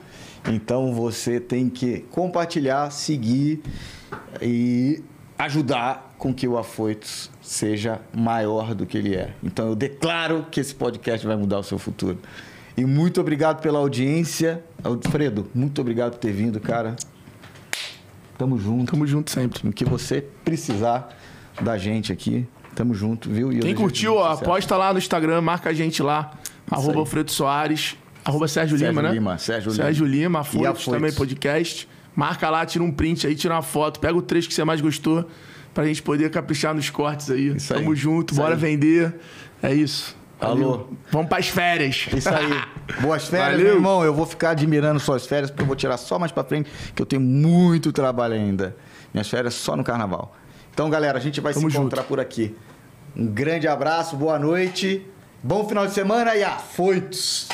Então 0.51 0.93
você 0.93 1.39
tem 1.39 1.69
que 1.71 2.01
compartilhar, 2.11 2.91
seguir 2.91 3.63
e 4.43 5.01
ajudar 5.39 6.13
com 6.19 6.35
que 6.35 6.49
o 6.49 6.59
Afoitos 6.59 7.31
seja 7.41 8.01
maior 8.13 8.75
do 8.75 8.85
que 8.87 8.99
ele 8.99 9.15
é. 9.15 9.33
Então 9.45 9.69
eu 9.69 9.77
declaro 9.77 10.45
que 10.51 10.59
esse 10.59 10.75
podcast 10.75 11.25
vai 11.25 11.37
mudar 11.37 11.61
o 11.61 11.63
seu 11.63 11.79
futuro. 11.79 12.19
E 12.77 12.85
muito 12.85 13.21
obrigado 13.21 13.63
pela 13.63 13.79
audiência. 13.79 14.61
Alfredo, 14.83 15.49
muito 15.55 15.81
obrigado 15.81 16.15
por 16.15 16.19
ter 16.19 16.33
vindo, 16.33 16.59
cara. 16.59 16.97
Tamo 18.39 18.59
junto. 18.59 18.91
Tamo 18.93 19.07
junto 19.07 19.31
sempre. 19.31 19.61
No 19.65 19.73
que 19.73 19.85
você 19.85 20.25
precisar 20.45 21.09
da 21.61 21.79
gente 21.79 22.13
aqui, 22.13 22.47
tamo 22.75 22.95
junto, 22.95 23.31
viu? 23.31 23.53
E 23.53 23.61
Quem 23.61 23.75
curtiu, 23.75 24.17
ó, 24.17 24.37
lá 24.77 24.93
no 24.93 24.99
Instagram, 24.99 25.41
marca 25.41 25.71
a 25.71 25.73
gente 25.73 26.03
lá, 26.03 26.33
arroba 26.71 26.93
aí. 26.93 26.99
Alfredo 26.99 27.31
Soares, 27.31 27.97
arroba 28.25 28.49
Sérgio, 28.49 28.77
Sérgio 28.77 28.91
Lima, 28.91 29.03
né? 29.03 29.13
Lima, 29.15 29.39
Sérgio 29.39 29.71
Lima. 29.71 29.85
Sérgio 29.85 30.07
Lima, 30.07 30.39
E 30.39 30.41
Afoitos 30.41 30.69
Afoitos. 30.69 30.85
também, 30.87 31.13
podcast. 31.13 31.89
Marca 32.17 32.49
lá, 32.49 32.65
tira 32.65 32.85
um 32.85 32.93
print 32.93 33.27
aí, 33.27 33.35
tira 33.35 33.55
uma 33.55 33.63
foto, 33.63 33.99
pega 33.99 34.17
o 34.17 34.23
trecho 34.23 34.47
que 34.49 34.55
você 34.55 34.65
mais 34.65 34.81
gostou, 34.81 35.29
pra 35.73 35.85
gente 35.85 36.01
poder 36.03 36.31
caprichar 36.31 36.73
nos 36.75 36.89
cortes 36.91 37.31
aí. 37.31 37.49
Isso 37.57 37.73
aí. 37.75 37.81
Tamo 37.81 37.95
junto, 37.97 38.33
Isso 38.33 38.41
bora 38.41 38.55
aí. 38.55 38.61
vender. 38.61 39.15
É 39.63 39.75
isso. 39.75 40.17
Alô. 40.41 40.89
Vamos 41.11 41.29
para 41.29 41.39
as 41.39 41.49
férias. 41.49 42.07
Isso 42.15 42.29
aí. 42.29 42.51
Boas 43.01 43.27
férias, 43.29 43.51
Valeu. 43.53 43.65
meu 43.67 43.75
irmão. 43.77 44.05
Eu 44.05 44.13
vou 44.13 44.27
ficar 44.27 44.51
admirando 44.51 45.01
suas 45.01 45.27
férias, 45.27 45.51
porque 45.51 45.63
eu 45.63 45.67
vou 45.67 45.77
tirar 45.77 45.97
só 45.97 46.19
mais 46.19 46.33
para 46.33 46.45
frente, 46.45 46.71
que 46.95 47.01
eu 47.01 47.07
tenho 47.07 47.23
muito 47.23 47.93
trabalho 47.93 48.35
ainda. 48.35 48.77
Minhas 49.13 49.29
férias 49.29 49.55
só 49.55 49.77
no 49.77 49.85
carnaval. 49.85 50.35
Então, 50.73 50.91
galera, 50.91 51.17
a 51.19 51.21
gente 51.21 51.41
vai 51.41 51.55
Tamo 51.55 51.71
se 51.71 51.77
encontrar 51.77 52.03
junto. 52.03 52.09
por 52.09 52.21
aqui. 52.21 52.55
Um 53.17 53.27
grande 53.27 53.69
abraço, 53.69 54.17
boa 54.17 54.39
noite, 54.41 55.07
bom 55.43 55.67
final 55.69 55.87
de 55.87 55.93
semana 55.93 56.35
e 56.35 56.43
afoitos! 56.43 57.49